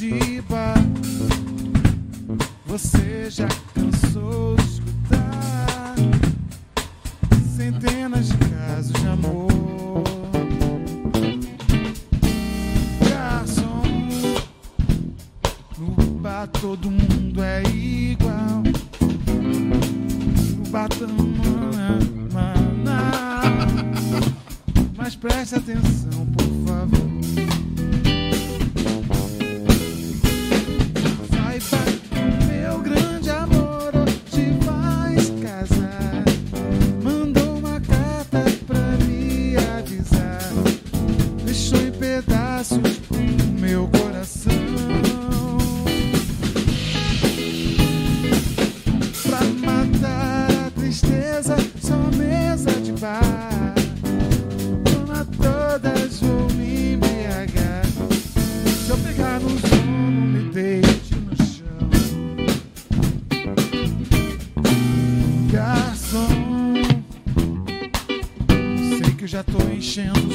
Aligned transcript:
Jesus. 0.00 0.39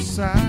side. 0.06 0.45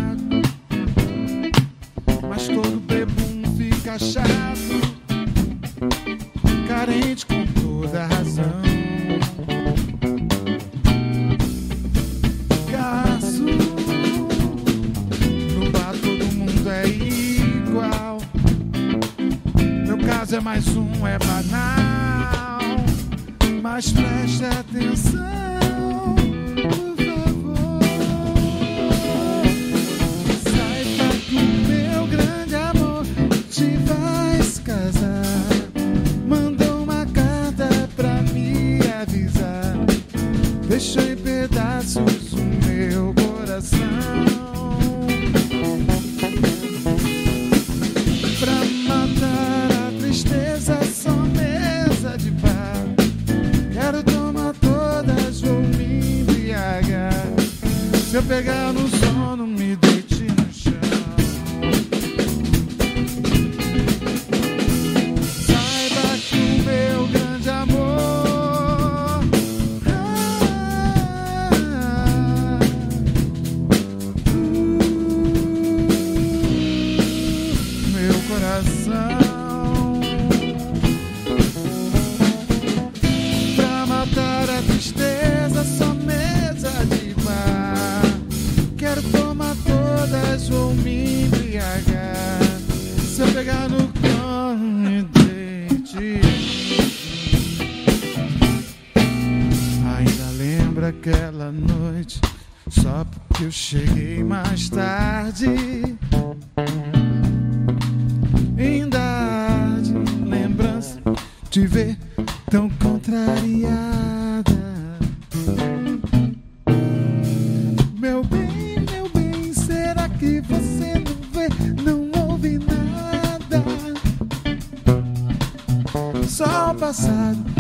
passado. 126.74 127.57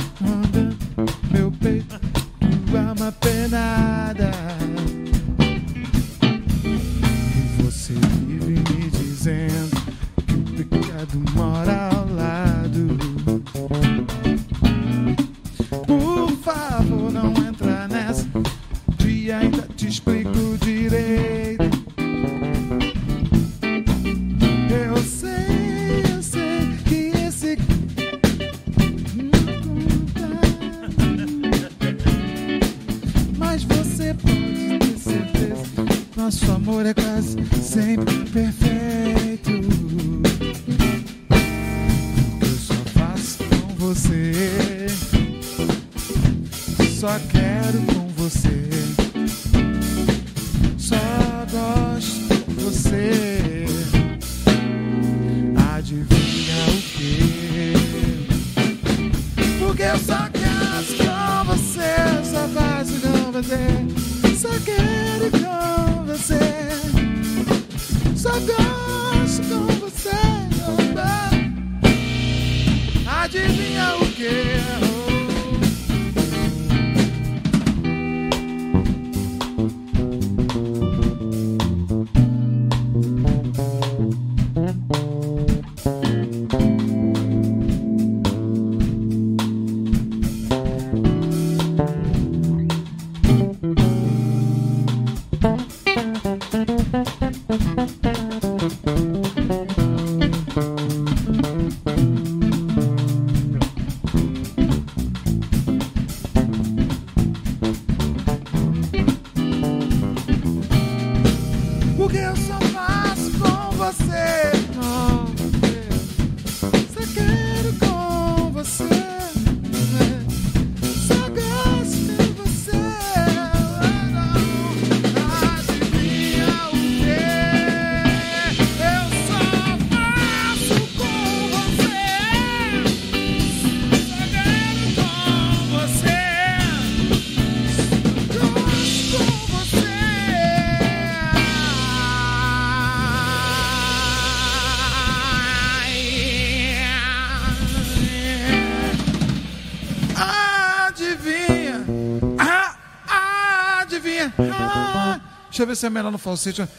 Deixa 155.58 155.64
eu 155.64 155.68
ver 155.70 155.76
se 155.76 155.88
é 155.88 155.90
melhor 155.90 156.12
no 156.12 156.20
falsete. 156.20 156.70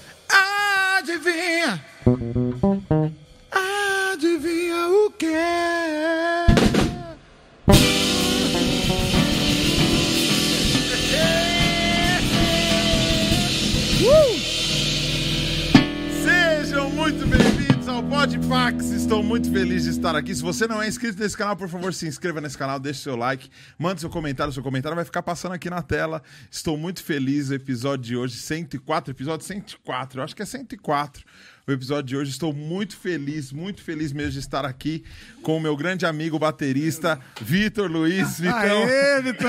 Aqui. 20.18 20.34
Se 20.34 20.42
você 20.42 20.66
não 20.66 20.82
é 20.82 20.88
inscrito 20.88 21.20
nesse 21.20 21.36
canal, 21.36 21.56
por 21.56 21.68
favor, 21.68 21.92
se 21.94 22.06
inscreva 22.06 22.40
nesse 22.40 22.56
canal, 22.56 22.78
deixe 22.78 23.00
seu 23.00 23.16
like, 23.16 23.50
mande 23.78 24.00
seu 24.00 24.10
comentário. 24.10 24.52
Seu 24.52 24.62
comentário 24.62 24.96
vai 24.96 25.04
ficar 25.04 25.22
passando 25.22 25.52
aqui 25.52 25.70
na 25.70 25.82
tela. 25.82 26.22
Estou 26.50 26.76
muito 26.76 27.02
feliz. 27.02 27.50
O 27.50 27.54
episódio 27.54 28.04
de 28.04 28.16
hoje, 28.16 28.36
104, 28.36 29.12
episódio 29.12 29.46
104, 29.46 30.20
eu 30.20 30.24
acho 30.24 30.36
que 30.36 30.42
é 30.42 30.46
104. 30.46 31.24
O 31.66 31.72
episódio 31.72 32.04
de 32.04 32.16
hoje, 32.16 32.30
estou 32.30 32.52
muito 32.52 32.96
feliz, 32.96 33.52
muito 33.52 33.82
feliz 33.82 34.12
mesmo 34.12 34.32
de 34.32 34.38
estar 34.38 34.64
aqui 34.64 35.04
com 35.42 35.56
o 35.56 35.60
meu 35.60 35.76
grande 35.76 36.06
amigo 36.06 36.38
baterista, 36.38 37.20
Vitor 37.40 37.90
Luiz. 37.90 38.40
Vitão. 38.40 38.84
Aê, 38.84 39.20
Vitão! 39.22 39.48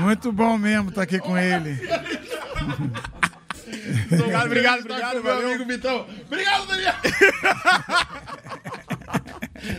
Muito 0.00 0.30
bom 0.32 0.58
mesmo 0.58 0.90
estar 0.90 1.02
aqui 1.02 1.18
com 1.18 1.36
ele. 1.36 1.78
Obrigado, 4.12 4.46
obrigado, 4.46 4.78
Estar 4.80 4.94
obrigado, 4.94 5.16
com 5.16 5.22
meu 5.22 5.34
valeu. 5.34 5.48
amigo 5.50 5.64
Vitão. 5.66 6.06
Obrigado, 6.26 6.66
Daniel. 6.66 6.94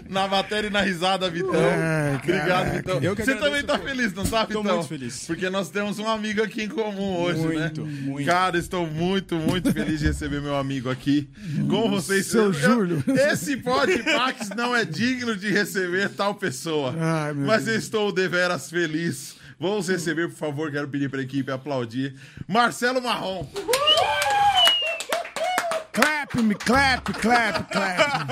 na 0.10 0.28
matéria 0.28 0.68
e 0.68 0.72
na 0.72 0.82
risada, 0.82 1.30
Vitão. 1.30 1.52
Ai, 1.56 2.16
Obrigado, 2.16 2.48
caraca. 2.48 2.78
Vitão. 2.78 3.00
Eu 3.02 3.16
Você 3.16 3.36
também 3.36 3.64
tá 3.64 3.78
feliz, 3.80 4.14
não 4.14 4.26
tá, 4.26 4.46
Vitão? 4.46 4.64
muito 4.64 4.88
feliz. 4.88 5.26
Porque 5.26 5.50
nós 5.50 5.70
temos 5.70 6.00
um 6.00 6.08
amigo 6.08 6.42
aqui 6.42 6.64
em 6.64 6.70
comum 6.70 7.18
hoje, 7.22 7.40
Muito, 7.40 7.84
né? 7.84 7.92
muito. 8.02 8.26
Cara, 8.26 8.58
estou 8.58 8.88
muito, 8.88 9.36
muito 9.36 9.74
feliz 9.74 10.00
de 10.00 10.06
receber 10.08 10.42
meu 10.42 10.56
amigo 10.56 10.90
aqui. 10.90 11.30
Como 11.70 11.90
vocês... 12.02 12.28
Seu 12.28 12.44
eu- 12.46 12.54
Júlio. 12.54 13.04
Esse 13.08 13.58
Podpax 13.58 14.50
não 14.56 14.76
é 14.76 14.86
digno 14.86 15.36
de 15.36 15.52
receber 15.52 16.10
tal 16.10 16.36
pessoa. 16.36 16.96
Ai, 16.98 17.34
mas 17.34 17.66
Deus. 17.66 17.76
eu 17.76 17.80
estou 17.80 18.12
deveras 18.12 18.70
feliz. 18.70 19.36
Vamos 19.64 19.88
receber, 19.88 20.28
por 20.28 20.36
favor, 20.36 20.70
quero 20.70 20.90
pedir 20.90 21.10
para 21.10 21.22
a 21.22 21.24
equipe 21.24 21.50
aplaudir. 21.50 22.16
Marcelo 22.46 23.02
Marrom. 23.02 23.48
Clap 25.94 26.36
me, 26.42 26.54
clap, 26.54 27.14
clap, 27.14 27.72
clap. 27.72 28.28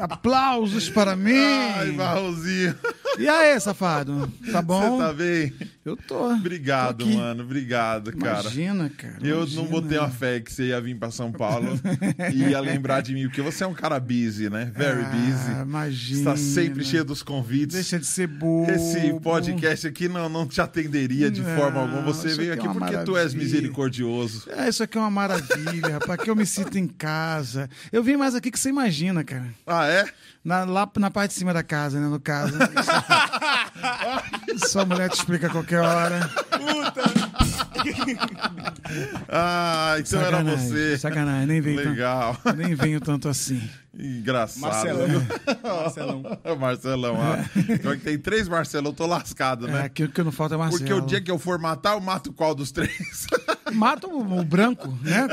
Aplausos 0.00 0.88
para 0.88 1.14
mim. 1.14 1.34
Ai, 1.76 1.92
Marronzinho. 1.92 2.74
E 3.18 3.28
aí, 3.28 3.60
safado? 3.60 4.32
Tá 4.50 4.62
bom? 4.62 4.96
Você 4.96 5.04
tá 5.04 5.12
bem? 5.12 5.52
Eu 5.82 5.96
tô. 5.96 6.30
Obrigado, 6.34 7.06
Tô 7.06 7.10
mano. 7.10 7.42
Obrigado, 7.42 8.12
cara. 8.14 8.42
Imagina, 8.42 8.90
cara. 8.90 9.16
Eu 9.22 9.38
imagina. 9.38 9.62
não 9.62 9.68
botei 9.70 9.98
uma 9.98 10.10
fé 10.10 10.38
que 10.38 10.52
você 10.52 10.64
ia 10.68 10.80
vir 10.80 10.94
pra 10.98 11.10
São 11.10 11.32
Paulo 11.32 11.80
e 12.34 12.50
ia 12.50 12.60
lembrar 12.60 13.00
de 13.00 13.14
mim, 13.14 13.22
porque 13.28 13.40
você 13.40 13.64
é 13.64 13.66
um 13.66 13.72
cara 13.72 13.98
busy, 13.98 14.50
né? 14.50 14.70
Very 14.76 15.00
Ah, 15.02 15.08
busy. 15.08 15.62
imagina. 15.62 16.18
Está 16.18 16.36
sempre 16.36 16.84
cheio 16.84 17.02
dos 17.02 17.22
convites. 17.22 17.74
Deixa 17.76 17.98
de 17.98 18.04
ser 18.06 18.26
bobo. 18.26 18.70
Esse 18.70 19.18
podcast 19.20 19.86
aqui 19.86 20.06
não, 20.06 20.28
não 20.28 20.46
te 20.46 20.60
atenderia 20.60 21.30
de 21.30 21.40
Não, 21.40 21.56
forma 21.56 21.80
alguma. 21.80 22.02
Você 22.02 22.28
veio 22.34 22.52
aqui 22.52 22.66
é 22.66 22.68
aqui 22.70 22.78
porque 22.78 22.98
tu 22.98 23.16
és 23.16 23.32
maravilha. 23.32 23.42
misericordioso. 23.42 24.50
É, 24.50 24.68
isso 24.68 24.82
aqui 24.82 24.98
é 24.98 25.00
uma 25.00 25.10
maravilha, 25.10 25.94
rapaz. 25.94 26.20
Que 26.20 26.28
eu 26.28 26.36
me 26.36 26.44
sinto 26.44 26.76
em 26.76 26.86
casa. 26.86 27.70
Eu 27.90 28.02
vim 28.02 28.16
mais 28.16 28.34
aqui 28.34 28.50
que 28.50 28.58
você 28.60 28.68
imagina, 28.68 29.24
cara. 29.24 29.46
Ah, 29.66 29.86
é? 29.86 30.04
Na, 30.44 30.64
lá 30.64 30.90
na 30.98 31.10
parte 31.10 31.30
de 31.32 31.38
cima 31.38 31.54
da 31.54 31.62
casa, 31.62 31.98
né? 31.98 32.06
No 32.06 32.20
caso. 32.20 32.52
Sua 34.58 34.84
mulher 34.84 35.08
te 35.10 35.14
explica 35.16 35.46
a 35.46 35.50
qualquer 35.50 35.80
hora. 35.80 36.20
Ah, 39.28 39.94
então 39.98 40.20
era 40.20 40.38
Sacanagem, 40.38 40.68
você. 40.68 40.98
Sacanagem, 40.98 41.46
nem 41.46 41.60
venho, 41.60 41.90
Legal. 41.90 42.36
tanto, 42.42 42.56
nem 42.56 42.74
venho 42.74 43.00
tanto 43.00 43.28
assim. 43.28 43.62
Engraçado. 43.96 44.60
Marcelão. 44.60 45.26
Marcelão. 45.62 46.22
Marcelão, 46.58 47.16
ah. 47.20 47.44
Pior 47.80 47.96
que 47.96 48.02
tem 48.02 48.18
três 48.18 48.48
Marcelão, 48.48 48.90
eu 48.90 48.94
tô 48.96 49.06
lascado, 49.06 49.68
É, 49.68 49.72
né? 49.72 49.82
aquilo 49.82 50.10
que 50.10 50.22
não 50.22 50.32
falta 50.32 50.56
é 50.56 50.58
Marcelo. 50.58 50.80
Porque 50.80 50.92
o 50.92 51.00
dia 51.00 51.20
que 51.20 51.30
eu 51.30 51.38
for 51.38 51.58
matar, 51.58 51.92
eu 51.94 52.00
mato 52.00 52.32
qual 52.32 52.54
dos 52.54 52.72
três? 52.72 53.26
Mata 53.72 54.08
o, 54.08 54.40
o 54.40 54.44
branco, 54.44 54.88
né? 55.02 55.28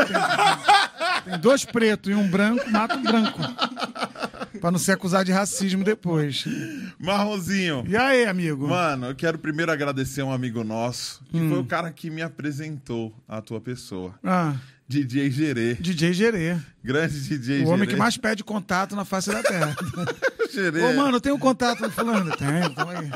Tem, 1.30 1.40
dois 1.40 1.66
pretos 1.66 2.12
e 2.12 2.16
um 2.16 2.28
branco, 2.28 2.70
mata 2.70 2.96
o 2.96 3.02
branco. 3.02 3.40
Pra 4.60 4.72
não 4.72 4.80
ser 4.80 4.94
acusado 4.94 5.26
de 5.26 5.32
racismo 5.32 5.84
depois. 5.84 6.46
Marronzinho. 7.00 7.84
E 7.88 7.96
aí, 7.96 8.26
amigo? 8.26 8.68
Mano, 8.68 9.08
eu 9.08 9.16
quero 9.16 9.38
primeiro 9.38 9.72
agradecer 9.72 10.24
um 10.24 10.32
amigo 10.32 10.64
nosso, 10.64 11.22
que 11.30 11.38
Hum. 11.40 11.50
foi 11.50 11.60
o 11.60 11.66
cara 11.66 11.92
que 11.92 12.10
me 12.10 12.22
apresentou 12.22 13.14
a 13.28 13.40
tua 13.42 13.62
pessoa. 13.62 14.16
Ah, 14.24 14.56
DJ 14.88 15.30
Gerê. 15.30 15.74
DJ 15.76 16.14
Gerê. 16.14 16.58
Grande 16.82 17.20
DJ 17.20 17.66
O 17.66 17.68
homem 17.68 17.80
Gerê. 17.80 17.92
que 17.92 17.96
mais 17.98 18.16
pede 18.16 18.42
contato 18.44 18.96
na 18.96 19.04
face 19.04 19.30
da 19.30 19.44
terra. 19.44 19.76
Gerê. 20.50 20.82
Ô, 20.82 20.94
mano, 20.96 21.18
eu 21.18 21.22
tenho 21.22 21.38
contato 21.38 21.82
do 21.82 21.92
fulano? 21.92 22.36
Tenho, 22.38 22.70
tamo 22.74 22.92
aí. 22.92 23.12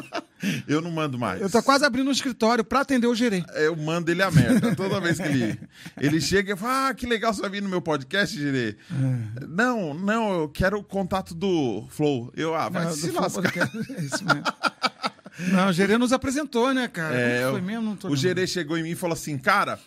Eu 0.67 0.81
não 0.81 0.91
mando 0.91 1.17
mais. 1.17 1.41
Eu 1.41 1.49
tô 1.49 1.63
quase 1.63 1.85
abrindo 1.85 2.09
um 2.09 2.11
escritório 2.11 2.63
pra 2.63 2.81
atender 2.81 3.07
o 3.07 3.15
Gerê. 3.15 3.41
Eu 3.55 3.75
mando 3.77 4.11
ele 4.11 4.21
a 4.21 4.29
merda. 4.29 4.75
Toda 4.75 4.99
vez 4.99 5.17
que 5.17 5.27
ele, 5.27 5.59
ele 5.97 6.19
chega, 6.19 6.51
eu 6.51 6.57
falo: 6.57 6.89
Ah, 6.89 6.93
que 6.93 7.05
legal 7.05 7.33
você 7.33 7.41
vai 7.41 7.49
vir 7.49 7.61
no 7.61 7.69
meu 7.69 7.81
podcast, 7.81 8.37
Gerê. 8.37 8.75
É. 8.91 9.45
Não, 9.47 9.93
não, 9.93 10.41
eu 10.41 10.49
quero 10.49 10.77
o 10.79 10.83
contato 10.83 11.33
do 11.33 11.85
Flow. 11.89 12.33
Eu, 12.35 12.53
ah, 12.53 12.67
vai 12.67 12.83
Não, 12.83 12.91
se 12.91 13.11
lascar. 13.11 13.71
É 13.97 14.01
isso 14.01 14.25
mesmo. 14.25 14.43
Não, 15.53 15.69
o 15.69 15.73
Gerê 15.73 15.97
nos 15.97 16.11
apresentou, 16.11 16.73
né, 16.73 16.87
cara? 16.87 17.15
É, 17.15 17.61
mesmo? 17.61 17.97
O. 18.03 18.15
Gerê 18.15 18.45
chegou 18.45 18.77
em 18.77 18.83
mim 18.83 18.89
e 18.91 18.95
falou 18.95 19.13
assim, 19.13 19.37
cara, 19.37 19.79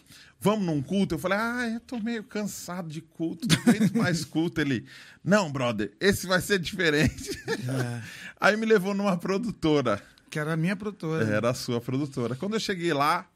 vamos 0.44 0.66
num 0.66 0.82
culto? 0.82 1.14
Eu 1.14 1.18
falei, 1.18 1.38
ah, 1.40 1.70
eu 1.72 1.80
tô 1.80 1.98
meio 1.98 2.22
cansado 2.22 2.86
de 2.90 3.00
culto, 3.00 3.48
não 3.48 3.56
aguento 3.62 3.94
mais 3.96 4.26
culto. 4.26 4.60
Ele, 4.60 4.84
não, 5.24 5.50
brother, 5.50 5.90
esse 5.98 6.26
vai 6.26 6.38
ser 6.42 6.58
diferente. 6.58 7.30
É. 7.48 8.02
Aí 8.38 8.54
me 8.54 8.66
levou 8.66 8.92
numa 8.92 9.16
produtora, 9.16 10.02
Que 10.28 10.38
era 10.38 10.52
a 10.52 10.56
minha 10.56 10.76
produtora. 10.76 11.24
era 11.24 11.48
a 11.50 11.54
sua 11.54 11.80
produtora. 11.80 12.36
Quando 12.36 12.54
eu 12.54 12.60
cheguei 12.60 12.92
lá, 12.92 13.26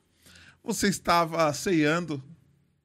você 0.62 0.88
estava 0.88 1.50
ceando 1.54 2.22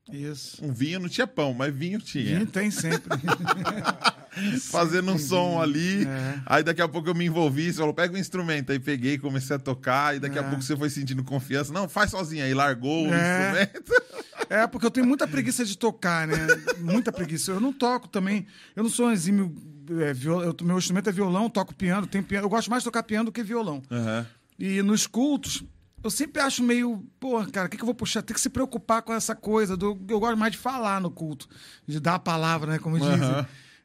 Isso. 0.10 0.64
um 0.64 0.72
vinho, 0.72 1.02
não 1.02 1.10
tinha 1.10 1.28
pão, 1.28 1.54
mas 1.54 1.74
vinho 1.76 2.00
tinha. 2.00 2.36
Vinho 2.38 2.48
tem 2.48 2.72
sempre. 2.72 3.10
Fazendo 4.72 5.12
um 5.12 5.18
som 5.18 5.62
ali. 5.62 6.06
É. 6.06 6.40
Aí 6.46 6.64
daqui 6.64 6.82
a 6.82 6.88
pouco 6.88 7.10
eu 7.10 7.16
me 7.16 7.26
envolvi, 7.26 7.72
você 7.72 7.80
falou, 7.80 7.94
pega 7.94 8.14
o 8.14 8.18
instrumento. 8.18 8.72
Aí 8.72 8.80
peguei, 8.80 9.18
comecei 9.18 9.56
a 9.56 9.60
tocar, 9.60 10.16
e 10.16 10.20
daqui 10.20 10.38
a 10.38 10.42
É. 10.42 10.46
pouco 10.48 10.62
você 10.62 10.76
foi 10.76 10.90
sentindo 10.90 11.24
confiança. 11.24 11.72
Não, 11.74 11.88
faz 11.88 12.12
sozinho. 12.12 12.44
Aí 12.44 12.54
largou 12.54 13.08
o 13.08 13.14
É. 13.14 13.64
instrumento. 13.64 14.04
É, 14.50 14.68
porque 14.68 14.86
eu 14.86 14.92
tenho 14.92 15.06
muita 15.08 15.28
preguiça 15.28 15.64
de 15.66 15.78
tocar, 15.78 16.28
né? 16.28 16.36
Muita 16.80 17.12
preguiça. 17.12 17.52
Eu 17.52 17.60
não 17.60 17.72
toco 17.74 18.08
também. 18.08 18.46
Eu 18.76 18.84
não 18.84 18.90
sou 18.90 19.08
um 19.08 19.12
exímio. 19.12 19.54
É, 20.02 20.14
viol... 20.14 20.44
eu, 20.44 20.56
meu 20.62 20.78
instrumento 20.78 21.10
é 21.10 21.12
violão, 21.12 21.50
toco 21.50 21.74
piano, 21.74 22.06
tenho 22.08 22.24
piano. 22.24 22.46
Eu 22.46 22.50
gosto 22.50 22.70
mais 22.70 22.84
de 22.84 22.86
tocar 22.86 23.04
piano 23.04 23.26
do 23.26 23.32
que 23.32 23.42
violão. 23.44 23.82
Aham. 23.92 24.26
E 24.60 24.82
nos 24.82 25.08
cultos, 25.08 25.64
eu 26.04 26.10
sempre 26.10 26.42
acho 26.42 26.62
meio. 26.64 27.04
Pô, 27.20 27.44
cara, 27.48 27.68
o 27.68 27.70
que, 27.70 27.78
que 27.78 27.84
eu 27.84 27.88
vou 27.88 27.96
puxar? 27.96 28.22
Tem 28.22 28.34
que 28.34 28.40
se 28.42 28.50
preocupar 28.50 29.02
com 29.02 29.14
essa 29.14 29.34
coisa. 29.36 29.76
Do... 29.76 30.00
Eu 30.08 30.20
gosto 30.20 30.38
mais 30.38 30.52
de 30.52 30.58
falar 30.58 31.02
no 31.02 31.10
culto, 31.10 31.48
de 31.88 32.00
dar 32.00 32.16
a 32.16 32.20
palavra, 32.20 32.72
né? 32.74 32.80
Como 32.80 33.00
dizem. 33.00 33.18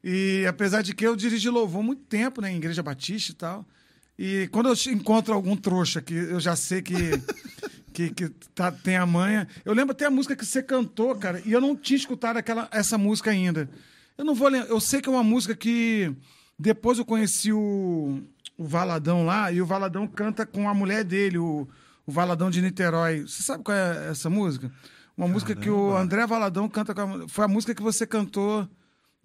E 0.02 0.44
apesar 0.46 0.82
de 0.82 0.94
que 0.94 1.06
eu 1.06 1.16
dirigi 1.16 1.48
louvor 1.48 1.82
muito 1.82 2.02
tempo, 2.02 2.40
né? 2.40 2.50
Em 2.52 2.56
igreja 2.56 2.82
batista 2.82 3.32
e 3.32 3.34
tal. 3.34 3.66
E 4.18 4.48
quando 4.50 4.68
eu 4.68 4.92
encontro 4.92 5.34
algum 5.34 5.56
trouxa 5.56 6.02
que 6.02 6.14
eu 6.14 6.40
já 6.40 6.56
sei 6.56 6.82
que. 6.82 6.94
Que, 7.90 8.10
que 8.10 8.28
tá, 8.54 8.70
tem 8.70 8.96
a 8.96 9.04
manha. 9.04 9.48
Eu 9.64 9.74
lembro 9.74 9.90
até 9.90 10.04
a 10.04 10.10
música 10.10 10.36
que 10.36 10.46
você 10.46 10.62
cantou, 10.62 11.16
cara, 11.16 11.42
e 11.44 11.50
eu 11.50 11.60
não 11.60 11.74
tinha 11.74 11.96
escutado 11.96 12.36
aquela, 12.36 12.68
essa 12.70 12.96
música 12.96 13.32
ainda. 13.32 13.68
Eu 14.16 14.24
não 14.24 14.36
vou 14.36 14.46
lembrar. 14.46 14.68
Eu 14.68 14.78
sei 14.78 15.00
que 15.00 15.08
é 15.08 15.10
uma 15.10 15.24
música 15.24 15.52
que 15.52 16.14
depois 16.56 16.98
eu 16.98 17.04
conheci 17.04 17.52
o, 17.52 18.22
o 18.56 18.64
Valadão 18.64 19.26
lá, 19.26 19.50
e 19.50 19.60
o 19.60 19.66
Valadão 19.66 20.06
canta 20.06 20.46
com 20.46 20.68
a 20.68 20.74
mulher 20.74 21.02
dele, 21.02 21.38
o, 21.38 21.66
o 22.06 22.12
Valadão 22.12 22.50
de 22.50 22.62
Niterói. 22.62 23.22
Você 23.22 23.42
sabe 23.42 23.64
qual 23.64 23.76
é 23.76 24.10
essa 24.10 24.30
música? 24.30 24.70
Uma 25.16 25.26
música 25.26 25.56
que 25.56 25.68
o 25.68 25.96
André 25.96 26.24
Valadão 26.24 26.68
canta 26.68 26.94
com 26.94 27.00
a, 27.00 27.28
Foi 27.28 27.44
a 27.44 27.48
música 27.48 27.74
que 27.74 27.82
você 27.82 28.06
cantou 28.06 28.68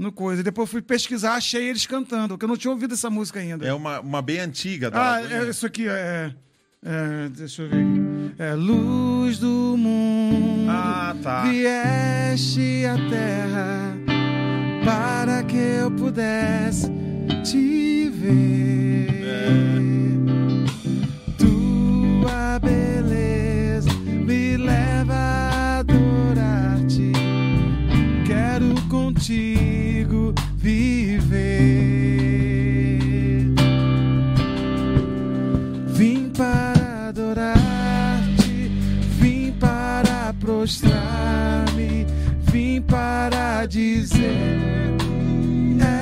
no 0.04 0.12
coisa. 0.12 0.42
E 0.42 0.44
depois 0.44 0.70
fui 0.70 0.82
pesquisar, 0.82 1.36
achei 1.36 1.70
eles 1.70 1.88
cantando, 1.88 2.30
porque 2.30 2.46
eu 2.46 2.50
não 2.50 2.58
tinha 2.58 2.72
ouvido 2.72 2.94
essa 2.94 3.10
música 3.10 3.40
ainda. 3.40 3.66
É 3.66 3.74
uma, 3.74 4.00
uma 4.02 4.22
bem 4.22 4.40
antiga 4.40 4.92
da 4.92 5.16
Ah, 5.16 5.22
é, 5.22 5.50
isso 5.50 5.66
aqui 5.66 5.88
é, 5.88 6.34
é. 6.86 7.30
Deixa 7.30 7.64
eu 7.64 7.70
ver 7.70 7.78
aqui. 7.78 8.36
É 8.38 8.54
luz 8.54 9.40
do 9.40 9.76
mundo. 9.78 10.70
Ah, 10.70 11.16
tá. 11.24 11.44
Vieste 11.44 12.86
à 12.86 12.96
terra 13.10 13.98
para 14.84 15.44
que 15.44 15.58
eu 15.58 15.90
pudesse 15.92 16.92
te 17.44 18.10
ver. 18.10 19.08
Tua 21.38 22.60
beleza 22.60 23.90
me 23.94 24.58
leva 24.58 25.14
a 25.14 25.80
adorar-te. 25.80 27.12
Quero 28.26 28.74
contigo 28.90 29.63
para 40.64 40.68
prostrar-me, 40.68 42.06
vim 42.52 42.82
para 42.82 43.66
dizer: 43.66 44.60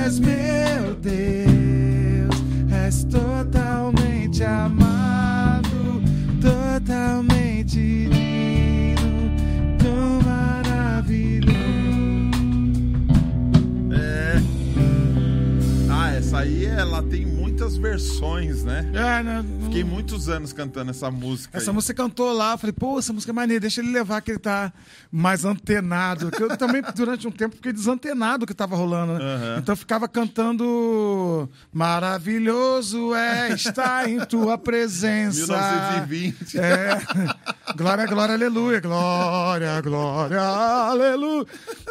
És 0.04 0.18
meu 0.20 0.94
Deus, 1.00 2.42
és 2.70 3.04
totalmente 3.04 4.44
amado, 4.44 6.02
totalmente 6.40 8.01
versões, 17.82 18.62
né? 18.62 18.88
É, 18.94 19.22
né? 19.24 19.44
Fiquei 19.64 19.82
muitos 19.82 20.28
anos 20.28 20.52
cantando 20.52 20.92
essa 20.92 21.10
música. 21.10 21.58
Essa 21.58 21.70
aí. 21.70 21.74
música 21.74 21.92
cantou 21.92 22.32
lá, 22.32 22.56
falei, 22.56 22.72
pô, 22.72 22.98
essa 22.98 23.12
música 23.12 23.32
é 23.32 23.34
maneira, 23.34 23.60
deixa 23.60 23.80
ele 23.80 23.90
levar 23.90 24.20
que 24.22 24.30
ele 24.30 24.38
tá 24.38 24.72
mais 25.10 25.44
antenado. 25.44 26.30
Porque 26.30 26.44
eu 26.44 26.56
também, 26.56 26.80
durante 26.94 27.26
um 27.26 27.30
tempo, 27.32 27.56
fiquei 27.56 27.72
desantenado 27.72 28.40
do 28.40 28.46
que 28.46 28.54
tava 28.54 28.76
rolando, 28.76 29.14
né? 29.14 29.24
Aham. 29.24 29.58
Então 29.58 29.72
eu 29.72 29.76
ficava 29.76 30.08
cantando 30.08 31.50
Maravilhoso 31.72 33.14
é 33.14 33.52
estar 33.52 34.08
em 34.08 34.24
tua 34.26 34.56
presença. 34.56 35.52
1920. 35.52 36.52
É. 36.62 37.00
Glória, 37.76 38.06
glória, 38.06 38.34
aleluia. 38.34 38.80
Glória, 38.80 39.80
glória, 39.80 40.40
aleluia. 40.40 41.46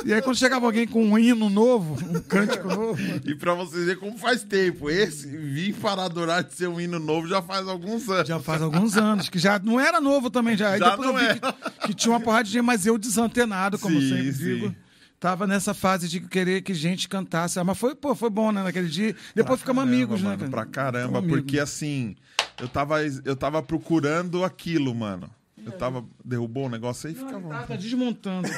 E 0.05 0.13
aí 0.13 0.21
quando 0.21 0.37
chegava 0.37 0.65
alguém 0.65 0.87
com 0.87 1.03
um 1.03 1.17
hino 1.17 1.49
novo, 1.49 1.97
um 2.09 2.21
cântico 2.21 2.67
novo. 2.67 3.01
E 3.25 3.35
pra 3.35 3.53
vocês 3.53 3.85
verem 3.85 3.99
como 3.99 4.17
faz 4.17 4.43
tempo. 4.43 4.89
Esse 4.89 5.27
Vim 5.27 5.73
para 5.81 6.03
adorar 6.05 6.43
de 6.43 6.53
ser 6.53 6.67
um 6.67 6.79
hino 6.79 6.99
novo 6.99 7.27
já 7.27 7.41
faz 7.41 7.67
alguns 7.67 8.07
anos. 8.09 8.27
Já 8.27 8.39
faz 8.39 8.61
alguns 8.61 8.95
anos, 8.97 9.29
que 9.29 9.39
já 9.39 9.59
não 9.59 9.79
era 9.79 9.99
novo 9.99 10.29
também, 10.29 10.55
já. 10.55 10.69
Aí 10.71 10.79
Já 10.79 10.91
depois 10.91 11.07
não 11.09 11.19
eu 11.19 11.33
vi 11.33 11.39
é. 11.39 11.39
que, 11.81 11.87
que 11.87 11.93
tinha 11.93 12.13
uma 12.13 12.19
porrada 12.19 12.43
de 12.45 12.51
gente, 12.51 12.61
mas 12.63 12.85
eu 12.85 12.97
desantenado, 12.97 13.77
como 13.79 13.99
Sim, 13.99 14.09
sempre 14.09 14.33
sim. 14.33 14.43
digo. 14.43 14.75
Tava 15.19 15.45
nessa 15.45 15.73
fase 15.75 16.07
de 16.09 16.19
querer 16.19 16.61
que 16.63 16.73
gente 16.73 17.07
cantasse. 17.07 17.59
Ah, 17.59 17.63
Mas 17.63 17.77
foi, 17.77 17.93
pô, 17.93 18.15
foi 18.15 18.29
bom, 18.31 18.51
né, 18.51 18.63
naquele 18.63 18.87
dia. 18.87 19.15
Depois 19.35 19.59
ficamos 19.59 19.83
Caramba, 19.83 19.95
amigos, 19.95 20.19
né? 20.21 20.29
mano, 20.29 20.39
cara? 20.39 20.49
Pra 20.51 20.65
caramba, 20.65 20.99
Ficamos 20.99 21.19
amigos. 21.19 21.41
porque 21.41 21.59
assim, 21.59 22.15
eu 22.59 22.67
tava, 22.67 23.03
eu 23.03 23.35
tava 23.35 23.61
procurando 23.61 24.43
aquilo, 24.43 24.95
mano. 24.95 25.29
Eu 25.63 25.73
tava. 25.73 26.03
Derrubou 26.25 26.65
o 26.65 26.69
negócio 26.69 27.07
aí? 27.07 27.13
Fica 27.13 27.37
à 27.37 27.39
Tá, 27.39 27.63
tá 27.67 27.75
desmontando. 27.75 28.47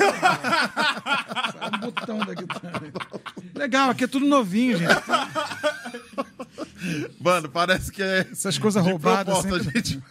Sai 1.52 1.70
um 1.76 1.80
botão 1.80 2.18
da 2.20 2.34
guitarra. 2.34 2.82
Legal, 3.56 3.90
aqui 3.90 4.06
é 4.06 4.08
tudo 4.08 4.26
novinho, 4.26 4.78
gente. 4.78 4.90
Mano, 7.20 7.50
parece 7.50 7.92
que 7.92 8.02
é. 8.04 8.28
Essas 8.32 8.58
coisas 8.58 8.84
roubadas 8.84 9.38
sempre, 9.40 9.60
a, 9.60 9.64
gente, 9.64 10.04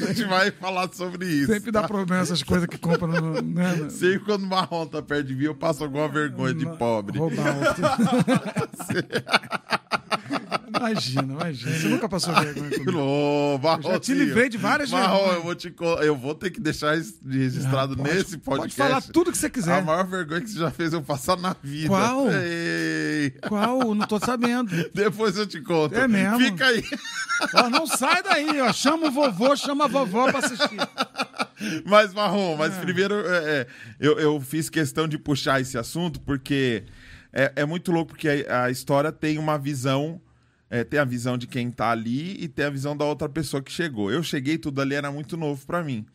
a 0.00 0.06
gente 0.12 0.24
vai 0.24 0.50
falar 0.50 0.88
sobre 0.92 1.26
isso. 1.26 1.52
sempre 1.52 1.70
dá 1.70 1.82
problema 1.84 2.22
essas 2.22 2.42
coisas 2.42 2.66
que 2.68 2.78
compram 2.78 3.08
no. 3.08 3.42
Né, 3.42 3.88
Sempre 3.90 4.20
quando 4.20 4.42
o 4.42 4.46
marrom 4.46 4.86
tá 4.86 5.00
perto 5.02 5.26
de 5.28 5.34
mim, 5.34 5.44
eu 5.44 5.54
passo 5.54 5.84
alguma 5.84 6.08
vergonha 6.08 6.54
de 6.54 6.66
pobre. 6.76 7.18
Roubar 7.18 7.56
imagina, 10.76 11.32
imagina. 11.34 11.72
Você 11.78 11.88
nunca 11.88 12.08
passou 12.08 12.34
vergonha 12.34 12.70
comigo. 12.70 12.98
Ô, 12.98 13.58
Marrom, 13.58 13.82
já 13.82 13.98
te 14.00 14.14
livrei 14.14 14.48
de 14.48 14.56
várias 14.58 14.90
Marrom, 14.90 15.16
vergonhas. 15.16 15.36
eu 15.36 15.42
vou, 15.42 15.54
te, 15.54 15.74
eu 16.04 16.16
vou 16.16 16.34
ter 16.34 16.50
que 16.50 16.60
deixar 16.60 16.96
isso 16.96 17.14
registrado 17.26 17.96
Pode- 17.96 18.08
nesse 18.10 18.38
podcast. 18.38 18.76
Pode 18.76 18.88
falar 18.90 19.02
tudo 19.02 19.32
que 19.32 19.38
você 19.38 19.46
A 19.46 19.50
quiser. 19.50 19.82
maior 19.82 20.06
vergonha 20.06 20.40
que 20.40 20.48
você 20.50 20.58
já 20.58 20.70
fez 20.70 20.92
eu 20.92 21.02
passar 21.02 21.36
na 21.36 21.56
vida. 21.62 21.88
Qual? 21.88 22.26
Qual? 23.30 23.94
Não 23.94 24.06
tô 24.06 24.18
sabendo. 24.18 24.70
depois 24.94 25.36
eu 25.36 25.46
te 25.46 25.60
conto. 25.60 25.94
É 25.94 26.06
mesmo? 26.08 26.38
Fica 26.38 26.66
aí. 26.66 26.82
Ó, 27.54 27.68
não 27.70 27.86
sai 27.86 28.22
daí, 28.22 28.60
ó. 28.60 28.72
Chama 28.72 29.08
o 29.08 29.10
vovô, 29.10 29.54
chama 29.56 29.84
a 29.84 29.88
vovó 29.88 30.30
pra 30.30 30.40
assistir. 30.40 30.78
Mas, 31.84 32.14
Marrom, 32.14 32.56
mas 32.56 32.76
Ah. 32.76 32.80
primeiro 32.80 33.14
é, 33.26 33.38
é, 33.60 33.66
eu, 33.98 34.16
eu 34.20 34.40
fiz 34.40 34.70
questão 34.70 35.08
de 35.08 35.18
puxar 35.18 35.60
esse 35.60 35.76
assunto 35.76 36.20
porque 36.20 36.84
é, 37.32 37.52
é 37.56 37.64
muito 37.64 37.90
louco, 37.90 38.12
porque 38.12 38.46
a, 38.48 38.64
a 38.64 38.70
história 38.70 39.10
tem 39.10 39.38
uma 39.38 39.58
visão. 39.58 40.20
é, 40.70 40.84
tem 40.84 41.00
a 41.00 41.04
visão 41.04 41.36
de 41.36 41.46
quem 41.48 41.68
tá 41.70 41.90
ali 41.90 42.36
e 42.42 42.46
tem 42.46 42.66
a 42.66 42.70
visão 42.70 42.96
da 42.96 43.04
outra 43.04 43.28
pessoa 43.28 43.60
que 43.60 43.72
chegou. 43.72 44.08
Eu 44.12 44.22
cheguei, 44.22 44.56
tudo 44.56 44.80
ali 44.80 44.94
era 44.94 45.10
muito 45.10 45.36
novo 45.36 45.66
pra 45.66 45.82
mim. 45.82 46.06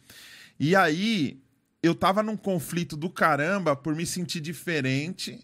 E 0.59 0.75
aí, 0.77 1.41
eu 1.81 1.93
tava 1.93 2.23
num 2.23 2.37
conflito 2.37 2.95
do 2.95 3.09
caramba 3.09 3.75
por 3.75 3.93
me 3.95 4.05
sentir 4.05 4.39
diferente 4.39 5.39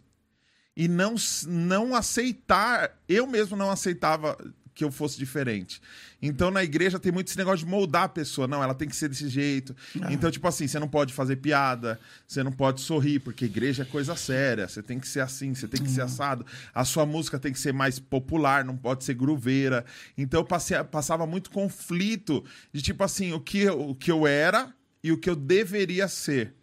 e 0.75 0.87
não, 0.87 1.15
não 1.47 1.95
aceitar. 1.95 2.97
Eu 3.07 3.27
mesmo 3.27 3.55
não 3.57 3.69
aceitava 3.71 4.37
que 4.73 4.83
eu 4.85 4.91
fosse 4.91 5.17
diferente. 5.17 5.81
Então, 6.21 6.49
na 6.49 6.63
igreja 6.63 6.97
tem 6.97 7.11
muito 7.11 7.27
esse 7.27 7.37
negócio 7.37 7.65
de 7.65 7.69
moldar 7.69 8.03
a 8.03 8.09
pessoa. 8.09 8.47
Não, 8.47 8.63
ela 8.63 8.73
tem 8.73 8.87
que 8.87 8.95
ser 8.95 9.09
desse 9.09 9.27
jeito. 9.27 9.75
Então, 10.09 10.31
tipo 10.31 10.47
assim, 10.47 10.67
você 10.69 10.79
não 10.79 10.87
pode 10.87 11.13
fazer 11.13 11.35
piada, 11.35 11.99
você 12.25 12.41
não 12.43 12.51
pode 12.51 12.79
sorrir, 12.79 13.19
porque 13.19 13.43
igreja 13.43 13.83
é 13.83 13.85
coisa 13.85 14.15
séria. 14.15 14.69
Você 14.69 14.81
tem 14.81 14.97
que 14.97 15.05
ser 15.07 15.19
assim, 15.19 15.53
você 15.53 15.67
tem 15.67 15.83
que 15.83 15.89
ser 15.91 16.01
assado. 16.01 16.45
A 16.73 16.85
sua 16.85 17.05
música 17.05 17.37
tem 17.37 17.51
que 17.51 17.59
ser 17.59 17.73
mais 17.73 17.99
popular, 17.99 18.63
não 18.63 18.77
pode 18.77 19.03
ser 19.03 19.15
grooveira. 19.15 19.83
Então, 20.17 20.39
eu 20.39 20.45
passei, 20.45 20.81
passava 20.85 21.27
muito 21.27 21.49
conflito 21.51 22.41
de, 22.71 22.81
tipo 22.81 23.03
assim, 23.03 23.33
o 23.33 23.39
que, 23.41 23.59
eu- 23.59 23.89
o 23.89 23.93
que 23.95 24.09
eu 24.09 24.25
era 24.25 24.73
e 25.03 25.11
o 25.11 25.17
que 25.17 25.29
eu 25.29 25.35
deveria 25.35 26.07
ser. 26.07 26.53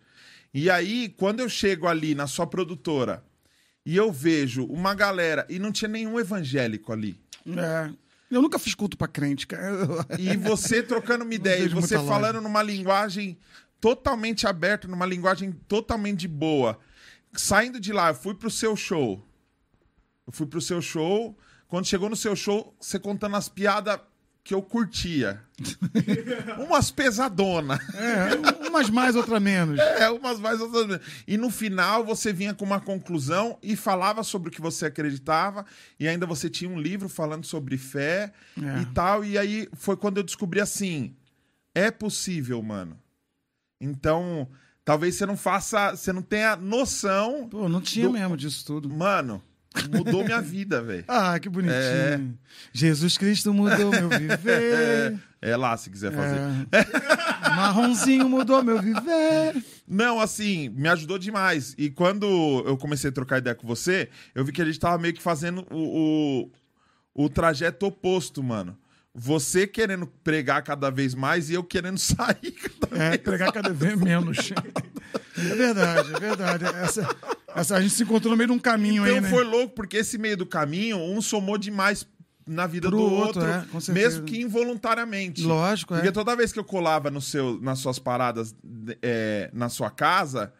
E 0.54 0.70
aí, 0.70 1.10
quando 1.18 1.40
eu 1.40 1.50
chego 1.50 1.86
ali 1.86 2.14
na 2.14 2.26
sua 2.26 2.46
produtora 2.46 3.22
e 3.86 3.96
eu 3.96 4.10
vejo 4.10 4.64
uma 4.64 4.92
galera, 4.94 5.46
e 5.48 5.60
não 5.60 5.70
tinha 5.70 5.88
nenhum 5.88 6.18
evangélico 6.18 6.92
ali. 6.92 7.16
É. 7.46 7.90
Eu 8.28 8.42
nunca 8.42 8.58
fiz 8.58 8.74
culto 8.74 8.96
pra 8.96 9.06
crente, 9.06 9.46
cara. 9.46 9.78
E 10.18 10.36
você 10.36 10.82
trocando 10.82 11.22
uma 11.22 11.32
ideia, 11.32 11.62
e 11.62 11.68
você 11.68 11.96
falando 11.96 12.40
numa 12.40 12.64
linguagem 12.64 13.38
totalmente 13.80 14.44
aberta, 14.44 14.88
numa 14.88 15.06
linguagem 15.06 15.52
totalmente 15.68 16.18
de 16.18 16.28
boa. 16.28 16.80
Saindo 17.32 17.78
de 17.78 17.92
lá, 17.92 18.08
eu 18.08 18.14
fui 18.16 18.34
pro 18.34 18.50
seu 18.50 18.74
show. 18.74 19.24
Eu 20.26 20.32
fui 20.32 20.46
pro 20.46 20.60
seu 20.60 20.82
show. 20.82 21.38
Quando 21.68 21.86
chegou 21.86 22.10
no 22.10 22.16
seu 22.16 22.34
show, 22.34 22.74
você 22.80 22.98
contando 22.98 23.36
as 23.36 23.48
piadas 23.48 24.00
que 24.46 24.54
eu 24.54 24.62
curtia. 24.62 25.42
Umas 26.64 26.90
pesadonas. 26.92 27.80
É, 27.94 28.66
umas 28.68 28.88
mais, 28.88 29.16
outra 29.16 29.40
menos. 29.40 29.76
É, 29.98 30.08
umas 30.08 30.38
mais 30.38 30.60
outras 30.60 30.86
menos. 30.86 31.04
E 31.26 31.36
no 31.36 31.50
final 31.50 32.04
você 32.04 32.32
vinha 32.32 32.54
com 32.54 32.64
uma 32.64 32.78
conclusão 32.80 33.58
e 33.60 33.74
falava 33.74 34.22
sobre 34.22 34.48
o 34.48 34.52
que 34.52 34.60
você 34.60 34.86
acreditava, 34.86 35.66
e 35.98 36.06
ainda 36.06 36.26
você 36.26 36.48
tinha 36.48 36.70
um 36.70 36.78
livro 36.80 37.08
falando 37.08 37.44
sobre 37.44 37.76
fé 37.76 38.32
É. 38.56 38.82
e 38.82 38.86
tal. 38.94 39.24
E 39.24 39.36
aí 39.36 39.68
foi 39.74 39.96
quando 39.96 40.18
eu 40.18 40.22
descobri 40.22 40.60
assim: 40.60 41.16
é 41.74 41.90
possível, 41.90 42.62
mano. 42.62 42.96
Então, 43.80 44.48
talvez 44.84 45.16
você 45.16 45.26
não 45.26 45.36
faça, 45.36 45.96
você 45.96 46.12
não 46.12 46.22
tenha 46.22 46.54
noção. 46.54 47.48
Pô, 47.48 47.68
não 47.68 47.80
tinha 47.80 48.06
Do- 48.06 48.12
mesmo 48.12 48.36
disso 48.36 48.64
tudo. 48.64 48.88
Mano, 48.88 49.42
mudou 49.90 50.24
minha 50.24 50.40
vida, 50.40 50.82
velho. 50.82 51.04
Ah, 51.08 51.38
que 51.38 51.48
bonitinho. 51.48 51.74
É. 51.74 52.20
Jesus 52.72 53.16
Cristo 53.16 53.52
mudou 53.52 53.90
meu 53.90 54.08
viver. 54.08 55.18
É 55.40 55.56
lá 55.56 55.76
se 55.76 55.90
quiser 55.90 56.12
fazer. 56.12 56.38
É. 56.72 57.50
Marronzinho 57.50 58.28
mudou 58.28 58.62
meu 58.62 58.80
viver. 58.80 59.62
Não, 59.86 60.20
assim, 60.20 60.68
me 60.70 60.88
ajudou 60.88 61.18
demais. 61.18 61.74
E 61.78 61.90
quando 61.90 62.26
eu 62.66 62.76
comecei 62.76 63.10
a 63.10 63.12
trocar 63.12 63.38
ideia 63.38 63.54
com 63.54 63.66
você, 63.66 64.08
eu 64.34 64.44
vi 64.44 64.52
que 64.52 64.62
a 64.62 64.64
gente 64.64 64.80
tava 64.80 64.98
meio 64.98 65.14
que 65.14 65.22
fazendo 65.22 65.66
o, 65.70 66.50
o, 67.14 67.24
o 67.24 67.28
trajeto 67.28 67.86
oposto, 67.86 68.42
mano. 68.42 68.76
Você 69.18 69.66
querendo 69.66 70.06
pregar 70.06 70.62
cada 70.62 70.90
vez 70.90 71.14
mais 71.14 71.48
e 71.48 71.54
eu 71.54 71.64
querendo 71.64 71.96
sair 71.98 72.52
cada 72.52 73.02
É, 73.02 73.08
vez 73.10 73.22
pregar 73.22 73.50
cada 73.50 73.72
vez 73.72 73.98
menos. 73.98 74.52
É 75.38 75.54
verdade, 75.54 76.14
é 76.14 76.20
verdade. 76.20 76.64
Essa, 76.82 77.16
essa, 77.54 77.76
a 77.76 77.80
gente 77.80 77.94
se 77.94 78.02
encontrou 78.02 78.30
no 78.32 78.36
meio 78.36 78.48
de 78.48 78.52
um 78.52 78.58
caminho 78.58 79.04
aí, 79.04 79.12
Então 79.12 79.22
né? 79.22 79.30
foi 79.30 79.42
louco, 79.42 79.74
porque 79.74 79.96
esse 79.96 80.18
meio 80.18 80.36
do 80.36 80.44
caminho, 80.44 80.98
um 80.98 81.22
somou 81.22 81.56
demais 81.56 82.06
na 82.46 82.66
vida 82.66 82.88
Pro 82.88 82.98
do 82.98 83.02
outro, 83.04 83.42
outro, 83.42 83.90
é, 83.90 83.94
mesmo 83.94 84.24
que 84.24 84.40
involuntariamente. 84.40 85.42
Lógico, 85.42 85.94
é. 85.94 85.96
Porque 85.96 86.12
toda 86.12 86.36
vez 86.36 86.52
que 86.52 86.58
eu 86.58 86.64
colava 86.64 87.10
no 87.10 87.20
seu, 87.20 87.58
nas 87.60 87.78
suas 87.78 87.98
paradas 87.98 88.54
é, 89.02 89.50
na 89.52 89.68
sua 89.70 89.90
casa, 89.90 90.52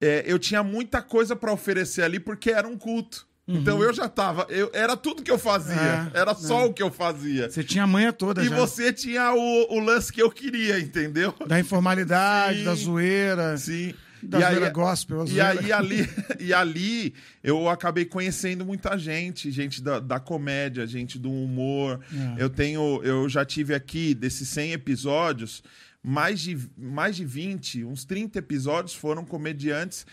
é, 0.00 0.22
eu 0.26 0.38
tinha 0.38 0.62
muita 0.62 1.00
coisa 1.00 1.34
pra 1.34 1.50
oferecer 1.50 2.02
ali 2.02 2.20
porque 2.20 2.50
era 2.50 2.68
um 2.68 2.76
culto. 2.76 3.26
Então 3.46 3.82
eu 3.82 3.92
já 3.92 4.08
tava. 4.08 4.46
Eu, 4.48 4.70
era 4.72 4.96
tudo 4.96 5.22
que 5.22 5.30
eu 5.30 5.38
fazia. 5.38 5.74
Uhum. 5.74 6.10
É, 6.14 6.20
era 6.20 6.34
só 6.34 6.66
o 6.66 6.72
que 6.72 6.82
eu 6.82 6.90
fazia. 6.90 7.50
Você 7.50 7.62
tinha 7.62 7.84
a 7.84 7.86
manha 7.86 8.12
toda 8.12 8.42
E 8.42 8.48
já. 8.48 8.56
você 8.56 8.90
tinha 8.92 9.34
o, 9.34 9.76
o 9.76 9.80
lance 9.80 10.10
que 10.12 10.22
eu 10.22 10.30
queria, 10.30 10.78
entendeu? 10.80 11.34
Da 11.46 11.60
informalidade, 11.60 12.60
Sim. 12.60 12.64
da 12.64 12.74
zoeira, 12.74 13.56
Sim. 13.58 13.92
da 14.22 14.38
e 14.38 14.42
zoeira 14.44 14.66
aí, 14.66 14.72
gospel. 14.72 15.24
e 15.28 15.40
aí 15.42 15.70
ali, 15.72 16.08
e 16.40 16.54
ali 16.54 17.12
eu 17.42 17.68
acabei 17.68 18.06
conhecendo 18.06 18.64
muita 18.64 18.96
gente, 18.96 19.50
gente 19.50 19.82
da, 19.82 20.00
da 20.00 20.18
comédia, 20.18 20.86
gente 20.86 21.18
do 21.18 21.30
humor. 21.30 22.00
É. 22.38 22.42
Eu 22.42 22.48
tenho, 22.48 23.02
eu 23.04 23.28
já 23.28 23.44
tive 23.44 23.74
aqui 23.74 24.14
desses 24.14 24.48
100 24.48 24.72
episódios, 24.72 25.62
mais 26.02 26.40
de 26.40 26.58
mais 26.76 27.14
de 27.16 27.24
20, 27.26 27.84
uns 27.84 28.04
30 28.06 28.38
episódios 28.38 28.94
foram 28.94 29.22
comediantes 29.24 30.06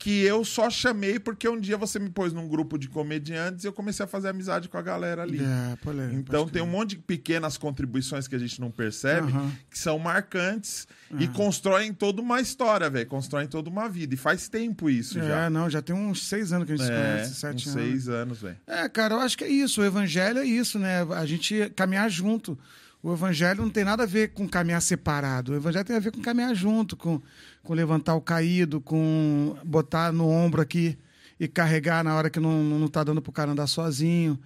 que 0.00 0.22
eu 0.22 0.44
só 0.44 0.70
chamei 0.70 1.18
porque 1.18 1.48
um 1.48 1.58
dia 1.58 1.76
você 1.76 1.98
me 1.98 2.08
pôs 2.08 2.32
num 2.32 2.46
grupo 2.46 2.78
de 2.78 2.88
comediantes 2.88 3.64
e 3.64 3.66
eu 3.66 3.72
comecei 3.72 4.04
a 4.04 4.06
fazer 4.06 4.28
amizade 4.28 4.68
com 4.68 4.78
a 4.78 4.82
galera 4.82 5.22
ali. 5.22 5.40
É, 5.42 5.76
pode 5.82 5.96
ler, 5.98 6.12
Então 6.14 6.46
tem 6.48 6.62
um 6.62 6.66
monte 6.68 6.90
de 6.90 6.98
pequenas 6.98 7.58
contribuições 7.58 8.28
que 8.28 8.36
a 8.36 8.38
gente 8.38 8.60
não 8.60 8.70
percebe, 8.70 9.32
que 9.68 9.76
são 9.76 9.98
marcantes 9.98 10.86
e 11.18 11.26
constroem 11.26 11.92
toda 11.92 12.22
uma 12.22 12.40
história, 12.40 12.88
velho. 12.88 13.06
Constroem 13.08 13.48
toda 13.48 13.68
uma 13.68 13.88
vida. 13.88 14.14
E 14.14 14.16
faz 14.16 14.48
tempo 14.48 14.88
isso 14.88 15.18
É, 15.18 15.26
já. 15.26 15.50
não, 15.50 15.68
já 15.68 15.82
tem 15.82 15.96
uns 15.96 16.28
seis 16.28 16.52
anos 16.52 16.66
que 16.66 16.74
a 16.74 16.76
gente 16.76 16.86
se 16.86 16.92
É, 16.92 16.96
conhece, 16.96 17.34
sete 17.34 17.68
uns 17.68 17.76
anos. 17.76 17.88
seis 17.90 18.08
anos, 18.08 18.40
velho. 18.40 18.56
É, 18.68 18.88
cara, 18.88 19.14
eu 19.14 19.20
acho 19.20 19.36
que 19.36 19.42
é 19.44 19.48
isso. 19.48 19.80
O 19.80 19.84
evangelho 19.84 20.38
é 20.38 20.44
isso, 20.44 20.78
né? 20.78 21.02
A 21.16 21.26
gente 21.26 21.70
caminhar 21.74 22.08
junto. 22.08 22.56
O 23.02 23.12
evangelho 23.12 23.62
não 23.62 23.70
tem 23.70 23.84
nada 23.84 24.02
a 24.02 24.06
ver 24.06 24.32
com 24.32 24.48
caminhar 24.48 24.82
separado. 24.82 25.52
O 25.52 25.56
evangelho 25.56 25.84
tem 25.84 25.96
a 25.96 26.00
ver 26.00 26.10
com 26.10 26.20
caminhar 26.20 26.54
junto, 26.54 26.96
com, 26.96 27.20
com 27.62 27.74
levantar 27.74 28.14
o 28.14 28.20
caído, 28.20 28.80
com 28.80 29.56
botar 29.64 30.12
no 30.12 30.28
ombro 30.28 30.60
aqui 30.60 30.98
e 31.38 31.46
carregar 31.46 32.02
na 32.02 32.14
hora 32.16 32.28
que 32.28 32.40
não, 32.40 32.62
não 32.64 32.88
tá 32.88 33.04
dando 33.04 33.22
pro 33.22 33.32
cara 33.32 33.52
andar 33.52 33.68
sozinho. 33.68 34.38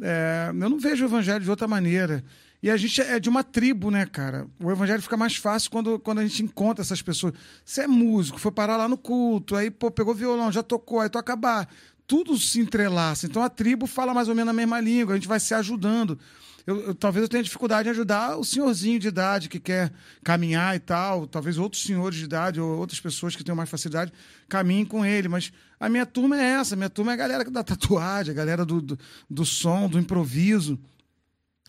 É, 0.00 0.48
eu 0.50 0.70
não 0.70 0.78
vejo 0.78 1.04
o 1.04 1.08
evangelho 1.08 1.42
de 1.42 1.50
outra 1.50 1.66
maneira. 1.66 2.22
E 2.62 2.70
a 2.70 2.76
gente 2.76 3.00
é 3.00 3.20
de 3.20 3.28
uma 3.28 3.44
tribo, 3.44 3.90
né, 3.90 4.06
cara? 4.06 4.46
O 4.60 4.70
evangelho 4.70 5.02
fica 5.02 5.16
mais 5.16 5.36
fácil 5.36 5.70
quando, 5.70 5.98
quando 5.98 6.18
a 6.18 6.22
gente 6.22 6.42
encontra 6.42 6.82
essas 6.82 7.02
pessoas. 7.02 7.34
Você 7.64 7.82
é 7.82 7.86
músico, 7.86 8.38
foi 8.38 8.50
parar 8.50 8.76
lá 8.76 8.88
no 8.88 8.96
culto, 8.96 9.54
aí, 9.54 9.70
pô, 9.70 9.90
pegou 9.90 10.14
violão, 10.14 10.50
já 10.50 10.62
tocou, 10.62 11.00
aí 11.00 11.08
toca 11.08 11.36
bar. 11.36 11.68
Tudo 12.06 12.38
se 12.38 12.60
entrelaça. 12.60 13.26
Então 13.26 13.42
a 13.42 13.48
tribo 13.50 13.86
fala 13.86 14.14
mais 14.14 14.28
ou 14.28 14.34
menos 14.34 14.50
a 14.50 14.54
mesma 14.54 14.80
língua, 14.80 15.14
a 15.14 15.16
gente 15.16 15.28
vai 15.28 15.40
se 15.40 15.52
ajudando. 15.54 16.18
Eu, 16.66 16.80
eu- 16.88 16.94
talvez 16.94 17.22
eu 17.22 17.28
tenha 17.28 17.42
dificuldade 17.42 17.88
em 17.88 17.92
ajudar 17.92 18.36
o 18.36 18.44
senhorzinho 18.44 18.98
de 18.98 19.06
idade 19.08 19.48
que 19.48 19.60
quer 19.60 19.92
caminhar 20.24 20.74
e 20.74 20.80
tal. 20.80 21.26
Talvez 21.26 21.58
outros 21.58 21.82
senhores 21.82 22.18
de 22.18 22.24
idade 22.24 22.60
ou 22.60 22.78
outras 22.78 22.98
pessoas 23.00 23.36
que 23.36 23.44
tenham 23.44 23.56
mais 23.56 23.70
facilidade 23.70 24.12
caminhem 24.48 24.84
com 24.84 25.04
ele. 25.04 25.28
Mas 25.28 25.52
a 25.78 25.88
minha 25.88 26.04
turma 26.06 26.40
é 26.40 26.44
essa. 26.44 26.74
A 26.74 26.76
minha 26.76 26.90
turma 26.90 27.12
é 27.12 27.14
a 27.14 27.16
galera 27.16 27.44
da 27.50 27.62
tatuagem, 27.62 28.32
a 28.32 28.34
galera 28.34 28.64
do, 28.64 28.80
do, 28.80 28.98
do 29.30 29.44
som, 29.44 29.88
do 29.88 29.98
improviso. 29.98 30.78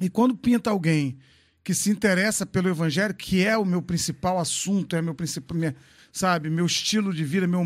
E 0.02 0.10
quando 0.10 0.36
pinta 0.36 0.69
alguém 0.71 1.17
que 1.63 1.73
se 1.73 1.89
interessa 1.91 2.45
pelo 2.45 2.69
evangelho, 2.69 3.13
que 3.13 3.43
é 3.45 3.58
o 3.58 3.65
meu 3.65 3.82
principal 3.82 4.39
assunto, 4.39 4.95
é 4.95 5.02
meu 5.02 5.13
principal, 5.13 5.58
minha- 5.58 5.76
sabe, 6.12 6.50
meu 6.50 6.65
estilo 6.65 7.13
de 7.13 7.23
vida, 7.23 7.45
meu 7.45 7.63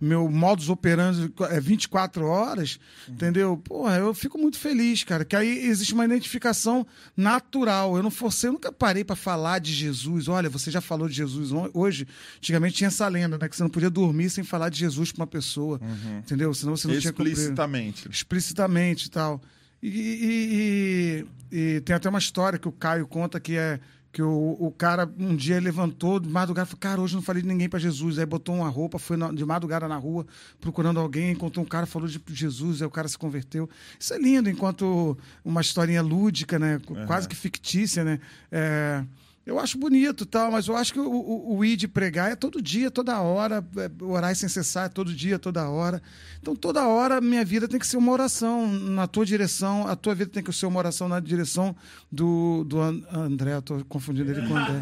meu 0.00 0.30
modus 0.30 0.68
operandi 0.70 1.30
é 1.50 1.60
24 1.60 2.24
horas, 2.24 2.78
entendeu? 3.08 3.56
Porra, 3.58 3.96
eu 3.98 4.14
fico 4.14 4.38
muito 4.38 4.58
feliz, 4.58 5.04
cara, 5.04 5.24
que 5.24 5.36
aí 5.36 5.66
existe 5.66 5.92
uma 5.92 6.04
identificação 6.06 6.86
natural. 7.16 7.96
Eu 7.96 8.02
não 8.02 8.10
forcei, 8.10 8.48
eu 8.48 8.54
nunca 8.54 8.72
parei 8.72 9.04
para 9.04 9.14
falar 9.14 9.58
de 9.58 9.72
Jesus. 9.72 10.26
Olha, 10.28 10.48
você 10.48 10.70
já 10.70 10.80
falou 10.80 11.06
de 11.08 11.14
Jesus 11.14 11.50
hoje. 11.74 12.06
Antigamente 12.38 12.76
tinha 12.76 12.88
essa 12.88 13.06
lenda, 13.08 13.36
né, 13.36 13.48
que 13.48 13.54
você 13.56 13.62
não 13.62 13.70
podia 13.70 13.90
dormir 13.90 14.30
sem 14.30 14.42
falar 14.42 14.68
de 14.70 14.78
Jesus 14.78 15.12
para 15.12 15.20
uma 15.22 15.26
pessoa, 15.26 15.80
entendeu? 16.18 16.52
Senão 16.54 16.76
você 16.76 16.88
não 16.88 16.98
tinha 16.98 17.12
cumprido 17.12 17.32
Explicitamente. 17.38 18.08
explicitamente 18.10 19.06
e 19.06 19.10
tal. 19.10 19.40
E, 19.82 19.88
e- 19.88 21.24
e- 21.52 21.76
e 21.76 21.80
tem 21.80 21.96
até 21.96 22.08
uma 22.08 22.18
história 22.18 22.58
que 22.58 22.68
o 22.68 22.72
Caio 22.72 23.06
conta 23.06 23.40
que 23.40 23.56
é 23.56 23.80
que 24.12 24.20
o, 24.22 24.56
o 24.58 24.72
cara 24.72 25.08
um 25.18 25.36
dia 25.36 25.60
levantou 25.60 26.18
de 26.18 26.28
madrugada 26.28 26.66
falou: 26.66 26.80
Cara, 26.80 27.00
hoje 27.00 27.14
não 27.14 27.22
falei 27.22 27.42
de 27.42 27.48
ninguém 27.48 27.68
para 27.68 27.78
Jesus. 27.78 28.18
Aí 28.18 28.26
botou 28.26 28.56
uma 28.56 28.68
roupa, 28.68 28.98
foi 28.98 29.16
na- 29.16 29.30
de 29.30 29.44
madrugada 29.44 29.86
na 29.86 29.96
rua 29.96 30.26
procurando 30.60 30.98
alguém, 30.98 31.30
encontrou 31.32 31.64
um 31.64 31.68
cara, 31.68 31.86
falou 31.86 32.08
de 32.08 32.20
Jesus, 32.28 32.82
aí 32.82 32.88
o 32.88 32.90
cara 32.90 33.06
se 33.06 33.16
converteu. 33.16 33.68
Isso 33.98 34.12
é 34.12 34.18
lindo, 34.18 34.50
enquanto 34.50 35.16
uma 35.44 35.60
historinha 35.60 36.02
lúdica, 36.02 36.58
né? 36.58 36.80
Quase 37.06 37.28
que 37.28 37.36
fictícia, 37.36 38.02
né? 38.02 38.18
É, 38.50 39.04
eu 39.50 39.58
acho 39.58 39.76
bonito 39.76 40.22
e 40.22 40.26
tal, 40.26 40.52
mas 40.52 40.68
eu 40.68 40.76
acho 40.76 40.92
que 40.92 41.00
o, 41.00 41.10
o, 41.10 41.56
o 41.58 41.64
ir 41.64 41.76
de 41.76 41.88
pregar 41.88 42.30
é 42.30 42.36
todo 42.36 42.62
dia, 42.62 42.90
toda 42.90 43.20
hora, 43.20 43.64
é, 43.76 43.90
orar 44.04 44.34
sem 44.36 44.48
cessar 44.48 44.86
é 44.86 44.88
todo 44.88 45.12
dia, 45.12 45.38
toda 45.38 45.68
hora. 45.68 46.00
Então, 46.40 46.54
toda 46.54 46.86
hora, 46.86 47.20
minha 47.20 47.44
vida 47.44 47.66
tem 47.68 47.78
que 47.78 47.86
ser 47.86 47.96
uma 47.96 48.12
oração 48.12 48.66
na 48.68 49.06
tua 49.06 49.26
direção, 49.26 49.86
a 49.86 49.96
tua 49.96 50.14
vida 50.14 50.30
tem 50.30 50.42
que 50.42 50.52
ser 50.52 50.66
uma 50.66 50.78
oração 50.78 51.08
na 51.08 51.18
direção 51.20 51.74
do, 52.10 52.64
do 52.64 52.80
An- 52.80 53.02
André, 53.12 53.54
eu 53.56 53.62
tô 53.62 53.84
confundindo 53.86 54.30
ele 54.30 54.46
com 54.46 54.54
o 54.54 54.56
André. 54.56 54.80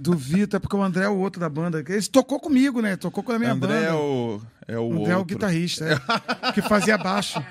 Do 0.00 0.16
Vitor, 0.16 0.56
é 0.56 0.60
porque 0.60 0.76
o 0.76 0.82
André 0.82 1.04
é 1.04 1.08
o 1.08 1.16
outro 1.18 1.40
da 1.40 1.48
banda. 1.48 1.84
Ele 1.86 2.02
tocou 2.06 2.38
comigo, 2.40 2.80
né? 2.80 2.96
Tocou 2.96 3.22
com 3.24 3.32
a 3.32 3.38
minha 3.38 3.52
André 3.52 3.68
banda. 3.74 3.86
é 3.86 3.92
o, 3.92 4.40
é 4.66 4.78
o 4.78 4.88
O 4.88 5.00
André 5.00 5.12
é 5.12 5.16
o 5.16 5.24
guitarrista, 5.24 5.84
é, 5.84 6.52
que 6.52 6.62
fazia 6.62 6.96
baixo. 6.98 7.42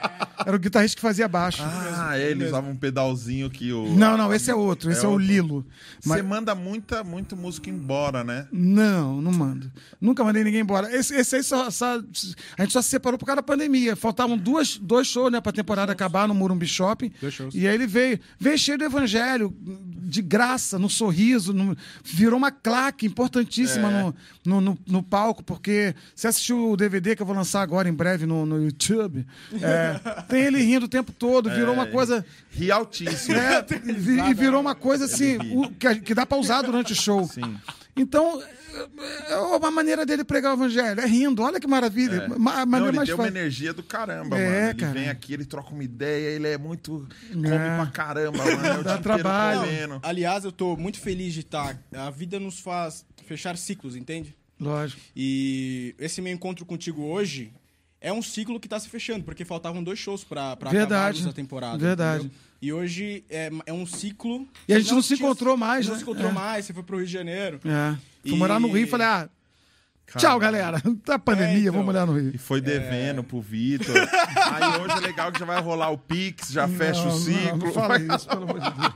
Era 0.46 0.56
o 0.56 0.60
guitarrista 0.60 0.96
que 0.96 1.02
fazia 1.02 1.28
baixo. 1.28 1.62
Ah, 1.64 2.18
é, 2.18 2.32
ele 2.32 2.46
usava 2.46 2.68
um 2.68 2.76
pedalzinho 2.76 3.50
que 3.50 3.72
o. 3.72 3.94
Não, 3.96 4.18
não, 4.18 4.34
esse 4.34 4.50
é 4.52 4.56
outro, 4.56 4.92
esse 4.92 5.06
é, 5.06 5.08
o 5.08 5.12
outro. 5.12 5.26
Lilo. 5.26 5.66
Você 6.02 6.22
manda 6.22 6.54
muita, 6.56 7.04
muito 7.04 7.36
música 7.38 7.70
embora, 7.70 8.24
né? 8.24 8.48
Não, 8.52 9.22
não 9.22 9.32
mando. 9.32 9.72
Nunca 10.02 10.24
mandei 10.24 10.44
ninguém 10.44 10.62
embora. 10.62 10.94
Esse, 10.94 11.14
esse 11.16 11.36
aí 11.38 11.44
só, 11.44 11.70
só- 11.70 12.00
A 12.58 12.62
gente 12.64 12.74
só 12.74 12.82
se 12.82 12.90
separou 12.90 13.18
por 13.18 13.26
causa 13.26 13.38
da 13.38 13.44
pandemia. 13.44 13.96
Faltavam 13.96 14.38
duas, 14.38 14.78
dois 14.78 15.08
shows, 15.08 15.32
né, 15.32 15.40
pra 15.40 15.52
temporada 15.52 15.92
acabar 15.92 16.28
no 16.28 16.34
Morumbi 16.34 16.68
Shopping. 16.68 17.12
Dois 17.22 17.34
shows. 17.34 17.54
E 17.56 17.68
aí 17.68 17.74
ele 17.76 17.88
veio. 17.88 18.20
Veio 18.40 18.58
cheio 18.58 18.78
do 18.78 18.84
evangelho, 18.84 19.56
de 19.62 20.22
graça, 20.22 20.78
no 20.80 20.90
sorriso. 20.90 21.54
no- 21.54 21.78
virou 22.04 22.38
uma 22.38 22.52
claque 22.52 23.06
importantíssima 23.06 23.90
É. 23.92 24.02
no, 24.02 24.16
no, 24.46 24.62
no, 24.62 24.78
no 24.88 25.04
palco, 25.04 25.44
porque 25.44 25.96
você 26.16 26.28
assistiu 26.28 26.72
o 26.72 26.76
DVD 26.78 27.03
que 27.16 27.22
eu 27.22 27.26
vou 27.26 27.36
lançar 27.36 27.62
agora 27.62 27.88
em 27.90 27.94
breve 27.94 28.26
no, 28.26 28.46
no 28.46 28.64
YouTube. 28.64 29.26
é, 29.62 30.22
tem 30.24 30.44
ele 30.44 30.62
rindo 30.64 30.86
o 30.86 30.90
tempo 30.90 31.12
todo, 31.12 31.50
virou 31.50 31.74
uma 31.74 31.88
coisa. 31.88 32.26
Ri 32.52 32.72
altíssimo. 32.72 33.36
É, 33.38 33.66
e 34.30 34.34
virou 34.34 34.60
uma 34.62 34.76
coisa 34.76 35.06
assim, 35.06 35.38
o- 35.56 35.70
que, 35.72 35.96
que 36.02 36.14
dá 36.14 36.26
pra 36.26 36.38
usar 36.38 36.62
durante 36.62 36.94
o 36.94 36.96
show. 36.96 37.28
Sim. 37.28 37.56
Então, 37.96 38.42
é 38.42 38.64
é 39.34 39.38
uma 39.38 39.70
maneira 39.70 40.04
dele 40.04 40.24
pregar 40.24 40.52
o 40.52 40.56
evangelho, 40.56 41.00
é 41.00 41.06
rindo, 41.06 41.44
olha 41.44 41.60
que 41.60 41.68
maravilha. 41.68 42.28
Ma- 42.40 42.54
A 42.56 42.66
Não, 42.66 42.72
maneira 42.72 42.90
ele 42.90 42.98
mais 42.98 43.08
tem 43.08 43.14
uma 43.16 43.24
fácil. 43.26 43.38
energia 43.38 43.72
do 43.72 43.84
caramba, 43.84 44.36
É, 44.36 44.50
mano. 44.50 44.70
Ele 44.72 44.80
cara. 44.80 44.94
vem 44.94 45.10
aqui, 45.10 45.34
ele 45.34 45.46
troca 45.46 45.72
uma 45.72 45.84
ideia, 45.84 46.30
ele 46.36 46.48
é 46.48 46.58
muito. 46.58 47.08
Come 47.32 47.48
É. 47.50 47.76
pra 47.78 47.86
caramba, 47.88 48.38
mano. 48.44 48.80
É 48.80 48.82
Dá 48.84 48.98
trabalho. 48.98 49.62
Aliás, 50.02 50.44
eu 50.44 50.52
tô 50.52 50.76
muito 50.76 51.00
feliz 51.00 51.34
de 51.36 51.42
estar. 51.42 51.78
A 51.96 52.10
vida 52.10 52.40
nos 52.40 52.60
faz 52.60 53.06
fechar 53.28 53.56
ciclos, 53.58 53.96
entende? 53.96 54.36
Lógico. 54.60 55.02
E 55.16 55.96
esse 56.00 56.22
meu 56.22 56.34
encontro 56.34 56.66
contigo 56.66 57.04
hoje 57.04 57.52
é 58.00 58.12
um 58.12 58.22
ciclo 58.22 58.60
que 58.60 58.68
tá 58.68 58.80
se 58.80 58.90
fechando, 58.90 59.24
porque 59.24 59.44
faltavam 59.46 59.84
dois 59.84 59.98
shows 60.00 60.24
Verdade. 60.24 60.78
acabarmos 60.78 61.28
a 61.28 61.34
temporada. 61.34 61.78
Verdade. 61.78 62.26
entendeu? 62.26 62.38
E 62.62 62.72
hoje 62.72 63.26
é, 63.30 63.52
é 63.66 63.74
um 63.74 63.86
ciclo. 63.86 64.48
E 64.68 64.74
a 64.74 64.80
gente 64.80 64.94
não 64.94 65.02
se 65.02 65.16
tinha- 65.18 65.26
encontrou 65.28 65.58
mais, 65.58 65.86
Não 65.86 65.94
né? 65.94 65.98
se 66.00 66.04
encontrou 66.04 66.30
É. 66.30 66.34
mais, 66.34 66.66
você 66.66 66.74
foi 66.74 66.84
pro 66.84 66.98
Rio 66.98 67.06
de 67.06 67.12
Janeiro. 67.12 67.60
É. 67.66 67.98
Fui 68.22 68.32
E- 68.32 68.38
morar 68.38 68.60
no 68.60 68.68
Rio 68.72 68.84
e 68.86 68.88
falei, 68.88 69.06
ah, 69.08 69.30
tchau, 70.18 70.40
galera. 70.40 70.82
Tá 71.04 71.20
pandemia, 71.20 71.56
É, 71.56 71.60
então. 71.62 71.74
vamos 71.74 71.86
morar 71.88 72.06
no 72.06 72.14
Rio. 72.18 72.32
E 72.34 72.38
foi 72.38 72.62
devendo 72.62 73.22
pro 73.24 73.42
Vitor. 73.42 73.94
Aí 74.54 74.82
hoje 74.82 74.96
é 74.98 75.00
legal 75.08 75.30
que 75.32 75.40
já 75.40 75.46
vai 75.46 75.62
rolar 75.62 75.90
o 75.90 75.98
Pix, 75.98 76.52
já 76.52 76.66
fecha 76.70 77.04
Não, 77.04 77.16
o 77.16 77.20
ciclo. 77.20 77.58
Não, 77.58 77.58
não 77.58 77.74
fala 77.74 77.98
isso, 78.16 78.28
pelo 78.30 78.44
amor 78.44 78.60
de 78.62 78.70
Deus. 78.72 78.94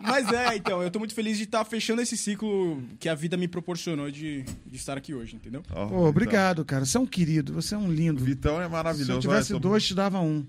Mas 0.00 0.30
é, 0.32 0.56
então, 0.56 0.82
eu 0.82 0.90
tô 0.90 0.98
muito 0.98 1.14
feliz 1.14 1.36
de 1.38 1.44
estar 1.44 1.64
fechando 1.64 2.02
esse 2.02 2.16
ciclo 2.16 2.82
que 3.00 3.08
a 3.08 3.14
vida 3.14 3.36
me 3.36 3.48
proporcionou 3.48 4.10
de, 4.10 4.42
de 4.66 4.76
estar 4.76 4.96
aqui 4.96 5.14
hoje, 5.14 5.36
entendeu? 5.36 5.62
Ó, 5.72 5.86
Pô, 5.86 6.06
obrigado, 6.08 6.64
cara. 6.64 6.84
Você 6.84 6.96
é 6.96 7.00
um 7.00 7.06
querido, 7.06 7.52
você 7.52 7.74
é 7.74 7.78
um 7.78 7.90
lindo. 7.90 8.22
Vitão, 8.24 8.52
Vitão 8.54 8.60
é 8.62 8.66
Se 8.66 8.70
maravilhoso. 8.70 9.12
eu 9.12 9.20
tivesse 9.20 9.52
Olha, 9.52 9.60
tô- 9.62 9.68
dois, 9.68 9.84
te 9.86 9.94
dava 9.94 10.20
um. 10.20 10.46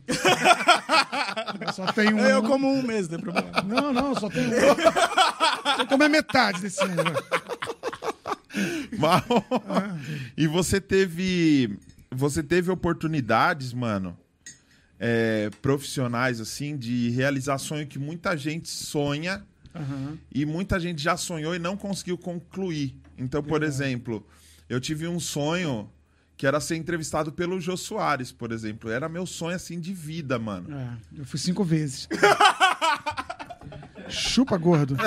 Eu 1.66 1.74
só 1.74 1.92
tenho 1.94 2.16
um. 2.16 2.20
Eu 2.20 2.44
como 2.44 2.68
um 2.68 2.82
mês, 2.82 3.08
não 3.08 3.18
tem 3.18 3.32
problema. 3.32 3.62
Não, 3.64 3.94
não, 3.94 4.16
só 4.16 4.30
tenho 4.30 4.48
um. 4.48 5.76
Vou 5.78 5.88
comer 5.88 6.10
metade 6.10 6.62
desse 6.62 6.84
né? 6.86 6.96
Mal. 8.98 9.24
E 10.38 10.48
você 10.48 10.80
teve. 10.82 11.78
Você 12.12 12.42
teve 12.42 12.72
oportunidades, 12.72 13.72
mano, 13.72 14.18
é, 15.00 15.50
profissionais, 15.62 16.42
assim, 16.42 16.76
de 16.78 17.10
realizar 17.12 17.58
sonho 17.58 17.88
que 17.88 17.98
muita 17.98 18.36
gente 18.36 18.68
sonha 18.68 19.44
Aham. 19.74 20.18
e 20.34 20.46
muita 20.46 20.80
gente 20.80 21.02
já 21.02 21.16
sonhou 21.16 21.56
e 21.56 21.60
não 21.60 21.78
conseguiu 21.78 22.18
concluir. 22.18 22.96
Então, 23.18 23.42
por 23.42 23.64
exemplo, 23.64 24.26
eu 24.68 24.80
tive 24.80 25.08
um 25.08 25.20
sonho 25.20 25.90
que 26.36 26.46
era 26.48 26.60
ser 26.60 26.76
entrevistado 26.76 27.32
pelo 27.32 27.60
Jô 27.60 27.76
Soares, 27.76 28.32
por 28.32 28.52
exemplo. 28.52 28.90
Era 28.90 29.10
meu 29.10 29.26
sonho, 29.26 29.56
assim, 29.56 29.80
de 29.80 29.94
vida, 29.94 30.38
mano. 30.40 30.74
É, 30.74 30.98
eu 31.20 31.26
fui 31.26 31.40
cinco 31.40 31.64
vezes. 31.64 32.08
Chupa 34.08 34.58
gordo. 34.58 34.96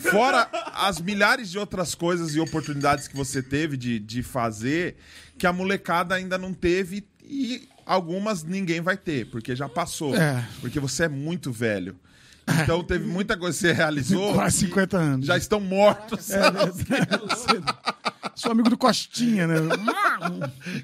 Fora 0.00 0.48
as 0.74 1.00
milhares 1.00 1.50
de 1.50 1.58
outras 1.58 1.94
coisas 1.94 2.34
e 2.34 2.40
oportunidades 2.40 3.08
que 3.08 3.16
você 3.16 3.42
teve 3.42 3.76
de, 3.76 3.98
de 3.98 4.22
fazer, 4.22 4.96
que 5.36 5.46
a 5.46 5.52
molecada 5.52 6.14
ainda 6.14 6.38
não 6.38 6.54
teve 6.54 7.04
e 7.28 7.68
algumas 7.84 8.42
ninguém 8.42 8.80
vai 8.80 8.96
ter, 8.96 9.26
porque 9.30 9.54
já 9.54 9.68
passou. 9.68 10.16
É. 10.16 10.44
Porque 10.60 10.80
você 10.80 11.04
é 11.04 11.08
muito 11.08 11.52
velho. 11.52 11.96
Então 12.62 12.82
teve 12.82 13.06
muita 13.06 13.36
coisa 13.36 13.56
que 13.56 13.60
você 13.60 13.72
realizou. 13.72 14.32
Quase 14.34 14.60
que 14.60 14.66
50 14.66 14.96
anos. 14.96 15.26
Já 15.26 15.36
estão 15.36 15.60
mortos. 15.60 16.30
É, 16.30 16.50
né? 16.50 16.60
Sou 18.34 18.52
amigo 18.52 18.70
do 18.70 18.78
Costinha, 18.78 19.46
né? 19.46 19.56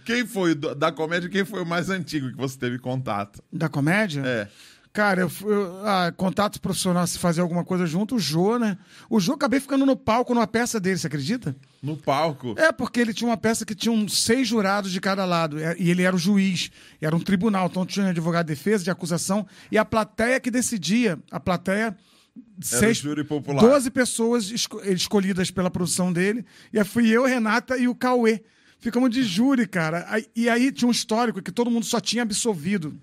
Quem 0.05 0.27
foi 0.27 0.55
da 0.55 0.93
comédia? 0.93 1.29
Quem 1.29 1.45
foi 1.45 1.63
o 1.63 1.67
mais 1.67 1.89
antigo 1.89 2.31
que 2.31 2.37
você 2.37 2.59
teve 2.59 2.79
contato? 2.79 3.43
Da 3.53 3.69
comédia? 3.69 4.23
É. 4.27 4.49
Cara, 4.95 5.23
eu, 5.23 5.29
fui- 5.29 5.53
eu 5.53 5.85
ah, 5.85 6.13
contato 6.17 6.61
profissional, 6.61 7.05
se 7.05 7.19
fazer 7.19 7.41
alguma 7.41 7.65
coisa 7.65 7.85
junto, 7.85 8.15
o 8.15 8.19
Jô, 8.21 8.59
né? 8.61 8.79
O 9.11 9.19
Jô 9.19 9.33
acabei 9.33 9.59
ficando 9.59 9.85
no 9.85 9.97
palco 9.97 10.33
numa 10.33 10.47
peça 10.47 10.79
dele, 10.79 10.97
você 10.97 11.09
acredita? 11.09 11.55
No 11.83 11.97
palco. 11.97 12.55
É, 12.57 12.71
porque 12.71 13.01
ele 13.01 13.13
tinha 13.13 13.29
uma 13.29 13.37
peça 13.37 13.67
que 13.67 13.75
tinha 13.75 14.09
seis 14.09 14.47
jurados 14.47 14.93
de 14.93 15.01
cada 15.01 15.25
lado. 15.25 15.59
é, 15.59 15.75
E 15.81 15.91
ele 15.91 16.03
era 16.05 16.15
o 16.15 16.19
juiz. 16.19 16.71
Era 17.01 17.15
um 17.17 17.19
tribunal. 17.19 17.67
Então 17.67 17.85
tinha 17.85 18.07
advogado 18.11 18.47
de 18.47 18.55
defesa, 18.55 18.85
de 18.85 18.91
acusação. 18.91 19.45
E 19.69 19.77
a 19.77 19.85
plateia 19.85 20.39
que 20.39 20.49
decidia. 20.49 21.19
A 21.29 21.41
plateia. 21.41 21.97
Seis, 22.61 22.99
júri 22.99 23.25
popular. 23.25 23.61
12 23.61 23.91
pessoas 23.91 24.49
esco- 24.51 24.81
escolhidas 24.85 25.51
pela 25.51 25.71
produção 25.73 26.13
dele. 26.13 26.45
E 26.73 26.79
aí 26.79 26.85
fui 26.85 27.09
eu, 27.11 27.25
Renata 27.25 27.77
e 27.77 27.89
o 27.89 27.97
Cauê. 27.97 28.43
Ficamos 28.79 29.11
de 29.11 29.25
júri, 29.25 29.67
cara. 29.67 30.07
E 30.37 30.49
aí 30.49 30.71
tinha 30.71 30.89
um 30.89 30.93
histórico 30.93 31.43
que 31.43 31.51
todo 31.51 31.69
mundo 31.71 31.85
só 31.85 31.99
tinha 32.01 32.23
absolvido. 32.23 32.97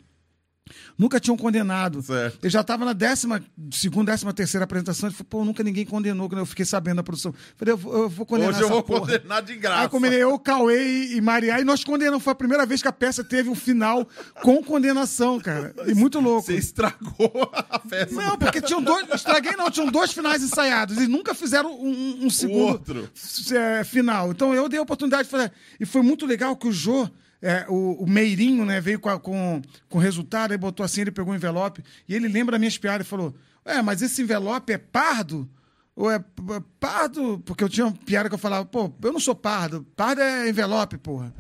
Nunca 0.98 1.20
tinham 1.20 1.38
condenado. 1.38 2.02
Certo. 2.02 2.40
Eu 2.44 2.50
já 2.50 2.62
estava 2.62 2.86
na 2.86 2.94
décima, 2.94 3.42
segunda, 3.72 4.12
décima 4.12 4.34
terceira 4.34 4.64
apresentação. 4.64 5.08
Ele 5.10 5.16
falou, 5.16 5.28
pô, 5.30 5.46
nunca 5.46 5.64
ninguém 5.64 5.86
condenou. 5.86 6.28
Quando 6.30 6.40
eu 6.40 6.46
fiquei 6.46 6.66
sabendo 6.66 6.98
da 6.98 7.04
produção. 7.04 7.34
Falei, 7.56 7.74
eu 7.74 7.78
vou, 7.78 7.94
eu 8.04 8.10
vou 8.10 8.26
condenar 8.26 8.52
Hoje 8.54 8.62
eu 8.62 8.70
vou 8.70 8.84
porra. 8.84 9.00
condenar 9.02 9.42
de 9.42 9.56
graça. 9.56 9.82
Aí 9.82 9.90
combinei 9.90 10.22
eu, 10.24 10.38
Cauê 10.40 11.16
e- 11.16 11.22
Mariá, 11.22 11.60
e 11.60 11.64
nós 11.64 11.84
condenamos. 11.84 12.24
Foi 12.24 12.32
a 12.32 12.36
primeira 12.36 12.66
vez 12.66 12.82
que 12.82 12.88
a 12.88 12.92
peça 12.94 13.24
teve 13.24 13.50
um 13.50 13.56
final 13.56 14.08
com 14.42 14.64
condenação, 14.64 15.40
cara. 15.40 15.74
E 15.88 15.94
muito 15.94 16.20
louco. 16.20 16.48
Você 16.48 16.56
estragou 16.56 17.52
a 17.70 17.80
festa. 17.80 18.16
Não, 18.16 18.38
porque 18.38 18.62
tinham 18.62 18.82
dois. 18.82 19.08
Estraguei 19.14 19.56
não, 19.56 19.70
tinham 19.70 19.88
dois 19.92 20.12
finais 20.12 20.44
ensaiados. 20.44 20.98
E 20.98 21.08
nunca 21.08 21.34
fizeram 21.34 21.72
um, 21.74 22.26
um 22.26 22.30
segundo 22.30 22.62
outro. 22.68 23.10
é, 23.56 23.84
final. 23.84 24.32
Então 24.32 24.54
eu 24.54 24.68
dei 24.70 24.80
a 24.80 24.84
oportunidade 24.84 25.24
de 25.24 25.30
fazer. 25.30 25.52
E 25.80 25.86
foi 25.86 26.02
muito 26.02 26.26
legal 26.26 26.56
que 26.56 26.68
o 26.68 26.72
Jô. 26.72 27.10
É, 27.42 27.66
o, 27.68 28.04
o 28.04 28.08
Meirinho, 28.10 28.66
né, 28.66 28.80
veio 28.80 29.00
com, 29.00 29.10
a- 29.10 29.20
com, 29.20 29.62
com 29.90 29.98
resultado, 29.98 30.52
aí 30.52 30.58
botou 30.58 30.84
assim, 30.84 31.02
ele 31.02 31.12
pegou 31.12 31.34
o 31.34 31.36
envelope, 31.36 31.84
e 32.08 32.14
ele 32.16 32.28
lembra 32.28 32.52
das 32.54 32.60
minhas 32.60 32.78
piadas 32.78 33.06
e 33.06 33.10
falou: 33.10 33.34
É, 33.66 33.82
mas 33.82 34.02
esse 34.02 34.22
envelope 34.22 34.72
é 34.74 34.78
pardo? 34.78 35.50
Ou 36.02 36.10
é 36.10 36.18
p- 36.18 36.26
pardo? 36.80 37.40
Porque 37.46 37.64
eu 37.64 37.70
tinha 37.70 37.86
uma 37.86 37.94
piada 37.96 38.28
que 38.28 38.34
eu 38.34 38.40
falava, 38.40 38.66
pô, 38.66 38.92
eu 39.04 39.14
não 39.14 39.20
sou 39.20 39.36
pardo, 39.36 39.86
pardo 39.96 40.20
é 40.20 40.50
envelope, 40.50 40.98
porra. 40.98 41.32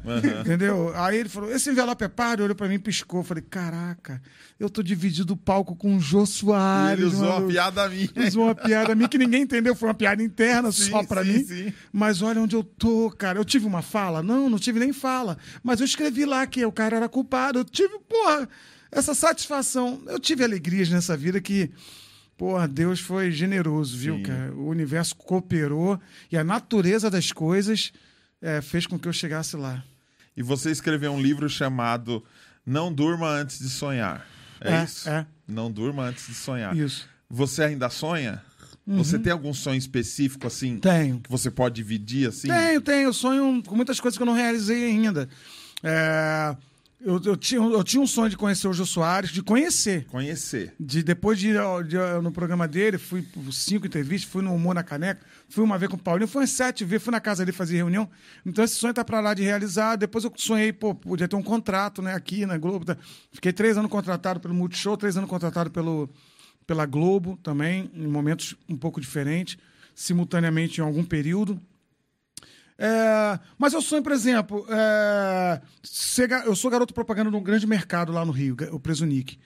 Entendeu? 0.42 0.92
Aí 0.96 1.18
ele 1.18 1.30
falou: 1.30 1.52
esse 1.52 1.72
envelope 1.72 2.04
é 2.04 2.08
pardo, 2.08 2.44
olhou 2.44 2.56
pra 2.56 2.68
mim 2.68 2.76
e 2.76 2.80
piscou. 2.80 3.22
Eu 3.22 3.24
falei: 3.24 3.44
caraca, 3.44 4.22
eu 4.60 4.70
tô 4.70 4.84
dividido 4.84 5.34
o 5.34 5.38
palco 5.38 5.76
com 5.76 5.98
o 5.98 6.00
Jô 6.00 6.24
E 6.24 6.28
Soares. 6.28 7.00
ele 7.00 7.08
usou 7.08 7.22
maluco." 7.28 7.42
uma 7.42 7.48
piada 7.52 7.90
minha. 7.90 8.10
Usou 8.28 8.44
uma 8.44 8.54
piada 8.56 8.94
minha 8.94 9.10
que 9.10 9.18
ninguém 9.18 9.42
entendeu, 9.42 9.74
foi 9.76 9.88
uma 9.90 9.96
piada 9.96 10.22
interna 10.22 10.72
Sim, 10.72 10.92
só 10.92 11.04
pra 11.04 11.24
sim, 11.26 11.34
mim. 11.40 11.44
sim. 11.44 11.74
Mas 11.92 12.22
olha 12.22 12.40
onde 12.40 12.56
eu 12.56 12.64
tô, 12.64 13.10
cara. 13.18 13.40
Eu 13.40 13.46
tive 13.46 13.66
uma 13.66 13.82
fala? 13.82 14.22
Não, 14.22 14.48
não 14.48 14.60
tive 14.60 14.80
nem 14.80 14.94
fala. 14.94 15.40
Mas 15.64 15.80
eu 15.80 15.86
escrevi 15.88 16.24
lá 16.24 16.46
que 16.46 16.64
o 16.64 16.72
cara 16.72 16.98
era 16.98 17.10
culpado. 17.10 17.58
Eu 17.58 17.66
tive, 17.66 17.98
porra, 18.08 18.48
essa 18.92 19.16
satisfação. 19.16 20.04
Eu 20.06 20.20
tive 20.20 20.44
alegrias 20.44 20.88
nessa 20.90 21.18
vida 21.18 21.42
que, 21.42 21.72
porra, 22.42 22.68
Deus 22.68 23.00
foi 23.00 23.30
generoso, 23.30 23.96
viu, 23.96 24.16
Sim. 24.16 24.24
cara? 24.24 24.52
O 24.56 24.68
universo 24.68 25.16
cooperou 25.16 26.02
e 26.32 26.36
a 26.36 26.44
natureza 26.44 27.08
das 27.08 27.32
coisas 27.32 27.94
eh, 28.42 28.62
fez 28.62 28.88
com 28.88 28.98
que 28.98 29.08
eu 29.08 29.14
chegasse 29.14 29.56
lá. 29.56 29.84
E 30.36 30.42
você 30.42 30.72
escreveu 30.72 31.12
um 31.12 31.22
livro 31.22 31.48
chamado 31.48 32.24
Não 32.66 32.92
Durma 32.92 33.28
Antes 33.30 33.60
de 33.60 33.70
Sonhar. 33.70 34.26
É, 34.60 34.72
É, 34.74 34.84
isso? 34.84 35.08
é. 35.08 35.24
Não 35.48 35.72
durma 35.72 36.06
antes 36.06 36.26
de 36.26 36.34
sonhar. 36.34 36.76
Isso. 36.76 37.08
Você 37.30 37.62
ainda 37.64 37.92
sonha? 37.92 38.42
Você 38.88 39.20
tem 39.20 39.32
algum 39.32 39.54
sonho 39.54 39.78
específico, 39.78 40.48
assim, 40.48 40.78
Tenho. 40.80 41.20
que 41.20 41.30
você 41.30 41.52
pode 41.52 41.76
dividir, 41.76 42.28
assim? 42.30 42.48
Tenho, 42.48 42.82
tenho. 42.82 43.04
Eu 43.10 43.14
sonho 43.14 43.62
com 43.64 43.76
muitas 43.76 44.00
coisas 44.00 44.18
que 44.18 44.24
eu 44.24 44.26
não 44.26 44.34
realizei 44.34 44.86
ainda. 44.86 45.30
É, 45.84 46.56
eu, 47.04 47.20
eu 47.26 47.36
tinha, 47.38 47.60
eu 47.62 47.84
tinha 47.84 48.02
um 48.02 48.08
sonho 48.08 48.30
de 48.30 48.38
conhecer 48.38 48.68
o 48.68 48.74
Jô 48.74 48.86
Soares, 48.86 49.30
de 49.32 49.42
conhecer. 49.42 50.06
Conhecer. 50.06 50.74
De, 50.80 51.02
depois 51.04 51.38
de 51.40 51.50
ir 51.50 51.58
ao- 51.58 51.84
de 51.84 51.98
no 52.22 52.32
programa 52.32 52.68
dele, 52.68 52.98
fui 52.98 53.22
por 53.22 53.52
cinco 53.52 53.86
entrevistas, 53.88 54.30
fui 54.32 54.42
no 54.42 54.54
Humor 54.54 54.76
na 54.76 54.84
Caneca, 54.84 55.26
fui 55.50 55.64
uma 55.64 55.78
vez 55.78 55.90
com 55.90 55.98
o 55.98 56.00
Paulinho, 56.00 56.28
fui 56.28 56.42
umas 56.42 56.50
sete 56.52 56.84
vezes, 56.86 57.04
fui 57.04 57.12
na 57.12 57.20
casa 57.20 57.44
dele 57.46 57.56
fazer 57.56 57.76
reunião. 57.78 58.10
Então 58.46 58.64
esse 58.64 58.76
sonho 58.76 58.94
tá 58.94 59.04
pra 59.04 59.20
lá 59.20 59.34
de 59.34 59.44
realizar. 59.44 59.96
Depois 59.96 60.24
eu 60.24 60.32
sonhei, 60.36 60.72
pô, 60.72 60.94
podia 60.96 61.28
ter 61.28 61.36
um 61.36 61.44
contrato, 61.44 62.02
né, 62.02 62.14
aqui 62.14 62.46
na 62.46 62.58
Globo. 62.58 62.86
tá? 62.86 62.98
Fiquei 63.32 63.52
três 63.54 63.78
anos 63.78 63.90
contratado 63.92 64.40
pelo 64.40 64.54
Multishow, 64.54 64.96
três 64.96 65.18
anos 65.18 65.30
contratado 65.30 65.70
pelo, 65.72 66.10
pela 66.68 66.86
Globo 66.86 67.38
também, 67.44 67.90
em 67.94 68.08
momentos 68.08 68.56
um 68.70 68.78
pouco 68.78 69.02
diferentes, 69.02 69.58
simultaneamente 69.96 70.80
em 70.80 70.84
algum 70.84 71.04
período. 71.04 71.60
É, 72.84 73.40
mas 73.60 73.74
eu 73.74 73.82
sonho, 73.82 74.02
por 74.02 74.12
exemplo, 74.12 74.66
é, 74.68 75.62
eu 76.46 76.56
sou 76.56 76.72
garoto 76.72 76.96
propaganda 76.96 77.30
num 77.30 77.44
grande 77.44 77.68
mercado 77.68 78.12
lá 78.12 78.26
no 78.26 78.32
Rio, 78.32 78.58
o 78.72 78.80
Preso 78.80 79.06
Nick. 79.06 79.38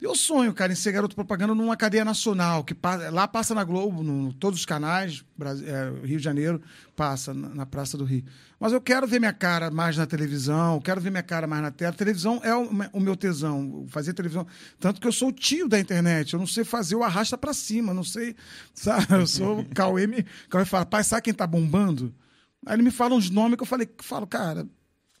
Eu 0.00 0.14
sonho, 0.14 0.54
cara, 0.54 0.72
em 0.72 0.76
ser 0.76 0.92
garoto 0.92 1.14
propaganda 1.16 1.54
numa 1.56 1.76
cadeia 1.76 2.04
nacional, 2.04 2.62
que 2.62 2.72
pa- 2.72 3.10
lá 3.10 3.26
passa 3.26 3.52
na 3.52 3.64
Globo, 3.64 4.02
no, 4.04 4.32
todos 4.32 4.60
os 4.60 4.64
canais, 4.64 5.24
Bras- 5.36 5.60
é, 5.60 5.90
Rio 6.04 6.18
de 6.18 6.22
Janeiro, 6.22 6.62
passa 6.94 7.34
na, 7.34 7.48
na 7.48 7.66
Praça 7.66 7.98
do 7.98 8.04
Rio. 8.04 8.22
Mas 8.60 8.72
eu 8.72 8.80
quero 8.80 9.08
ver 9.08 9.18
minha 9.18 9.32
cara 9.32 9.72
mais 9.72 9.96
na 9.96 10.06
televisão, 10.06 10.80
quero 10.80 11.00
ver 11.00 11.10
minha 11.10 11.22
cara 11.22 11.48
mais 11.48 11.60
na 11.62 11.72
tela. 11.72 11.92
televisão 11.92 12.40
é 12.44 12.54
o, 12.54 12.70
o 12.92 13.00
meu 13.00 13.16
tesão, 13.16 13.84
fazer 13.88 14.14
televisão. 14.14 14.46
Tanto 14.78 15.00
que 15.00 15.06
eu 15.08 15.12
sou 15.12 15.28
o 15.28 15.32
tio 15.32 15.68
da 15.68 15.80
internet, 15.80 16.32
eu 16.32 16.38
não 16.38 16.46
sei 16.46 16.62
fazer 16.64 16.94
o 16.94 17.02
arrasta 17.02 17.36
pra 17.36 17.52
cima, 17.52 17.92
não 17.92 18.04
sei, 18.04 18.36
sabe? 18.72 19.06
Eu 19.10 19.26
sou 19.26 19.60
o 19.60 19.64
Cauê, 19.74 20.06
me, 20.06 20.24
Cauê 20.48 20.64
fala, 20.64 20.86
pai, 20.86 21.02
sabe 21.02 21.22
quem 21.22 21.34
tá 21.34 21.46
bombando? 21.46 22.14
Aí 22.66 22.74
ele 22.74 22.82
me 22.82 22.90
fala 22.90 23.14
uns 23.14 23.30
nomes 23.30 23.56
que 23.56 23.62
eu 23.62 23.66
falei, 23.66 23.88
falo, 23.98 24.26
cara, 24.26 24.66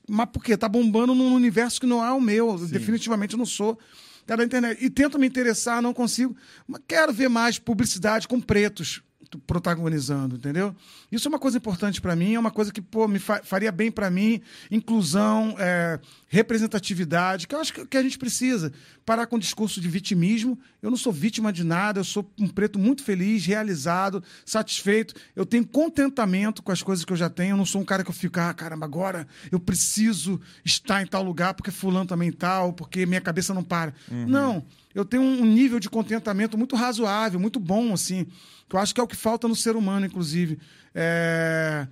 mas 0.08 0.26
por 0.26 0.42
quê? 0.42 0.56
Tá 0.56 0.68
bombando 0.68 1.14
num 1.14 1.34
universo 1.34 1.80
que 1.80 1.86
não 1.86 2.04
é 2.04 2.12
o 2.12 2.20
meu. 2.20 2.58
Definitivamente 2.58 3.34
eu 3.34 3.38
não 3.38 3.46
sou 3.46 3.78
da 4.26 4.44
internet. 4.44 4.84
E 4.84 4.90
tento 4.90 5.18
me 5.18 5.26
interessar, 5.26 5.80
não 5.80 5.94
consigo. 5.94 6.36
Mas 6.66 6.82
quero 6.86 7.12
ver 7.12 7.28
mais 7.28 7.58
publicidade 7.58 8.28
com 8.28 8.40
pretos 8.40 9.02
protagonizando, 9.46 10.36
entendeu? 10.36 10.74
Isso 11.12 11.28
é 11.28 11.30
uma 11.30 11.38
coisa 11.38 11.58
importante 11.58 12.00
para 12.00 12.16
mim, 12.16 12.34
é 12.34 12.38
uma 12.38 12.50
coisa 12.50 12.72
que 12.72 12.80
pô, 12.80 13.06
me 13.06 13.18
fa- 13.18 13.42
faria 13.44 13.70
bem 13.70 13.90
para 13.90 14.10
mim, 14.10 14.40
inclusão, 14.70 15.54
é, 15.58 15.98
representatividade, 16.28 17.46
que 17.46 17.54
eu 17.54 17.60
acho 17.60 17.72
que, 17.72 17.86
que 17.86 17.96
a 17.96 18.02
gente 18.02 18.18
precisa. 18.18 18.72
Parar 19.04 19.26
com 19.26 19.36
o 19.36 19.40
discurso 19.40 19.80
de 19.80 19.88
vitimismo. 19.88 20.58
Eu 20.82 20.90
não 20.90 20.96
sou 20.96 21.12
vítima 21.12 21.52
de 21.52 21.64
nada, 21.64 22.00
eu 22.00 22.04
sou 22.04 22.30
um 22.38 22.46
preto 22.46 22.78
muito 22.78 23.02
feliz, 23.02 23.44
realizado, 23.46 24.22
satisfeito. 24.44 25.14
Eu 25.34 25.46
tenho 25.46 25.66
contentamento 25.66 26.62
com 26.62 26.70
as 26.72 26.82
coisas 26.82 27.04
que 27.04 27.12
eu 27.12 27.16
já 27.16 27.30
tenho. 27.30 27.52
Eu 27.52 27.56
não 27.56 27.64
sou 27.66 27.80
um 27.80 27.84
cara 27.84 28.04
que 28.04 28.10
eu 28.10 28.14
fico, 28.14 28.38
ah, 28.38 28.52
caramba, 28.52 28.84
agora 28.84 29.26
eu 29.50 29.58
preciso 29.58 30.40
estar 30.64 31.02
em 31.02 31.06
tal 31.06 31.22
lugar 31.22 31.54
porque 31.54 31.70
fulano 31.70 32.06
também 32.06 32.30
tal, 32.30 32.72
porque 32.72 33.06
minha 33.06 33.20
cabeça 33.20 33.54
não 33.54 33.64
para. 33.64 33.94
Não, 34.10 34.64
eu 34.98 35.04
tenho 35.04 35.22
um 35.22 35.44
nível 35.44 35.78
de 35.78 35.88
contentamento 35.88 36.58
muito 36.58 36.74
razoável, 36.74 37.38
muito 37.38 37.60
bom, 37.60 37.92
assim, 37.92 38.26
que 38.68 38.74
eu 38.74 38.80
acho 38.80 38.92
que 38.92 39.00
é 39.00 39.04
o 39.04 39.06
que 39.06 39.14
falta 39.14 39.46
no 39.46 39.54
ser 39.54 39.76
humano, 39.76 40.04
inclusive. 40.06 40.58
É... 40.92 41.86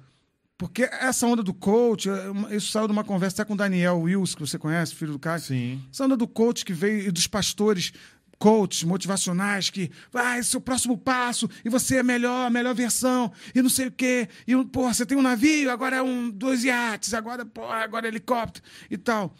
Porque 0.59 0.85
essa 0.85 1.27
onda 1.27 1.43
do 1.43 1.55
coach, 1.55 2.09
é, 2.09 2.57
isso 2.57 2.73
saiu 2.73 2.87
de 2.87 2.93
uma 2.93 3.05
conversa 3.05 3.43
até 3.43 3.49
com 3.49 3.55
o 3.55 3.57
Daniel 3.57 4.01
Wills, 4.01 4.35
que 4.35 4.41
você 4.41 4.59
conhece, 4.59 4.95
filho 4.95 5.13
do 5.13 5.19
Caio. 5.19 5.41
Sim. 5.41 5.81
Essa 5.93 6.05
onda 6.05 6.17
do 6.17 6.27
coach 6.27 6.65
que 6.65 6.73
veio 6.73 7.07
e 7.07 7.11
dos 7.13 7.27
pastores 7.27 7.93
coaches 8.39 8.83
motivacionais 8.83 9.71
que 9.71 9.91
vai, 10.11 10.41
esse 10.41 10.55
é 10.57 10.59
o 10.59 10.61
próximo 10.61 10.99
passo 10.99 11.49
e 11.65 11.71
você 11.71 11.97
é 11.97 12.03
melhor, 12.03 12.47
a 12.47 12.51
melhor 12.51 12.75
versão 12.75 13.33
e 13.55 13.63
não 13.63 13.69
sei 13.69 13.87
o 13.87 13.93
quê. 13.93 14.29
E 14.47 14.65
porra, 14.65 14.93
você 14.95 15.07
tem 15.07 15.17
um 15.17 15.23
navio, 15.23 15.71
agora 15.71 15.97
é 15.97 16.03
um 16.03 16.31
dois 16.31 16.65
iates, 16.65 17.15
agora, 17.15 17.47
porra, 17.47 17.77
agora 17.77 18.07
é 18.07 18.09
helicóptero 18.09 18.65
e 18.91 18.97
tal. 18.99 19.35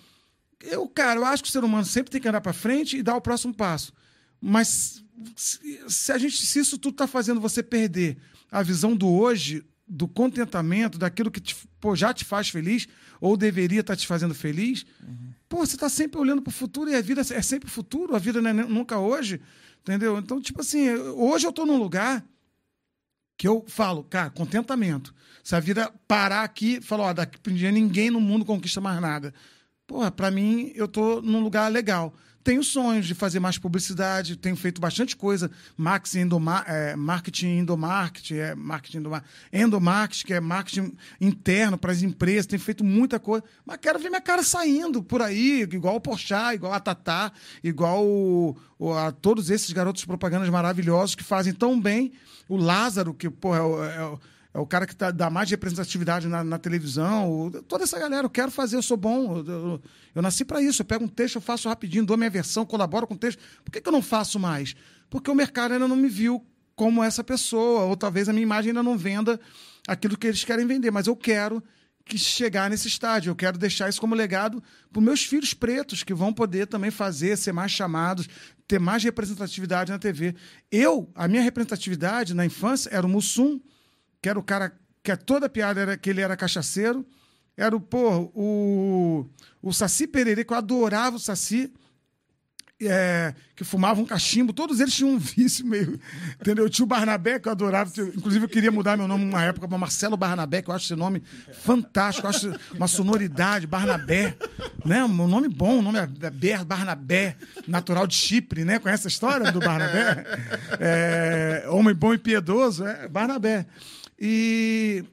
Eu, 0.61 0.89
cara, 0.89 1.21
eu 1.21 1.25
acho 1.25 1.43
que 1.43 1.49
o 1.49 1.53
ser 1.53 1.65
humano 1.65 1.85
sempre 1.85 2.11
tem 2.11 2.21
que 2.21 2.29
andar 2.29 2.41
para 2.41 2.53
frente 2.53 2.97
e 2.97 3.03
dar 3.03 3.17
o 3.17 3.21
próximo 3.21 3.55
passo. 3.55 3.93
Mas 4.41 5.05
se, 5.37 6.13
a 6.13 6.19
gente, 6.19 6.45
se 6.45 6.59
isso 6.59 6.79
tudo 6.79 6.95
está 6.95 7.07
fazendo 7.07 7.41
você 7.41 7.63
perder 7.63 8.17
a 8.51 8.63
visão 8.63 8.97
do 8.97 9.09
hoje, 9.09 9.65
do 9.87 10.09
contentamento, 10.09 10.99
daquilo 10.99 11.31
que 11.31 11.41
te, 11.41 11.57
pô, 11.81 11.95
já 11.95 12.13
te 12.13 12.25
faz 12.25 12.49
feliz 12.49 12.89
ou 13.21 13.37
deveria 13.37 13.81
estar 13.81 13.97
te 13.97 14.07
fazendo 14.07 14.35
feliz, 14.35 14.85
pô, 15.49 15.59
você 15.59 15.77
está 15.77 15.89
sempre 15.89 16.19
olhando 16.21 16.43
para 16.43 16.51
o 16.51 16.55
futuro 16.55 16.91
e 16.91 16.95
a 16.95 17.01
vida 17.01 17.21
é 17.21 17.43
sempre 17.43 17.69
o 17.69 17.73
futuro, 17.73 18.15
a 18.15 18.19
vida 18.19 18.43
não 18.43 18.51
é 18.51 18.53
nunca 18.53 18.99
hoje, 18.99 19.41
entendeu? 19.81 20.19
Então, 20.19 20.41
tipo 20.41 20.61
assim, 20.61 20.91
hoje 20.91 21.47
eu 21.47 21.51
estou 21.51 21.67
num 21.67 21.77
lugar 21.77 22.25
que 23.39 23.47
eu 23.47 23.65
falo, 23.69 24.03
cara, 24.05 24.31
contentamento. 24.31 25.15
Se 25.45 25.55
a 25.55 25.61
vida 25.61 25.93
parar 26.09 26.43
aqui, 26.43 26.81
falar, 26.81 27.05
ó, 27.05 27.13
daqui 27.13 27.39
para 27.39 27.53
dia 27.53 27.71
ninguém 27.71 28.11
no 28.11 28.21
mundo 28.21 28.45
conquista 28.45 28.81
mais 28.81 29.01
nada. 29.01 29.33
Porra, 29.87 30.11
para 30.11 30.31
mim, 30.31 30.73
eu 30.75 30.89
tô 30.89 31.23
num 31.23 31.41
lugar 31.41 31.71
legal. 31.71 32.13
Tenho 32.43 32.63
sonhos 32.63 33.07
de 33.07 33.15
fazer 33.15 33.41
mais 33.41 33.59
publicidade, 33.59 34.37
tenho 34.37 34.55
feito 34.57 34.81
bastante 34.81 35.17
coisa. 35.17 35.51
Marketing, 35.77 36.21
endoma, 36.21 36.65
é, 36.69 36.95
marketing 36.95 37.59
endomarketing, 37.59 38.35
é, 38.37 38.55
marketing 38.55 38.99
endoma, 38.99 39.25
endomarketing, 39.53 40.27
que 40.27 40.33
é 40.35 40.41
marketing 40.41 40.93
interno 41.21 41.77
para 41.77 41.91
as 41.91 42.03
empresas. 42.03 42.47
Tenho 42.47 42.63
feito 42.63 42.85
muita 42.85 43.19
coisa. 43.19 43.45
Mas 43.65 43.79
quero 43.79 43.99
ver 43.99 44.11
minha 44.11 44.21
cara 44.21 44.45
saindo 44.45 45.03
por 45.03 45.21
aí, 45.23 45.63
igual 45.63 45.97
o 45.97 46.01
Porchat, 46.01 46.55
igual 46.55 46.73
a 46.73 46.79
Tatá, 46.79 47.33
igual 47.65 48.05
o- 48.07 48.57
o- 48.79 48.93
a 48.93 49.11
todos 49.11 49.51
esses 49.51 49.73
garotos 49.73 50.05
propagandas 50.05 50.49
maravilhosos 50.49 51.17
que 51.17 51.25
fazem 51.25 51.53
tão 51.53 51.81
bem. 51.81 52.13
O 52.49 52.57
Lázaro, 52.57 53.13
que, 53.13 53.29
porra, 53.29 53.59
é 53.59 53.97
é 53.97 54.05
o- 54.05 54.21
é 54.57 54.61
o 54.61 54.67
cara 54.67 54.87
que 54.87 54.97
tá, 54.97 55.11
dá 55.11 55.29
mais 55.29 55.51
representatividade 55.51 56.27
na, 56.29 56.43
na 56.43 56.59
televisão. 56.59 57.31
o- 57.31 57.63
toda 57.63 57.85
essa 57.85 57.99
galera, 57.99 58.25
eu 58.25 58.31
quero 58.31 58.51
fazer, 58.51 58.77
eu 58.77 58.83
sou 58.83 58.97
bom. 58.97 59.37
Eu, 59.39 59.47
eu- 59.47 59.83
eu 60.15 60.23
nasci 60.23 60.45
para 60.45 60.63
isso. 60.63 60.81
Eu 60.81 60.87
pego 60.87 61.05
um 61.05 61.09
texto, 61.09 61.35
eu 61.35 61.41
faço 61.43 61.69
rapidinho, 61.69 62.07
dou 62.07 62.17
minha 62.17 62.31
versão, 62.31 62.65
colaboro 62.65 63.07
com 63.07 63.15
o 63.15 63.19
texto. 63.19 63.39
Por 63.65 63.71
que, 63.71 63.81
que 63.83 63.89
eu 63.89 63.93
não 63.93 64.01
faço 64.03 64.39
mais? 64.39 64.75
Porque 65.11 65.31
o 65.31 65.35
mercado 65.35 65.73
ainda 65.73 65.87
não 65.87 65.97
me 65.97 66.09
viu 66.09 66.43
como 66.75 67.03
essa 67.05 67.23
pessoa, 67.23 67.83
ou 67.83 67.97
talvez 67.97 68.29
a 68.29 68.33
minha 68.33 68.43
imagem 68.43 68.71
ainda 68.71 68.83
não 68.83 68.97
venda 68.97 69.39
aquilo 69.87 70.17
que 70.17 70.27
eles 70.27 70.43
querem 70.43 70.67
vender. 70.67 70.91
Mas 70.91 71.07
eu 71.07 71.15
quero 71.17 71.63
que 72.05 72.17
chegar 72.17 72.71
nesse 72.71 72.89
estágio. 72.89 73.31
Eu 73.31 73.37
quero 73.37 73.59
deixar 73.59 73.89
isso 73.91 74.01
como 74.01 74.15
legado 74.15 74.63
para 74.93 75.03
meus 75.03 75.23
filhos 75.23 75.53
pretos, 75.53 76.03
que 76.03 76.15
vão 76.15 76.33
poder 76.33 76.67
também 76.67 76.91
fazer, 76.91 77.37
ser 77.37 77.53
mais 77.53 77.73
chamados, 77.73 78.27
ter 78.67 78.79
mais 78.79 79.03
representatividade 79.05 79.93
na 79.93 79.99
TV. 79.99 80.35
Eu, 80.73 81.11
a 81.15 81.29
minha 81.29 81.43
representatividade 81.43 82.33
na 82.33 82.47
infância 82.47 82.89
era 82.93 83.07
o 83.07 83.09
Mussum, 83.11 83.61
que 84.21 84.29
era 84.29 84.39
o 84.39 84.43
cara 84.43 84.73
que 85.03 85.13
a 85.13 85.17
toda 85.17 85.49
piada 85.49 85.81
era 85.81 85.97
que 85.97 86.11
ele 86.11 86.21
era 86.21 86.37
cachaceiro. 86.37 87.07
Era 87.57 87.75
o, 87.75 87.81
pô, 87.81 88.31
o, 88.35 89.27
o 89.63 89.73
Saci 89.73 90.07
Pereira, 90.07 90.45
que 90.45 90.53
eu 90.53 90.57
adorava 90.57 91.17
o 91.17 91.21
Saci. 91.21 91.73
é, 92.79 93.35
que 93.55 93.65
fumavam 93.65 94.05
cachimbo, 94.05 94.53
todos 94.53 94.81
eles 94.81 94.93
tinham 94.95 95.13
um 95.13 95.19
vício 95.19 95.65
meio. 95.65 95.99
Entendeu? 96.39 96.67
O 96.67 96.87
Barnabé, 96.87 97.39
que 97.39 97.49
eu 97.49 97.53
adorava. 97.53 97.91
Inclusive, 98.15 98.45
eu 98.45 98.49
queria 98.49 98.71
mudar 98.71 98.99
meu 98.99 99.09
nome 99.09 99.25
numa 99.25 99.43
época 99.43 99.67
para 99.67 99.79
Marcelo 99.79 100.17
Barnabé, 100.17 100.61
que 100.61 100.69
eu 100.69 100.75
acho 100.75 100.85
esse 100.85 100.95
nome 100.95 101.23
fantástico, 101.63 102.27
eu 102.27 102.31
acho 102.31 102.53
uma 102.75 102.87
sonoridade, 102.87 103.67
Barnabé. 103.67 104.37
Né? 104.85 105.03
Um 105.03 105.27
nome 105.27 105.49
bom, 105.49 105.79
o 105.79 105.83
nome 105.83 105.99
é 105.99 106.31
Ber 106.31 106.65
Barnabé, 106.65 107.37
natural 107.67 108.07
de 108.07 108.15
Chipre, 108.15 108.65
né? 108.65 108.79
Conhece 108.79 109.07
a 109.07 109.09
história 109.09 109.51
do 109.51 109.61
Barnabé? 109.61 110.25
É, 110.79 111.65
homem 111.71 111.95
bom 111.95 112.13
e 112.13 112.19
piedoso, 112.19 112.85
é 112.85 113.09
Barnabé. 113.09 113.67
E, 114.19 115.05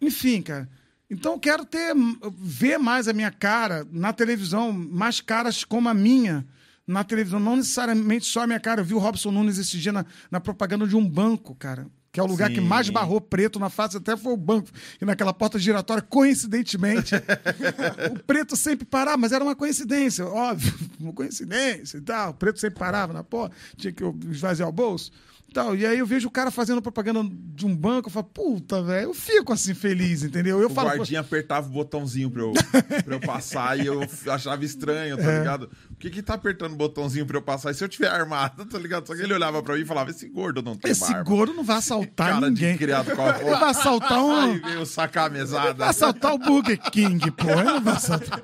enfim, 0.00 0.42
cara. 0.42 0.68
Então 1.10 1.34
eu 1.34 1.38
quero 1.38 1.64
ter 1.64 1.94
ver 2.38 2.78
mais 2.78 3.06
a 3.06 3.12
minha 3.12 3.30
cara 3.30 3.86
na 3.90 4.12
televisão, 4.12 4.72
mais 4.72 5.20
caras 5.20 5.62
como 5.62 5.88
a 5.88 5.94
minha 5.94 6.46
na 6.86 7.04
televisão, 7.04 7.38
não 7.38 7.56
necessariamente 7.56 8.26
só 8.26 8.42
a 8.42 8.46
minha 8.46 8.60
cara. 8.60 8.80
Eu 8.80 8.84
vi 8.84 8.94
o 8.94 8.98
Robson 8.98 9.30
Nunes 9.30 9.58
esse 9.58 9.78
dia 9.78 9.92
na, 9.92 10.04
na 10.30 10.40
propaganda 10.40 10.86
de 10.86 10.96
um 10.96 11.06
banco, 11.06 11.54
cara. 11.54 11.86
Que 12.10 12.20
é 12.20 12.22
o 12.22 12.26
lugar 12.26 12.48
Sim. 12.48 12.56
que 12.56 12.60
mais 12.60 12.90
barrou 12.90 13.22
preto 13.22 13.58
na 13.58 13.70
face, 13.70 13.96
até 13.96 14.16
foi 14.18 14.34
o 14.34 14.36
banco. 14.36 14.68
E 15.00 15.04
naquela 15.04 15.32
porta 15.32 15.58
giratória, 15.58 16.02
coincidentemente, 16.02 17.14
o 18.12 18.18
preto 18.24 18.54
sempre 18.54 18.84
parava, 18.84 19.16
mas 19.16 19.32
era 19.32 19.42
uma 19.42 19.56
coincidência, 19.56 20.26
óbvio, 20.26 20.74
uma 21.00 21.14
coincidência 21.14 21.96
e 21.96 22.02
tal. 22.02 22.32
O 22.32 22.34
preto 22.34 22.60
sempre 22.60 22.78
parava 22.78 23.14
na 23.14 23.24
porta, 23.24 23.56
tinha 23.76 23.92
que 23.92 24.04
esvaziar 24.30 24.68
o 24.68 24.72
bolso. 24.72 25.10
Tal. 25.52 25.76
E 25.76 25.84
aí 25.84 25.98
eu 25.98 26.06
vejo 26.06 26.28
o 26.28 26.30
cara 26.30 26.50
fazendo 26.50 26.80
propaganda 26.80 27.22
de 27.54 27.66
um 27.66 27.76
banco, 27.76 28.08
eu 28.08 28.12
falo, 28.12 28.24
puta, 28.26 28.82
velho, 28.82 29.08
eu 29.08 29.14
fico 29.14 29.52
assim 29.52 29.74
feliz, 29.74 30.22
entendeu? 30.22 30.60
Eu 30.60 30.68
o 30.68 30.70
falo, 30.70 30.88
guardinha 30.88 31.20
apertava 31.20 31.68
o 31.68 31.70
botãozinho 31.70 32.30
pra 32.30 32.42
eu, 32.42 32.52
pra 33.04 33.14
eu 33.14 33.20
passar 33.20 33.78
e 33.78 33.86
eu 33.86 34.00
achava 34.30 34.64
estranho, 34.64 35.16
tá 35.16 35.30
é. 35.30 35.38
ligado? 35.38 35.68
Por 35.88 35.96
que 35.98 36.10
que 36.10 36.22
tá 36.22 36.34
apertando 36.34 36.72
o 36.72 36.76
botãozinho 36.76 37.26
pra 37.26 37.36
eu 37.36 37.42
passar? 37.42 37.70
E 37.70 37.74
se 37.74 37.84
eu 37.84 37.88
tiver 37.88 38.08
armado, 38.08 38.64
tá 38.64 38.78
ligado? 38.78 39.06
Só 39.06 39.14
que 39.14 39.22
ele 39.22 39.34
olhava 39.34 39.62
pra 39.62 39.74
mim 39.74 39.82
e 39.82 39.84
falava, 39.84 40.10
esse 40.10 40.28
gordo 40.28 40.62
não 40.62 40.76
tem 40.76 40.90
Esse 40.90 41.12
barba. 41.12 41.22
gordo 41.22 41.54
não 41.54 41.64
vai 41.64 41.76
assaltar 41.76 42.34
cara 42.34 42.48
ninguém. 42.48 42.72
De 42.72 42.78
criado 42.78 43.14
qual 43.14 43.28
Ele 43.40 43.50
vai 43.50 43.70
assaltar 43.70 44.24
um... 44.24 44.32
Aí 44.32 44.58
veio 44.58 44.86
sacar 44.86 45.26
a 45.26 45.30
mesada. 45.30 45.74
Vai 45.74 45.88
assaltar 45.88 46.34
o 46.34 46.38
Burger 46.38 46.78
King, 46.90 47.30
pô. 47.30 47.50
Ele 47.50 47.64
não 47.64 47.80
vai 47.80 47.94
assaltar... 47.94 48.42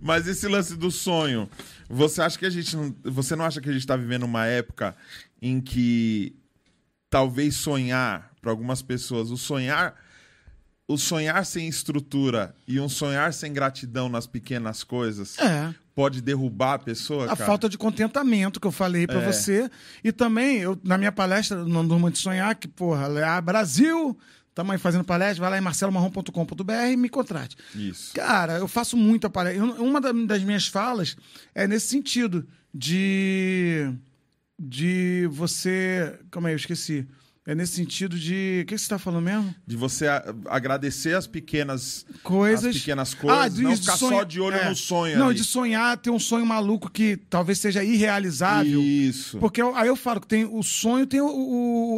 Mas 0.00 0.28
esse 0.28 0.46
lance 0.46 0.76
do 0.76 0.88
sonho, 0.88 1.50
você 1.88 2.22
acha 2.22 2.38
que 2.38 2.46
a 2.46 2.50
gente 2.50 2.76
não, 2.76 2.94
você 3.02 3.34
não 3.34 3.44
acha 3.44 3.60
que 3.60 3.68
a 3.68 3.72
gente 3.72 3.82
está 3.82 3.96
vivendo 3.96 4.22
uma 4.22 4.46
época 4.46 4.94
em 5.48 5.60
que 5.60 6.34
talvez 7.10 7.54
sonhar 7.56 8.32
para 8.40 8.50
algumas 8.50 8.82
pessoas, 8.82 9.30
o 9.30 9.36
sonhar 9.36 9.94
o 10.88 10.96
sonhar 10.96 11.44
sem 11.44 11.66
estrutura 11.66 12.54
e 12.66 12.78
um 12.78 12.88
sonhar 12.88 13.32
sem 13.34 13.52
gratidão 13.52 14.08
nas 14.08 14.24
pequenas 14.24 14.84
coisas 14.84 15.36
é. 15.38 15.74
pode 15.96 16.20
derrubar 16.20 16.74
a 16.74 16.78
pessoa, 16.78 17.24
a 17.24 17.28
cara? 17.36 17.44
falta 17.44 17.68
de 17.68 17.76
contentamento 17.76 18.60
que 18.60 18.66
eu 18.68 18.70
falei 18.72 19.04
para 19.04 19.20
É. 19.20 19.32
você 19.32 19.68
e 20.04 20.12
também 20.12 20.58
eu 20.58 20.78
na 20.84 20.96
minha 20.96 21.10
palestra 21.10 21.64
no 21.64 21.82
Durma 21.88 22.08
de 22.08 22.18
Sonhar 22.18 22.54
que 22.54 22.68
porra, 22.68 23.08
é 23.18 23.40
Brasil, 23.40 24.16
estamos 24.48 24.70
aí 24.72 24.78
fazendo 24.78 25.02
palestra, 25.02 25.40
vai 25.40 25.50
lá 25.50 25.58
em 25.58 25.60
marcelomarrom.com.br 25.60 26.72
e 26.92 26.96
me 26.96 27.08
contrate. 27.08 27.56
Isso. 27.74 28.14
Cara, 28.14 28.58
eu 28.58 28.68
faço 28.68 28.96
muita 28.96 29.28
palestra. 29.28 29.64
Uma 29.64 30.00
da- 30.00 30.12
das 30.12 30.44
minhas 30.44 30.68
falas 30.68 31.16
é 31.52 31.66
nesse 31.66 31.88
sentido 31.88 32.46
de 32.72 33.92
de 34.58 35.26
você, 35.30 36.18
calma 36.30 36.48
aí, 36.48 36.54
eu 36.54 36.56
esqueci. 36.58 37.06
É 37.48 37.54
nesse 37.54 37.74
sentido 37.74 38.18
de, 38.18 38.62
o 38.64 38.66
que 38.66 38.76
você 38.76 38.82
está 38.82 38.98
falando 38.98 39.22
mesmo? 39.24 39.54
De 39.64 39.76
você 39.76 40.08
a- 40.08 40.34
agradecer 40.46 41.14
as 41.14 41.28
pequenas 41.28 42.04
Coisas. 42.24 42.74
as 42.74 42.78
pequenas 42.82 43.14
coisas, 43.14 43.54
de- 43.54 43.62
não 43.62 43.72
de 43.72 43.80
ficar 43.82 43.96
sonha- 43.96 44.16
só 44.18 44.24
de 44.24 44.40
olho 44.40 44.56
é. 44.56 44.68
no 44.68 44.74
sonho. 44.74 45.16
Não, 45.16 45.26
ali. 45.28 45.36
de 45.36 45.44
sonhar, 45.44 45.96
ter 45.96 46.10
um 46.10 46.18
sonho 46.18 46.44
maluco 46.44 46.90
que 46.90 47.16
talvez 47.16 47.60
seja 47.60 47.84
irrealizável. 47.84 48.82
Isso. 48.82 49.38
Porque 49.38 49.62
eu- 49.62 49.76
aí 49.76 49.86
eu 49.86 49.94
falo 49.94 50.20
que 50.20 50.26
tem 50.26 50.44
o 50.44 50.60
sonho, 50.64 51.06
tem 51.06 51.20
o, 51.20 51.28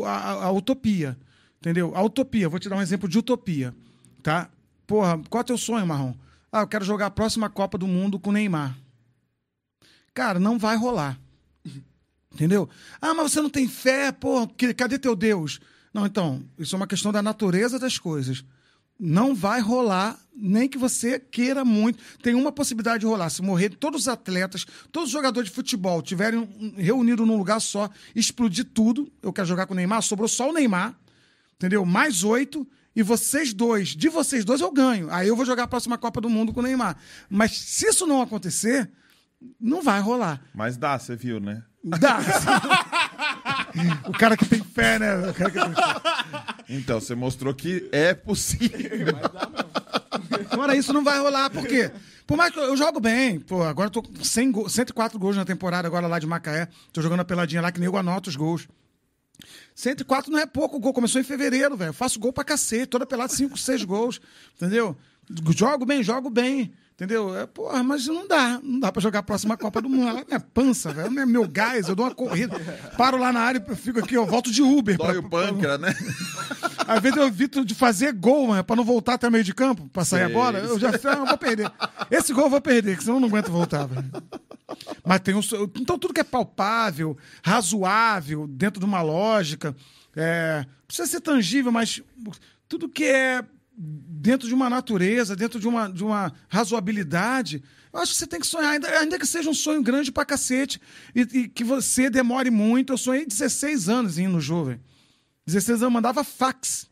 o- 0.00 0.04
a, 0.04 0.44
a 0.44 0.52
utopia. 0.52 1.16
Entendeu? 1.60 1.92
A 1.96 2.02
utopia, 2.02 2.46
vou 2.48 2.58
te 2.60 2.68
dar 2.68 2.76
um 2.76 2.82
exemplo 2.82 3.08
de 3.08 3.18
utopia. 3.18 3.74
Tá? 4.22 4.50
Porra, 4.86 5.18
qual 5.30 5.40
é 5.40 5.44
o 5.44 5.46
teu 5.46 5.56
sonho, 5.58 5.86
Marrom? 5.86 6.12
Ah, 6.52 6.60
eu 6.60 6.68
quero 6.68 6.84
jogar 6.84 7.06
a 7.06 7.10
próxima 7.10 7.48
Copa 7.48 7.78
do 7.78 7.86
Mundo 7.86 8.18
com 8.18 8.28
o 8.28 8.32
Neymar. 8.34 8.76
Cara, 10.12 10.38
não 10.38 10.58
vai 10.58 10.76
rolar. 10.76 11.18
Entendeu? 12.32 12.68
Ah, 13.00 13.14
mas 13.14 13.32
você 13.32 13.40
não 13.40 13.50
tem 13.50 13.66
fé, 13.66 14.12
pô, 14.12 14.46
cadê 14.76 14.98
teu 14.98 15.16
Deus? 15.16 15.60
Não, 15.92 16.06
então, 16.06 16.44
isso 16.58 16.74
é 16.74 16.76
uma 16.76 16.86
questão 16.86 17.10
da 17.10 17.22
natureza 17.22 17.78
das 17.78 17.98
coisas. 17.98 18.44
Não 19.00 19.34
vai 19.34 19.60
rolar, 19.60 20.18
nem 20.34 20.68
que 20.68 20.76
você 20.76 21.20
queira 21.20 21.64
muito. 21.64 22.02
Tem 22.20 22.34
uma 22.34 22.50
possibilidade 22.50 23.00
de 23.00 23.06
rolar. 23.06 23.30
Se 23.30 23.40
morrer 23.40 23.70
todos 23.70 24.02
os 24.02 24.08
atletas, 24.08 24.66
todos 24.90 25.08
os 25.08 25.12
jogadores 25.12 25.48
de 25.48 25.54
futebol 25.54 26.02
tiverem 26.02 26.48
reunidos 26.76 27.26
num 27.26 27.36
lugar 27.36 27.60
só, 27.60 27.88
explodir 28.14 28.64
tudo. 28.64 29.10
Eu 29.22 29.32
quero 29.32 29.46
jogar 29.46 29.66
com 29.66 29.72
o 29.72 29.76
Neymar, 29.76 30.02
sobrou 30.02 30.28
só 30.28 30.50
o 30.50 30.52
Neymar, 30.52 30.98
entendeu? 31.54 31.84
Mais 31.84 32.24
oito. 32.24 32.66
E 32.94 33.02
vocês 33.02 33.54
dois, 33.54 33.90
de 33.90 34.08
vocês 34.08 34.44
dois 34.44 34.60
eu 34.60 34.72
ganho. 34.72 35.08
Aí 35.12 35.28
eu 35.28 35.36
vou 35.36 35.46
jogar 35.46 35.62
a 35.64 35.68
próxima 35.68 35.96
Copa 35.96 36.20
do 36.20 36.28
Mundo 36.28 36.52
com 36.52 36.58
o 36.58 36.62
Neymar. 36.64 36.96
Mas 37.30 37.52
se 37.52 37.86
isso 37.86 38.04
não 38.04 38.20
acontecer, 38.20 38.90
não 39.60 39.80
vai 39.80 40.00
rolar. 40.00 40.42
Mas 40.52 40.76
dá, 40.76 40.98
você 40.98 41.14
viu, 41.14 41.38
né? 41.38 41.62
Dá. 41.84 42.18
o 44.08 44.12
cara 44.12 44.36
que 44.36 44.44
tem 44.44 44.62
fé, 44.62 44.98
né? 44.98 45.28
O 45.30 45.34
cara 45.34 45.50
que 45.50 45.58
tem 45.60 45.74
fé. 45.74 45.82
Então, 46.68 47.00
você 47.00 47.14
mostrou 47.14 47.54
que 47.54 47.88
é 47.92 48.12
possível. 48.14 49.06
Agora 50.50 50.76
isso 50.76 50.92
não 50.92 51.04
vai 51.04 51.18
rolar, 51.18 51.50
por 51.50 51.66
quê? 51.66 51.90
Por 52.26 52.36
mais 52.36 52.52
que 52.52 52.58
eu, 52.58 52.64
eu 52.64 52.76
jogo 52.76 53.00
bem, 53.00 53.40
pô, 53.40 53.62
agora 53.62 53.86
eu 53.86 53.90
tô 53.92 54.02
com 54.02 54.22
100 54.22 54.50
go- 54.52 54.68
104 54.68 55.18
gols 55.18 55.36
na 55.36 55.44
temporada, 55.46 55.88
agora 55.88 56.06
lá 56.06 56.18
de 56.18 56.26
Macaé. 56.26 56.68
Tô 56.92 57.00
jogando 57.00 57.20
a 57.20 57.24
peladinha 57.24 57.62
lá 57.62 57.72
que 57.72 57.80
nem 57.80 57.86
eu 57.88 57.96
anoto 57.96 58.28
os 58.28 58.36
gols. 58.36 58.68
104 59.74 60.30
não 60.30 60.38
é 60.38 60.44
pouco 60.46 60.78
gol, 60.78 60.92
começou 60.92 61.20
em 61.20 61.24
fevereiro, 61.24 61.76
velho. 61.76 61.90
Eu 61.90 61.94
faço 61.94 62.18
gol 62.18 62.32
pra 62.32 62.44
cacete, 62.44 62.86
toda 62.86 63.06
pelada 63.06 63.32
5, 63.32 63.56
6 63.56 63.84
gols, 63.84 64.20
entendeu? 64.56 64.96
Jogo 65.56 65.86
bem, 65.86 66.02
jogo 66.02 66.28
bem, 66.28 66.72
entendeu? 66.98 67.32
É, 67.38 67.46
porra, 67.46 67.80
mas 67.84 68.06
não 68.08 68.26
dá, 68.26 68.58
não 68.60 68.80
dá 68.80 68.90
pra 68.90 69.00
jogar 69.00 69.20
a 69.20 69.22
próxima 69.22 69.56
Copa 69.56 69.80
do 69.80 69.88
Mundo. 69.88 70.08
Ela 70.08 70.20
é 70.20 70.24
minha 70.24 70.40
pança, 70.40 70.92
velho, 70.92 71.10
não 71.12 71.22
é 71.22 71.26
meu 71.26 71.46
gás, 71.46 71.88
eu 71.88 71.94
dou 71.94 72.04
uma 72.04 72.14
corrida, 72.14 72.58
paro 72.96 73.16
lá 73.16 73.32
na 73.32 73.38
área, 73.40 73.64
eu 73.66 73.76
fico 73.76 74.00
aqui, 74.00 74.14
eu 74.14 74.26
volto 74.26 74.50
de 74.50 74.60
Uber. 74.62 74.96
Dói 74.98 75.12
pra- 75.14 75.20
o 75.20 75.30
pâncreas, 75.30 75.78
né? 75.80 75.94
às 76.88 77.00
vezes 77.00 77.16
eu 77.16 77.26
evito 77.28 77.64
de 77.64 77.72
fazer 77.74 78.12
gol, 78.12 78.48
mano, 78.48 78.64
pra 78.64 78.74
não 78.74 78.84
voltar 78.84 79.14
até 79.14 79.30
meio 79.30 79.44
de 79.44 79.54
campo, 79.54 79.88
pra 79.92 80.04
sair 80.04 80.22
a 80.22 80.26
Sei. 80.26 80.34
bola. 80.34 80.58
Eu 80.58 80.78
já 80.78 80.98
sei, 80.98 81.10
ah, 81.10 81.14
eu 81.18 81.26
vou 81.26 81.38
perder. 81.38 81.70
Esse 82.10 82.32
gol 82.32 82.44
eu 82.44 82.50
vou 82.50 82.60
perder, 82.60 82.96
que 82.96 83.04
senão 83.04 83.16
eu 83.18 83.20
não 83.20 83.28
aguento 83.28 83.50
voltar, 83.52 83.86
velho. 83.86 84.04
Mas 85.06 85.20
tem 85.20 85.34
um. 85.34 85.40
Então 85.76 85.98
tudo 85.98 86.12
que 86.12 86.20
é 86.20 86.24
palpável, 86.24 87.16
razoável, 87.42 88.46
dentro 88.48 88.80
de 88.80 88.86
uma 88.86 89.02
lógica, 89.02 89.74
é, 90.16 90.64
precisa 90.86 91.06
ser 91.08 91.20
tangível, 91.20 91.70
mas 91.72 92.02
tudo 92.68 92.88
que 92.88 93.04
é 93.04 93.42
dentro 93.78 94.48
de 94.48 94.54
uma 94.54 94.68
natureza, 94.68 95.36
dentro 95.36 95.60
de 95.60 95.68
uma, 95.68 95.88
de 95.88 96.02
uma 96.02 96.32
razoabilidade, 96.48 97.62
eu 97.92 98.00
acho 98.00 98.12
que 98.12 98.18
você 98.18 98.26
tem 98.26 98.40
que 98.40 98.46
sonhar, 98.46 98.72
ainda, 98.72 98.88
ainda 98.98 99.18
que 99.18 99.26
seja 99.26 99.48
um 99.48 99.54
sonho 99.54 99.82
grande 99.82 100.10
pra 100.10 100.24
cacete, 100.24 100.80
e, 101.14 101.20
e 101.20 101.48
que 101.48 101.62
você 101.62 102.10
demore 102.10 102.50
muito. 102.50 102.92
Eu 102.92 102.98
sonhei 102.98 103.24
16 103.24 103.88
anos 103.88 104.18
indo 104.18 104.32
no 104.32 104.64
velho. 104.64 104.80
16 105.46 105.70
anos 105.70 105.82
eu 105.82 105.90
mandava 105.90 106.24
fax. 106.24 106.88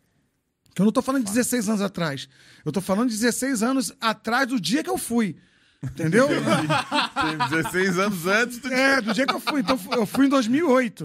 Que 0.74 0.82
eu 0.82 0.84
não 0.84 0.92
tô 0.92 1.02
falando 1.02 1.24
de 1.24 1.30
16 1.30 1.68
anos 1.68 1.80
atrás. 1.80 2.28
Eu 2.64 2.70
tô 2.70 2.80
falando 2.80 3.08
de 3.08 3.16
16 3.16 3.62
anos 3.62 3.92
atrás 4.00 4.46
do 4.46 4.60
dia 4.60 4.84
que 4.84 4.90
eu 4.90 4.98
fui. 4.98 5.36
Entendeu? 5.82 6.28
Tem 6.28 7.62
16 7.62 7.98
anos 7.98 8.26
antes 8.26 8.58
do 8.58 8.72
é, 8.72 9.00
do 9.00 9.12
dia 9.12 9.26
que 9.26 9.34
eu 9.34 9.40
fui. 9.40 9.60
Então 9.60 9.78
eu 9.92 10.06
fui 10.06 10.26
em 10.26 10.28
2008. 10.28 11.04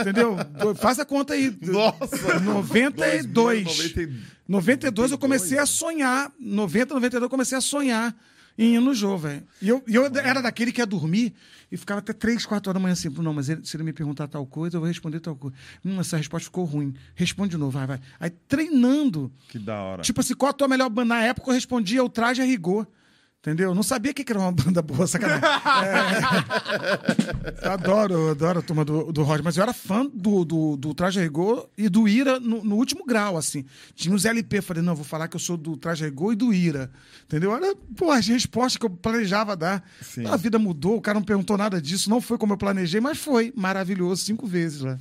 Entendeu? 0.00 0.36
Faz 0.76 0.98
a 0.98 1.04
conta 1.04 1.34
aí. 1.34 1.56
Nossa! 1.60 2.40
92. 2.40 3.64
2090. 3.64 4.41
92 4.52 5.10
eu 5.12 5.18
comecei 5.18 5.58
a 5.58 5.66
sonhar. 5.66 6.30
90, 6.38 6.94
92 6.94 7.22
eu 7.22 7.30
comecei 7.30 7.56
a 7.56 7.60
sonhar 7.60 8.14
em 8.58 8.74
ir 8.76 8.80
no 8.80 8.94
jogo, 8.94 9.18
velho. 9.18 9.42
E 9.62 9.68
eu, 9.68 9.82
e 9.86 9.94
eu 9.94 10.04
era 10.06 10.42
daquele 10.42 10.70
que 10.70 10.80
ia 10.80 10.86
dormir 10.86 11.32
e 11.70 11.76
ficava 11.76 12.00
até 12.00 12.12
3, 12.12 12.44
4 12.44 12.68
horas 12.68 12.78
da 12.78 12.82
manhã 12.82 12.92
assim. 12.92 13.08
Não, 13.08 13.32
mas 13.32 13.48
ele- 13.48 13.64
se 13.64 13.74
ele 13.76 13.82
me 13.82 13.92
perguntar 13.94 14.28
tal 14.28 14.44
coisa, 14.46 14.76
eu 14.76 14.80
vou 14.80 14.88
responder 14.88 15.20
tal 15.20 15.34
coisa. 15.34 15.56
Hum, 15.82 15.98
essa 16.00 16.18
resposta 16.18 16.44
ficou 16.44 16.64
ruim. 16.64 16.92
Responde 17.14 17.52
de 17.52 17.56
novo, 17.56 17.70
vai, 17.70 17.86
vai. 17.86 18.00
Aí 18.20 18.28
treinando. 18.30 19.32
Que 19.48 19.58
da 19.58 19.80
hora. 19.80 20.02
Tipo 20.02 20.20
assim, 20.20 20.34
qual 20.34 20.50
a 20.50 20.52
tua 20.52 20.68
melhor 20.68 20.90
banda? 20.90 21.14
Na 21.14 21.22
época 21.22 21.48
eu 21.50 21.54
respondia 21.54 22.04
o 22.04 22.08
traje 22.10 22.42
a 22.42 22.44
rigor. 22.44 22.86
Entendeu? 23.42 23.70
Eu 23.70 23.74
Não 23.74 23.82
sabia 23.82 24.12
o 24.12 24.14
que 24.14 24.24
era 24.30 24.38
uma 24.38 24.52
banda 24.52 24.80
boa, 24.80 25.04
sacanagem. 25.04 25.42
É... 25.42 27.52
Eu 27.66 27.72
adoro, 27.72 28.30
adoro 28.30 28.60
a 28.60 28.62
turma 28.62 28.84
do, 28.84 29.10
do 29.12 29.24
Roger, 29.24 29.44
mas 29.44 29.56
eu 29.56 29.62
era 29.62 29.72
fã 29.72 30.06
do, 30.12 30.44
do, 30.44 30.76
do 30.76 30.92
Traje 30.94 31.20
Rigor 31.20 31.68
e 31.76 31.88
do 31.88 32.08
Ira 32.08 32.38
no, 32.38 32.64
no 32.64 32.76
último 32.76 33.04
grau, 33.04 33.36
assim. 33.36 33.64
Tinha 33.94 34.14
os 34.14 34.24
LP, 34.24 34.60
falei, 34.60 34.82
não, 34.82 34.94
vou 34.94 35.04
falar 35.04 35.28
que 35.28 35.36
eu 35.36 35.40
sou 35.40 35.56
do 35.56 35.76
Traje 35.76 36.04
Rigor 36.04 36.32
e 36.32 36.36
do 36.36 36.52
Ira. 36.52 36.90
Entendeu? 37.24 37.54
Era, 37.54 37.74
pô, 37.96 38.10
as 38.10 38.26
respostas 38.26 38.76
que 38.76 38.86
eu 38.86 38.90
planejava 38.90 39.56
dar. 39.56 39.84
Sim. 40.00 40.26
A 40.26 40.36
vida 40.36 40.58
mudou, 40.58 40.96
o 40.96 41.00
cara 41.00 41.18
não 41.18 41.24
perguntou 41.24 41.58
nada 41.58 41.80
disso, 41.80 42.10
não 42.10 42.20
foi 42.20 42.38
como 42.38 42.52
eu 42.52 42.58
planejei, 42.58 43.00
mas 43.00 43.18
foi 43.18 43.52
maravilhoso, 43.56 44.24
cinco 44.24 44.46
vezes 44.46 44.80
lá. 44.80 44.98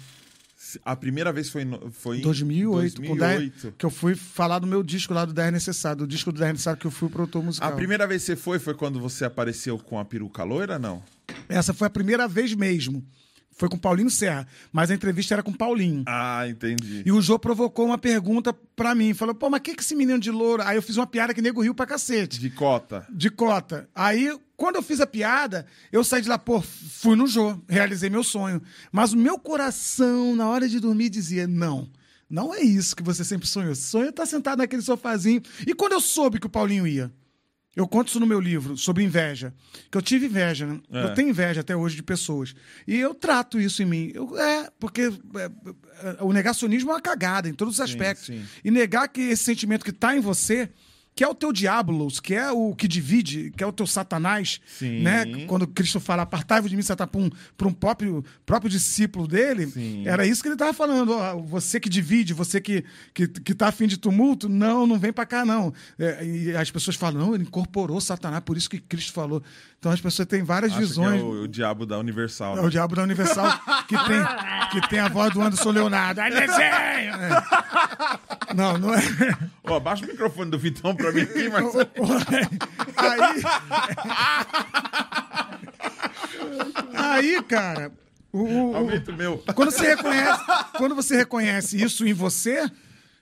A 0.84 0.96
primeira 0.96 1.32
vez 1.32 1.50
foi, 1.50 1.64
no- 1.66 1.92
foi 1.92 2.20
em 2.20 2.22
2008, 2.22 3.02
com 3.02 3.16
2008. 3.16 3.62
10, 3.64 3.74
que 3.78 3.86
eu 3.86 3.90
fui 3.90 4.16
falar 4.16 4.60
do 4.60 4.68
meu 4.68 4.84
disco 4.84 5.14
lá 5.14 5.26
do 5.26 5.34
10 5.34 5.52
Necessário, 5.52 6.00
do 6.00 6.08
disco 6.08 6.32
do 6.32 6.40
10 6.40 6.52
Necessário 6.54 6.80
que 6.80 6.88
eu 6.88 6.92
fui 6.92 7.10
produtor 7.10 7.44
musical. 7.44 7.70
A 7.70 7.76
primeira 7.76 8.06
vez 8.08 8.22
que 8.22 8.28
você 8.28 8.36
foi 8.36 8.60
foi 8.60 8.74
quando 8.74 9.00
você 9.00 9.26
apareceu 9.26 9.78
com 9.78 10.00
a 10.00 10.06
peruca 10.06 10.44
loira, 10.44 10.78
não? 10.80 11.02
Essa 11.50 11.74
foi 11.74 11.88
a 11.88 11.90
primeira 11.90 12.28
vez 12.28 12.54
mesmo. 12.54 13.04
Foi 13.54 13.68
com 13.70 13.78
Paulinho 13.78 14.10
Serra, 14.10 14.48
mas 14.72 14.90
a 14.90 14.96
entrevista 14.96 15.36
era 15.36 15.44
com 15.44 15.52
Paulinho. 15.54 16.04
Ah, 16.08 16.48
entendi. 16.48 17.04
E 17.06 17.12
o 17.12 17.22
Jô 17.22 17.38
provocou 17.38 17.86
uma 17.86 17.98
pergunta 17.98 18.54
pra 18.76 18.96
mim. 18.96 19.14
Falou, 19.14 19.36
pô, 19.36 19.50
mas 19.50 19.60
o 19.60 19.64
que, 19.64 19.76
que 19.76 19.84
esse 19.84 19.94
menino 19.94 20.18
de 20.20 20.32
louro? 20.32 20.64
Aí 20.64 20.78
eu 20.78 20.82
fiz 20.82 20.96
uma 20.98 21.06
piada 21.06 21.34
que 21.34 21.42
nego 21.42 21.62
riu 21.62 21.76
pra 21.76 21.86
cacete. 21.86 22.40
De 22.40 22.50
cota. 22.50 23.06
De 23.14 23.30
cota. 23.30 23.88
Aí, 23.94 24.36
quando 24.62 24.76
eu 24.76 24.84
fiz 24.84 25.02
a 25.02 25.08
piada, 25.08 25.66
eu 25.92 26.04
saí 26.04 26.22
de 26.22 26.30
lá, 26.30 26.38
pô, 26.38 26.62
fui 26.62 27.16
no 27.16 27.26
Jô, 27.26 27.60
realizei 27.68 28.10
meu 28.12 28.24
sonho. 28.24 28.62
Mas 28.92 29.12
o 29.12 29.18
meu 29.18 29.40
coração, 29.40 30.36
na 30.36 30.48
hora 30.48 30.70
de 30.70 30.80
dormir, 30.80 31.10
dizia: 31.10 31.48
não. 31.48 31.90
Não 32.30 32.54
é 32.54 32.62
isso 32.62 32.96
que 32.96 33.02
você 33.04 33.26
sempre 33.26 33.48
sonhou. 33.48 33.74
Sonho 33.76 34.10
estar 34.10 34.26
sentado 34.26 34.60
naquele 34.60 34.82
sofazinho. 34.84 35.42
E 35.68 35.74
quando 35.74 35.94
eu 35.94 36.00
soube 36.00 36.40
que 36.40 36.46
o 36.46 36.50
Paulinho 36.50 36.86
ia? 36.88 37.12
Eu 37.76 37.88
conto 37.88 38.10
isso 38.10 38.20
no 38.20 38.28
meu 38.28 38.40
livro, 38.40 38.78
sobre 38.78 39.04
inveja. 39.04 39.54
Que 39.90 39.98
eu 39.98 40.02
tive 40.02 40.26
inveja, 40.28 40.66
né? 40.68 40.80
É. 40.92 41.04
Eu 41.06 41.14
tenho 41.14 41.30
inveja 41.30 41.62
até 41.62 41.76
hoje 41.76 41.96
de 41.96 42.04
pessoas. 42.04 42.54
E 42.88 42.96
eu 42.98 43.14
trato 43.16 43.60
isso 43.60 43.82
em 43.82 43.86
mim. 43.86 44.12
Eu- 44.14 44.38
é, 44.38 44.70
porque 44.80 45.02
é, 45.04 45.10
é, 46.20 46.24
o 46.24 46.32
negacionismo 46.34 46.92
é 46.92 46.94
uma 46.94 47.02
cagada 47.02 47.50
em 47.50 47.54
todos 47.54 47.76
os 47.76 47.80
aspectos. 47.82 48.28
sim. 48.28 48.44
E 48.64 48.70
negar 48.70 49.08
que 49.08 49.22
esse 49.22 49.44
sentimento 49.44 49.84
que 49.84 49.90
está 49.92 50.16
em 50.16 50.20
você, 50.20 50.70
que 51.14 51.24
é 51.24 51.28
o 51.28 51.36
teu 51.36 51.52
diabolos, 51.52 52.20
que 52.20 52.34
é 52.34 52.52
o 52.52 52.74
que 52.74 52.88
divide, 52.88 53.52
que 53.56 53.64
é 53.64 53.68
o 53.68 53.72
teu 53.72 53.86
satanás, 53.86 54.62
Sim. 54.66 55.02
né? 55.02 55.46
Quando 55.46 55.68
Cristo 55.68 56.00
fala, 56.00 56.24
apartai-vos 56.24 56.70
de 56.70 56.76
mim, 56.76 56.82
Satanás, 56.82 57.12
para 57.58 57.68
um, 57.68 57.74
próprio, 57.74 58.24
próprio 58.46 58.70
discípulo 58.70 59.28
dele, 59.28 59.68
Sim. 59.68 60.08
era 60.08 60.26
isso 60.26 60.42
que 60.42 60.48
ele 60.48 60.56
estava 60.56 60.74
falando. 60.74 61.12
ó, 61.12 61.36
você 61.38 61.80
que 61.80 61.90
divide, 61.90 62.34
você 62.34 62.62
que, 62.62 62.86
que, 63.14 63.28
que 63.28 63.54
tá 63.54 63.68
afim 63.68 63.88
de 63.88 63.98
tumulto, 63.98 64.48
não, 64.48 64.88
não 64.88 64.98
vem 64.98 65.12
para 65.12 65.26
cá, 65.26 65.46
não. 65.46 65.74
É, 66.00 66.26
e 66.26 66.56
as 66.56 66.72
pessoas 66.72 66.96
falam, 66.96 67.26
não, 67.26 67.36
ele 67.36 67.44
incorporou 67.44 68.00
Satanás, 68.00 68.42
por 68.44 68.56
isso 68.56 68.70
que 68.70 68.80
Cristo 68.80 69.12
falou. 69.12 69.44
Então 69.78 69.92
as 69.92 70.00
pessoas 70.00 70.28
têm 70.28 70.44
várias 70.44 70.72
que 70.74 70.80
visões. 70.80 71.20
é 71.20 71.24
o, 71.24 71.44
o 71.44 71.48
diabo 71.48 71.86
da 71.86 71.98
Universal. 71.98 72.54
É 72.54 72.62
né? 72.62 72.68
o 72.68 72.70
diabo 72.70 72.96
da 72.96 73.04
Universal 73.04 73.60
que 73.88 73.96
tem, 73.98 74.82
que 74.82 74.90
tem 74.90 75.00
a 75.00 75.10
voz 75.10 75.34
do 75.34 75.42
Anderson 75.42 75.72
Leonardo. 75.72 76.22
Ai, 76.22 76.30
desenho! 76.30 77.16
É. 77.16 77.44
Não, 78.56 78.78
não 78.78 78.94
é. 78.94 79.00
Ó, 79.64 79.78
abaixa 79.78 80.04
o 80.04 80.08
microfone 80.08 80.52
do 80.52 80.60
Vitão 80.60 80.94
pra 81.02 81.12
mim 81.12 81.22
aqui. 81.22 81.50
Aí. 82.98 83.44
Aí, 86.94 87.42
cara. 87.44 87.92
o- 88.32 88.44
o- 88.72 89.14
meu. 89.18 89.38
quando 89.56 89.72
você 89.72 89.96
reconhece, 89.96 90.42
quando 90.78 90.96
você 90.96 91.18
reconhece 91.18 91.82
isso 91.82 92.06
em 92.06 92.14
você, 92.14 92.70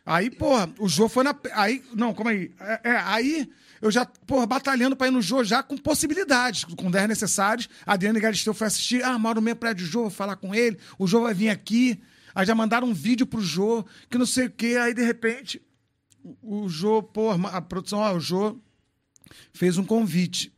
aí, 0.05 0.29
porra, 0.29 0.69
o 0.79 0.87
Jô 0.87 1.09
foi 1.09 1.23
na. 1.23 1.35
Aí, 1.53 1.83
não, 1.95 2.13
calma 2.13 2.31
aí. 2.31 2.51
É, 2.59 2.79
é, 2.91 2.97
aí 3.05 3.49
eu 3.81 3.89
já, 3.89 4.05
porra, 4.05 4.45
batalhando 4.45 4.95
pra 4.95 5.07
ir 5.07 5.11
no 5.11 5.21
Jô 5.21 5.43
já 5.43 5.63
com 5.63 5.77
possibilidades, 5.77 6.63
com 6.65 6.91
10 6.91 7.07
necessários. 7.07 7.69
A 7.85 7.93
Adriane 7.93 8.19
Galisteu 8.19 8.53
foi 8.53 8.67
assistir. 8.67 9.03
Ah, 9.03 9.17
moro 9.17 9.35
no 9.35 9.41
meio 9.45 9.55
prédio 9.55 9.85
do 9.85 9.91
Jô, 9.91 10.01
vou 10.01 10.09
falar 10.11 10.35
com 10.35 10.53
ele. 10.53 10.77
O 10.97 11.07
Jô 11.07 11.21
vai 11.21 11.33
vir 11.33 11.49
aqui. 11.49 11.99
Aí 12.35 12.45
já 12.45 12.53
mandaram 12.53 12.87
um 12.87 12.93
vídeo 12.93 13.25
pro 13.25 13.41
Jô, 13.41 13.83
que 14.09 14.17
não 14.17 14.25
sei 14.25 14.45
o 14.45 14.51
quê. 14.51 14.77
Aí, 14.79 14.93
de 14.93 15.03
repente, 15.03 15.61
o 16.41 16.67
Jô, 16.69 17.01
porra, 17.01 17.49
a 17.49 17.61
produção, 17.61 18.01
o 18.15 18.19
Jô 18.19 18.57
fez 19.53 19.77
um 19.77 19.83
convite. 19.83 20.53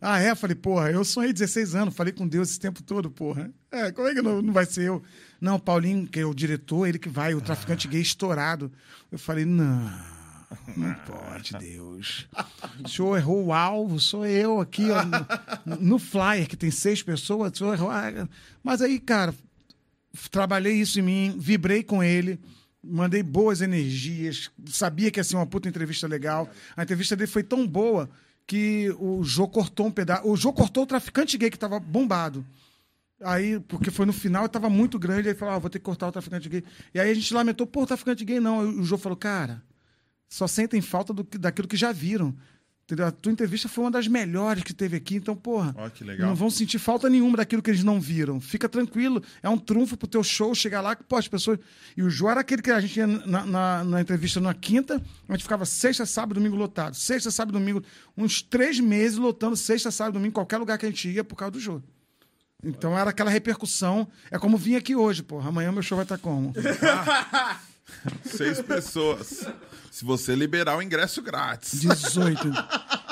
Ah, 0.00 0.18
é? 0.18 0.34
Falei, 0.34 0.56
porra, 0.56 0.90
eu 0.90 1.04
sonhei 1.04 1.32
16 1.32 1.74
anos, 1.74 1.94
falei 1.94 2.12
com 2.12 2.26
Deus 2.26 2.50
esse 2.50 2.60
tempo 2.60 2.82
todo, 2.82 3.10
porra. 3.10 3.52
É, 3.70 3.92
como 3.92 4.08
é 4.08 4.14
que 4.14 4.22
não, 4.22 4.40
não 4.40 4.52
vai 4.52 4.64
ser 4.64 4.84
eu? 4.84 5.02
Não, 5.40 5.58
Paulinho, 5.58 6.06
que 6.06 6.18
é 6.18 6.24
o 6.24 6.34
diretor, 6.34 6.86
ele 6.86 6.98
que 6.98 7.08
vai, 7.08 7.34
o 7.34 7.40
traficante 7.40 7.86
gay 7.86 8.00
estourado. 8.00 8.72
Eu 9.12 9.18
falei, 9.18 9.44
não, 9.44 9.90
não 10.74 10.94
pode, 11.06 11.52
Deus. 11.58 12.26
O 12.82 12.88
senhor 12.88 13.16
errou 13.16 13.44
o 13.44 13.52
alvo, 13.52 14.00
sou 14.00 14.24
eu 14.26 14.60
aqui, 14.60 14.86
ó, 14.90 15.02
no, 15.66 15.76
no 15.76 15.98
flyer, 15.98 16.48
que 16.48 16.56
tem 16.56 16.70
seis 16.70 17.02
pessoas, 17.02 17.52
o 17.52 17.56
senhor 17.56 17.74
errou. 17.74 17.90
Mas 18.62 18.80
aí, 18.80 18.98
cara, 18.98 19.34
trabalhei 20.30 20.74
isso 20.74 20.98
em 20.98 21.02
mim, 21.02 21.36
vibrei 21.38 21.82
com 21.82 22.02
ele, 22.02 22.40
mandei 22.82 23.22
boas 23.22 23.60
energias, 23.60 24.50
sabia 24.66 25.10
que 25.10 25.20
ia 25.20 25.24
ser 25.24 25.36
uma 25.36 25.46
puta 25.46 25.68
entrevista 25.68 26.06
legal. 26.06 26.48
A 26.76 26.82
entrevista 26.82 27.14
dele 27.14 27.30
foi 27.30 27.42
tão 27.42 27.66
boa 27.66 28.08
que 28.46 28.90
o 28.98 29.22
Jô 29.22 29.46
cortou 29.46 29.86
um 29.86 29.90
pedaço. 29.90 30.26
O 30.28 30.36
Jô 30.36 30.52
cortou 30.52 30.84
o 30.84 30.86
traficante 30.86 31.38
gay 31.38 31.50
que 31.50 31.58
tava 31.58 31.78
bombado. 31.78 32.44
Aí, 33.22 33.60
porque 33.60 33.90
foi 33.90 34.06
no 34.06 34.12
final, 34.12 34.48
tava 34.48 34.70
muito 34.70 34.98
grande, 34.98 35.28
aí 35.28 35.34
falou, 35.34 35.54
ah, 35.54 35.58
vou 35.58 35.68
ter 35.68 35.78
que 35.78 35.84
cortar 35.84 36.08
o 36.08 36.12
traficante 36.12 36.48
gay. 36.48 36.64
E 36.94 36.98
aí 36.98 37.10
a 37.10 37.14
gente 37.14 37.32
lamentou, 37.34 37.66
pô, 37.66 37.82
o 37.82 37.86
traficante 37.86 38.24
gay 38.24 38.40
não. 38.40 38.60
Aí 38.60 38.66
o 38.66 38.82
Jô 38.82 38.96
falou, 38.96 39.16
cara, 39.16 39.62
só 40.28 40.46
sentem 40.46 40.80
falta 40.80 41.12
do 41.12 41.22
daquilo 41.22 41.68
que 41.68 41.76
já 41.76 41.92
viram. 41.92 42.34
Entendeu? 42.90 43.06
A 43.06 43.12
tua 43.12 43.30
entrevista 43.30 43.68
foi 43.68 43.84
uma 43.84 43.90
das 43.92 44.08
melhores 44.08 44.64
que 44.64 44.74
teve 44.74 44.96
aqui, 44.96 45.14
então, 45.14 45.36
porra. 45.36 45.72
Ó, 45.78 45.88
que 45.88 46.02
legal. 46.02 46.26
Não 46.26 46.34
vão 46.34 46.50
sentir 46.50 46.80
falta 46.80 47.08
nenhuma 47.08 47.36
daquilo 47.36 47.62
que 47.62 47.70
eles 47.70 47.84
não 47.84 48.00
viram. 48.00 48.40
Fica 48.40 48.68
tranquilo. 48.68 49.22
É 49.44 49.48
um 49.48 49.56
trunfo 49.56 49.96
pro 49.96 50.08
teu 50.08 50.24
show 50.24 50.52
chegar 50.56 50.80
lá 50.80 50.96
que, 50.96 51.04
pô, 51.04 51.14
as 51.14 51.28
pessoas. 51.28 51.60
E 51.96 52.02
o 52.02 52.10
Jô 52.10 52.28
era 52.28 52.40
aquele 52.40 52.60
que 52.60 52.68
a 52.68 52.80
gente 52.80 52.96
ia 52.96 53.06
na, 53.06 53.46
na, 53.46 53.84
na 53.84 54.00
entrevista 54.00 54.40
na 54.40 54.52
quinta, 54.52 55.00
a 55.28 55.32
gente 55.32 55.44
ficava 55.44 55.64
sexta, 55.64 56.04
sábado, 56.04 56.34
domingo 56.34 56.56
lotado. 56.56 56.96
Sexta, 56.96 57.30
sábado, 57.30 57.56
domingo. 57.56 57.80
Uns 58.16 58.42
três 58.42 58.80
meses 58.80 59.18
lotando 59.18 59.54
sexta, 59.54 59.92
sábado, 59.92 60.14
domingo, 60.14 60.34
qualquer 60.34 60.58
lugar 60.58 60.76
que 60.76 60.86
a 60.86 60.88
gente 60.88 61.08
ia 61.08 61.22
por 61.22 61.36
causa 61.36 61.52
do 61.52 61.60
Jô. 61.60 61.80
Então 62.64 62.98
era 62.98 63.10
aquela 63.10 63.30
repercussão. 63.30 64.08
É 64.32 64.38
como 64.38 64.56
vir 64.56 64.74
aqui 64.74 64.96
hoje, 64.96 65.22
porra. 65.22 65.48
Amanhã 65.48 65.70
meu 65.70 65.82
show 65.82 65.94
vai 65.94 66.04
estar 66.04 66.18
como? 66.18 66.52
Seis 68.24 68.60
pessoas. 68.60 69.46
Se 69.90 70.04
você 70.04 70.34
liberar 70.34 70.76
o 70.76 70.82
ingresso 70.82 71.20
grátis. 71.22 71.80
18. 71.80 72.50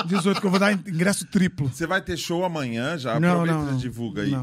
18, 0.07 0.41
que 0.41 0.47
eu 0.47 0.51
vou 0.51 0.61
dar 0.61 0.73
ingresso 0.73 1.27
triplo. 1.27 1.69
Você 1.69 1.87
vai 1.87 2.01
ter 2.01 2.17
show 2.17 2.45
amanhã 2.45 2.97
já? 2.97 3.19
Não, 3.19 3.43
Aproveita 3.43 3.59
não, 3.59 3.73
não. 3.73 3.77
divulga 3.79 4.23
aí. 4.23 4.31
Não. 4.31 4.43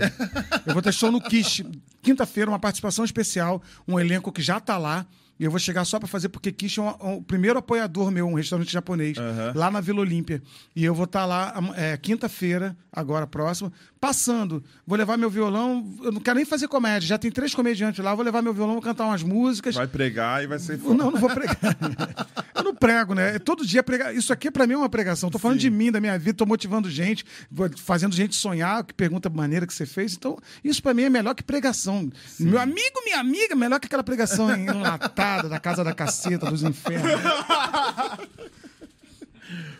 Eu 0.65 0.73
vou 0.73 0.81
ter 0.81 0.93
show 0.93 1.11
no 1.11 1.21
Kish. 1.21 1.63
Quinta-feira, 2.01 2.51
uma 2.51 2.59
participação 2.59 3.05
especial, 3.05 3.61
um 3.87 3.99
elenco 3.99 4.31
que 4.31 4.41
já 4.41 4.59
tá 4.59 4.77
lá. 4.77 5.05
E 5.39 5.43
eu 5.43 5.51
vou 5.51 5.59
chegar 5.59 5.83
só 5.83 5.99
pra 5.99 6.07
fazer, 6.07 6.29
porque 6.29 6.49
Kish 6.51 6.77
é 6.77 6.81
um- 6.81 6.87
um- 7.01 7.13
o 7.17 7.21
primeiro 7.21 7.59
apoiador 7.59 8.09
meu, 8.09 8.25
um 8.25 8.33
restaurante 8.35 8.71
japonês, 8.71 9.17
Aham. 9.17 9.51
lá 9.53 9.69
na 9.69 9.81
Vila 9.81 9.99
Olímpia. 9.99 10.41
E 10.73 10.85
eu 10.85 10.95
vou 10.95 11.03
estar 11.05 11.25
lá 11.25 11.51
am- 11.57 11.73
é, 11.75 11.97
quinta-feira, 11.97 12.75
agora 12.91 13.27
próximo, 13.27 13.71
passando. 13.99 14.63
Vou 14.87 14.97
levar 14.97 15.17
meu 15.17 15.29
violão. 15.29 15.85
Eu 16.01 16.11
não 16.13 16.21
quero 16.21 16.37
nem 16.37 16.45
fazer 16.45 16.69
comédia, 16.69 17.07
já 17.09 17.17
tem 17.17 17.29
três 17.29 17.53
comediantes 17.53 18.03
lá. 18.03 18.15
Vou 18.15 18.23
levar 18.23 18.41
meu 18.41 18.53
violão, 18.53 18.73
vou 18.75 18.81
cantar 18.81 19.05
umas 19.07 19.23
músicas. 19.23 19.75
Vai 19.75 19.87
pregar 19.87 20.41
e 20.43 20.47
vai 20.47 20.57
ser. 20.57 20.77
Não, 20.77 21.11
não 21.11 21.19
vou 21.19 21.29
pregar. 21.29 21.57
Não 22.75 22.79
prego, 22.79 23.15
né? 23.15 23.39
Todo 23.39 23.65
dia 23.65 23.81
pregar. 23.81 24.13
Isso 24.13 24.33
aqui 24.33 24.51
pra 24.51 24.67
mim 24.67 24.73
é 24.73 24.77
uma 24.77 24.89
pregação. 24.89 25.29
Tô 25.29 25.39
falando 25.39 25.59
de 25.59 25.69
mim, 25.69 25.91
da 25.91 26.01
minha 26.01 26.19
vida, 26.19 26.37
tô 26.37 26.45
motivando 26.45 26.89
gente, 26.91 27.23
vou 27.49 27.69
fazendo 27.77 28.13
gente 28.13 28.35
sonhar, 28.35 28.83
que 28.83 28.93
pergunta 28.93 29.29
a 29.29 29.31
maneira 29.31 29.65
que 29.65 29.73
você 29.73 29.85
fez. 29.85 30.13
Então, 30.13 30.37
isso 30.63 30.83
pra 30.83 30.93
mim 30.93 31.03
é 31.03 31.09
melhor 31.09 31.33
que 31.33 31.43
pregação. 31.43 32.11
Meu 32.37 32.59
amigo, 32.59 33.01
minha 33.05 33.19
amiga, 33.19 33.55
melhor 33.55 33.79
que 33.79 33.87
aquela 33.87 34.03
pregação 34.03 34.51
enlatada 34.59 35.47
da 35.47 35.59
casa 35.59 35.83
da 35.83 35.93
caceta, 35.93 36.49
dos 36.51 36.63
infernos. 36.63 37.09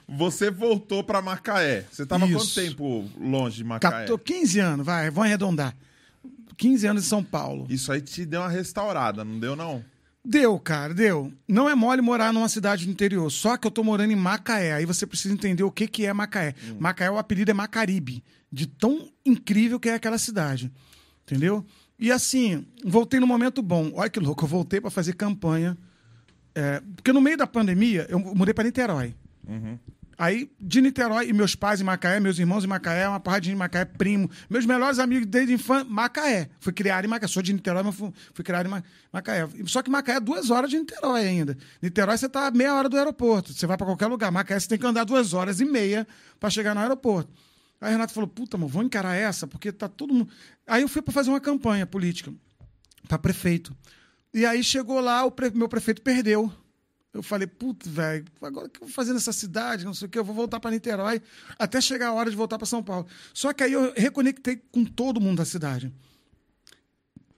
Você 0.08 0.52
voltou 0.52 1.04
pra 1.04 1.20
Macaé. 1.20 1.84
Você 1.91 2.06
tava 2.06 2.28
quanto 2.28 2.46
Isso. 2.46 2.62
tempo 2.62 3.10
longe 3.20 3.58
de 3.58 3.64
Macaé? 3.64 4.06
14, 4.06 4.24
15 4.24 4.60
anos, 4.60 4.86
vai, 4.86 5.10
vamos 5.10 5.26
arredondar. 5.28 5.76
15 6.56 6.88
anos 6.88 7.04
em 7.04 7.08
São 7.08 7.24
Paulo. 7.24 7.66
Isso 7.70 7.91
aí 7.91 8.00
te 8.00 8.24
deu 8.24 8.41
uma 8.41 8.50
restaurada, 8.50 9.26
não 9.26 9.39
deu, 9.39 9.56
não? 9.56 9.84
Deu, 10.26 10.59
cara, 10.59 10.93
deu. 10.93 11.32
Não 11.47 11.69
é 11.69 11.76
mole 11.76 12.01
morar 12.01 12.34
numa 12.34 12.49
cidade 12.49 12.86
do 12.86 12.91
interior, 12.91 13.30
só 13.30 13.55
que 13.57 13.67
eu 13.67 13.71
tô 13.71 13.84
morando 13.84 14.11
em 14.11 14.15
Macaé. 14.15 14.73
Aí 14.73 14.86
você 14.86 15.05
precisa 15.05 15.34
entender 15.34 15.63
o 15.63 15.71
que, 15.71 15.88
que 15.88 16.05
é 16.05 16.13
Macaé. 16.13 16.55
Macaé, 16.80 17.11
o 17.11 17.17
apelido 17.17 17.51
é 17.51 17.53
Macaribe, 17.53 18.23
de 18.51 18.65
tão 18.65 19.07
incrível 19.23 19.80
que 19.80 19.89
é 19.89 19.93
aquela 19.93 20.17
cidade. 20.17 20.71
Entendeu? 21.23 21.63
E 21.99 22.11
assim, 22.11 22.65
voltei 22.84 23.19
no 23.19 23.28
momento 23.28 23.61
bom. 23.61 23.91
Olha 23.93 24.09
que 24.09 24.19
louco, 24.19 24.43
eu 24.43 24.47
voltei 24.47 24.82
para 24.82 24.89
fazer 24.89 25.13
campanha. 25.13 25.78
É, 26.55 26.82
porque 26.95 27.13
no 27.13 27.21
meio 27.21 27.38
da 27.38 27.45
pandemia, 27.45 28.07
eu 28.09 28.17
mudei 28.17 28.53
para 28.53 28.63
Niterói. 28.63 29.13
Aí, 30.18 30.49
de 30.59 30.82
Niterói, 30.82 31.28
e 31.28 31.34
meus 31.34 31.55
pais 31.55 31.82
em 31.82 31.84
Macaé, 31.84 32.20
meus 32.22 32.39
irmãos 32.39 32.63
em 32.63 32.68
Macaé, 32.68 33.07
uma 33.07 33.22
gente 33.36 33.51
em 33.51 33.55
Macaé, 33.55 33.84
primo. 33.84 34.30
Meus 34.49 34.66
melhores 34.66 34.97
amigos 34.97 35.28
desde 35.28 35.53
infância, 35.53 35.86
Macaé. 35.89 36.49
Fui 36.59 36.72
criado 36.72 37.03
em 37.05 37.07
Macaé. 37.07 37.28
Sou 37.28 37.43
de 37.43 37.51
Niterói, 37.51 37.84
mas 37.84 37.95
fui, 37.95 38.13
fui 38.34 38.43
criado 38.45 38.68
em 38.68 38.70
Ma- 38.70 38.84
Macaé. 39.11 39.47
Só 39.66 39.82
que 39.82 39.89
Macaé 39.89 40.16
é 40.16 40.20
duas 40.20 40.49
horas 40.49 40.70
de 40.70 40.80
Niterói 40.80 41.28
ainda. 41.28 41.57
Niterói, 41.82 42.18
você 42.18 42.30
tá 42.30 42.49
meia 42.51 42.74
hora 42.74 42.88
do 42.88 42.97
aeroporto. 42.97 43.53
Você 43.53 43.68
vai 43.68 43.76
para 43.76 43.86
qualquer 43.88 44.07
lugar. 44.07 44.32
Macaé, 44.32 44.57
você 44.59 44.68
tem 44.70 44.78
que 44.80 44.86
andar 44.86 45.03
duas 45.03 45.34
horas 45.34 45.59
e 45.59 45.66
meia 45.66 46.07
para 46.39 46.49
chegar 46.49 46.74
no 46.74 46.80
aeroporto. 46.82 47.30
Aí 47.82 47.91
Renato 47.91 48.13
falou: 48.13 48.28
puta, 48.30 48.57
mano, 48.57 48.70
vou 48.70 48.84
encarar 48.84 49.16
essa, 49.16 49.45
porque 49.45 49.70
tá 49.72 49.89
todo 49.89 50.13
mundo. 50.13 50.30
Aí 50.66 50.82
eu 50.82 50.88
fui 50.88 51.01
para 51.01 51.13
fazer 51.13 51.30
uma 51.30 51.41
campanha 51.41 51.86
política 51.86 52.34
para 53.07 53.20
prefeito. 53.20 53.76
E 54.34 54.45
aí 54.45 54.63
chegou 54.63 54.99
lá, 55.01 55.26
o 55.26 55.32
pre- 55.32 55.51
meu 55.53 55.68
prefeito 55.68 56.01
perdeu. 56.01 56.51
Eu 57.16 57.24
falei, 57.24 57.47
putz, 57.47 57.88
velho, 57.88 58.26
agora 58.41 58.68
o 58.68 58.70
que 58.70 58.82
eu 58.82 58.88
vou 58.88 58.93
fazer 58.93 59.13
nessa 59.13 59.32
cidade? 59.32 59.86
Não 59.86 59.93
sei 59.93 60.05
o 60.05 60.09
que, 60.11 60.20
eu 60.20 60.24
vou 60.26 60.36
voltar 60.36 60.59
para 60.59 60.70
Niterói 60.72 61.22
até 61.57 61.80
chegar 61.80 62.09
a 62.09 62.13
hora 62.13 62.30
de 62.30 62.36
voltar 62.36 62.57
para 62.57 62.66
São 62.66 62.84
Paulo. 62.84 63.07
Só 63.34 63.53
que 63.53 63.63
aí 63.63 63.72
eu 63.72 63.93
reconectei 63.95 64.61
com 64.70 64.84
todo 64.84 65.22
mundo 65.22 65.38
da 65.38 65.45
cidade. 65.45 65.93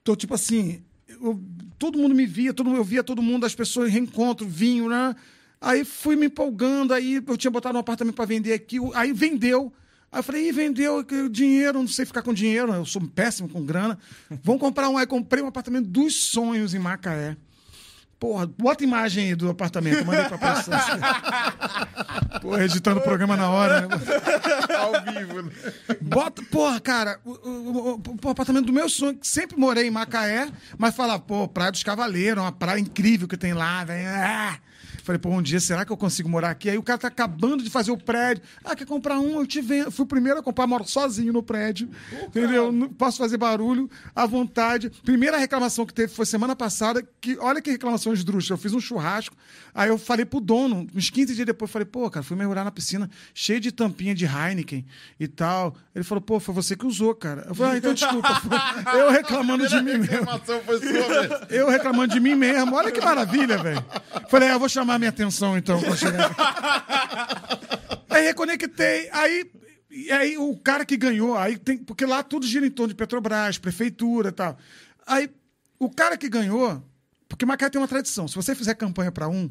Então, 0.02 0.16
tipo 0.16 0.34
assim, 0.34 0.82
eu- 1.06 1.40
todo 1.78 1.96
mundo 1.96 2.12
me 2.12 2.26
via, 2.26 2.52
todo, 2.52 2.74
eu 2.74 2.82
via 2.82 3.04
todo 3.04 3.22
mundo, 3.22 3.46
as 3.46 3.54
pessoas 3.54 3.92
reencontro, 3.92 4.48
vinho, 4.48 4.88
né? 4.88 5.14
Aí 5.60 5.84
fui 5.84 6.16
me 6.16 6.26
empolgando, 6.26 6.92
aí 6.92 7.22
eu 7.24 7.36
tinha 7.36 7.50
botado 7.50 7.76
um 7.76 7.80
apartamento 7.80 8.16
para 8.16 8.24
vender 8.24 8.52
aqui, 8.54 8.78
aí 8.94 9.12
vendeu. 9.12 9.72
Aí 10.10 10.18
eu 10.18 10.22
falei, 10.24 10.48
ih, 10.48 10.52
vendeu 10.52 11.04
dinheiro, 11.30 11.78
não 11.78 11.86
sei 11.86 12.04
ficar 12.04 12.22
com 12.22 12.34
dinheiro, 12.34 12.72
eu 12.72 12.84
sou 12.84 13.00
péssimo 13.08 13.48
com 13.48 13.64
grana. 13.64 13.96
Vamos 14.42 14.60
comprar 14.60 14.88
um. 14.88 14.98
Aí 14.98 15.06
comprei 15.06 15.40
um 15.40 15.46
apartamento 15.46 15.86
dos 15.86 16.14
sonhos 16.14 16.74
em 16.74 16.80
Macaé. 16.80 17.36
Porra, 18.18 18.46
bota 18.46 18.82
imagem 18.82 19.28
aí 19.28 19.34
do 19.36 19.48
apartamento, 19.48 20.04
mandei 20.04 20.24
pra 20.24 20.38
produção. 20.38 20.74
Porra, 22.42 22.64
editando 22.64 22.98
o 23.00 23.02
programa 23.02 23.36
na 23.36 23.48
hora, 23.48 23.82
né? 23.82 23.88
Ao 24.76 25.12
vivo, 25.14 25.42
né? 25.42 25.52
Bota, 26.00 26.42
porra, 26.50 26.80
cara, 26.80 27.20
o, 27.24 27.30
o- 27.30 27.94
o- 27.94 28.02
o 28.24 28.28
apartamento 28.30 28.66
do 28.66 28.72
meu 28.72 28.88
sonho, 28.88 29.14
que 29.16 29.26
sempre 29.26 29.56
morei 29.56 29.86
em 29.86 29.90
Macaé, 29.90 30.48
mas 30.76 30.94
falava, 30.96 31.20
pô, 31.20 31.46
Praia 31.46 31.70
dos 31.70 31.82
Cavaleiros, 31.82 32.42
uma 32.42 32.50
praia 32.52 32.80
incrível 32.80 33.28
que 33.28 33.36
tem 33.36 33.52
lá, 33.54 33.84
velho. 33.84 34.08
Ah! 34.08 34.56
Falei, 35.08 35.18
pô, 35.18 35.30
um 35.30 35.40
dia 35.40 35.58
será 35.58 35.86
que 35.86 35.90
eu 35.90 35.96
consigo 35.96 36.28
morar 36.28 36.50
aqui? 36.50 36.68
Aí 36.68 36.76
o 36.76 36.82
cara 36.82 36.98
tá 36.98 37.08
acabando 37.08 37.64
de 37.64 37.70
fazer 37.70 37.90
o 37.90 37.96
prédio. 37.96 38.44
Ah, 38.62 38.76
quer 38.76 38.84
comprar 38.84 39.18
um? 39.18 39.40
Eu 39.40 39.46
te 39.46 39.58
vendo. 39.58 39.90
Fui 39.90 40.04
o 40.04 40.06
primeiro 40.06 40.38
a 40.38 40.42
comprar, 40.42 40.66
moro 40.66 40.86
sozinho 40.86 41.32
no 41.32 41.42
prédio. 41.42 41.88
entendeu? 42.26 42.70
Não 42.70 42.90
posso 42.90 43.16
fazer 43.16 43.38
barulho 43.38 43.88
à 44.14 44.26
vontade. 44.26 44.90
Primeira 45.02 45.38
reclamação 45.38 45.86
que 45.86 45.94
teve 45.94 46.12
foi 46.12 46.26
semana 46.26 46.54
passada, 46.54 47.02
que 47.22 47.38
olha 47.38 47.62
que 47.62 47.70
reclamação 47.70 48.12
esdrúxula. 48.12 48.58
Eu 48.58 48.60
fiz 48.60 48.74
um 48.74 48.80
churrasco, 48.80 49.34
aí 49.78 49.90
eu 49.90 49.96
falei 49.96 50.24
pro 50.26 50.40
dono, 50.40 50.88
uns 50.92 51.08
15 51.08 51.36
dias 51.36 51.46
depois, 51.46 51.70
falei, 51.70 51.86
pô, 51.86 52.10
cara, 52.10 52.24
fui 52.24 52.36
mergulhar 52.36 52.64
na 52.64 52.70
piscina, 52.72 53.08
cheio 53.32 53.60
de 53.60 53.70
tampinha 53.70 54.12
de 54.12 54.24
Heineken 54.24 54.84
e 55.20 55.28
tal. 55.28 55.76
Ele 55.94 56.02
falou, 56.02 56.20
pô, 56.20 56.40
foi 56.40 56.52
você 56.52 56.74
que 56.74 56.84
usou, 56.84 57.14
cara. 57.14 57.46
Eu 57.48 57.54
falei, 57.54 57.74
ah, 57.74 57.78
então 57.78 57.94
desculpa. 57.94 58.28
Eu 58.92 59.08
reclamando 59.12 59.68
de 59.68 59.76
mim 59.76 59.98
mesmo. 59.98 60.26
foi 60.64 60.80
sua. 60.80 61.46
Eu 61.48 61.68
reclamando 61.68 62.12
de 62.12 62.18
mim 62.18 62.34
mesmo. 62.34 62.74
Olha 62.74 62.90
que 62.90 63.00
maravilha, 63.00 63.56
velho. 63.58 63.84
Falei, 64.28 64.48
ah, 64.48 64.54
eu 64.54 64.58
vou 64.58 64.68
chamar 64.68 64.98
minha 64.98 65.10
atenção 65.10 65.56
então. 65.56 65.80
aí 68.10 68.24
reconectei. 68.24 69.08
Aí, 69.12 69.48
e 69.88 70.10
aí 70.10 70.36
o 70.36 70.56
cara 70.56 70.84
que 70.84 70.96
ganhou, 70.96 71.38
aí 71.38 71.56
tem, 71.56 71.78
porque 71.78 72.04
lá 72.04 72.24
tudo 72.24 72.44
gira 72.44 72.66
em 72.66 72.70
torno 72.70 72.88
de 72.88 72.96
Petrobras, 72.96 73.58
prefeitura 73.58 74.30
e 74.30 74.32
tal. 74.32 74.58
Aí 75.06 75.30
o 75.78 75.88
cara 75.88 76.16
que 76.16 76.28
ganhou, 76.28 76.82
porque 77.28 77.46
Macaé 77.46 77.70
tem 77.70 77.80
uma 77.80 77.86
tradição. 77.86 78.26
Se 78.26 78.34
você 78.34 78.56
fizer 78.56 78.74
campanha 78.74 79.12
para 79.12 79.28
um, 79.28 79.48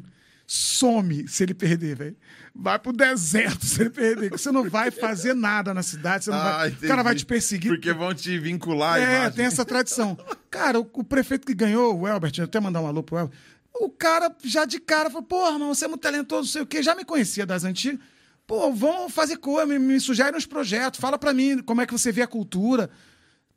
some 0.50 1.28
se 1.28 1.42
ele 1.42 1.52
perder, 1.52 1.94
velho. 1.94 2.16
Vai 2.54 2.78
pro 2.78 2.90
deserto 2.92 3.64
se 3.66 3.82
ele 3.82 3.90
perder. 3.90 4.30
que 4.30 4.38
Você 4.38 4.50
não 4.50 4.68
vai 4.68 4.90
fazer 4.90 5.34
nada 5.34 5.74
na 5.74 5.82
cidade. 5.82 6.24
Você 6.24 6.30
não 6.30 6.38
Ah, 6.38 6.56
vai, 6.56 6.70
o 6.70 6.88
cara 6.88 7.02
vai 7.02 7.14
te 7.14 7.26
perseguir. 7.26 7.70
Porque 7.70 7.92
vão 7.92 8.14
te 8.14 8.38
vincular 8.38 8.98
É, 8.98 9.28
tem 9.30 9.44
essa 9.44 9.64
tradição. 9.64 10.18
Cara, 10.50 10.80
o, 10.80 10.90
o 10.90 11.04
prefeito 11.04 11.46
que 11.46 11.54
ganhou, 11.54 12.00
o 12.00 12.08
Elbert, 12.08 12.32
eu 12.38 12.44
até 12.44 12.58
mandar 12.58 12.80
um 12.80 12.86
alô 12.86 13.02
pro 13.02 13.18
Elbert, 13.18 13.36
o 13.74 13.90
cara 13.90 14.34
já 14.42 14.64
de 14.64 14.80
cara 14.80 15.10
falou, 15.10 15.22
porra, 15.22 15.52
irmão, 15.52 15.72
você 15.74 15.84
é 15.84 15.88
muito 15.88 16.00
talentoso, 16.00 16.42
não 16.42 16.52
sei 16.52 16.62
o 16.62 16.66
quê, 16.66 16.82
já 16.82 16.94
me 16.94 17.04
conhecia 17.04 17.44
das 17.44 17.62
antigas. 17.64 18.00
Pô, 18.46 18.72
vamos 18.72 19.12
fazer 19.12 19.36
coisa, 19.36 19.66
me, 19.66 19.78
me 19.78 20.00
sugere 20.00 20.34
uns 20.34 20.46
projetos, 20.46 20.98
fala 20.98 21.18
pra 21.18 21.34
mim 21.34 21.58
como 21.62 21.82
é 21.82 21.86
que 21.86 21.92
você 21.92 22.10
vê 22.10 22.22
a 22.22 22.26
cultura. 22.26 22.88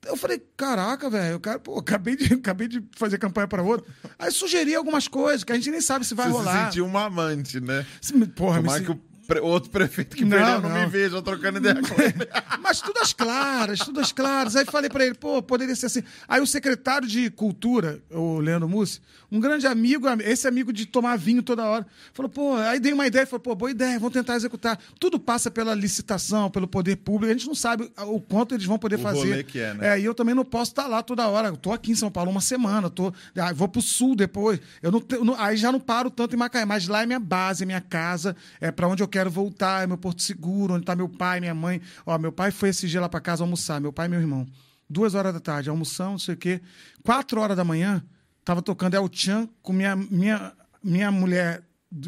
Eu 0.05 0.17
falei, 0.17 0.41
caraca, 0.57 1.09
velho, 1.09 1.39
cara, 1.39 1.59
pô, 1.59 1.77
acabei 1.79 2.15
de, 2.15 2.33
acabei 2.33 2.67
de 2.67 2.83
fazer 2.97 3.17
campanha 3.17 3.47
pra 3.47 3.61
outro. 3.61 3.85
Aí 4.17 4.31
sugeri 4.31 4.73
algumas 4.75 5.07
coisas 5.07 5.43
que 5.43 5.51
a 5.51 5.55
gente 5.55 5.69
nem 5.69 5.81
sabe 5.81 6.05
se 6.05 6.15
vai 6.15 6.27
Você 6.27 6.31
se 6.31 6.37
rolar. 6.39 6.65
sentiu 6.65 6.85
uma 6.85 7.05
amante, 7.05 7.59
né? 7.59 7.85
Se 8.01 8.15
me- 8.15 8.25
Porra, 8.25 8.57
me 8.57 8.63
Tomara 8.63 8.79
se- 8.85 8.85
que 8.93 8.99
outro 9.41 9.69
prefeito 9.69 10.17
que 10.17 10.25
Não, 10.25 10.31
perdeu 10.37 10.61
não, 10.61 10.69
me 10.69 10.81
não. 10.81 10.89
veja 10.89 11.21
trocando 11.21 11.59
ideia 11.59 11.75
com 11.81 12.01
ele. 12.01 12.27
Mas 12.61 12.81
tudo 12.81 12.97
às 12.99 13.13
claras, 13.13 13.79
tudo 13.79 14.01
às 14.01 14.11
claras. 14.11 14.55
Aí 14.57 14.65
falei 14.65 14.89
pra 14.89 15.05
ele, 15.05 15.15
pô, 15.15 15.41
poderia 15.41 15.73
ser 15.75 15.85
assim. 15.85 16.03
Aí 16.27 16.41
o 16.41 16.47
secretário 16.47 17.07
de 17.07 17.29
Cultura, 17.29 18.01
o 18.09 18.39
Leandro 18.39 18.67
Mussi, 18.67 18.99
um 19.31 19.39
grande 19.39 19.65
amigo, 19.65 20.05
esse 20.23 20.47
amigo 20.47 20.73
de 20.73 20.85
tomar 20.85 21.17
vinho 21.17 21.41
toda 21.41 21.63
hora, 21.65 21.87
falou, 22.13 22.29
pô, 22.29 22.55
aí 22.55 22.79
dei 22.79 22.91
uma 22.91 23.07
ideia, 23.07 23.25
falou, 23.25 23.39
pô, 23.39 23.55
boa 23.55 23.71
ideia, 23.71 23.97
vamos 23.97 24.13
tentar 24.13 24.35
executar. 24.35 24.77
Tudo 24.99 25.17
passa 25.19 25.49
pela 25.49 25.73
licitação, 25.73 26.49
pelo 26.51 26.67
poder 26.67 26.97
público, 26.97 27.31
a 27.31 27.37
gente 27.37 27.47
não 27.47 27.55
sabe 27.55 27.89
o 28.07 28.19
quanto 28.19 28.53
eles 28.55 28.65
vão 28.65 28.77
poder 28.77 28.95
O 28.95 28.99
fazer. 28.99 29.43
que 29.45 29.59
é, 29.59 29.73
né? 29.73 29.99
e 29.99 30.03
eu 30.03 30.13
também 30.13 30.35
não 30.35 30.43
posso 30.43 30.71
estar 30.71 30.85
lá 30.87 31.01
toda 31.01 31.27
hora. 31.27 31.47
Eu 31.47 31.55
tô 31.57 31.71
aqui 31.71 31.91
em 31.91 31.95
São 31.95 32.11
Paulo 32.11 32.29
uma 32.29 32.41
semana, 32.41 32.89
tô, 32.89 33.13
ah, 33.37 33.53
vou 33.53 33.67
pro 33.69 33.81
sul 33.81 34.15
depois. 34.15 34.59
Eu 34.81 34.91
não, 34.91 35.01
não- 35.23 35.39
aí 35.39 35.55
já 35.55 35.71
não 35.71 35.79
paro 35.79 36.09
tanto 36.09 36.35
em 36.35 36.37
Macaé, 36.37 36.65
mas 36.65 36.87
lá 36.89 37.03
é 37.03 37.05
minha 37.05 37.19
base, 37.19 37.63
é 37.63 37.65
minha 37.65 37.81
casa, 37.81 38.35
é 38.59 38.69
para 38.71 38.87
onde 38.87 39.01
eu 39.01 39.07
quero 39.07 39.29
voltar, 39.31 39.83
é 39.83 39.87
meu 39.87 39.97
porto 39.97 40.21
seguro, 40.21 40.73
onde 40.73 40.83
tá 40.85 40.93
meu 40.95 41.07
pai, 41.07 41.39
minha 41.39 41.55
mãe. 41.55 41.81
Ó, 42.05 42.17
meu 42.17 42.31
pai 42.33 42.51
foi 42.51 42.69
esse 42.69 42.87
dia 42.87 42.99
lá 42.99 43.07
para 43.07 43.21
casa 43.21 43.43
almoçar, 43.43 43.79
meu 43.79 43.93
pai 43.93 44.07
e 44.07 44.09
meu 44.09 44.19
irmão. 44.19 44.45
Duas 44.89 45.15
horas 45.15 45.33
da 45.33 45.39
tarde, 45.39 45.69
almoção, 45.69 46.11
não 46.11 46.19
sei 46.19 46.33
o 46.33 46.37
quê. 46.37 46.59
Quatro 47.01 47.39
horas 47.39 47.55
da 47.55 47.63
manhã, 47.63 48.03
tava 48.43 48.61
tocando 48.61 48.95
El 48.95 49.09
Chan 49.11 49.47
com 49.61 49.73
minha, 49.73 49.95
minha, 49.95 50.53
minha 50.83 51.11
mulher 51.11 51.63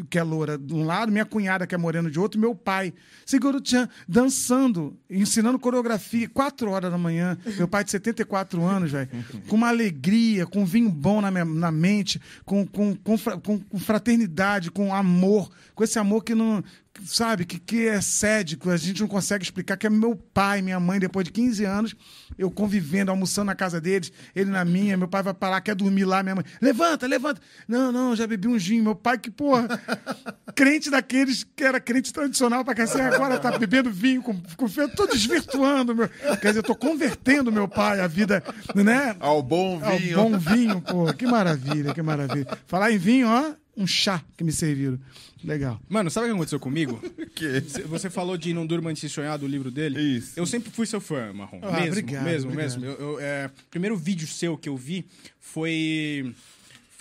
que 0.08 0.18
é 0.18 0.22
loura 0.22 0.56
de 0.56 0.72
um 0.72 0.82
lado, 0.82 1.12
minha 1.12 1.26
cunhada 1.26 1.66
que 1.66 1.74
é 1.74 1.78
morena 1.78 2.10
de 2.10 2.18
outro, 2.18 2.38
e 2.38 2.40
meu 2.40 2.54
pai, 2.54 2.94
Seguro 3.26 3.60
Chan, 3.62 3.86
dançando, 4.08 4.98
ensinando 5.10 5.58
coreografia, 5.58 6.26
quatro 6.26 6.70
horas 6.70 6.90
da 6.90 6.96
manhã, 6.96 7.36
meu 7.58 7.68
pai 7.68 7.84
de 7.84 7.90
74 7.90 8.64
anos, 8.64 8.90
velho, 8.90 9.10
com 9.46 9.56
uma 9.56 9.68
alegria, 9.68 10.46
com 10.46 10.64
vinho 10.64 10.88
bom 10.88 11.20
na, 11.20 11.30
minha- 11.30 11.44
na 11.44 11.70
mente, 11.70 12.18
com, 12.46 12.66
com, 12.66 12.96
com- 12.96 13.58
com 13.60 13.78
fraternidade, 13.78 14.70
com 14.70 14.94
amor, 14.94 15.50
com 15.74 15.84
esse 15.84 15.98
amor 15.98 16.24
que 16.24 16.34
não, 16.34 16.64
sabe, 17.02 17.44
que, 17.44 17.58
que 17.58 17.86
é 17.86 18.00
sédico, 18.00 18.70
a 18.70 18.76
gente 18.76 19.00
não 19.00 19.08
consegue 19.08 19.42
explicar, 19.42 19.76
que 19.76 19.86
é 19.86 19.90
meu 19.90 20.14
pai, 20.14 20.62
minha 20.62 20.78
mãe, 20.78 20.98
depois 21.00 21.24
de 21.24 21.32
15 21.32 21.64
anos, 21.64 21.96
eu 22.38 22.50
convivendo, 22.50 23.10
almoçando 23.10 23.46
na 23.46 23.54
casa 23.54 23.80
deles, 23.80 24.12
ele 24.34 24.50
na 24.50 24.64
minha, 24.64 24.96
meu 24.96 25.08
pai 25.08 25.22
vai 25.22 25.34
parar, 25.34 25.60
quer 25.60 25.74
dormir 25.74 26.04
lá, 26.04 26.22
minha 26.22 26.36
mãe, 26.36 26.44
levanta, 26.60 27.06
levanta. 27.06 27.40
Não, 27.66 27.90
não, 27.90 28.14
já 28.14 28.26
bebi 28.26 28.48
um 28.48 28.58
gin, 28.58 28.80
meu 28.80 28.94
pai 28.94 29.18
que, 29.18 29.30
porra, 29.30 29.68
crente 30.54 30.90
daqueles 30.90 31.44
que 31.44 31.64
era 31.64 31.80
crente 31.80 32.12
tradicional 32.12 32.64
pra 32.64 32.74
cacete, 32.74 33.14
agora 33.14 33.38
tá 33.38 33.58
bebendo 33.58 33.90
vinho 33.90 34.22
com, 34.22 34.34
com 34.56 34.66
eu 34.76 34.88
tô 34.88 35.06
desvirtuando, 35.06 35.94
meu, 35.94 36.08
quer 36.40 36.48
dizer, 36.48 36.58
eu 36.58 36.62
tô 36.62 36.74
convertendo 36.74 37.50
meu 37.50 37.68
pai 37.68 38.00
à 38.00 38.06
vida, 38.06 38.42
né? 38.74 39.16
Ao 39.20 39.42
bom 39.42 39.80
Ao 39.82 39.98
vinho. 39.98 40.16
bom 40.16 40.38
vinho, 40.38 40.80
pô, 40.80 41.12
que 41.12 41.26
maravilha, 41.26 41.92
que 41.92 42.02
maravilha. 42.02 42.46
Falar 42.66 42.92
em 42.92 42.98
vinho, 42.98 43.28
ó, 43.28 43.54
um 43.76 43.86
chá 43.86 44.22
que 44.36 44.44
me 44.44 44.52
serviram. 44.52 44.98
Legal. 45.42 45.80
Mano, 45.88 46.10
sabe 46.10 46.26
o 46.26 46.30
que 46.30 46.34
aconteceu 46.36 46.60
comigo? 46.60 47.00
Que? 47.34 47.60
Cê- 47.62 47.82
Você 47.82 48.08
falou 48.08 48.36
de 48.36 48.54
Não 48.54 48.64
Durma 48.64 48.90
Antes 48.90 49.00
de 49.02 49.08
Sonhar, 49.08 49.36
do 49.36 49.46
livro 49.46 49.68
dele. 49.70 50.00
Isso. 50.00 50.32
Eu 50.38 50.46
sempre 50.46 50.70
fui 50.70 50.86
seu 50.86 51.00
fã, 51.00 51.32
Marrom. 51.32 51.58
Ah, 51.62 51.72
mesmo, 51.72 51.88
obrigado, 51.88 52.24
mesmo, 52.24 52.50
obrigado. 52.52 52.78
mesmo. 52.80 52.84
Eu, 52.84 53.12
eu, 53.14 53.20
é, 53.20 53.46
o 53.46 53.70
primeiro 53.70 53.96
vídeo 53.96 54.26
seu 54.28 54.56
que 54.56 54.68
eu 54.68 54.76
vi 54.76 55.04
foi 55.40 56.32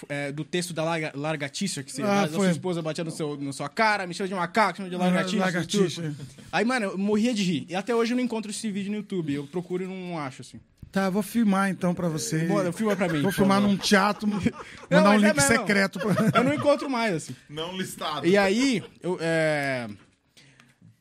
é, 0.10 0.32
do 0.32 0.44
texto 0.44 0.74
da 0.74 0.84
larga, 0.84 1.12
largatixa, 1.16 1.84
que 1.84 1.92
você, 1.92 2.02
Ah, 2.02 2.24
a 2.24 2.28
sua 2.28 2.50
esposa 2.52 2.82
batia 2.82 3.04
no 3.04 3.12
seu, 3.12 3.38
na 3.40 3.54
sua 3.54 3.70
cara, 3.70 4.06
me 4.08 4.14
chama 4.14 4.28
de 4.28 4.34
macaco, 4.36 4.78
chama 4.78 4.90
de 4.90 4.96
largatixa. 4.96 5.38
Ah, 5.44 5.46
lagartixa. 5.46 6.02
tudo. 6.02 6.16
Aí, 6.52 6.66
mano, 6.66 6.86
eu 6.88 6.98
morria 6.98 7.34
de 7.34 7.44
rir. 7.44 7.66
E 7.70 7.76
até 7.76 7.96
hoje 7.96 8.14
eu 8.14 8.18
não 8.18 8.24
encontro 8.24 8.50
esse 8.52 8.70
vídeo 8.72 8.90
no 8.92 8.98
YouTube. 8.98 9.34
Eu 9.34 9.46
procuro 9.48 9.84
e 9.84 9.88
não 9.88 10.18
acho, 10.20 10.42
assim. 10.42 10.60
Tá, 10.94 11.10
vou 11.10 11.24
filmar 11.24 11.72
então 11.72 11.92
pra 11.96 12.08
você. 12.08 12.46
Bora, 12.46 12.72
filma 12.72 12.96
pra 12.96 13.10
mim. 13.10 13.24
Vou 13.24 13.32
filmar 13.32 13.60
favor. 13.60 13.72
num 13.72 13.78
teatro, 13.78 14.28
mandar 14.30 14.46
mas 14.90 15.22
um 15.22 15.26
é 15.26 15.28
link 15.28 15.36
mesmo. 15.38 15.42
secreto. 15.42 16.00
Pra... 16.00 16.14
Eu 16.40 16.44
não 16.44 16.54
encontro 16.54 16.88
mais, 16.88 17.16
assim. 17.16 17.36
Não 17.50 17.76
listado. 17.76 18.28
E 18.28 18.38
aí, 18.38 18.84
eu, 19.02 19.18
é, 19.20 19.90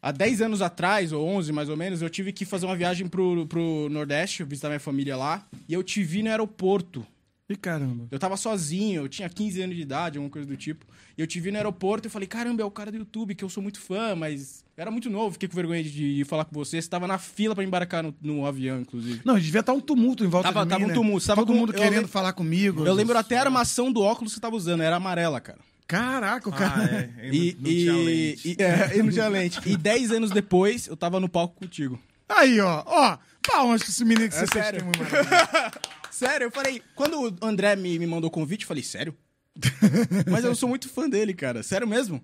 há 0.01 0.11
10 0.11 0.41
anos 0.41 0.63
atrás, 0.63 1.13
ou 1.13 1.29
11 1.29 1.53
mais 1.53 1.69
ou 1.69 1.77
menos, 1.77 2.01
eu 2.01 2.09
tive 2.09 2.33
que 2.33 2.47
fazer 2.47 2.65
uma 2.65 2.75
viagem 2.75 3.07
pro, 3.07 3.47
pro 3.47 3.89
Nordeste, 3.91 4.43
visitar 4.45 4.69
minha 4.69 4.81
família 4.81 5.15
lá, 5.15 5.47
e 5.69 5.75
eu 5.75 5.83
te 5.83 6.03
vi 6.03 6.23
no 6.23 6.31
aeroporto. 6.31 7.07
Ih, 7.49 7.57
caramba. 7.57 8.07
Eu 8.11 8.19
tava 8.19 8.37
sozinho, 8.37 9.03
eu 9.03 9.09
tinha 9.09 9.29
15 9.29 9.61
anos 9.63 9.77
de 9.77 9.83
idade, 9.83 10.17
alguma 10.17 10.31
coisa 10.31 10.49
do 10.49 10.57
tipo. 10.57 10.87
E 11.19 11.21
eu 11.21 11.27
te 11.27 11.39
vi 11.41 11.51
no 11.51 11.57
aeroporto 11.59 12.07
e 12.07 12.09
eu 12.09 12.11
falei, 12.11 12.27
caramba, 12.27 12.63
é 12.63 12.65
o 12.65 12.71
cara 12.71 12.91
do 12.91 12.97
YouTube, 12.97 13.35
que 13.35 13.45
eu 13.45 13.49
sou 13.51 13.63
muito 13.63 13.79
fã, 13.81 14.15
mas 14.15 14.65
eu 14.77 14.83
era 14.83 14.91
muito 14.91 15.11
novo, 15.11 15.33
fiquei 15.33 15.49
com 15.49 15.55
vergonha 15.57 15.83
de, 15.83 16.17
de 16.17 16.25
falar 16.25 16.45
com 16.47 16.55
você. 16.55 16.81
Você 16.81 16.89
tava 16.89 17.07
na 17.07 17.19
fila 17.19 17.55
pra 17.55 17.63
embarcar 17.65 18.03
no, 18.03 18.15
no 18.23 18.47
avião, 18.47 18.81
inclusive. 18.81 19.21
Não, 19.25 19.39
devia 19.39 19.61
estar 19.61 19.73
um 19.75 19.81
tumulto 19.81 20.25
em 20.25 20.29
volta 20.29 20.49
Tava- 20.53 20.61
de 20.61 20.67
mim, 20.67 20.71
tava 20.71 20.85
um 20.85 20.89
né? 20.89 20.95
tumulto, 20.95 21.27
tava 21.27 21.41
Todo 21.43 21.53
com- 21.53 21.59
mundo 21.59 21.73
querendo 21.75 22.09
falar 22.09 22.33
comigo. 22.33 22.87
Eu 22.87 22.95
lembro 22.95 23.19
até 23.19 23.37
a 23.37 23.43
armação 23.43 23.93
do 23.93 24.01
óculos 24.01 24.33
que 24.33 24.37
você 24.37 24.41
tava 24.41 24.57
usando, 24.57 24.83
era 24.83 24.97
amarela, 24.97 25.41
cara. 25.41 25.59
Caraca, 25.87 26.49
o 26.49 26.53
cara... 26.53 27.11
Ah, 27.19 27.23
é. 27.27 27.29
E, 27.35 27.55
não 27.59 27.65
tinha 27.65 27.93
e, 27.93 28.05
lente. 28.05 28.49
e, 28.49 28.57
é, 28.63 28.97
e 28.99 29.03
não 29.03 29.11
tinha 29.13 29.29
lente. 29.29 29.61
E 29.69 29.77
10 29.77 30.13
anos 30.13 30.31
depois, 30.31 30.87
eu 30.87 30.97
tava 30.97 31.21
no 31.21 31.29
palco 31.29 31.57
contigo. 31.57 32.01
Aí, 32.29 32.59
ó. 32.61 32.83
Ó, 32.87 33.19
pra 33.43 33.63
onde 33.63 33.85
que 33.85 33.91
esse 33.91 34.05
menino 34.05 34.29
que 34.31 34.37
É 34.37 34.41
você 34.41 34.47
sério. 34.47 34.81
testemunho 34.85 35.13
maravilhoso? 35.13 35.73
Sério, 36.13 36.45
eu 36.45 36.51
falei. 36.51 36.83
Quando 36.95 37.21
o 37.21 37.37
André 37.47 37.75
me, 37.75 37.99
me 37.99 38.07
mandou 38.07 38.29
o 38.29 38.31
convite, 38.31 38.63
eu 38.63 38.69
falei, 38.69 38.83
sério? 38.83 39.15
Mas 40.31 40.45
eu 40.45 40.55
sou 40.55 40.69
muito 40.69 40.89
fã 40.89 41.09
dele, 41.09 41.35
cara. 41.35 41.63
Sério 41.63 41.87
mesmo? 41.87 42.23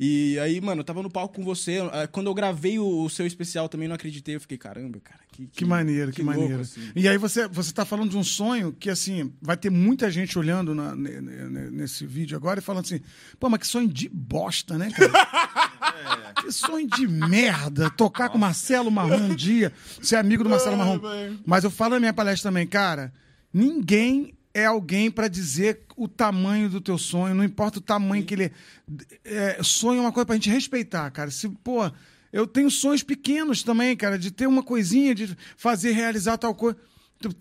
E 0.00 0.36
aí, 0.40 0.60
mano, 0.60 0.80
eu 0.80 0.84
tava 0.84 1.00
no 1.02 1.10
palco 1.10 1.36
com 1.36 1.44
você. 1.44 1.78
ah, 1.92 2.08
Quando 2.08 2.26
eu 2.26 2.34
gravei 2.34 2.76
o, 2.78 3.04
o 3.04 3.10
seu 3.10 3.24
especial 3.26 3.68
também, 3.68 3.86
não 3.86 3.94
acreditei. 3.94 4.34
Eu 4.34 4.40
fiquei, 4.40 4.58
caramba, 4.58 4.98
cara. 5.00 5.20
Que, 5.30 5.46
Que 5.46 5.64
maneiro, 5.64 6.10
que, 6.10 6.22
louco, 6.22 6.40
maneiro. 6.40 6.62
assim. 6.62 6.90
E 6.96 7.06
aí 7.08 7.16
você, 7.16 7.46
você 7.46 7.72
tá 7.72 7.84
falando 7.84 8.10
de 8.10 8.16
um 8.16 8.24
sonho 8.24 8.72
que, 8.72 8.90
assim, 8.90 9.32
vai 9.40 9.56
ter 9.56 9.70
muita 9.70 10.10
gente 10.10 10.36
olhando 10.38 10.74
na- 10.74 10.96
ne- 10.96 11.20
ne- 11.20 11.70
nesse 11.70 12.04
vídeo 12.04 12.36
agora 12.36 12.58
e 12.58 12.62
falando 12.62 12.84
assim, 12.84 13.00
pô, 13.38 13.48
mas 13.48 13.60
que 13.60 13.66
sonho 13.66 13.86
de 13.88 14.08
bosta, 14.08 14.76
né, 14.76 14.90
cara? 14.90 15.12
Que 16.42 16.50
sonho 16.50 16.88
de 16.88 17.06
merda. 17.06 17.88
Tocar 17.90 18.28
com 18.28 18.38
Marcelo 18.38 18.90
Marrom 18.90 19.16
um 19.30 19.34
dia, 19.34 19.72
ser 20.02 20.16
amigo 20.16 20.42
do 20.42 20.50
Marcelo 20.50 20.76
Marrom. 20.76 20.98
Mas 21.46 21.62
eu 21.62 21.70
falo 21.70 21.94
na 21.94 22.00
minha 22.00 22.12
palestra 22.12 22.50
também, 22.50 22.66
cara, 22.66 23.12
ninguém 23.52 24.34
é 24.54 24.66
alguém 24.66 25.10
pra 25.10 25.28
dizer 25.28 25.82
o 25.96 26.06
tamanho 26.08 26.68
do 26.68 26.80
teu 26.80 26.98
sonho, 26.98 27.34
não 27.34 27.44
importa 27.44 27.78
o 27.78 27.82
tamanho 27.82 28.24
que 28.24 28.34
ele 28.34 28.44
é. 28.44 28.52
é. 29.24 29.62
Sonho 29.62 29.98
é 29.98 30.00
uma 30.02 30.12
coisa 30.12 30.26
pra 30.26 30.34
gente 30.36 30.50
respeitar, 30.50 31.10
cara. 31.10 31.30
Se, 31.30 31.48
pô, 31.48 31.90
Eu 32.32 32.46
tenho 32.46 32.70
sonhos 32.70 33.02
pequenos 33.02 33.62
também, 33.62 33.94
cara, 33.96 34.18
de 34.18 34.30
ter 34.30 34.46
uma 34.46 34.62
coisinha, 34.62 35.14
de 35.14 35.36
fazer, 35.56 35.92
realizar 35.92 36.38
tal 36.38 36.54
coisa. 36.54 36.76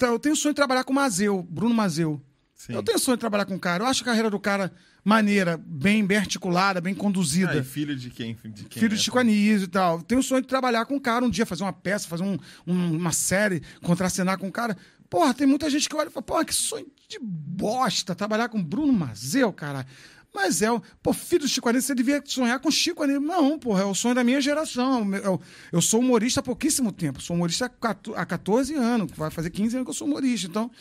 Eu 0.01 0.20
tenho 0.20 0.36
sonho 0.36 0.53
de 0.53 0.57
trabalhar 0.57 0.84
com 0.84 0.91
o 0.91 0.95
Mazeu, 0.95 1.41
Bruno 1.49 1.74
Mazeu. 1.74 2.22
Sim. 2.53 2.74
Eu 2.74 2.84
tenho 2.84 2.99
sonho 2.99 3.18
de 3.18 3.22
trabalhar 3.22 3.45
com 3.45 3.55
o 3.55 3.59
cara. 3.59 3.84
Eu 3.84 3.88
acho 3.88 4.03
a 4.03 4.05
carreira 4.05 4.30
do 4.30 4.39
cara 4.39 4.72
maneira, 5.03 5.57
bem, 5.57 6.05
bem 6.05 6.18
articulada, 6.18 6.80
bem 6.80 6.93
conduzida. 6.93 7.53
Ah, 7.53 7.57
e 7.57 7.64
filho 7.64 7.95
de 7.95 8.12
quem? 8.12 8.36
De 8.45 8.66
quem 8.66 8.80
Filho 8.82 8.93
é? 8.93 8.95
de 8.95 9.01
Chico 9.01 9.18
Anísio 9.18 9.66
e 9.66 9.68
tal. 9.68 10.01
Tenho 10.03 10.22
o 10.22 10.24
sonho 10.24 10.41
de 10.43 10.47
trabalhar 10.47 10.86
com 10.86 10.95
o 10.97 11.01
cara 11.01 11.26
um 11.26 11.30
dia, 11.30 11.45
fazer 11.45 11.64
uma 11.64 11.74
peça, 11.74 12.07
fazer 12.07 12.22
um- 12.24 12.38
um- 12.68 12.97
uma 12.97 13.12
série, 13.12 13.64
contracenar 13.82 14.38
com 14.38 14.47
o 14.47 14.51
cara. 14.51 14.78
Porra, 15.09 15.34
tem 15.34 15.47
muita 15.47 15.70
gente 15.72 15.89
que 15.89 15.95
olha 15.95 16.09
e 16.09 16.12
fala, 16.12 16.22
porra, 16.24 16.45
que 16.45 16.53
sonho 16.53 16.86
de 17.12 17.20
bosta 17.20 18.16
trabalhar 18.16 18.49
com 18.49 18.64
Bruno 18.64 18.91
Mazeu, 18.93 19.51
cara. 19.51 19.86
Mas 20.34 20.62
é, 20.62 20.72
o- 20.72 20.82
pô, 21.03 21.12
filho 21.12 21.41
do 21.41 21.47
Chico 21.47 21.68
Anísio, 21.68 21.88
você 21.88 21.95
devia 21.95 22.22
sonhar 22.26 22.57
com 22.59 22.72
Chico 22.72 23.03
Anísio. 23.03 23.20
Não, 23.22 23.59
porra, 23.59 23.82
é 23.82 23.86
o 23.86 23.93
sonho 23.93 24.16
da 24.16 24.24
minha 24.24 24.39
geração. 24.39 25.14
Eu, 25.16 25.41
eu 25.74 25.82
sou 25.82 25.99
humorista 25.99 26.39
há 26.39 26.43
pouquíssimo 26.43 26.91
tempo. 26.91 27.22
Sou 27.22 27.36
humorista 27.36 27.66
há 27.66 27.70
14 27.70 28.18
há 28.18 28.26
14 28.26 28.74
anos, 28.76 29.12
vai 29.16 29.30
fazer 29.30 29.49
15 29.49 29.76
anos 29.76 29.86
que 29.86 29.89
eu 29.89 29.93
sou 29.93 30.07
humorista. 30.07 30.47
Então, 30.47 30.72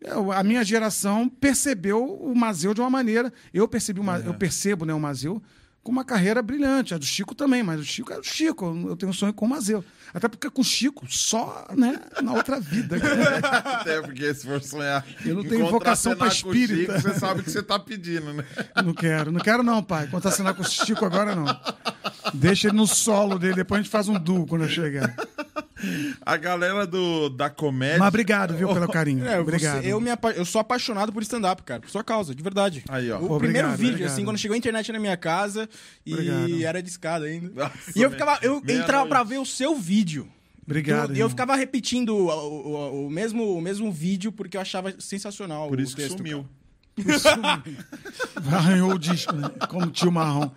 eu- 0.00 0.32
a 0.32 0.42
minha 0.42 0.64
geração 0.64 1.28
percebeu 1.28 2.04
o 2.04 2.34
Mazeu 2.36 2.74
de 2.74 2.80
uma 2.80 2.90
maneira. 2.90 3.32
Eu 3.54 3.68
percebi, 3.68 4.00
uma, 4.00 4.18
eu 4.18 4.34
percebo 4.34 4.84
né, 4.84 4.92
o 4.92 4.98
Mazeu 5.00 5.40
com 5.88 5.92
uma 5.92 6.04
carreira 6.04 6.42
brilhante. 6.42 6.92
A 6.92 6.98
do 6.98 7.04
Chico 7.06 7.34
também, 7.34 7.62
mas 7.62 7.80
o 7.80 7.84
Chico 7.84 8.12
é 8.12 8.18
o 8.18 8.22
Chico. 8.22 8.66
Eu 8.86 8.94
tenho 8.94 9.08
um 9.08 9.12
sonho 9.14 9.32
com 9.32 9.46
o 9.46 9.48
Mazeu. 9.48 9.82
Até 10.12 10.28
porque 10.28 10.50
com 10.50 10.60
o 10.60 10.64
Chico, 10.64 11.06
só 11.08 11.66
né, 11.74 11.98
na 12.22 12.34
outra 12.34 12.60
vida. 12.60 12.96
Até 13.80 14.02
porque 14.02 14.34
se 14.34 14.46
for 14.46 14.62
sonhar. 14.62 15.02
Eu 15.24 15.36
não 15.36 15.42
tenho 15.44 15.66
vocação 15.70 16.14
pra 16.14 16.26
contracenar 16.28 16.42
com 16.42 16.50
o 16.50 16.54
Chico, 16.54 16.72
espírita. 16.74 17.00
Você 17.00 17.18
sabe 17.18 17.40
o 17.40 17.42
que 17.44 17.50
você 17.50 17.62
tá 17.62 17.78
pedindo, 17.78 18.34
né? 18.34 18.44
não 18.84 18.92
quero, 18.92 19.32
não 19.32 19.40
quero 19.40 19.62
não, 19.62 19.82
pai. 19.82 20.08
Contracenar 20.08 20.54
com 20.54 20.60
o 20.60 20.66
Chico 20.68 21.06
agora 21.06 21.34
não. 21.34 21.46
Deixa 22.34 22.68
ele 22.68 22.76
no 22.76 22.86
solo 22.86 23.38
dele, 23.38 23.54
depois 23.54 23.80
a 23.80 23.82
gente 23.82 23.90
faz 23.90 24.08
um 24.08 24.18
duo 24.18 24.46
quando 24.46 24.64
eu 24.64 24.68
chegar. 24.68 25.14
A 26.26 26.36
galera 26.36 26.84
do, 26.86 27.28
da 27.28 27.48
comédia. 27.48 27.98
Mas 28.00 28.08
obrigado, 28.08 28.54
viu, 28.54 28.68
pelo 28.68 28.88
carinho. 28.88 29.24
É, 29.24 29.36
você- 29.36 29.40
obrigado. 29.40 29.84
eu, 29.84 30.00
me 30.00 30.10
apa- 30.10 30.32
eu 30.32 30.44
sou 30.44 30.60
apaixonado 30.60 31.12
por 31.12 31.22
stand-up, 31.22 31.62
cara, 31.62 31.80
por 31.80 31.88
sua 31.88 32.02
causa, 32.02 32.34
de 32.34 32.42
verdade. 32.42 32.82
Aí, 32.88 33.10
ó. 33.12 33.18
O 33.18 33.32
Obrigado, 33.32 33.38
primeiro 33.38 33.68
vídeo, 33.70 33.90
obrigado. 33.90 34.12
assim, 34.12 34.24
quando 34.24 34.38
chegou 34.38 34.54
a 34.56 34.58
internet 34.58 34.90
na 34.90 34.98
minha 34.98 35.16
casa 35.16 35.68
e 36.06 36.12
Obrigado. 36.14 36.62
era 36.62 36.82
de 36.82 36.88
escada 36.88 37.26
ainda. 37.26 37.50
Nossa, 37.54 37.92
e 37.96 38.02
eu 38.02 38.10
ficava, 38.10 38.38
eu 38.42 38.58
entrava 38.58 38.98
noite. 38.98 39.08
pra 39.08 39.22
ver 39.22 39.38
o 39.38 39.46
seu 39.46 39.76
vídeo. 39.76 40.28
Obrigado. 40.64 41.12
Eu, 41.12 41.16
eu 41.16 41.28
ficava 41.30 41.56
repetindo 41.56 42.10
o, 42.14 42.26
o- 42.28 43.06
o 43.06 43.10
mesmo, 43.10 43.56
o 43.56 43.60
mesmo 43.60 43.90
vídeo 43.90 44.30
porque 44.30 44.56
eu 44.56 44.60
achava 44.60 44.94
sensacional 44.98 45.68
Por 45.68 45.78
o 45.78 45.82
isso 45.82 45.96
que 45.96 46.02
texto. 46.02 46.16
sumiu. 46.18 46.46
Arranhou 48.52 48.92
o 48.94 48.98
disco, 48.98 49.32
né? 49.34 49.48
Como 49.68 49.90
tio 49.90 50.10
marrom. 50.12 50.50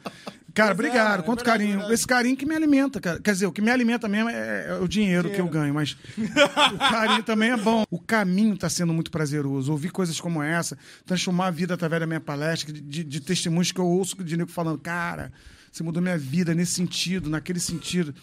Cara, 0.54 0.72
é, 0.72 0.74
obrigado. 0.74 1.20
é 1.22 1.24
Quanto 1.24 1.40
verdade, 1.40 1.60
carinho. 1.60 1.72
verdade. 1.78 1.94
Esse 1.94 2.08
carinho 2.08 2.36
que 2.38 2.46
me 2.46 2.54
alimenta, 2.56 3.00
cara. 3.00 3.20
Quer 3.20 3.32
dizer, 3.32 3.46
o 3.46 3.52
que 3.52 3.62
me 3.62 3.72
alimenta 3.72 4.08
mesmo 4.08 4.30
é, 4.30 4.68
é 4.70 4.74
o 4.76 4.88
dinheiro, 4.88 5.30
que 5.30 5.40
eu 5.40 5.48
ganho, 5.48 5.74
mas 5.74 5.96
o 6.18 6.78
carinho 6.78 7.24
também 7.24 7.52
é 7.52 7.58
bom. 7.58 7.84
O 7.90 8.00
caminho 8.00 8.54
está 8.56 8.70
sendo 8.70 8.94
muito 8.94 9.10
prazeroso. 9.12 9.72
Ouvir 9.72 9.92
coisas 9.92 10.20
como 10.20 10.42
essa, 10.44 10.78
transformar 11.06 11.48
a 11.48 11.52
vida 11.52 11.74
através 11.74 12.00
da 12.00 12.08
minha 12.08 12.20
palestra, 12.20 12.72
de, 12.74 12.82
de- 12.82 13.04
de 13.04 13.20
testemunhos 13.22 13.72
que 13.72 13.80
eu 13.80 13.86
ouço 13.88 14.22
de 14.24 14.36
nego 14.38 14.50
falando, 14.52 14.78
cara, 14.80 15.32
você 15.72 15.84
mudou 15.84 16.02
minha 16.02 16.18
vida 16.18 16.54
nesse 16.54 16.74
sentido, 16.74 17.30
naquele 17.30 17.60
sentido. 17.60 18.14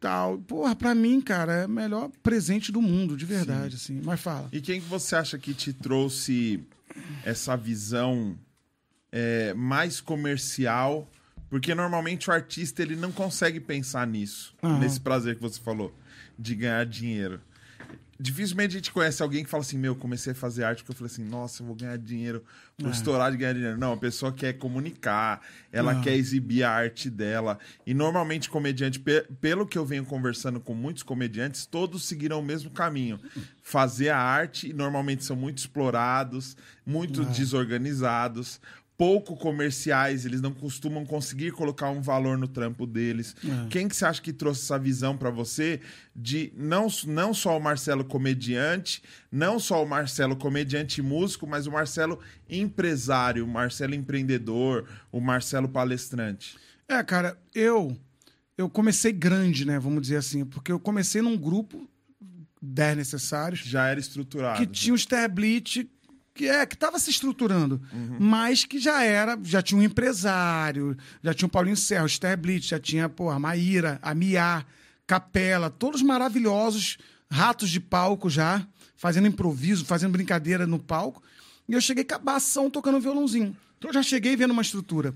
Tal. 0.00 0.38
Porra, 0.38 0.74
pra 0.74 0.94
mim, 0.94 1.20
cara, 1.20 1.52
é 1.62 1.66
o 1.66 1.68
melhor 1.68 2.10
presente 2.22 2.72
do 2.72 2.80
mundo, 2.80 3.16
de 3.16 3.26
verdade, 3.26 3.76
assim. 3.76 4.00
Mas 4.02 4.18
fala. 4.20 4.48
E 4.50 4.60
quem 4.60 4.80
que 4.80 4.88
você 4.88 5.14
acha 5.14 5.38
que 5.38 5.52
te 5.52 5.72
trouxe 5.74 6.60
essa 7.22 7.54
visão 7.56 8.34
é, 9.12 9.52
mais 9.54 10.00
comercial? 10.00 11.06
Porque 11.50 11.74
normalmente 11.74 12.30
o 12.30 12.32
artista 12.32 12.80
ele 12.80 12.94
não 12.96 13.10
consegue 13.12 13.58
pensar 13.60 14.06
nisso, 14.06 14.54
Aham. 14.62 14.78
nesse 14.78 15.00
prazer 15.00 15.34
que 15.34 15.42
você 15.42 15.60
falou, 15.60 15.92
de 16.38 16.54
ganhar 16.54 16.86
dinheiro. 16.86 17.40
Dificilmente 18.22 18.76
a 18.76 18.78
gente 18.78 18.92
conhece 18.92 19.22
alguém 19.22 19.42
que 19.42 19.48
fala 19.48 19.62
assim: 19.62 19.78
Meu, 19.78 19.96
comecei 19.96 20.32
a 20.32 20.34
fazer 20.36 20.62
arte 20.62 20.82
porque 20.82 20.92
eu 20.92 20.96
falei 20.96 21.10
assim, 21.10 21.24
nossa, 21.24 21.62
eu 21.62 21.66
vou 21.66 21.74
ganhar 21.74 21.96
dinheiro, 21.96 22.44
vou 22.78 22.90
estourar 22.90 23.30
de 23.32 23.38
ganhar 23.38 23.54
dinheiro. 23.54 23.78
Não, 23.78 23.94
a 23.94 23.96
pessoa 23.96 24.30
quer 24.30 24.52
comunicar, 24.58 25.40
ela 25.72 25.94
Não. 25.94 26.02
quer 26.02 26.14
exibir 26.16 26.62
a 26.62 26.70
arte 26.70 27.08
dela. 27.08 27.58
E 27.86 27.94
normalmente, 27.94 28.50
comediante, 28.50 29.00
pe- 29.00 29.26
pelo 29.40 29.66
que 29.66 29.78
eu 29.78 29.86
venho 29.86 30.04
conversando 30.04 30.60
com 30.60 30.74
muitos 30.74 31.02
comediantes, 31.02 31.64
todos 31.64 32.04
seguiram 32.04 32.40
o 32.40 32.44
mesmo 32.44 32.70
caminho: 32.70 33.18
fazer 33.62 34.10
a 34.10 34.18
arte, 34.18 34.68
e 34.68 34.72
normalmente 34.74 35.24
são 35.24 35.34
muito 35.34 35.56
explorados, 35.56 36.58
muito 36.84 37.24
desorganizados. 37.24 38.60
Pouco 39.00 39.34
comerciais, 39.34 40.26
eles 40.26 40.42
não 40.42 40.52
costumam 40.52 41.06
conseguir 41.06 41.52
colocar 41.52 41.88
um 41.88 42.02
valor 42.02 42.36
no 42.36 42.46
trampo 42.46 42.86
deles. 42.86 43.34
Quem 43.70 43.88
que 43.88 43.96
você 43.96 44.04
acha 44.04 44.20
que 44.20 44.30
trouxe 44.30 44.60
essa 44.60 44.78
visão 44.78 45.16
pra 45.16 45.30
você 45.30 45.80
de 46.14 46.52
não, 46.54 46.86
não 47.06 47.32
só 47.32 47.56
o 47.56 47.60
Marcelo 47.62 48.04
comediante, 48.04 49.02
não 49.32 49.58
só 49.58 49.82
o 49.82 49.88
Marcelo 49.88 50.36
comediante 50.36 51.00
e 51.00 51.02
músico, 51.02 51.46
mas 51.46 51.66
o 51.66 51.72
Marcelo 51.72 52.20
empresário, 52.46 53.42
o 53.42 53.48
Marcelo 53.48 53.94
empreendedor, 53.94 54.86
o 55.10 55.18
Marcelo 55.18 55.66
palestrante? 55.66 56.58
É, 56.86 57.02
cara, 57.02 57.38
eu 57.54 57.96
eu 58.58 58.68
comecei 58.68 59.12
grande, 59.12 59.64
né? 59.64 59.78
Vamos 59.78 60.02
dizer 60.02 60.16
assim, 60.16 60.44
porque 60.44 60.70
eu 60.70 60.78
comecei 60.78 61.22
num 61.22 61.38
grupo 61.38 61.88
10 62.60 62.98
necessários 62.98 63.60
Já 63.60 63.86
era 63.86 63.98
estruturado. 63.98 64.58
que 64.58 64.66
tinha 64.66 64.92
um 64.92 64.96
Sterblitz 64.96 65.86
que 66.40 66.48
é 66.48 66.64
que 66.64 66.74
estava 66.74 66.98
se 66.98 67.10
estruturando, 67.10 67.80
Uhum. 67.92 68.16
mas 68.18 68.64
que 68.64 68.78
já 68.78 69.02
era, 69.04 69.38
já 69.42 69.60
tinha 69.60 69.78
um 69.78 69.82
empresário, 69.84 70.96
já 71.22 71.34
tinha 71.34 71.46
o 71.46 71.50
Paulinho 71.50 71.76
Serra, 71.76 72.04
o 72.04 72.06
Sterblitz, 72.06 72.66
já 72.68 72.78
tinha, 72.78 73.08
pô, 73.10 73.28
a 73.28 73.38
Maíra, 73.38 73.98
a 74.00 74.14
Mia, 74.14 74.64
Capela, 75.06 75.68
todos 75.68 76.00
maravilhosos, 76.00 76.96
ratos 77.30 77.68
de 77.68 77.78
palco 77.78 78.30
já, 78.30 78.66
fazendo 78.96 79.26
improviso, 79.28 79.84
fazendo 79.84 80.12
brincadeira 80.12 80.66
no 80.66 80.78
palco. 80.78 81.22
E 81.68 81.72
eu 81.74 81.80
cheguei 81.80 82.04
cabação 82.04 82.70
tocando 82.70 83.00
violãozinho. 83.00 83.54
Então 83.76 83.90
eu 83.90 83.94
já 83.94 84.02
cheguei 84.02 84.34
vendo 84.36 84.52
uma 84.52 84.62
estrutura. 84.62 85.14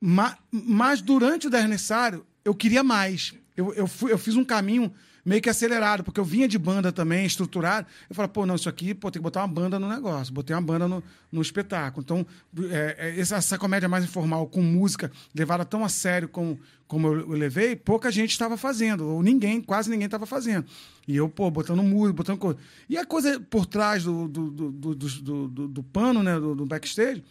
Ma- 0.00 0.36
Mas, 0.50 1.00
durante 1.00 1.46
o 1.46 1.56
aniversário, 1.56 2.26
eu 2.44 2.54
queria 2.54 2.82
mais. 2.82 3.34
Eu, 3.56 3.72
eu, 3.74 3.86
fui- 3.86 4.10
eu 4.12 4.18
fiz 4.18 4.34
um 4.36 4.44
caminho 4.44 4.92
meio 5.30 5.40
que 5.40 5.48
acelerado, 5.48 6.02
porque 6.02 6.18
eu 6.18 6.24
vinha 6.24 6.48
de 6.48 6.58
banda 6.58 6.90
também, 6.90 7.24
estruturado. 7.24 7.86
Eu 8.08 8.16
falei, 8.16 8.28
pô, 8.28 8.44
não, 8.44 8.56
isso 8.56 8.68
aqui, 8.68 8.92
pô, 8.92 9.12
tem 9.12 9.20
que 9.20 9.22
botar 9.22 9.42
uma 9.42 9.48
banda 9.48 9.78
no 9.78 9.88
negócio. 9.88 10.34
Botei 10.34 10.56
uma 10.56 10.60
banda 10.60 10.88
no, 10.88 11.00
no 11.30 11.40
espetáculo. 11.40 12.02
Então, 12.02 12.26
é, 12.68 12.96
é, 12.98 13.20
essa, 13.20 13.36
essa 13.36 13.56
comédia 13.56 13.88
mais 13.88 14.02
informal, 14.04 14.48
com 14.48 14.60
música, 14.60 15.08
levada 15.32 15.64
tão 15.64 15.84
a 15.84 15.88
sério 15.88 16.28
como, 16.28 16.58
como 16.88 17.06
eu, 17.06 17.20
eu 17.20 17.28
levei, 17.28 17.76
pouca 17.76 18.10
gente 18.10 18.32
estava 18.32 18.56
fazendo. 18.56 19.06
Ou 19.06 19.22
ninguém, 19.22 19.60
quase 19.60 19.88
ninguém 19.88 20.06
estava 20.06 20.26
fazendo. 20.26 20.64
E 21.06 21.16
eu, 21.16 21.28
pô, 21.28 21.48
botando 21.48 21.80
música, 21.82 22.12
botando 22.12 22.38
coisa. 22.38 22.58
E 22.88 22.98
a 22.98 23.06
coisa 23.06 23.38
por 23.38 23.66
trás 23.66 24.02
do, 24.02 24.26
do, 24.26 24.50
do, 24.50 24.70
do, 24.72 24.94
do, 24.94 25.48
do- 25.48 25.68
do 25.68 25.82
pano, 25.84 26.24
né, 26.24 26.34
do, 26.40 26.56
do 26.56 26.66
backstage, 26.66 27.22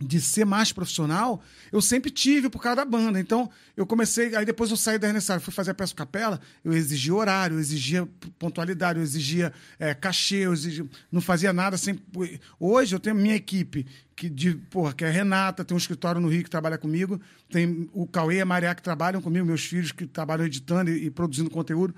de 0.00 0.20
ser 0.20 0.44
mais 0.44 0.72
profissional, 0.72 1.42
eu 1.72 1.80
sempre 1.80 2.10
tive 2.10 2.50
por 2.50 2.60
causa 2.60 2.76
da 2.76 2.84
banda. 2.84 3.18
Então, 3.18 3.50
eu 3.76 3.86
comecei. 3.86 4.34
Aí 4.36 4.44
depois 4.44 4.70
eu 4.70 4.76
saí 4.76 4.98
da 4.98 5.06
Renaissance, 5.06 5.44
fui 5.44 5.52
fazer 5.52 5.70
a 5.70 5.74
peça 5.74 5.94
capela, 5.94 6.40
eu 6.64 6.72
exigia 6.72 7.14
horário, 7.14 7.56
eu 7.56 7.60
exigia 7.60 8.06
pontualidade, 8.38 8.98
eu 8.98 9.02
exigia 9.02 9.52
é, 9.78 9.94
cachê, 9.94 10.36
eu 10.36 10.52
exigia, 10.52 10.86
não 11.10 11.20
fazia 11.20 11.52
nada 11.52 11.76
sem. 11.76 11.98
Hoje 12.60 12.94
eu 12.94 13.00
tenho 13.00 13.16
minha 13.16 13.34
equipe, 13.34 13.86
que, 14.14 14.28
de, 14.28 14.54
porra, 14.54 14.92
que 14.92 15.04
é 15.04 15.08
a 15.08 15.10
Renata, 15.10 15.64
tem 15.64 15.74
um 15.74 15.78
escritório 15.78 16.20
no 16.20 16.28
Rio 16.28 16.44
que 16.44 16.50
trabalha 16.50 16.78
comigo, 16.78 17.20
tem 17.50 17.88
o 17.92 18.06
Cauê 18.06 18.36
e 18.36 18.40
a 18.40 18.46
Maria 18.46 18.74
que 18.74 18.82
trabalham 18.82 19.20
comigo, 19.20 19.46
meus 19.46 19.64
filhos 19.64 19.92
que 19.92 20.06
trabalham 20.06 20.46
editando 20.46 20.90
e, 20.90 21.06
e 21.06 21.10
produzindo 21.10 21.50
conteúdo. 21.50 21.94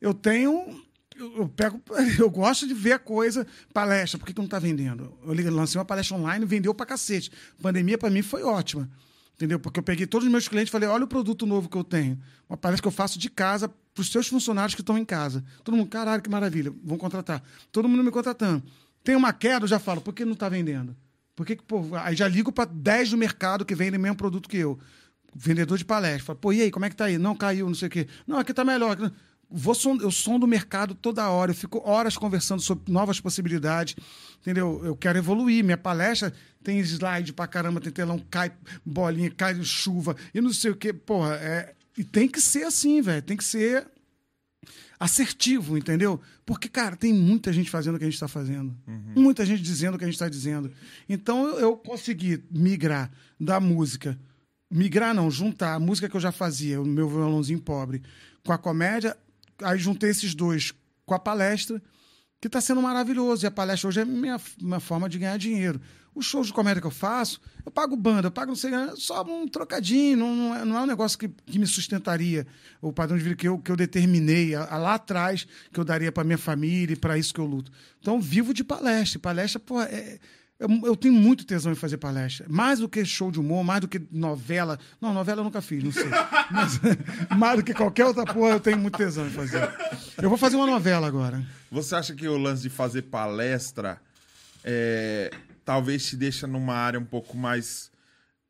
Eu 0.00 0.14
tenho 0.14 0.82
eu, 1.16 1.48
pego, 1.48 1.80
eu 2.18 2.30
gosto 2.30 2.66
de 2.66 2.74
ver 2.74 2.98
coisa, 3.00 3.46
palestra, 3.72 4.18
por 4.18 4.26
que, 4.26 4.32
que 4.32 4.38
não 4.38 4.46
está 4.46 4.58
vendendo? 4.58 5.16
Eu 5.24 5.54
lancei 5.54 5.78
uma 5.78 5.84
palestra 5.84 6.16
online, 6.16 6.44
vendeu 6.44 6.74
pra 6.74 6.86
cacete. 6.86 7.30
Pandemia, 7.60 7.98
para 7.98 8.10
mim, 8.10 8.22
foi 8.22 8.42
ótima. 8.42 8.88
Entendeu? 9.34 9.58
Porque 9.58 9.80
eu 9.80 9.82
peguei 9.82 10.06
todos 10.06 10.26
os 10.26 10.30
meus 10.30 10.46
clientes 10.46 10.68
e 10.68 10.72
falei: 10.72 10.86
olha 10.86 11.04
o 11.04 11.08
produto 11.08 11.46
novo 11.46 11.68
que 11.68 11.76
eu 11.76 11.82
tenho. 11.82 12.20
Uma 12.46 12.58
palestra 12.58 12.82
que 12.82 12.88
eu 12.88 12.92
faço 12.92 13.18
de 13.18 13.30
casa 13.30 13.68
para 13.68 14.02
os 14.02 14.12
seus 14.12 14.28
funcionários 14.28 14.74
que 14.74 14.82
estão 14.82 14.98
em 14.98 15.04
casa. 15.04 15.42
Todo 15.64 15.76
mundo, 15.76 15.88
caralho, 15.88 16.22
que 16.22 16.28
maravilha, 16.28 16.72
vão 16.84 16.98
contratar. 16.98 17.42
Todo 17.72 17.88
mundo 17.88 18.04
me 18.04 18.10
contratando. 18.10 18.62
Tem 19.02 19.16
uma 19.16 19.32
queda, 19.32 19.64
eu 19.64 19.68
já 19.68 19.78
falo, 19.78 20.02
por 20.02 20.12
que 20.12 20.26
não 20.26 20.34
está 20.34 20.48
vendendo? 20.48 20.94
Por 21.34 21.46
que, 21.46 21.56
que 21.56 21.62
pô, 21.62 21.82
aí 21.96 22.14
já 22.14 22.28
ligo 22.28 22.52
para 22.52 22.70
10 22.70 23.12
do 23.12 23.16
mercado 23.16 23.64
que 23.64 23.74
vendem 23.74 23.98
o 23.98 24.02
mesmo 24.02 24.16
produto 24.16 24.46
que 24.46 24.58
eu. 24.58 24.78
Vendedor 25.34 25.78
de 25.78 25.86
palestra. 25.86 26.22
Fala, 26.22 26.38
pô, 26.38 26.52
e 26.52 26.60
aí, 26.60 26.70
como 26.70 26.84
é 26.84 26.90
que 26.90 26.96
tá 26.96 27.06
aí? 27.06 27.16
Não 27.16 27.34
caiu, 27.34 27.66
não 27.66 27.74
sei 27.74 27.88
o 27.88 27.90
quê. 27.90 28.06
Não, 28.26 28.38
aqui 28.38 28.52
tá 28.52 28.62
melhor. 28.62 28.96
Vou 29.50 29.74
eu 30.00 30.10
sondo 30.10 30.44
o 30.44 30.48
mercado 30.48 30.94
toda 30.94 31.28
hora, 31.28 31.50
eu 31.50 31.54
fico 31.54 31.82
horas 31.84 32.16
conversando 32.16 32.62
sobre 32.62 32.92
novas 32.92 33.20
possibilidades, 33.20 33.96
entendeu? 34.40 34.80
Eu 34.84 34.96
quero 34.96 35.18
evoluir. 35.18 35.64
Minha 35.64 35.76
palestra 35.76 36.32
tem 36.62 36.78
slide 36.80 37.32
pra 37.32 37.46
caramba, 37.46 37.80
tem 37.80 37.90
telão, 37.90 38.18
cai 38.30 38.52
bolinha, 38.84 39.30
cai 39.30 39.60
chuva 39.64 40.16
e 40.32 40.40
não 40.40 40.52
sei 40.52 40.70
o 40.70 40.76
quê. 40.76 40.92
Porra, 40.92 41.34
é, 41.34 41.74
e 41.98 42.04
tem 42.04 42.28
que 42.28 42.40
ser 42.40 42.64
assim, 42.64 43.02
velho. 43.02 43.22
Tem 43.22 43.36
que 43.36 43.44
ser 43.44 43.86
assertivo, 44.98 45.76
entendeu? 45.76 46.20
Porque, 46.46 46.68
cara, 46.68 46.94
tem 46.94 47.12
muita 47.12 47.52
gente 47.52 47.70
fazendo 47.70 47.96
o 47.96 47.98
que 47.98 48.04
a 48.04 48.06
gente 48.06 48.14
está 48.14 48.28
fazendo. 48.28 48.76
Muita 49.16 49.44
gente 49.44 49.62
dizendo 49.62 49.94
o 49.94 49.98
que 49.98 50.04
a 50.04 50.06
gente 50.06 50.14
está 50.14 50.28
dizendo. 50.28 50.70
Então, 51.08 51.46
eu, 51.48 51.58
eu 51.58 51.76
consegui 51.76 52.44
migrar 52.50 53.10
da 53.38 53.58
música 53.58 54.18
migrar 54.70 55.12
não, 55.12 55.30
juntar 55.30 55.74
a 55.74 55.80
música 55.80 56.08
que 56.08 56.16
eu 56.16 56.20
já 56.20 56.30
fazia, 56.30 56.80
o 56.80 56.86
meu 56.86 57.08
violãozinho 57.08 57.60
pobre, 57.60 58.02
com 58.44 58.52
a 58.52 58.58
comédia, 58.58 59.16
aí 59.62 59.78
juntei 59.78 60.10
esses 60.10 60.34
dois 60.34 60.72
com 61.04 61.14
a 61.14 61.18
palestra, 61.18 61.82
que 62.40 62.46
está 62.46 62.60
sendo 62.60 62.80
maravilhoso. 62.80 63.44
E 63.44 63.46
a 63.46 63.50
palestra 63.50 63.88
hoje 63.88 64.00
é 64.00 64.04
minha, 64.04 64.40
minha 64.60 64.80
forma 64.80 65.08
de 65.08 65.18
ganhar 65.18 65.36
dinheiro. 65.36 65.80
Os 66.14 66.26
shows 66.26 66.48
de 66.48 66.52
comédia 66.52 66.80
que 66.80 66.86
eu 66.86 66.90
faço, 66.90 67.40
eu 67.64 67.70
pago 67.70 67.96
banda, 67.96 68.26
eu 68.26 68.32
pago 68.32 68.48
não 68.48 68.56
sei, 68.56 68.72
só 68.96 69.22
um 69.22 69.46
trocadinho, 69.46 70.16
não, 70.16 70.34
não, 70.34 70.56
é, 70.56 70.64
não 70.64 70.76
é 70.76 70.82
um 70.82 70.86
negócio 70.86 71.16
que, 71.16 71.28
que 71.28 71.56
me 71.56 71.66
sustentaria 71.66 72.46
o 72.80 72.92
padrão 72.92 73.16
de 73.16 73.22
vida 73.22 73.36
que 73.36 73.46
eu, 73.46 73.58
que 73.58 73.70
eu 73.70 73.76
determinei 73.76 74.54
a, 74.56 74.64
a 74.64 74.76
lá 74.76 74.94
atrás, 74.94 75.46
que 75.72 75.78
eu 75.78 75.84
daria 75.84 76.10
para 76.10 76.24
minha 76.24 76.38
família 76.38 76.94
e 76.94 76.96
para 76.96 77.16
isso 77.16 77.32
que 77.32 77.40
eu 77.40 77.46
luto. 77.46 77.70
Então, 78.00 78.20
vivo 78.20 78.52
de 78.52 78.64
palestra. 78.64 79.20
Palestra, 79.20 79.60
pô, 79.60 79.80
é, 79.80 80.18
eu, 80.60 80.68
eu, 80.84 80.94
tenho 80.94 81.14
muito 81.14 81.46
tesão 81.46 81.72
em 81.72 81.74
fazer 81.74 81.96
palestra. 81.96 82.46
Mais 82.46 82.80
do 82.80 82.88
que 82.88 83.02
show 83.02 83.32
de 83.32 83.40
humor, 83.40 83.64
mais 83.64 83.80
do 83.80 83.88
que 83.88 84.00
novela. 84.12 84.78
Não, 85.00 85.14
novela 85.14 85.40
eu 85.40 85.44
nunca 85.44 85.62
fiz, 85.62 85.82
não 85.82 85.90
sei. 85.90 86.04
Mas, 86.52 86.78
mais 87.34 87.56
do 87.56 87.64
que 87.64 87.72
qualquer 87.72 88.04
outra 88.04 88.26
porra, 88.26 88.50
eu 88.50 88.60
tenho 88.60 88.76
muito 88.76 88.98
tesão 88.98 89.26
em 89.26 89.30
fazer. 89.30 89.66
Eu 90.20 90.28
vou 90.28 90.36
fazer 90.36 90.56
uma 90.56 90.66
novela 90.66 91.06
agora. 91.06 91.42
Você 91.72 91.94
acha 91.94 92.14
que 92.14 92.28
o 92.28 92.36
lance 92.36 92.62
de 92.62 92.68
fazer 92.68 93.02
palestra 93.02 93.98
é, 94.62 95.30
talvez 95.64 96.06
te 96.06 96.14
deixa 96.14 96.46
numa 96.46 96.74
área 96.74 97.00
um 97.00 97.06
pouco 97.06 97.38
mais 97.38 97.90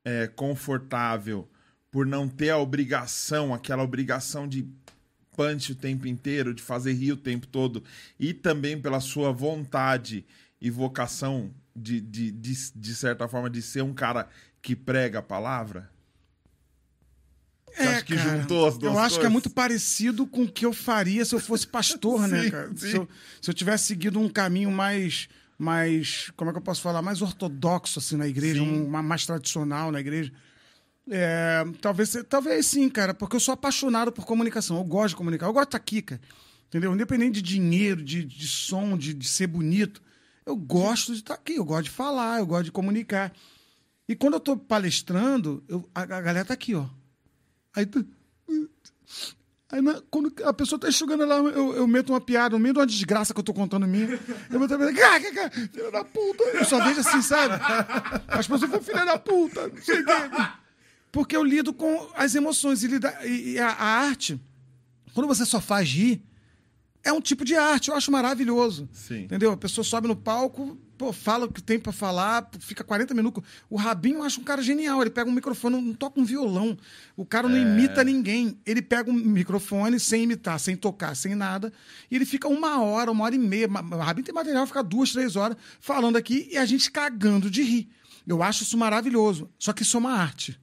é, 0.05 0.27
confortável 0.27 1.49
por 1.93 2.05
não 2.05 2.29
ter 2.29 2.51
a 2.51 2.59
obrigação, 2.59 3.55
aquela 3.55 3.85
obrigação 3.85 4.49
de 4.49 4.67
punch 5.37 5.71
o 5.71 5.77
tempo 5.77 6.09
inteiro, 6.09 6.53
de 6.53 6.61
fazer 6.61 6.93
rir 6.93 7.13
o 7.13 7.17
tempo 7.17 7.47
todo, 7.47 7.85
e 8.19 8.35
também 8.35 8.81
pela 8.81 8.99
sua 8.99 9.31
vontade 9.31 10.25
e 10.61 10.71
vocação 10.71 11.53
de, 11.75 12.01
de, 12.01 12.31
de, 12.31 12.73
de 12.75 12.95
certa 12.95 13.27
forma, 13.29 13.49
de 13.49 13.63
ser 13.63 13.83
um 13.83 13.95
cara 13.95 14.29
que 14.61 14.75
prega 14.77 15.21
a 15.21 15.23
palavra? 15.23 15.91
Você 17.75 17.83
é, 17.83 18.03
que 18.03 18.17
cara, 18.17 18.41
juntou 18.41 18.67
as 18.67 18.77
duas 18.77 18.93
Eu 18.93 18.99
acho 18.99 19.01
coisas? 19.01 19.19
que 19.19 19.27
é 19.27 19.29
muito 19.29 19.51
parecido 19.51 20.27
com 20.27 20.43
o 20.43 20.49
que 20.51 20.67
eu 20.67 20.73
faria 20.73 21.25
se 21.25 21.35
eu 21.35 21.41
fosse 21.41 21.67
pastor, 21.67 22.27
né, 22.27 22.39
sim, 22.41 22.45
né, 22.45 22.51
cara? 22.51 22.77
Se 22.77 22.97
eu, 22.97 23.09
se 23.41 23.51
eu 23.51 23.55
tivesse 23.55 23.87
seguido 23.87 24.19
um 24.19 24.29
caminho 24.29 24.71
mais 24.71 25.29
mais, 25.61 26.33
como 26.37 26.49
é 26.49 26.55
que 26.55 26.59
eu 26.59 26.63
posso 26.63 26.81
falar, 26.81 27.03
mais 27.03 27.21
ortodoxo 27.21 27.99
assim 27.99 28.17
na 28.17 28.27
igreja, 28.27 28.63
um, 28.63 28.87
mais 28.87 29.27
tradicional 29.27 29.93
na 29.93 30.01
igreja. 30.01 30.33
É, 31.11 31.63
talvez, 31.83 32.17
talvez 32.31 32.65
sim, 32.65 32.89
cara, 32.89 33.13
porque 33.13 33.37
eu 33.37 33.41
sou 33.41 33.53
apaixonado 33.53 34.11
por 34.11 34.25
comunicação. 34.25 34.79
Eu 34.79 34.85
gosto 34.85 35.11
de 35.11 35.17
comunicar, 35.17 35.47
eu 35.47 35.53
gosto 35.53 35.67
de 35.67 35.69
estar 35.69 35.77
aqui, 35.77 36.01
cara. 36.01 36.21
Entendeu? 36.69 36.95
Independente 36.95 37.35
de 37.35 37.43
dinheiro, 37.43 38.03
de, 38.03 38.25
de 38.25 38.49
som, 38.49 38.97
de, 38.97 39.13
de 39.13 39.29
ser 39.29 39.49
bonito, 39.49 40.01
eu 40.45 40.57
gosto 40.57 41.13
de 41.13 41.21
estar 41.21 41.35
aqui, 41.35 41.55
eu 41.55 41.65
gosto 41.65 41.85
de 41.85 41.91
falar, 41.91 42.39
eu 42.39 42.47
gosto 42.47 42.65
de 42.65 42.73
comunicar. 42.73 43.33
E 44.09 44.17
quando 44.17 44.35
eu 44.35 44.39
estou 44.39 44.57
palestrando, 44.57 45.63
eu, 45.69 45.89
a, 45.95 46.03
a, 46.03 46.07
galera 46.07 46.45
tá 46.45 46.55
aqui, 46.55 46.75
ó. 46.75 46.87
Aí, 47.75 47.87
Aí, 49.73 49.81
na, 49.81 50.03
quando 50.11 50.33
a 50.45 50.53
pessoa 50.53 50.81
tá 50.81 50.89
enxugando 50.89 51.25
lá, 51.25 51.37
eu, 51.37 51.77
eu 51.77 51.87
meto 51.87 52.11
uma 52.13 52.21
piada, 52.21 52.57
no 52.57 52.59
meio 52.59 52.75
de 52.75 52.81
uma 52.81 52.87
desgraça 52.87 53.33
que 53.33 53.39
eu 53.39 53.45
tô 53.45 53.55
contando 53.55 53.87
minha. 53.87 54.19
Eu 54.51 54.59
meto 54.59 54.75
uma 54.75 54.93
piada, 54.93 55.51
filha 55.51 55.93
da 55.93 56.03
puta. 56.03 56.43
Eu 56.43 56.65
só 56.65 56.83
vejo 56.83 57.01
assim, 57.01 57.23
sabe? 57.23 57.55
As 58.27 58.49
pessoas 58.49 58.69
falam, 58.69 58.83
filha 58.83 59.05
da 59.05 59.17
puta. 59.17 59.71
Porque 61.13 61.37
eu 61.37 61.45
lido 61.45 61.73
com 61.73 62.11
as 62.17 62.35
emoções. 62.35 62.83
E, 62.83 62.89
lida, 62.89 63.17
e, 63.25 63.53
e 63.53 63.59
a, 63.61 63.69
a, 63.69 63.85
arte, 64.01 64.41
quando 65.15 65.29
você 65.29 65.47
só 65.47 65.61
faz 65.61 65.89
rir, 65.89 66.21
é 67.03 67.13
um 67.13 67.21
tipo 67.21 67.45
de 67.45 67.57
arte. 67.57 67.89
Eu 67.89 67.97
acho 67.97 68.11
maravilhoso. 68.11 68.89
Sim. 68.93 69.23
Entendeu? 69.23 69.53
A 69.53 69.57
pessoa 69.57 69.85
sobe 69.85 70.07
no 70.07 70.17
palco, 70.17 70.79
pô, 70.99 71.13
fala 71.13 71.47
o 71.47 71.53
que 71.53 71.63
tem 71.63 71.79
para 71.79 71.93
falar, 71.93 72.51
fica 72.61 72.85
40 72.85 73.15
minutos. 73.15 73.43
O 73.71 73.77
Rabinho 73.77 74.19
eu 74.19 74.23
acho 74.23 74.41
um 74.41 74.45
cara 74.45 74.63
genial. 74.63 75.01
Ele 75.01 75.11
pega 75.11 75.29
um 75.29 75.33
microfone, 75.33 75.81
não 75.81 75.95
toca 75.95 76.21
um 76.21 76.25
violão. 76.25 76.77
O 77.17 77.25
cara 77.25 77.49
não 77.49 77.57
é... 77.57 77.61
imita 77.61 78.05
ninguém. 78.05 78.59
Ele 78.67 78.83
pega 78.83 79.11
um 79.11 79.15
microfone 79.15 79.99
sem 79.99 80.25
imitar, 80.25 80.61
sem 80.61 80.77
tocar, 80.77 81.15
sem 81.17 81.35
nada. 81.35 81.73
E 82.11 82.17
ele 82.17 82.27
fica 82.27 82.49
uma 82.49 82.83
hora, 82.83 83.11
uma 83.11 83.25
hora 83.25 83.35
e 83.35 83.39
meia. 83.39 83.67
O 83.67 83.97
Rabinho 83.97 84.27
tem 84.27 84.35
material, 84.35 84.67
fica 84.67 84.83
duas, 84.83 85.13
três 85.13 85.37
horas 85.37 85.57
falando 85.81 86.17
aqui 86.17 86.49
e 86.53 86.59
a 86.59 86.67
gente 86.67 86.91
cagando 86.91 87.51
de 87.51 87.63
rir. 87.63 87.89
Eu 88.27 88.43
acho 88.43 88.63
isso 88.63 88.77
maravilhoso. 88.77 89.49
Só 89.59 89.73
que 89.73 89.83
isso 89.83 89.97
é 89.97 90.01
uma 90.01 90.13
arte. 90.13 90.61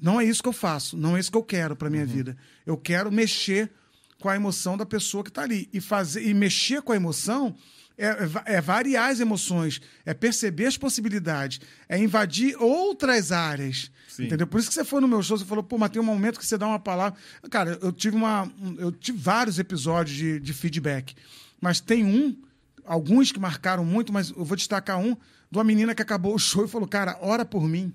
Não 0.00 0.20
é 0.20 0.24
isso 0.24 0.42
que 0.42 0.48
eu 0.48 0.52
faço. 0.52 0.96
Não 0.96 1.16
é 1.16 1.20
isso 1.20 1.30
que 1.30 1.36
eu 1.38 1.42
quero 1.42 1.74
para 1.74 1.90
minha 1.90 2.04
uhum. 2.04 2.08
vida. 2.08 2.36
Eu 2.64 2.76
quero 2.76 3.10
mexer 3.10 3.72
com 4.20 4.28
a 4.28 4.36
emoção 4.36 4.76
da 4.76 4.86
pessoa 4.86 5.22
que 5.22 5.30
está 5.30 5.42
ali. 5.42 5.68
E, 5.72 5.80
fazer, 5.80 6.26
e 6.26 6.32
mexer 6.34 6.82
com 6.82 6.92
a 6.92 6.96
emoção 6.96 7.54
é, 7.98 8.56
é, 8.56 8.60
variar 8.60 9.10
as 9.10 9.20
emoções, 9.20 9.80
é 10.04 10.12
perceber 10.12 10.66
as 10.66 10.76
possibilidades, 10.76 11.60
é 11.88 11.98
invadir 11.98 12.54
outras 12.60 13.32
áreas. 13.32 13.90
Sim. 14.06 14.26
Entendeu? 14.26 14.46
Por 14.46 14.60
isso 14.60 14.68
que 14.68 14.74
você 14.74 14.84
foi 14.84 15.00
no 15.00 15.08
meu 15.08 15.22
show, 15.22 15.36
você 15.36 15.44
falou, 15.44 15.64
pô, 15.64 15.78
mas 15.78 15.90
tem 15.90 16.00
um 16.00 16.04
momento 16.04 16.38
que 16.38 16.46
você 16.46 16.58
dá 16.58 16.66
uma 16.66 16.78
palavra. 16.78 17.18
Cara, 17.50 17.78
eu 17.82 17.92
tive 17.92 18.16
uma. 18.16 18.50
Eu 18.78 18.92
tive 18.92 19.18
vários 19.18 19.58
episódios 19.58 20.16
de, 20.16 20.40
de 20.40 20.52
feedback. 20.52 21.14
Mas 21.60 21.80
tem 21.80 22.04
um, 22.04 22.36
alguns 22.84 23.32
que 23.32 23.40
marcaram 23.40 23.84
muito, 23.84 24.12
mas 24.12 24.30
eu 24.30 24.44
vou 24.44 24.56
destacar 24.56 24.98
um, 24.98 25.14
de 25.14 25.58
uma 25.58 25.64
menina 25.64 25.94
que 25.94 26.02
acabou 26.02 26.34
o 26.34 26.38
show 26.38 26.64
e 26.64 26.68
falou, 26.68 26.86
cara, 26.86 27.18
ora 27.20 27.44
por 27.44 27.66
mim. 27.66 27.92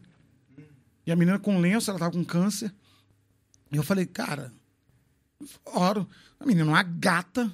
E 1.05 1.11
a 1.11 1.15
menina 1.15 1.39
com 1.39 1.59
lenço, 1.59 1.89
ela 1.89 1.99
tava 1.99 2.11
com 2.11 2.23
câncer. 2.23 2.73
E 3.71 3.77
eu 3.77 3.83
falei, 3.83 4.05
cara, 4.05 4.51
oro. 5.65 6.07
A 6.39 6.45
menina, 6.45 6.69
uma 6.69 6.83
gata, 6.83 7.51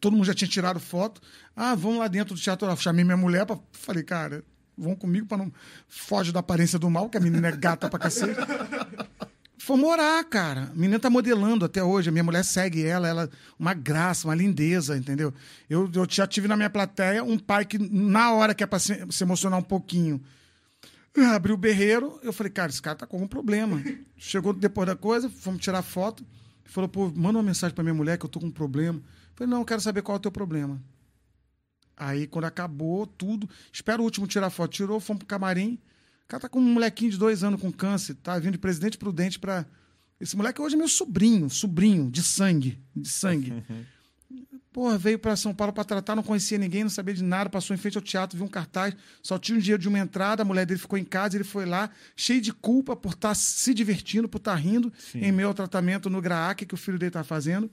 todo 0.00 0.14
mundo 0.14 0.26
já 0.26 0.34
tinha 0.34 0.48
tirado 0.48 0.80
foto. 0.80 1.20
Ah, 1.54 1.74
vamos 1.74 1.98
lá 1.98 2.08
dentro 2.08 2.34
do 2.34 2.40
teatro. 2.40 2.68
Eu 2.68 2.76
chamei 2.76 3.04
minha 3.04 3.16
mulher, 3.16 3.46
pra... 3.46 3.58
falei, 3.72 4.02
cara, 4.02 4.44
vão 4.76 4.94
comigo 4.94 5.26
para 5.26 5.38
não. 5.38 5.52
Foge 5.86 6.32
da 6.32 6.40
aparência 6.40 6.78
do 6.78 6.88
mal, 6.88 7.08
que 7.08 7.16
a 7.16 7.20
menina 7.20 7.48
é 7.48 7.52
gata 7.52 7.88
pra 7.88 7.98
cacete. 7.98 8.38
Fomos 9.58 9.86
morar, 9.86 10.24
cara. 10.24 10.70
A 10.70 10.74
menina 10.74 10.98
tá 10.98 11.10
modelando 11.10 11.64
até 11.64 11.82
hoje. 11.82 12.08
A 12.08 12.12
minha 12.12 12.24
mulher 12.24 12.44
segue 12.44 12.86
ela, 12.86 13.08
ela 13.08 13.28
uma 13.58 13.74
graça, 13.74 14.26
uma 14.26 14.34
lindeza, 14.34 14.96
entendeu? 14.96 15.34
Eu, 15.68 15.90
eu 15.92 16.06
já 16.08 16.26
tive 16.26 16.48
na 16.48 16.56
minha 16.56 16.70
plateia 16.70 17.22
um 17.24 17.36
pai 17.36 17.64
que, 17.64 17.76
na 17.76 18.32
hora 18.32 18.54
que 18.54 18.62
é 18.62 18.66
pra 18.66 18.78
se, 18.78 19.04
se 19.10 19.24
emocionar 19.24 19.58
um 19.58 19.62
pouquinho, 19.62 20.22
abriu 21.34 21.54
o 21.54 21.58
berreiro. 21.58 22.18
Eu 22.22 22.32
falei, 22.32 22.50
cara, 22.50 22.70
esse 22.70 22.80
cara 22.80 22.96
tá 22.96 23.06
com 23.06 23.16
algum 23.16 23.28
problema. 23.28 23.82
Chegou 24.16 24.52
depois 24.52 24.86
da 24.86 24.96
coisa, 24.96 25.28
fomos 25.28 25.60
tirar 25.60 25.82
foto. 25.82 26.24
Falou, 26.68 26.88
pô, 26.88 27.10
manda 27.10 27.38
uma 27.38 27.42
mensagem 27.42 27.74
pra 27.74 27.82
minha 27.82 27.94
mulher 27.94 28.18
que 28.18 28.26
eu 28.26 28.28
tô 28.28 28.38
com 28.38 28.46
um 28.46 28.50
problema. 28.50 29.02
Falei, 29.34 29.50
não, 29.50 29.60
eu 29.60 29.64
quero 29.64 29.80
saber 29.80 30.02
qual 30.02 30.16
é 30.16 30.18
o 30.18 30.22
teu 30.22 30.30
problema. 30.30 30.80
Aí, 31.96 32.26
quando 32.26 32.44
acabou 32.44 33.06
tudo, 33.06 33.48
espera 33.72 34.00
o 34.00 34.04
último 34.04 34.26
tirar 34.26 34.50
foto. 34.50 34.70
Tirou, 34.72 35.00
fomos 35.00 35.20
pro 35.20 35.26
camarim. 35.26 35.78
O 36.24 36.28
cara 36.28 36.42
tá 36.42 36.48
com 36.48 36.60
um 36.60 36.72
molequinho 36.74 37.10
de 37.10 37.18
dois 37.18 37.42
anos 37.42 37.60
com 37.60 37.72
câncer, 37.72 38.14
tá 38.16 38.38
vindo 38.38 38.52
de 38.52 38.58
Presidente 38.58 38.98
Prudente 38.98 39.38
para 39.38 39.64
Esse 40.20 40.36
moleque 40.36 40.60
hoje 40.60 40.74
é 40.74 40.78
meu 40.78 40.88
sobrinho, 40.88 41.48
sobrinho, 41.48 42.10
de 42.10 42.22
sangue, 42.22 42.78
de 42.94 43.08
sangue. 43.08 43.64
Porra, 44.78 44.96
veio 44.96 45.18
para 45.18 45.34
São 45.34 45.52
Paulo 45.52 45.72
para 45.72 45.82
tratar, 45.82 46.14
não 46.14 46.22
conhecia 46.22 46.56
ninguém, 46.56 46.84
não 46.84 46.88
sabia 46.88 47.12
de 47.12 47.24
nada, 47.24 47.50
passou 47.50 47.74
em 47.74 47.76
frente 47.76 47.98
ao 47.98 48.00
teatro, 48.00 48.36
viu 48.36 48.46
um 48.46 48.48
cartaz, 48.48 48.94
só 49.20 49.36
tinha 49.36 49.58
um 49.58 49.60
dinheiro 49.60 49.82
de 49.82 49.88
uma 49.88 49.98
entrada, 49.98 50.42
a 50.42 50.44
mulher 50.44 50.64
dele 50.64 50.78
ficou 50.78 50.96
em 50.96 51.04
casa, 51.04 51.36
ele 51.36 51.42
foi 51.42 51.66
lá, 51.66 51.90
cheio 52.14 52.40
de 52.40 52.52
culpa 52.52 52.94
por 52.94 53.14
estar 53.14 53.30
tá 53.30 53.34
se 53.34 53.74
divertindo, 53.74 54.28
por 54.28 54.38
estar 54.38 54.52
tá 54.52 54.56
rindo, 54.56 54.92
Sim. 54.96 55.18
em 55.18 55.32
meio 55.32 55.48
ao 55.48 55.54
tratamento 55.54 56.08
no 56.08 56.22
GRAAC 56.22 56.64
que 56.64 56.74
o 56.74 56.76
filho 56.76 56.96
dele 56.96 57.10
tá 57.10 57.24
fazendo. 57.24 57.68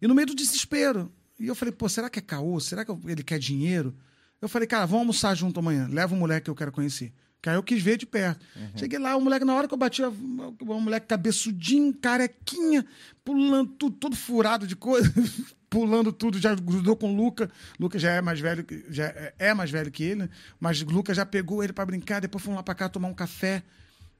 E 0.00 0.08
no 0.08 0.14
meio 0.14 0.28
do 0.28 0.34
desespero. 0.34 1.12
E 1.38 1.48
eu 1.48 1.54
falei, 1.54 1.74
pô, 1.74 1.86
será 1.86 2.08
que 2.08 2.18
é 2.18 2.22
caô? 2.22 2.58
Será 2.60 2.82
que 2.82 2.90
ele 3.06 3.22
quer 3.22 3.38
dinheiro? 3.38 3.94
Eu 4.40 4.48
falei, 4.48 4.66
cara, 4.66 4.86
vamos 4.86 5.00
almoçar 5.00 5.34
junto 5.34 5.60
amanhã. 5.60 5.86
Leva 5.92 6.14
o 6.14 6.18
moleque 6.18 6.44
que 6.44 6.50
eu 6.50 6.54
quero 6.54 6.72
conhecer. 6.72 7.12
Que 7.42 7.50
aí 7.50 7.56
eu 7.56 7.62
quis 7.62 7.82
ver 7.82 7.98
de 7.98 8.06
perto. 8.06 8.42
Uhum. 8.56 8.70
Cheguei 8.74 8.98
lá, 8.98 9.14
o 9.16 9.20
moleque, 9.20 9.44
na 9.44 9.54
hora 9.54 9.68
que 9.68 9.74
eu 9.74 9.76
bati, 9.76 10.00
o 10.02 10.80
moleque 10.80 11.06
cabeçudinho, 11.06 11.92
carequinha, 11.92 12.86
pulando 13.22 13.70
tudo, 13.72 13.96
todo 13.96 14.16
furado 14.16 14.66
de 14.66 14.74
coisa, 14.74 15.12
pulando 15.74 16.12
tudo, 16.12 16.38
já 16.38 16.54
grudou 16.54 16.96
com 16.96 17.12
o 17.12 17.16
Luca. 17.16 17.50
Luca 17.80 17.98
já 17.98 18.12
é 18.12 18.20
mais 18.20 18.38
velho, 18.38 18.64
já 18.88 19.06
é, 19.06 19.34
é 19.40 19.54
mais 19.54 19.72
velho 19.72 19.90
que 19.90 20.04
ele, 20.04 20.30
mas 20.60 20.80
Luca 20.82 21.12
já 21.12 21.26
pegou 21.26 21.64
ele 21.64 21.72
para 21.72 21.84
brincar, 21.84 22.20
depois 22.20 22.44
fomos 22.44 22.58
lá 22.58 22.62
para 22.62 22.76
cá 22.76 22.88
tomar 22.88 23.08
um 23.08 23.14
café. 23.14 23.60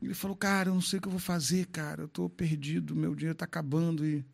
Ele 0.03 0.15
falou, 0.15 0.37
cara, 0.37 0.71
eu 0.71 0.75
não 0.75 0.81
sei 0.81 0.99
o 0.99 1.03
que 1.03 1.07
eu 1.07 1.13
vou 1.13 1.21
fazer, 1.21 1.67
cara, 1.67 2.03
eu 2.03 2.09
tô 2.09 2.29
perdido, 2.29 2.97
meu 2.97 3.15
dinheiro 3.15 3.37
tá 3.37 3.45
acabando 3.45 4.05
e 4.05 4.25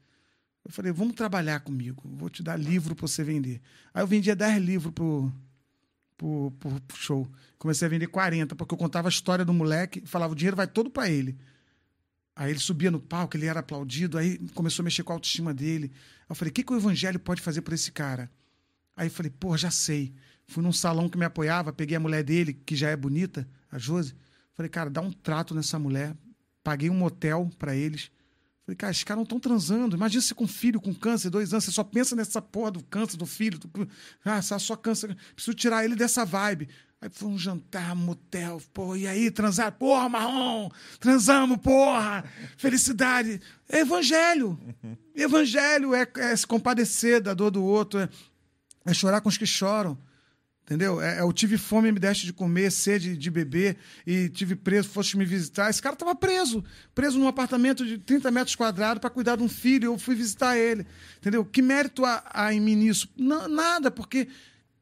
eu 0.64 0.70
falei, 0.72 0.92
vamos 0.92 1.14
trabalhar 1.14 1.60
comigo, 1.60 2.02
vou 2.06 2.30
te 2.30 2.42
dar 2.42 2.56
livro 2.56 2.94
para 2.94 3.06
você 3.06 3.22
vender. 3.22 3.60
Aí 3.92 4.02
eu 4.02 4.06
vendia 4.06 4.34
10 4.34 4.62
livros 4.62 4.94
pro, 4.94 5.30
pro, 6.16 6.82
show. 6.94 7.30
Comecei 7.58 7.84
a 7.84 7.90
vender 7.90 8.06
40, 8.06 8.56
porque 8.56 8.72
eu 8.72 8.78
contava 8.78 9.08
a 9.08 9.10
história 9.10 9.44
do 9.44 9.52
moleque, 9.52 10.02
falava, 10.06 10.32
o 10.32 10.36
dinheiro 10.36 10.56
vai 10.56 10.66
todo 10.66 10.88
para 10.88 11.10
ele. 11.10 11.36
Aí 12.40 12.52
ele 12.52 12.58
subia 12.58 12.90
no 12.90 12.98
palco, 12.98 13.36
ele 13.36 13.44
era 13.44 13.60
aplaudido, 13.60 14.16
aí 14.16 14.38
começou 14.54 14.82
a 14.82 14.84
mexer 14.84 15.02
com 15.02 15.12
a 15.12 15.16
autoestima 15.16 15.52
dele. 15.52 15.92
Eu 16.26 16.34
falei, 16.34 16.50
o 16.50 16.54
que, 16.54 16.64
que 16.64 16.72
o 16.72 16.76
evangelho 16.78 17.20
pode 17.20 17.42
fazer 17.42 17.60
por 17.60 17.74
esse 17.74 17.92
cara? 17.92 18.30
Aí 18.96 19.08
eu 19.08 19.10
falei, 19.10 19.30
pô, 19.30 19.54
já 19.58 19.70
sei. 19.70 20.14
Fui 20.46 20.62
num 20.62 20.72
salão 20.72 21.06
que 21.06 21.18
me 21.18 21.26
apoiava, 21.26 21.70
peguei 21.70 21.98
a 21.98 22.00
mulher 22.00 22.24
dele, 22.24 22.54
que 22.54 22.74
já 22.74 22.88
é 22.88 22.96
bonita, 22.96 23.46
a 23.70 23.76
Josi. 23.76 24.14
Falei, 24.54 24.70
cara, 24.70 24.88
dá 24.88 25.02
um 25.02 25.12
trato 25.12 25.54
nessa 25.54 25.78
mulher. 25.78 26.16
Paguei 26.64 26.88
um 26.88 26.94
motel 26.94 27.50
para 27.58 27.76
eles. 27.76 28.10
Falei, 28.64 28.74
cara, 28.74 28.90
esses 28.90 29.04
caras 29.04 29.18
não 29.18 29.24
estão 29.24 29.38
transando. 29.38 29.94
Imagina 29.94 30.22
você 30.22 30.34
com 30.34 30.48
filho 30.48 30.80
com 30.80 30.94
câncer, 30.94 31.28
dois 31.28 31.52
anos, 31.52 31.66
você 31.66 31.72
só 31.72 31.84
pensa 31.84 32.16
nessa 32.16 32.40
porra 32.40 32.70
do 32.70 32.82
câncer 32.82 33.18
do 33.18 33.26
filho. 33.26 33.58
Do... 33.58 33.86
Ah, 34.24 34.40
só 34.40 34.76
câncer. 34.76 35.14
Preciso 35.34 35.54
tirar 35.54 35.84
ele 35.84 35.94
dessa 35.94 36.24
vibe. 36.24 36.70
Aí 37.02 37.08
foi 37.10 37.28
um 37.28 37.38
jantar, 37.38 37.96
motel, 37.96 38.60
pô, 38.74 38.94
e 38.94 39.06
aí, 39.06 39.30
transar? 39.30 39.72
Porra, 39.72 40.06
marrom! 40.06 40.68
Transamos, 40.98 41.56
porra! 41.56 42.22
Felicidade! 42.58 43.40
É 43.70 43.80
evangelho! 43.80 44.60
Evangelho 45.14 45.94
é, 45.94 46.06
é 46.16 46.36
se 46.36 46.46
compadecer 46.46 47.22
da 47.22 47.32
dor 47.32 47.50
do 47.50 47.64
outro, 47.64 48.00
é, 48.00 48.08
é 48.84 48.92
chorar 48.92 49.22
com 49.22 49.30
os 49.30 49.38
que 49.38 49.46
choram. 49.46 49.98
Entendeu? 50.62 51.00
É, 51.00 51.20
eu 51.20 51.32
tive 51.32 51.56
fome, 51.56 51.90
me 51.90 51.98
deste 51.98 52.26
de 52.26 52.32
comer, 52.34 52.70
sede 52.70 53.16
de 53.16 53.30
beber, 53.30 53.76
e 54.06 54.28
tive 54.28 54.54
preso, 54.54 54.90
foste 54.90 55.16
me 55.16 55.24
visitar. 55.24 55.68
Esse 55.68 55.82
cara 55.82 55.94
estava 55.94 56.14
preso, 56.14 56.62
preso 56.94 57.18
num 57.18 57.26
apartamento 57.26 57.84
de 57.84 57.96
30 57.96 58.30
metros 58.30 58.54
quadrados 58.54 59.00
para 59.00 59.10
cuidar 59.10 59.36
de 59.36 59.42
um 59.42 59.48
filho. 59.48 59.86
Eu 59.86 59.98
fui 59.98 60.14
visitar 60.14 60.56
ele. 60.56 60.86
Entendeu? 61.16 61.44
Que 61.44 61.60
mérito 61.60 62.04
há, 62.04 62.22
há 62.30 62.54
em 62.54 62.60
mim 62.60 62.76
nisso? 62.76 63.08
Não, 63.16 63.48
nada, 63.48 63.90
porque 63.90 64.28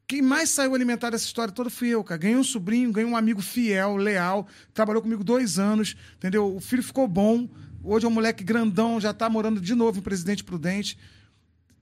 quem 0.09 0.21
mais 0.21 0.49
saiu 0.49 0.75
alimentar 0.75 1.09
dessa 1.11 1.23
história 1.23 1.53
toda 1.53 1.69
fui 1.69 1.87
eu, 1.87 2.03
cara. 2.03 2.19
Ganhei 2.19 2.35
um 2.35 2.43
sobrinho, 2.43 2.91
ganhei 2.91 3.09
um 3.09 3.15
amigo 3.15 3.41
fiel, 3.41 3.95
leal, 3.95 4.45
trabalhou 4.73 5.01
comigo 5.01 5.23
dois 5.23 5.57
anos, 5.57 5.95
entendeu? 6.17 6.53
O 6.53 6.59
filho 6.59 6.83
ficou 6.83 7.07
bom. 7.07 7.47
Hoje 7.81 8.05
é 8.05 8.09
um 8.09 8.11
moleque 8.11 8.43
grandão, 8.43 8.99
já 8.99 9.11
está 9.11 9.29
morando 9.29 9.61
de 9.61 9.73
novo 9.73 9.99
em 9.99 10.01
Presidente 10.01 10.43
Prudente. 10.43 10.99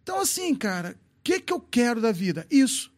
Então, 0.04 0.22
assim, 0.22 0.54
cara, 0.54 0.92
o 0.92 1.24
que, 1.24 1.40
que 1.40 1.52
eu 1.52 1.60
quero 1.60 2.00
da 2.00 2.12
vida? 2.12 2.46
Isso 2.52 2.96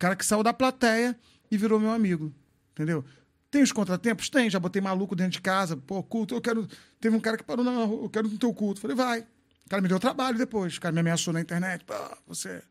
cara 0.00 0.16
que 0.16 0.24
saiu 0.24 0.42
da 0.42 0.52
plateia 0.52 1.16
e 1.50 1.56
virou 1.58 1.78
meu 1.78 1.90
amigo. 1.90 2.34
Entendeu? 2.72 3.04
Tem 3.50 3.62
os 3.62 3.70
contratempos? 3.70 4.30
Tem. 4.30 4.48
Já 4.48 4.58
botei 4.58 4.80
maluco 4.80 5.14
dentro 5.14 5.32
de 5.32 5.40
casa. 5.42 5.76
Pô, 5.76 6.02
culto, 6.02 6.34
eu 6.34 6.40
quero. 6.40 6.66
Teve 6.98 7.14
um 7.14 7.20
cara 7.20 7.36
que 7.36 7.44
parou, 7.44 7.64
não, 7.64 8.02
eu 8.02 8.08
quero 8.08 8.26
no 8.26 8.38
teu 8.38 8.52
culto. 8.54 8.80
Falei, 8.80 8.96
vai. 8.96 9.20
O 9.20 9.68
cara 9.68 9.82
me 9.82 9.88
deu 9.88 10.00
trabalho 10.00 10.38
depois. 10.38 10.76
O 10.76 10.80
cara 10.80 10.92
me 10.92 11.00
ameaçou 11.00 11.34
na 11.34 11.40
internet. 11.40 11.84
Pô, 11.84 11.94
você. 12.26 12.62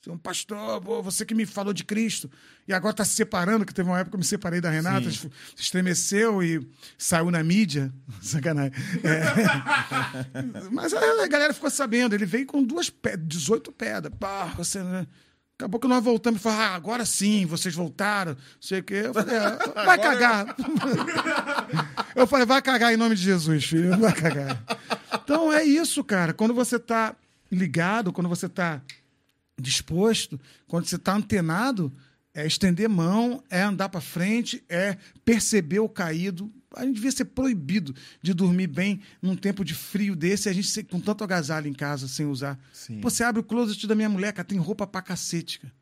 Você 0.00 0.10
é 0.10 0.12
um 0.12 0.18
pastor, 0.18 0.80
pô, 0.80 1.02
você 1.02 1.24
que 1.26 1.34
me 1.34 1.44
falou 1.44 1.72
de 1.72 1.82
Cristo. 1.82 2.30
E 2.68 2.72
agora 2.72 2.92
está 2.92 3.04
se 3.04 3.16
separando, 3.16 3.66
que 3.66 3.74
teve 3.74 3.88
uma 3.88 3.98
época 3.98 4.10
que 4.10 4.16
eu 4.16 4.20
me 4.20 4.24
separei 4.24 4.60
da 4.60 4.70
Renata, 4.70 5.10
Sim. 5.10 5.28
estremeceu 5.58 6.40
e 6.40 6.64
saiu 6.96 7.30
na 7.32 7.42
mídia. 7.42 7.92
Sacanagem. 8.22 8.72
É. 9.02 10.60
Mas 10.70 10.94
a 10.94 11.26
galera 11.26 11.52
ficou 11.52 11.68
sabendo. 11.68 12.14
Ele 12.14 12.26
veio 12.26 12.46
com 12.46 12.62
duas 12.62 12.88
pedras, 12.88 13.26
18 13.26 13.72
pedras. 13.72 14.12
Pá, 14.18 14.46
você. 14.56 14.80
Né? 14.82 15.04
Acabou 15.58 15.80
que 15.80 15.88
nós 15.88 16.04
voltamos 16.04 16.38
e 16.38 16.42
falamos, 16.44 16.64
ah, 16.64 16.74
agora 16.76 17.04
sim, 17.04 17.44
vocês 17.44 17.74
voltaram, 17.74 18.34
não 18.34 18.40
sei 18.60 18.78
o 18.78 18.84
quê. 18.84 19.02
Eu 19.06 19.14
falei, 19.14 19.34
é, 19.34 19.58
vai 19.84 19.98
cagar. 19.98 20.56
eu 22.14 22.28
falei, 22.28 22.46
vai 22.46 22.62
cagar 22.62 22.94
em 22.94 22.96
nome 22.96 23.16
de 23.16 23.22
Jesus, 23.22 23.64
filho, 23.64 23.98
vai 23.98 24.12
cagar. 24.12 24.62
Então 25.12 25.52
é 25.52 25.64
isso, 25.64 26.04
cara. 26.04 26.32
Quando 26.32 26.54
você 26.54 26.76
está 26.76 27.16
ligado, 27.50 28.12
quando 28.12 28.28
você 28.28 28.46
está 28.46 28.80
disposto, 29.60 30.40
quando 30.66 30.86
você 30.86 30.96
está 30.96 31.14
antenado, 31.14 31.92
é 32.34 32.46
estender 32.46 32.88
mão, 32.88 33.42
é 33.50 33.62
andar 33.62 33.88
para 33.88 34.00
frente, 34.00 34.62
é 34.68 34.96
perceber 35.24 35.80
o 35.80 35.88
caído, 35.88 36.52
a 36.76 36.84
gente 36.84 36.94
devia 36.94 37.10
ser 37.10 37.24
proibido 37.26 37.94
de 38.22 38.34
dormir 38.34 38.66
bem 38.66 39.00
num 39.20 39.34
tempo 39.34 39.64
de 39.64 39.74
frio 39.74 40.14
desse, 40.14 40.48
a 40.48 40.52
gente 40.52 40.84
com 40.84 41.00
tanto 41.00 41.24
agasalho 41.24 41.66
em 41.66 41.72
casa 41.72 42.06
sem 42.06 42.26
usar. 42.26 42.58
Sim. 42.72 43.00
Você 43.00 43.24
abre 43.24 43.40
o 43.40 43.44
closet 43.44 43.86
da 43.86 43.94
minha 43.94 44.08
mulher, 44.08 44.32
cara, 44.32 44.46
tem 44.46 44.58
roupa 44.58 44.86
pra 44.86 45.02
cacete, 45.02 45.60
cara. 45.60 45.72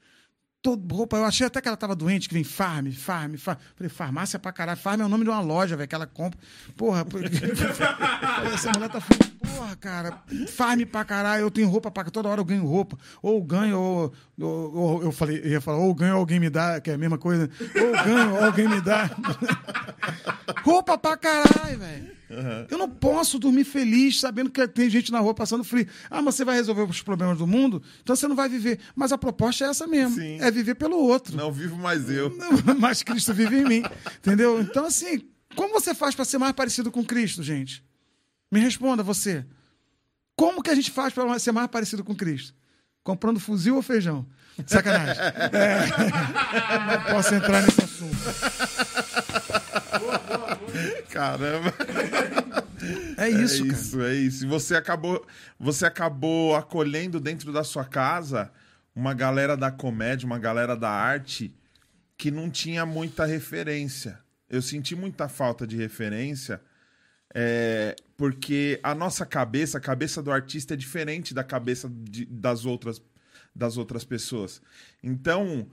Todo, 0.67 0.93
roupa, 0.93 1.17
eu 1.17 1.25
achei 1.25 1.47
até 1.47 1.61
que 1.61 1.69
ela 1.69 1.77
tava 1.77 1.95
doente, 1.95 2.27
que 2.27 2.35
vem 2.35 2.43
farm, 2.43 2.91
farm, 2.91 3.37
farm. 3.37 3.57
Falei, 3.77 3.89
farmácia 3.89 4.37
pra 4.37 4.51
caralho. 4.51 4.77
Farm 4.77 5.01
é 5.01 5.05
o 5.05 5.09
nome 5.09 5.23
de 5.23 5.31
uma 5.31 5.41
loja, 5.41 5.77
velho, 5.77 5.89
que 5.89 5.95
ela 5.95 6.09
compra. 6.09 6.37
Porra, 6.77 7.07
essa 8.53 8.73
mulher 8.73 8.89
tá 8.89 9.01
falando, 9.01 9.31
porra, 9.39 9.77
cara, 9.77 10.25
farm 10.49 10.83
pra 10.83 11.05
caralho, 11.05 11.43
eu 11.43 11.53
tenho 11.53 11.69
roupa 11.69 11.89
pra 11.89 12.03
toda 12.07 12.29
hora 12.29 12.41
eu 12.41 12.45
ganho 12.45 12.67
roupa. 12.67 12.99
Ou 13.23 13.41
ganho, 13.45 13.79
ou, 13.79 14.13
ou, 14.41 14.77
ou 14.77 15.03
eu 15.05 15.13
falei, 15.13 15.39
eu 15.39 15.51
ia 15.51 15.61
falar, 15.61 15.79
ou 15.79 15.95
ganho, 15.95 16.15
ou 16.15 16.19
alguém 16.19 16.41
me 16.41 16.51
dá, 16.51 16.81
que 16.81 16.91
é 16.91 16.95
a 16.95 16.99
mesma 16.99 17.17
coisa. 17.17 17.49
Ou 17.61 18.05
ganho, 18.05 18.35
ou 18.35 18.45
alguém 18.47 18.67
me 18.67 18.81
dá. 18.81 19.09
roupa 20.67 20.99
pra 20.99 21.17
caralho, 21.17 21.79
velho. 21.79 22.16
Uhum. 22.29 22.67
Eu 22.71 22.79
não 22.79 22.91
posso 22.91 23.39
dormir 23.39 23.65
feliz 23.65 24.21
sabendo 24.21 24.51
que 24.51 24.67
tem 24.69 24.91
gente 24.91 25.13
na 25.13 25.21
rua 25.21 25.35
passando 25.35 25.63
frio. 25.63 25.87
Ah, 26.11 26.21
mas 26.21 26.35
você 26.35 26.45
vai 26.45 26.57
resolver 26.57 26.83
os 26.83 27.03
problemas 27.03 27.39
do 27.39 27.47
mundo? 27.47 27.83
Então 28.03 28.17
você 28.17 28.27
não 28.27 28.35
vai 28.35 28.49
viver. 28.49 28.81
Mas 28.95 29.13
a 29.13 29.19
proposta 29.19 29.65
é 29.65 29.69
essa 29.69 29.87
mesmo. 29.87 30.17
Sim. 30.17 30.41
É 30.41 30.51
viver 30.51 30.75
pelo 30.75 30.97
outro. 30.97 31.37
Não 31.37 31.53
vivo 31.53 31.77
mais 31.77 32.11
eu. 32.11 32.37
Mas 32.79 33.03
Cristo 33.03 33.33
vive 33.33 33.59
em 33.59 33.65
mim. 33.65 33.83
Entendeu? 34.19 34.61
Então, 34.61 34.87
assim, 34.87 35.23
como 35.55 35.73
você 35.73 35.95
faz 35.95 36.15
para 36.15 36.25
ser 36.25 36.39
mais 36.39 36.53
parecido 36.53 36.91
com 36.91 37.05
Cristo, 37.05 37.43
gente? 37.43 37.85
Me 38.51 38.61
responda 38.61 39.03
você. 39.03 39.45
Como 40.35 40.63
que 40.63 40.71
a 40.71 40.75
gente 40.75 40.91
faz 40.91 41.15
para 41.15 41.39
ser 41.39 41.53
mais 41.53 41.69
parecido 41.69 42.05
com 42.05 42.15
Cristo? 42.15 42.55
Comprando 43.03 43.41
fuzil 43.41 43.77
ou 43.77 43.83
feijão? 43.83 44.27
Sacanagem. 44.67 45.17
É... 45.53 45.87
Não 46.97 47.15
posso 47.15 47.35
entrar 47.35 47.63
nesse 47.63 47.83
assunto. 47.83 48.17
Caramba. 51.17 51.75
É 53.17 53.31
isso, 53.31 53.65
é 53.65 53.69
isso, 53.69 53.97
cara. 53.97 54.13
é 54.13 54.15
isso. 54.15 54.45
E 54.45 54.47
você 54.47 54.77
acabou, 54.77 55.27
você 55.59 55.87
acabou 55.87 56.55
acolhendo 56.55 57.19
dentro 57.19 57.51
da 57.51 57.65
sua 57.65 57.85
casa 57.85 58.53
uma 58.95 59.15
galera 59.15 59.57
da 59.57 59.71
comédia, 59.71 60.27
uma 60.27 60.39
galera 60.39 60.77
da 60.77 60.91
arte 60.91 61.55
que 62.17 62.31
não 62.31 62.51
tinha 62.51 62.85
muita 62.85 63.25
referência. 63.25 64.19
Eu 64.49 64.63
senti 64.63 64.95
muita 64.95 65.29
falta 65.29 65.67
de 65.67 65.77
referência, 65.77 66.61
é, 67.35 67.97
porque 68.17 68.79
a 68.83 68.95
nossa 68.95 69.27
cabeça, 69.27 69.79
a 69.79 69.81
cabeça 69.81 70.23
do 70.23 70.31
artista 70.31 70.75
é 70.75 70.77
diferente 70.77 71.35
da 71.35 71.43
cabeça 71.43 71.91
de, 71.91 72.27
das 72.27 72.65
outras 72.65 73.03
das 73.55 73.79
outras 73.79 74.05
pessoas. 74.05 74.61
Então, 75.03 75.67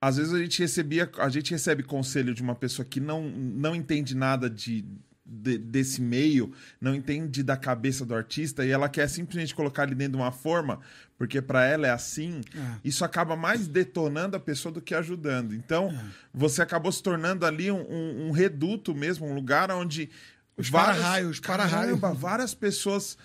às 0.00 0.16
vezes 0.16 0.32
a 0.32 0.38
gente 0.38 0.60
recebia, 0.60 1.10
a 1.18 1.28
gente 1.28 1.50
recebe 1.50 1.82
conselho 1.82 2.34
de 2.34 2.42
uma 2.42 2.54
pessoa 2.54 2.84
que 2.84 3.00
não, 3.00 3.22
não 3.28 3.74
entende 3.74 4.14
nada 4.14 4.50
de, 4.50 4.84
de, 5.24 5.56
desse 5.56 6.00
meio, 6.00 6.52
não 6.80 6.94
entende 6.94 7.42
da 7.42 7.56
cabeça 7.56 8.04
do 8.04 8.14
artista 8.14 8.64
e 8.64 8.70
ela 8.70 8.88
quer 8.88 9.08
simplesmente 9.08 9.54
colocar 9.54 9.84
ele 9.84 9.94
dentro 9.94 10.12
de 10.12 10.18
uma 10.18 10.30
forma, 10.32 10.80
porque 11.16 11.40
para 11.40 11.64
ela 11.64 11.86
é 11.86 11.90
assim, 11.90 12.42
é. 12.54 12.80
isso 12.84 13.04
acaba 13.04 13.34
mais 13.34 13.66
detonando 13.66 14.36
a 14.36 14.40
pessoa 14.40 14.72
do 14.72 14.80
que 14.80 14.94
ajudando. 14.94 15.54
Então, 15.54 15.88
é. 15.88 16.04
você 16.32 16.60
acabou 16.60 16.92
se 16.92 17.02
tornando 17.02 17.46
ali 17.46 17.70
um, 17.70 17.80
um, 17.80 18.28
um 18.28 18.30
reduto 18.30 18.94
mesmo, 18.94 19.26
um 19.26 19.34
lugar 19.34 19.70
onde 19.70 20.10
os 20.56 20.70
para-raios, 20.70 21.40
para-raios, 21.40 21.98
várias 22.16 22.54
pessoas 22.54 23.16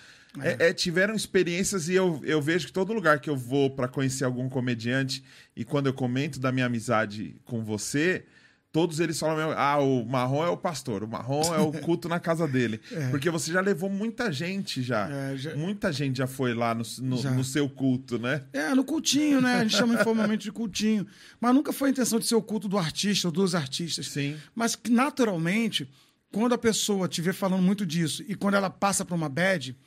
é. 0.41 0.49
É, 0.49 0.69
é, 0.69 0.73
tiveram 0.73 1.15
experiências 1.15 1.89
e 1.89 1.95
eu, 1.95 2.21
eu 2.23 2.41
vejo 2.41 2.67
que 2.67 2.73
todo 2.73 2.93
lugar 2.93 3.19
que 3.19 3.29
eu 3.29 3.35
vou 3.35 3.69
para 3.71 3.87
conhecer 3.87 4.25
algum 4.25 4.47
comediante 4.47 5.23
e 5.55 5.65
quando 5.65 5.87
eu 5.87 5.93
comento 5.93 6.39
da 6.39 6.51
minha 6.51 6.67
amizade 6.67 7.35
com 7.45 7.63
você, 7.63 8.25
todos 8.71 8.99
eles 8.99 9.19
falam: 9.19 9.51
ah, 9.57 9.79
o 9.79 10.05
Marrom 10.05 10.43
é 10.43 10.49
o 10.49 10.57
pastor, 10.57 11.03
o 11.03 11.07
Marrom 11.07 11.53
é 11.53 11.59
o 11.59 11.71
culto 11.71 12.07
na 12.07 12.19
casa 12.19 12.47
dele. 12.47 12.79
É. 12.91 13.09
Porque 13.09 13.29
você 13.29 13.51
já 13.51 13.61
levou 13.61 13.89
muita 13.89 14.31
gente 14.31 14.81
já. 14.81 15.07
É, 15.09 15.37
já... 15.37 15.55
Muita 15.55 15.91
gente 15.91 16.17
já 16.17 16.27
foi 16.27 16.53
lá 16.53 16.73
no, 16.73 16.83
no, 16.99 17.23
no, 17.35 17.43
seu 17.43 17.69
culto, 17.69 18.17
né? 18.17 18.43
É, 18.51 18.73
no 18.73 18.83
cultinho, 18.83 19.39
né? 19.39 19.55
A 19.55 19.63
gente 19.63 19.77
chama 19.77 19.93
informalmente 19.93 20.43
de 20.43 20.51
cultinho. 20.51 21.05
Mas 21.39 21.53
nunca 21.53 21.71
foi 21.71 21.89
a 21.89 21.91
intenção 21.91 22.19
de 22.19 22.25
ser 22.25 22.35
o 22.35 22.41
culto 22.41 22.67
do 22.67 22.77
artista 22.77 23.27
ou 23.27 23.31
dos 23.31 23.53
artistas. 23.53 24.07
Sim. 24.07 24.35
Mas 24.55 24.77
naturalmente, 24.89 25.87
quando 26.31 26.53
a 26.53 26.57
pessoa 26.57 27.07
te 27.07 27.21
vê 27.21 27.31
falando 27.31 27.61
muito 27.61 27.85
disso 27.85 28.23
e 28.27 28.35
quando 28.35 28.55
ela 28.55 28.69
passa 28.69 29.05
para 29.05 29.15
uma 29.15 29.29
bad 29.29 29.77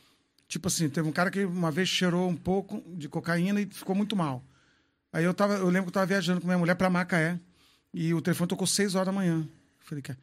Tipo 0.52 0.68
assim, 0.68 0.86
teve 0.90 1.08
um 1.08 1.12
cara 1.12 1.30
que 1.30 1.46
uma 1.46 1.70
vez 1.70 1.88
cheirou 1.88 2.28
um 2.28 2.36
pouco 2.36 2.84
de 2.94 3.08
cocaína 3.08 3.58
e 3.58 3.64
ficou 3.64 3.96
muito 3.96 4.14
mal. 4.14 4.44
Aí 5.10 5.24
eu, 5.24 5.32
tava, 5.32 5.54
eu 5.54 5.64
lembro 5.70 5.84
que 5.84 5.88
eu 5.88 5.92
tava 5.92 6.04
viajando 6.04 6.42
com 6.42 6.46
minha 6.46 6.58
mulher 6.58 6.74
para 6.74 6.90
Macaé 6.90 7.40
e 7.90 8.12
o 8.12 8.20
telefone 8.20 8.48
tocou 8.48 8.66
seis 8.66 8.94
horas 8.94 9.06
da 9.06 9.12
manhã. 9.12 9.38
Eu 9.38 9.48
falei, 9.86 10.02
cara, 10.02 10.18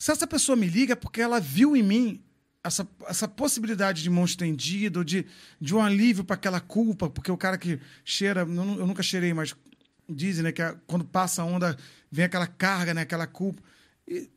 se 0.00 0.10
essa 0.10 0.26
pessoa 0.26 0.56
me 0.56 0.66
liga 0.66 0.94
é 0.94 0.96
porque 0.96 1.20
ela 1.20 1.38
viu 1.38 1.76
em 1.76 1.82
mim 1.84 2.24
essa, 2.64 2.88
essa 3.06 3.28
possibilidade 3.28 4.02
de 4.02 4.10
mão 4.10 4.24
estendida, 4.24 5.04
de, 5.04 5.24
de 5.60 5.74
um 5.76 5.80
alívio 5.80 6.24
para 6.24 6.34
aquela 6.34 6.58
culpa, 6.58 7.08
porque 7.08 7.30
o 7.30 7.36
cara 7.36 7.56
que 7.56 7.78
cheira, 8.04 8.40
eu, 8.40 8.46
nunca 8.48 9.00
cheirei, 9.00 9.32
mas 9.32 9.54
dizem 10.08 10.42
né, 10.42 10.50
que 10.50 10.62
quando 10.88 11.04
passa 11.04 11.42
a 11.42 11.44
onda 11.44 11.76
vem 12.10 12.24
aquela 12.24 12.48
carga, 12.48 12.92
né, 12.92 13.02
aquela 13.02 13.28
culpa. 13.28 13.62
E, 14.08 14.28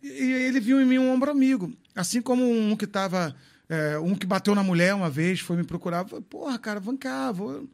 e 0.00 0.32
ele 0.32 0.60
viu 0.60 0.80
em 0.80 0.86
mim 0.86 0.98
um 0.98 1.10
ombro 1.10 1.32
amigo, 1.32 1.76
assim 1.96 2.22
como 2.22 2.48
um 2.48 2.76
que 2.76 2.84
estava 2.84 3.34
é, 3.68 3.98
um 3.98 4.14
que 4.14 4.26
bateu 4.26 4.54
na 4.54 4.62
mulher 4.62 4.94
uma 4.94 5.10
vez, 5.10 5.40
foi 5.40 5.56
me 5.56 5.64
procurar. 5.64 6.06
Falei, 6.06 6.24
Porra, 6.28 6.58
cara, 6.58 6.80
vem 6.80 6.96
cá, 6.96 7.32
vou... 7.32 7.52
eu 7.52 7.68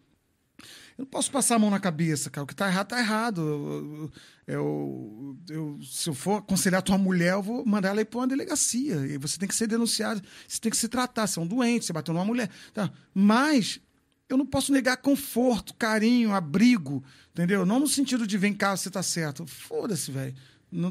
não 0.99 1.07
posso 1.07 1.31
passar 1.31 1.57
a 1.57 1.59
mão 1.59 1.71
na 1.71 1.81
cabeça, 1.81 2.31
cara. 2.31 2.45
O 2.45 2.47
que 2.47 2.55
tá 2.55 2.69
errado, 2.69 2.89
tá 2.89 2.99
errado. 2.99 4.13
Eu, 4.47 5.37
eu, 5.49 5.79
se 5.83 6.09
eu 6.09 6.15
for 6.15 6.39
aconselhar 6.39 6.83
tua 6.83 6.99
mulher, 6.99 7.35
eu 7.35 7.43
vou 7.43 7.65
mandar 7.67 7.91
ela 7.91 8.01
ir 8.01 8.07
para 8.07 8.21
uma 8.21 8.27
delegacia. 8.27 8.97
E 9.07 9.19
você 9.19 9.39
tem 9.39 9.49
que 9.49 9.55
ser 9.55 9.67
denunciado, 9.67 10.23
você 10.49 10.61
tem 10.61 10.71
que 10.71 10.77
se 10.77 10.89
tratar. 10.89 11.27
Você 11.27 11.39
é 11.39 11.43
um 11.43 11.47
doente, 11.47 11.85
você 11.85 11.93
bateu 11.93 12.15
numa 12.15 12.25
mulher. 12.25 12.49
Tá. 12.73 12.91
Mas 13.15 13.81
eu 14.29 14.37
não 14.39 14.47
posso 14.47 14.73
negar 14.73 14.97
conforto, 14.97 15.75
carinho, 15.75 16.33
abrigo, 16.33 17.05
entendeu? 17.33 17.67
Não 17.67 17.79
no 17.79 17.87
sentido 17.87 18.27
de 18.27 18.39
vem 18.39 18.55
cá, 18.55 18.75
você 18.75 18.91
tá 18.91 19.03
certo. 19.03 19.47
Foda-se, 19.47 20.11
velho. 20.11 20.35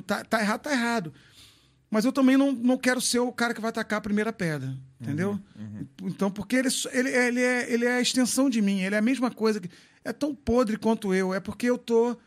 Tá, 0.06 0.24
tá 0.24 0.40
errado, 0.40 0.62
tá 0.62 0.72
errado. 0.72 1.14
Mas 1.92 2.06
eu 2.06 2.14
também 2.14 2.38
não, 2.38 2.54
não 2.54 2.78
quero 2.78 3.02
ser 3.02 3.20
o 3.20 3.34
cara 3.34 3.54
que 3.54 3.60
vai 3.60 3.72
tacar 3.72 4.00
a 4.00 4.02
primeira 4.02 4.32
pedra, 4.32 4.74
entendeu? 5.00 5.38
Então, 6.02 6.32
porque 6.32 6.56
ele, 6.56 6.70
ele, 6.94 7.10
ele, 7.10 7.42
é, 7.42 7.74
ele 7.74 7.86
é 7.86 7.98
a 7.98 8.02
extensão 8.02 8.50
de 8.50 8.62
mim, 8.62 8.80
ele 8.80 8.96
é 8.96 8.98
a 8.98 9.02
mesma 9.02 9.30
coisa. 9.30 9.60
Que, 9.60 9.70
é 10.04 10.12
tão 10.12 10.34
podre 10.34 10.78
quanto 10.78 11.14
eu. 11.14 11.34
É 11.34 11.40
porque 11.40 11.68
eu 11.68 11.78
tô 11.78 12.18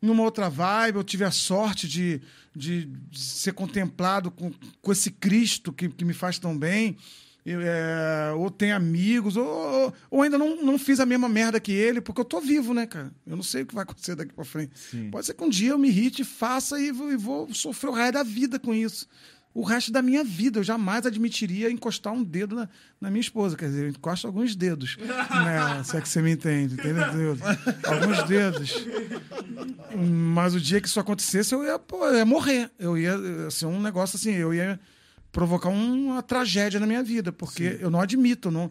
numa 0.00 0.22
outra 0.22 0.48
vibe, 0.48 0.96
eu 0.96 1.04
tive 1.04 1.24
a 1.24 1.30
sorte 1.30 1.88
de, 1.88 2.20
de, 2.54 2.84
de 2.84 3.20
ser 3.20 3.52
contemplado 3.52 4.30
com, 4.30 4.52
com 4.82 4.92
esse 4.92 5.10
Cristo 5.10 5.72
que, 5.72 5.88
que 5.88 6.04
me 6.04 6.12
faz 6.12 6.38
tão 6.38 6.56
bem. 6.56 6.96
É, 7.46 8.32
ou 8.36 8.50
tem 8.50 8.72
amigos, 8.72 9.36
ou, 9.36 9.46
ou, 9.46 9.94
ou 10.10 10.22
ainda 10.22 10.38
não, 10.38 10.62
não 10.62 10.78
fiz 10.78 10.98
a 10.98 11.04
mesma 11.04 11.28
merda 11.28 11.60
que 11.60 11.72
ele, 11.72 12.00
porque 12.00 12.20
eu 12.20 12.24
tô 12.24 12.40
vivo, 12.40 12.72
né, 12.72 12.86
cara? 12.86 13.12
Eu 13.26 13.36
não 13.36 13.42
sei 13.42 13.62
o 13.62 13.66
que 13.66 13.74
vai 13.74 13.82
acontecer 13.82 14.14
daqui 14.14 14.32
pra 14.32 14.46
frente. 14.46 14.72
Sim. 14.78 15.10
Pode 15.10 15.26
ser 15.26 15.34
que 15.34 15.44
um 15.44 15.50
dia 15.50 15.72
eu 15.72 15.78
me 15.78 15.88
irrite, 15.88 16.24
faça 16.24 16.80
e 16.80 16.90
vou, 16.90 17.12
e 17.12 17.16
vou 17.16 17.52
sofrer 17.52 17.90
o 17.90 17.92
resto 17.92 18.14
da 18.14 18.22
vida 18.22 18.58
com 18.58 18.72
isso. 18.72 19.06
O 19.52 19.62
resto 19.62 19.92
da 19.92 20.00
minha 20.00 20.24
vida, 20.24 20.58
eu 20.58 20.64
jamais 20.64 21.04
admitiria 21.06 21.70
encostar 21.70 22.12
um 22.12 22.24
dedo 22.24 22.56
na, 22.56 22.68
na 22.98 23.10
minha 23.10 23.20
esposa. 23.20 23.56
Quer 23.56 23.66
dizer, 23.66 23.84
eu 23.84 23.88
encosto 23.90 24.26
alguns 24.26 24.56
dedos 24.56 24.96
nela, 25.30 25.84
se 25.84 25.96
é 25.96 26.00
que 26.00 26.08
você 26.08 26.22
me 26.22 26.32
entende, 26.32 26.74
entendeu? 26.74 27.38
Alguns 27.86 28.22
dedos. 28.24 28.84
Mas 29.94 30.54
o 30.54 30.60
dia 30.60 30.80
que 30.80 30.88
isso 30.88 30.98
acontecesse, 30.98 31.54
eu 31.54 31.62
ia, 31.62 31.78
pô, 31.78 32.04
eu 32.06 32.16
ia 32.16 32.24
morrer. 32.24 32.70
Eu 32.78 32.96
ia 32.98 33.16
ser 33.50 33.66
um 33.66 33.80
negócio 33.80 34.16
assim, 34.16 34.32
eu 34.32 34.52
ia 34.52 34.80
provocar 35.34 35.68
um- 35.68 36.06
uma 36.12 36.22
tragédia 36.22 36.78
na 36.78 36.86
minha 36.86 37.02
vida, 37.02 37.32
porque 37.32 37.76
eu 37.80 37.90
não 37.90 38.00
admito, 38.00 38.52
não, 38.52 38.70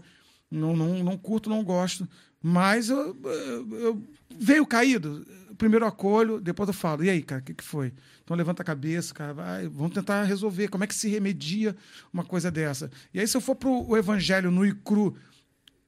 não, 0.49 0.73
não, 0.75 1.03
não 1.03 1.17
curto, 1.17 1.49
não 1.49 1.61
gosto. 1.61 2.07
Mas 2.41 2.89
eu, 2.89 3.15
eu- 3.21 3.79
eu- 3.79 4.03
veio 4.39 4.65
caído. 4.65 5.25
Primeiro 5.57 5.83
eu 5.83 5.89
acolho, 5.89 6.39
depois 6.39 6.67
eu 6.69 6.73
falo. 6.73 7.03
E 7.03 7.09
aí, 7.09 7.21
cara, 7.21 7.41
o 7.41 7.43
que, 7.43 7.53
que 7.53 7.63
foi? 7.63 7.91
Então 8.23 8.35
levanta 8.35 8.61
a 8.61 8.65
cabeça, 8.65 9.13
cara, 9.13 9.33
vai, 9.33 9.67
vamos 9.67 9.93
tentar 9.93 10.23
resolver. 10.23 10.69
Como 10.69 10.83
é 10.85 10.87
que 10.87 10.95
se 10.95 11.09
remedia 11.09 11.75
uma 12.13 12.23
coisa 12.23 12.49
dessa? 12.49 12.89
E 13.13 13.19
aí, 13.19 13.27
se 13.27 13.35
eu 13.35 13.41
for 13.41 13.55
pro 13.55 13.85
o 13.85 13.97
evangelho 13.97 14.49
nu 14.49 14.65
e 14.65 14.73
cru, 14.73 15.15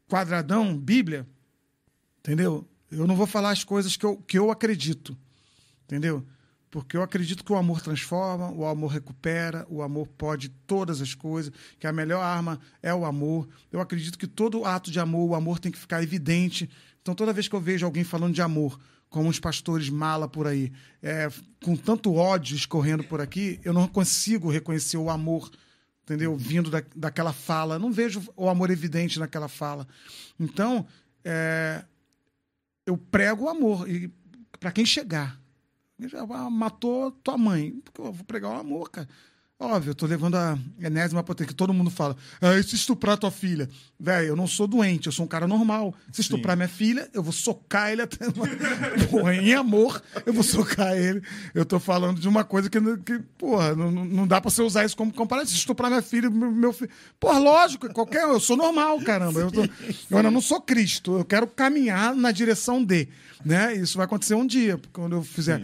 quadradão, 0.10 0.78
Bíblia, 0.78 1.26
entendeu? 2.20 2.68
Eu 2.92 3.08
não 3.08 3.16
vou 3.16 3.26
falar 3.26 3.52
as 3.52 3.64
coisas 3.64 3.96
que 3.96 4.06
eu, 4.06 4.18
que 4.18 4.38
eu 4.38 4.52
acredito, 4.52 5.18
entendeu? 5.86 6.24
Porque 6.76 6.98
eu 6.98 7.02
acredito 7.02 7.42
que 7.42 7.54
o 7.54 7.56
amor 7.56 7.80
transforma, 7.80 8.52
o 8.52 8.66
amor 8.66 8.92
recupera, 8.92 9.66
o 9.70 9.82
amor 9.82 10.10
pode 10.10 10.50
todas 10.50 11.00
as 11.00 11.14
coisas, 11.14 11.54
que 11.80 11.88
a 11.88 11.94
melhor 11.94 12.22
arma 12.22 12.60
é 12.84 12.94
o 12.94 13.06
amor. 13.06 13.48
Eu 13.72 13.80
acredito 13.80 14.18
que 14.18 14.28
todo 14.28 14.66
ato 14.66 14.92
de 14.92 15.00
amor, 15.00 15.30
o 15.30 15.36
amor 15.36 15.58
tem 15.58 15.72
que 15.72 15.78
ficar 15.78 16.04
evidente. 16.04 16.70
Então, 17.02 17.16
toda 17.16 17.32
vez 17.32 17.48
que 17.48 17.56
eu 17.56 17.62
vejo 17.62 17.86
alguém 17.86 18.04
falando 18.04 18.34
de 18.34 18.42
amor, 18.42 18.78
como 19.10 19.30
uns 19.30 19.40
pastores 19.40 19.90
mala 19.90 20.28
por 20.28 20.48
aí, 20.48 20.70
é, 21.02 21.30
com 21.64 21.78
tanto 21.78 22.14
ódio 22.14 22.58
escorrendo 22.58 23.06
por 23.06 23.22
aqui, 23.22 23.58
eu 23.64 23.72
não 23.72 23.88
consigo 23.88 24.52
reconhecer 24.52 24.98
o 24.98 25.10
amor 25.10 25.50
entendeu? 26.04 26.36
Vindo 26.36 26.70
da, 26.70 26.84
daquela 26.94 27.32
fala. 27.32 27.80
Não 27.80 27.90
vejo 27.90 28.22
o 28.36 28.50
amor 28.50 28.70
evidente 28.70 29.18
naquela 29.18 29.48
fala. 29.48 29.88
Então, 30.38 30.86
é, 31.24 31.86
eu 32.86 32.98
prego 32.98 33.46
o 33.46 33.50
amor. 33.50 33.90
E 33.90 34.12
para 34.60 34.74
quem 34.74 34.86
chegar, 34.86 35.40
matou 36.52 37.12
tua 37.12 37.38
mãe. 37.38 37.74
Porque 37.84 38.02
eu 38.02 38.12
vou 38.14 38.26
pregar 38.26 38.52
o 38.52 38.60
amor, 38.60 38.90
cara. 38.90 39.08
Óbvio, 39.58 39.92
eu 39.92 39.96
tô 39.96 40.06
levando 40.06 40.36
a 40.36 40.60
enésima 40.82 41.24
potência, 41.24 41.48
que 41.48 41.56
todo 41.56 41.74
mundo 41.74 41.90
fala. 41.90 42.18
Ah, 42.42 42.56
e 42.58 42.62
se 42.64 42.76
estuprar 42.76 43.18
tua 43.18 43.32
filha? 43.32 43.70
Velho, 43.98 44.28
eu 44.28 44.36
não 44.36 44.48
sou 44.48 44.68
doente, 44.68 45.06
eu 45.06 45.14
sou 45.14 45.24
um 45.24 45.28
cara 45.30 45.48
normal. 45.48 45.96
Se 46.12 46.20
estuprar 46.20 46.58
minha 46.58 46.68
filha, 46.68 47.10
eu 47.14 47.24
vou 47.24 47.32
socar 47.32 47.90
ele 47.90 48.02
até. 48.02 48.18
Porra, 49.10 49.34
em 49.34 49.54
amor, 49.54 50.04
eu 50.26 50.34
vou 50.34 50.44
socar 50.44 50.98
ele. 50.98 51.22
Eu 51.54 51.64
tô 51.66 51.80
falando 51.80 52.20
de 52.20 52.28
uma 52.28 52.44
coisa 52.44 52.70
que, 52.70 52.78
que 52.98 53.20
porra, 53.38 53.74
não, 53.74 53.90
não- 53.92 54.28
dá 54.28 54.42
pra 54.42 54.52
você 54.52 54.62
usar 54.62 54.84
isso 54.84 54.98
como 54.98 55.14
comparativo. 55.14 55.52
Se 55.54 55.60
estuprar 55.60 55.90
minha 55.90 56.02
filha, 56.02 56.30
meu, 56.30 56.74
filho. 56.74 56.92
Porra, 57.18 57.40
lógico, 57.40 57.88
qualquer. 57.94 58.24
Eu 58.24 58.42
sou 58.42 58.58
normal, 58.58 59.00
caramba. 59.04 59.40
Eu, 59.40 59.50
tô- 59.54 59.62
eu 60.28 60.32
não 60.32 60.42
sou 60.42 60.60
Cristo. 60.60 61.18
Eu 61.20 61.24
quero 61.24 61.48
caminhar 61.48 62.14
na 62.14 62.34
direção 62.34 62.84
de. 62.84 63.08
Né? 63.44 63.74
Isso 63.76 63.98
vai 63.98 64.06
acontecer 64.06 64.36
um 64.36 64.46
dia, 64.46 64.80
quando 64.94 65.16
eu 65.16 65.24
fizer. 65.24 65.62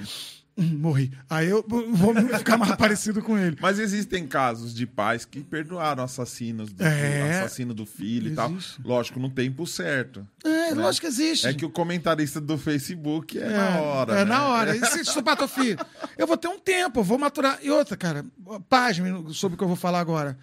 Hum, 0.58 0.78
morri. 0.80 1.12
Aí 1.30 1.48
eu 1.48 1.66
vou 1.68 2.14
ficar 2.38 2.58
mais 2.58 2.76
parecido 2.76 3.22
com 3.22 3.38
ele. 3.38 3.58
Mas 3.62 3.80
existem 3.80 4.28
casos 4.28 4.74
de 4.76 4.86
pais 4.86 5.24
que 5.24 5.42
perdoaram 5.42 6.04
assassinos 6.04 6.74
do, 6.74 6.84
É. 6.84 7.40
assassino 7.40 7.74
do 7.74 7.86
filho 7.86 8.32
e 8.32 8.36
tal. 8.36 8.52
Existe. 8.52 8.82
Lógico, 8.84 9.20
no 9.20 9.30
tempo 9.30 9.66
certo. 9.66 10.28
É, 10.44 10.74
lógico 10.74 11.08
que 11.08 11.12
existe. 11.14 11.48
É 11.48 11.54
que 11.54 11.66
o 11.66 11.70
comentarista 11.70 12.42
do 12.42 12.58
Facebook 12.58 13.40
é, 13.40 13.50
na 13.50 13.82
hora. 13.82 14.14
É 14.14 14.18
né? 14.18 14.26
na 14.26 14.48
hora. 14.48 14.76
E 14.76 14.86
se 14.88 15.02
estuprar 15.02 15.38
teu 15.38 15.48
filho? 15.48 15.80
Eu 16.18 16.28
vou 16.28 16.36
ter 16.38 16.50
um 16.50 16.60
tempo, 16.60 17.00
eu 17.00 17.04
vou 17.04 17.18
maturar. 17.18 17.58
E 17.62 17.72
outra, 17.72 17.96
cara, 17.96 18.26
pasme 18.68 19.34
sobre 19.34 19.56
o 19.56 19.58
que 19.58 19.64
eu 19.64 19.70
vou 19.70 19.78
falar 19.78 20.00
agora. 20.02 20.38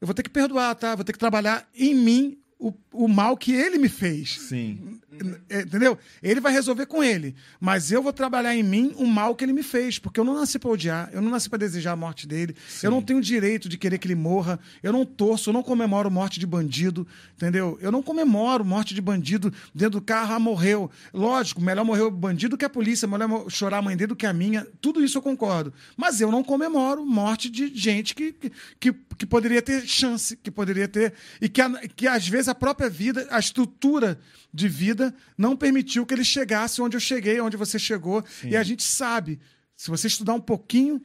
Eu 0.00 0.06
vou 0.06 0.14
ter 0.14 0.24
que 0.24 0.30
perdoar, 0.30 0.74
tá? 0.74 0.96
Vou 0.96 1.04
ter 1.04 1.12
que 1.12 1.18
trabalhar 1.18 1.66
em 1.74 1.94
mim 1.94 2.38
o, 2.58 2.72
o 2.94 3.08
mal 3.08 3.36
que 3.36 3.52
ele 3.52 3.78
me 3.78 3.88
fez. 3.88 4.40
Sim. 4.40 5.00
É, 5.48 5.62
Entendeu? 5.62 5.98
Ele 6.22 6.40
vai 6.40 6.52
resolver 6.52 6.86
com 6.86 7.02
ele. 7.02 7.34
Mas 7.60 7.90
eu 7.90 8.02
vou 8.02 8.12
trabalhar 8.12 8.54
em 8.54 8.62
mim 8.62 8.92
o 8.96 9.06
mal 9.06 9.34
que 9.34 9.44
ele 9.44 9.52
me 9.52 9.62
fez. 9.62 9.98
Porque 9.98 10.18
eu 10.18 10.24
não 10.24 10.34
nasci 10.34 10.58
pra 10.58 10.70
odiar, 10.70 11.10
eu 11.12 11.20
não 11.20 11.30
nasci 11.30 11.48
pra 11.48 11.58
desejar 11.58 11.92
a 11.92 11.96
morte 11.96 12.26
dele. 12.26 12.54
Eu 12.82 12.90
não 12.90 13.02
tenho 13.02 13.20
direito 13.20 13.68
de 13.68 13.76
querer 13.76 13.98
que 13.98 14.06
ele 14.06 14.14
morra. 14.14 14.58
Eu 14.82 14.92
não 14.92 15.04
torço, 15.04 15.50
eu 15.50 15.54
não 15.54 15.62
comemoro 15.62 16.10
morte 16.10 16.40
de 16.40 16.46
bandido. 16.46 17.06
Entendeu? 17.36 17.78
Eu 17.80 17.90
não 17.90 18.02
comemoro 18.02 18.64
morte 18.64 18.94
de 18.94 19.00
bandido 19.00 19.52
dentro 19.74 20.00
do 20.00 20.02
carro, 20.02 20.34
ah, 20.34 20.38
morreu. 20.38 20.90
Lógico, 21.12 21.60
melhor 21.60 21.84
morrer 21.84 22.02
o 22.02 22.10
bandido 22.10 22.56
que 22.56 22.64
a 22.64 22.70
polícia, 22.70 23.08
melhor 23.08 23.50
chorar 23.50 23.78
a 23.78 23.82
mãe 23.82 23.96
dele 23.96 24.08
do 24.08 24.16
que 24.16 24.26
a 24.26 24.32
minha. 24.32 24.66
Tudo 24.80 25.04
isso 25.04 25.18
eu 25.18 25.22
concordo. 25.22 25.72
Mas 25.96 26.20
eu 26.20 26.30
não 26.30 26.42
comemoro 26.42 27.04
morte 27.04 27.50
de 27.50 27.74
gente 27.74 28.14
que, 28.14 28.32
que, 28.32 28.52
que, 28.80 28.92
que 29.18 29.26
poderia 29.26 29.62
ter 29.62 29.86
chance, 29.86 30.36
que 30.36 30.50
poderia 30.50 30.88
ter. 30.88 31.14
E 31.40 31.48
que, 31.48 31.62
que 31.96 32.06
às 32.06 32.26
vezes 32.26 32.48
a 32.48 32.54
própria 32.54 32.83
vida, 32.88 33.26
a 33.30 33.38
estrutura 33.38 34.18
de 34.52 34.68
vida, 34.68 35.14
não 35.36 35.56
permitiu 35.56 36.04
que 36.06 36.14
ele 36.14 36.24
chegasse 36.24 36.80
onde 36.80 36.96
eu 36.96 37.00
cheguei, 37.00 37.40
onde 37.40 37.56
você 37.56 37.78
chegou. 37.78 38.24
E 38.44 38.56
a 38.56 38.62
gente 38.62 38.82
sabe, 38.82 39.40
se 39.76 39.90
você 39.90 40.06
estudar 40.06 40.34
um 40.34 40.40
pouquinho, 40.40 41.00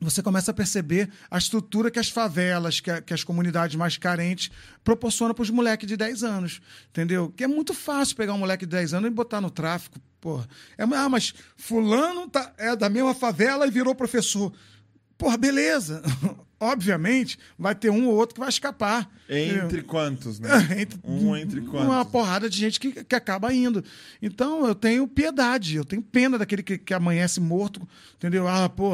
você 0.00 0.22
começa 0.22 0.52
a 0.52 0.54
perceber 0.54 1.10
a 1.28 1.36
estrutura 1.38 1.90
que 1.90 1.98
as 1.98 2.08
favelas, 2.08 2.78
que, 2.78 2.88
a- 2.88 3.02
que 3.02 3.12
as 3.12 3.24
comunidades 3.24 3.74
mais 3.74 3.96
carentes 3.96 4.48
proporcionam 4.84 5.34
para 5.34 5.42
os 5.42 5.50
moleques 5.50 5.88
de 5.88 5.96
10 5.96 6.22
anos. 6.22 6.60
Entendeu? 6.90 7.32
Que 7.36 7.42
é 7.42 7.48
muito 7.48 7.74
fácil 7.74 8.14
pegar 8.14 8.32
um 8.34 8.38
moleque 8.38 8.64
de 8.64 8.70
10 8.70 8.94
anos 8.94 9.10
e 9.10 9.12
botar 9.12 9.40
no 9.40 9.50
tráfico. 9.50 9.98
Porra. 10.20 10.48
É, 10.76 10.84
ah, 10.84 11.08
mas 11.08 11.34
fulano 11.56 12.28
tá, 12.28 12.52
é 12.58 12.76
da 12.76 12.88
mesma 12.88 13.12
favela 13.12 13.66
e 13.66 13.70
virou 13.72 13.92
professor. 13.94 14.52
Porra, 15.16 15.36
beleza. 15.36 16.00
Obviamente, 16.60 17.38
vai 17.58 17.74
ter 17.74 17.88
um 17.90 18.06
ou 18.08 18.14
outro 18.14 18.34
que 18.34 18.40
vai 18.40 18.48
escapar. 18.48 19.08
Entre 19.64 19.82
quantos, 19.82 20.40
né? 20.40 20.48
Entre- 20.80 20.98
Um 21.04 21.36
entre 21.36 21.60
quantos? 21.60 21.86
Uma 21.86 22.04
porrada 22.04 22.50
de 22.50 22.56
gente 22.58 22.80
que, 22.80 23.04
que 23.04 23.14
acaba 23.14 23.52
indo. 23.54 23.84
Então, 24.20 24.66
eu 24.66 24.74
tenho 24.74 25.06
piedade, 25.06 25.76
eu 25.76 25.84
tenho 25.84 26.02
pena 26.02 26.36
daquele 26.38 26.62
que, 26.62 26.76
que 26.78 26.92
amanhece 26.92 27.40
morto, 27.40 27.86
entendeu? 28.16 28.48
Ah, 28.48 28.68
pô, 28.68 28.92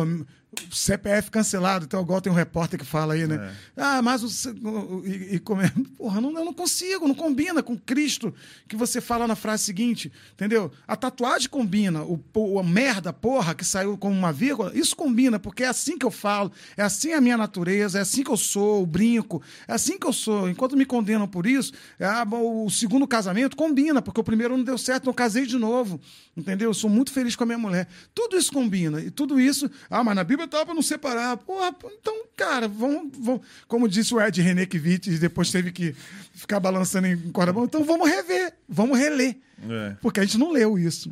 CPF 0.71 1.31
cancelado. 1.31 1.85
Então, 1.85 2.03
igual 2.03 2.21
tem 2.21 2.33
um 2.33 2.37
repórter 2.37 2.79
que 2.79 2.85
fala 2.87 3.15
aí, 3.15 3.27
né? 3.27 3.53
Ah, 3.77 4.01
mas 4.03 4.23
o. 4.23 4.59
O- 4.69 5.03
E, 5.07 5.37
e 5.37 5.39
come... 5.39 5.65
Porra, 5.97 6.21
não, 6.21 6.31
eu 6.39 6.45
não 6.45 6.53
consigo, 6.53 7.07
não 7.09 7.15
combina 7.15 7.63
com 7.63 7.77
Cristo 7.79 8.35
que 8.69 8.77
você 8.77 9.01
fala 9.01 9.27
na 9.27 9.35
frase 9.37 9.65
seguinte, 9.65 10.13
entendeu? 10.33 10.71
A 10.87 10.97
tatuagem 10.97 11.49
combina, 11.49 12.03
o, 12.03 12.19
po- 12.19 12.59
a 12.59 12.63
merda, 12.63 13.13
porra, 13.13 13.55
que 13.55 13.65
saiu 13.65 13.97
como 13.97 14.15
uma 14.17 14.33
vírgula, 14.33 14.73
isso 14.75 14.95
combina, 14.97 15.39
porque 15.39 15.63
é 15.65 15.69
assim 15.69 15.97
que 15.99 16.05
eu 16.05 16.11
falo, 16.11 16.51
é 16.77 16.83
assim 16.83 17.13
a 17.13 17.21
minha 17.21 17.37
natureza, 17.37 17.99
é 17.99 18.03
assim 18.03 18.23
que 18.23 18.31
eu 18.31 18.37
sou, 18.37 18.83
o 18.83 18.87
brinco, 18.87 19.43
é 19.67 19.73
assim 19.75 19.99
que 19.99 20.07
eu 20.07 20.13
sou. 20.13 20.49
Enquanto 20.49 20.77
me 20.77 20.85
condenam 20.85 21.27
por 21.27 21.47
isso, 21.47 21.73
ah, 22.01 22.25
bom, 22.25 22.65
o 22.67 22.71
segundo 22.71 23.07
casamento 23.07 23.57
combina, 23.57 24.03
porque 24.03 24.21
o 24.21 24.25
primeiro 24.25 24.57
não 24.57 24.65
deu 24.65 24.77
certo, 24.79 25.03
então 25.05 25.11
eu 25.11 25.15
casei 25.17 25.47
de 25.47 25.57
novo, 25.59 26.01
entendeu? 26.37 26.71
Eu 26.71 26.75
sou 26.75 26.91
muito 26.91 27.13
feliz 27.13 27.35
com 27.37 27.45
a 27.45 27.47
minha 27.47 27.59
mulher. 27.59 27.89
Tudo 28.15 28.37
isso 28.37 28.53
combina, 28.53 29.01
e 29.01 29.11
tudo 29.11 29.41
isso, 29.41 29.71
ah, 29.91 30.03
mas 30.05 30.15
na 30.17 30.25
Bíblia 30.25 30.44
estava 30.47 30.67
para 30.67 30.75
não 30.75 30.83
separar. 30.83 31.37
Porra, 31.39 31.75
então, 31.99 32.15
cara, 32.37 32.67
vamos, 32.69 33.11
vamos, 33.19 33.43
como 33.69 33.89
disse 33.89 34.15
o 34.15 34.21
Ed 34.21 34.41
Renekiewicz, 34.41 35.19
depois 35.19 35.51
teve 35.51 35.73
que 35.73 35.95
ficar 36.35 36.61
balançando 36.61 37.07
em 37.07 37.17
corda 37.31 37.53
bamba, 37.53 37.67
então 37.67 37.85
vamos 37.85 38.09
rever, 38.09 38.55
vamos 38.69 38.99
reler. 38.99 39.37
É, 39.69 39.97
Porque 40.01 40.21
a 40.21 40.25
gente 40.25 40.37
não 40.39 40.51
leu 40.51 40.79
isso. 40.79 41.11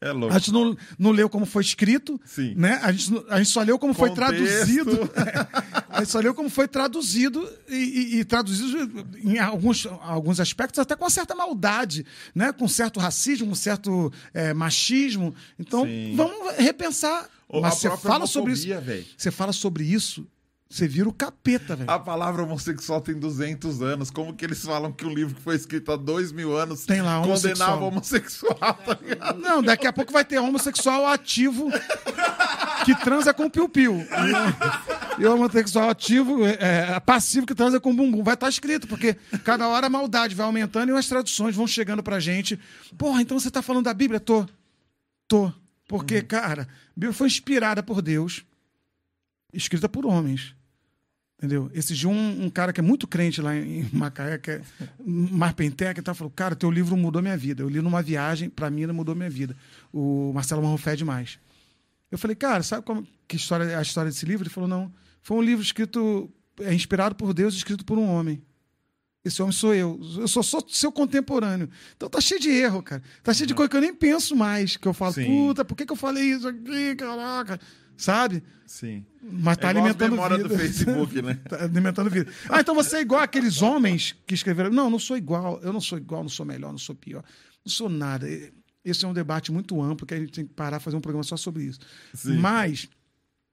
é 0.00 0.10
louco. 0.12 0.34
A 0.34 0.38
gente 0.38 0.52
não, 0.52 0.76
não 0.98 1.10
leu 1.12 1.28
como 1.28 1.46
foi 1.46 1.62
escrito, 1.62 2.20
Sim. 2.24 2.54
né? 2.56 2.78
A 2.82 2.92
gente, 2.92 3.24
a 3.30 3.38
gente 3.38 3.50
só 3.50 3.62
leu 3.62 3.78
como 3.78 3.94
foi 3.94 4.10
Contexto. 4.10 4.34
traduzido. 4.36 5.10
a 5.88 5.98
gente 6.00 6.10
só 6.10 6.18
leu 6.20 6.34
como 6.34 6.50
foi 6.50 6.68
traduzido 6.68 7.48
e, 7.68 7.74
e- 8.16 8.20
e 8.20 8.24
traduzido 8.24 9.06
em 9.24 9.38
alguns, 9.38 9.86
alguns 10.02 10.40
aspectos 10.40 10.78
até 10.78 10.94
com 10.94 11.04
uma 11.04 11.10
certa 11.10 11.34
maldade, 11.34 12.04
né? 12.34 12.52
Com 12.52 12.68
certo 12.68 13.00
racismo, 13.00 13.50
um 13.50 13.54
certo 13.54 14.12
eh, 14.34 14.52
machismo. 14.52 15.34
Então, 15.58 15.84
Sim. 15.86 16.12
vamos 16.16 16.54
repensar. 16.58 17.28
Mas 17.52 17.74
você 17.74 17.96
fala 17.96 18.26
sobre 18.26 18.52
isso. 18.52 18.66
Você 19.16 19.30
fala 19.30 19.52
sobre 19.52 19.84
isso, 19.84 20.26
você 20.68 20.88
vira 20.88 21.08
o 21.08 21.12
capeta, 21.12 21.76
velho. 21.76 21.88
A 21.88 21.98
palavra 21.98 22.42
homossexual 22.42 23.00
tem 23.00 23.14
200 23.16 23.82
anos. 23.82 24.10
Como 24.10 24.34
que 24.34 24.44
eles 24.44 24.64
falam 24.64 24.92
que 24.92 25.06
um 25.06 25.14
livro 25.14 25.34
que 25.36 25.40
foi 25.40 25.54
escrito 25.54 25.92
há 25.92 25.96
dois 25.96 26.32
mil 26.32 26.56
anos 26.56 26.84
Tem 26.84 27.00
lá, 27.00 27.22
condenava 27.22 27.84
homossexual. 27.84 28.58
homossexual, 28.58 28.74
tá 28.74 28.98
ligado? 29.00 29.38
Não, 29.40 29.62
daqui 29.62 29.86
a 29.86 29.92
pouco 29.92 30.12
vai 30.12 30.24
ter 30.24 30.38
homossexual 30.40 31.06
ativo 31.06 31.70
que 32.84 32.94
transa 32.96 33.32
com 33.32 33.48
piu-piu. 33.48 34.04
E 35.18 35.24
o 35.24 35.34
homossexual 35.34 35.88
ativo, 35.88 36.44
é, 36.44 36.98
passivo 36.98 37.46
que 37.46 37.54
transa 37.54 37.78
com 37.78 37.94
bumbum. 37.94 38.24
Vai 38.24 38.34
estar 38.34 38.48
escrito, 38.48 38.88
porque 38.88 39.14
cada 39.44 39.68
hora 39.68 39.86
a 39.86 39.90
maldade 39.90 40.34
vai 40.34 40.46
aumentando 40.46 40.92
e 40.92 40.98
as 40.98 41.06
traduções 41.06 41.54
vão 41.54 41.66
chegando 41.68 42.02
pra 42.02 42.18
gente. 42.18 42.58
Porra, 42.98 43.22
então 43.22 43.38
você 43.38 43.52
tá 43.52 43.62
falando 43.62 43.84
da 43.84 43.94
Bíblia? 43.94 44.18
Tô. 44.18 44.44
Tô. 45.28 45.52
Porque, 45.86 46.20
cara, 46.22 46.62
a 46.62 46.66
Bíblia 46.94 47.12
foi 47.12 47.26
inspirada 47.26 47.82
por 47.82 48.02
Deus, 48.02 48.44
escrita 49.52 49.88
por 49.88 50.04
homens. 50.04 50.54
Entendeu? 51.38 51.70
Esse 51.74 51.94
dia 51.94 52.08
um, 52.08 52.46
um 52.46 52.50
cara 52.50 52.72
que 52.72 52.80
é 52.80 52.82
muito 52.82 53.06
crente 53.06 53.42
lá 53.42 53.54
em 53.54 53.86
Macaé, 53.92 54.38
que 54.38 54.52
é 54.52 54.62
Marpenteca, 55.04 56.02
tá, 56.02 56.14
falou, 56.14 56.32
cara, 56.34 56.56
teu 56.56 56.70
livro 56.70 56.96
mudou 56.96 57.20
minha 57.20 57.36
vida. 57.36 57.62
Eu 57.62 57.68
li 57.68 57.80
numa 57.82 58.02
viagem, 58.02 58.48
pra 58.48 58.70
mim, 58.70 58.82
ele 58.82 58.92
mudou 58.92 59.14
minha 59.14 59.28
vida. 59.28 59.54
O 59.92 60.32
Marcelo 60.34 60.62
Marrofé 60.62 60.96
demais. 60.96 61.38
Eu 62.10 62.16
falei, 62.16 62.34
cara, 62.34 62.62
sabe 62.62 62.84
como, 62.84 63.06
que 63.28 63.36
história 63.36 63.78
a 63.78 63.82
história 63.82 64.10
desse 64.10 64.24
livro? 64.24 64.44
Ele 64.44 64.54
falou, 64.54 64.68
não, 64.68 64.92
foi 65.20 65.36
um 65.36 65.42
livro 65.42 65.62
escrito, 65.62 66.30
é 66.60 66.72
inspirado 66.72 67.14
por 67.14 67.34
Deus, 67.34 67.54
escrito 67.54 67.84
por 67.84 67.98
um 67.98 68.08
homem. 68.08 68.42
Esse 69.26 69.42
homem 69.42 69.52
sou 69.52 69.74
eu. 69.74 70.00
Eu 70.18 70.28
sou 70.28 70.40
só 70.40 70.60
seu 70.68 70.92
contemporâneo. 70.92 71.68
Então 71.96 72.08
tá 72.08 72.20
cheio 72.20 72.40
de 72.40 72.48
erro, 72.48 72.80
cara. 72.80 73.02
Tá 73.24 73.34
cheio 73.34 73.48
de 73.48 73.54
coisa 73.54 73.68
que 73.68 73.76
eu 73.76 73.80
nem 73.80 73.92
penso 73.92 74.36
mais. 74.36 74.76
Que 74.76 74.86
eu 74.86 74.94
falo, 74.94 75.14
Sim. 75.14 75.24
puta, 75.24 75.64
por 75.64 75.74
que, 75.74 75.84
que 75.84 75.92
eu 75.92 75.96
falei 75.96 76.30
isso 76.30 76.46
aqui, 76.46 76.94
caraca? 76.94 77.58
Sabe? 77.96 78.40
Sim. 78.64 79.04
Mas 79.20 79.56
tá 79.56 79.66
é 79.66 79.70
alimentando 79.70 80.12
memórias 80.12 80.42
vida. 80.42 80.48
do 80.48 80.56
Facebook, 80.56 81.20
né? 81.22 81.40
Tá 81.48 81.64
alimentando 81.64 82.08
vida. 82.08 82.30
Ah, 82.48 82.60
então 82.60 82.72
você 82.72 82.98
é 82.98 83.00
igual 83.00 83.20
aqueles 83.20 83.62
homens 83.62 84.14
que 84.24 84.34
escreveram. 84.34 84.70
Não, 84.70 84.88
não 84.88 84.98
sou 84.98 85.16
igual. 85.16 85.58
Eu 85.60 85.72
não 85.72 85.80
sou 85.80 85.98
igual, 85.98 86.22
não 86.22 86.30
sou 86.30 86.46
melhor, 86.46 86.70
não 86.70 86.78
sou 86.78 86.94
pior. 86.94 87.24
Não 87.64 87.72
sou 87.72 87.88
nada. 87.88 88.28
Esse 88.84 89.04
é 89.04 89.08
um 89.08 89.12
debate 89.12 89.50
muito 89.50 89.82
amplo 89.82 90.06
que 90.06 90.14
a 90.14 90.20
gente 90.20 90.30
tem 90.30 90.46
que 90.46 90.54
parar 90.54 90.78
fazer 90.78 90.96
um 90.96 91.00
programa 91.00 91.24
só 91.24 91.36
sobre 91.36 91.64
isso. 91.64 91.80
Sim. 92.14 92.36
Mas 92.36 92.88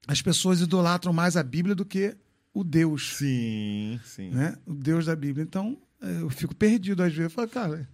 as 0.07 0.21
pessoas 0.21 0.61
idolatram 0.61 1.11
mais 1.11 1.35
a 1.35 1.41
Bíblia 1.41 1.73
do 1.73 1.83
que 1.83 2.15
o 2.53 2.63
Deus, 2.63 3.15
Sim, 3.17 3.99
sim. 4.05 4.29
né? 4.29 4.55
O 4.65 4.73
Deus 4.73 5.05
da 5.05 5.15
Bíblia. 5.15 5.43
Então, 5.43 5.77
eu 6.01 6.29
fico 6.29 6.53
perdido 6.55 7.01
às 7.01 7.09
vezes. 7.13 7.23
Eu 7.23 7.29
falo, 7.29 7.47
cara, 7.49 7.87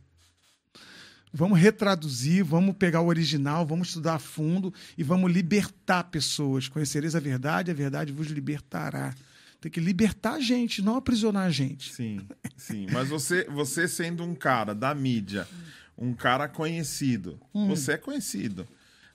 vamos 1.31 1.59
retraduzir, 1.59 2.43
vamos 2.43 2.75
pegar 2.75 3.01
o 3.01 3.07
original, 3.07 3.65
vamos 3.65 3.89
estudar 3.89 4.15
a 4.15 4.19
fundo 4.19 4.73
e 4.97 5.03
vamos 5.03 5.31
libertar 5.31 6.03
pessoas. 6.05 6.67
Conhecereis 6.67 7.15
a 7.15 7.19
verdade, 7.19 7.71
a 7.71 7.73
verdade 7.73 8.11
vos 8.11 8.27
libertará. 8.27 9.13
Tem 9.61 9.71
que 9.71 9.79
libertar 9.79 10.33
a 10.35 10.39
gente, 10.39 10.81
não 10.81 10.95
aprisionar 10.95 11.45
a 11.45 11.51
gente. 11.51 11.93
Sim, 11.93 12.21
sim. 12.55 12.87
Mas 12.91 13.09
você, 13.09 13.43
você 13.45 13.87
sendo 13.87 14.23
um 14.23 14.33
cara 14.33 14.73
da 14.73 14.95
mídia, 14.95 15.45
um 15.97 16.13
cara 16.13 16.47
conhecido, 16.47 17.39
Hum. 17.53 17.67
você 17.67 17.93
é 17.93 17.97
conhecido. 17.97 18.65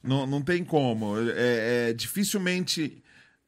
Não, 0.03 0.27
não 0.27 0.43
tem 0.43 0.63
como. 0.63 1.17
É, 1.31 1.89
é, 1.89 1.93
dificilmente 1.95 3.03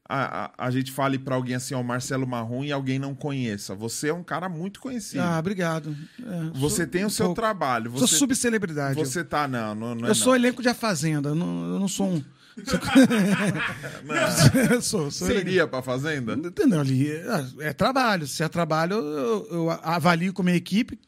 a, 0.09 0.45
a, 0.57 0.67
a 0.67 0.71
gente 0.71 0.91
fale 0.91 1.19
pra 1.19 1.35
alguém 1.35 1.55
assim, 1.55 1.73
ó, 1.75 1.83
Marcelo 1.83 2.25
Marrom 2.27 2.63
e 2.63 2.71
alguém 2.71 2.97
não 2.99 3.13
conheça. 3.13 3.75
Você 3.75 4.09
é 4.09 4.13
um 4.13 4.23
cara 4.23 4.47
muito 4.47 4.79
conhecido. 4.79 5.21
Ah, 5.21 5.37
obrigado. 5.39 5.95
É, 6.19 6.49
você 6.57 6.83
sou- 6.83 6.87
tem 6.87 7.05
o 7.05 7.09
seu 7.09 7.27
sou- 7.27 7.35
trabalho. 7.35 7.91
Sou 7.97 8.07
Você, 8.07 8.15
subcelebridade. 8.15 8.95
você 8.95 9.23
tá, 9.23 9.47
não, 9.47 9.75
não, 9.75 9.95
não 9.95 10.07
é 10.07 10.11
eu 10.11 10.15
sou 10.15 10.33
não. 10.33 10.35
elenco 10.35 10.61
de 10.61 10.69
A 10.69 10.73
Fazenda. 10.73 11.29
Eu 11.29 11.35
não, 11.35 11.73
eu 11.73 11.79
não 11.79 11.87
sou 11.87 12.07
um. 12.09 12.23
Eu 14.71 14.81
sou, 14.81 15.11
sou 15.11 15.29
iria 15.31 15.67
pra 15.67 15.81
fazenda? 15.81 16.33
Entendeu? 16.33 16.79
Ali 16.79 17.09
é, 17.11 17.45
é 17.69 17.73
trabalho. 17.73 18.27
Se 18.27 18.43
é 18.43 18.47
trabalho, 18.47 18.95
eu, 18.95 19.47
eu 19.51 19.71
avalio 19.83 20.33
com 20.33 20.41
a 20.41 20.45
minha 20.45 20.57
equipe 20.57 20.99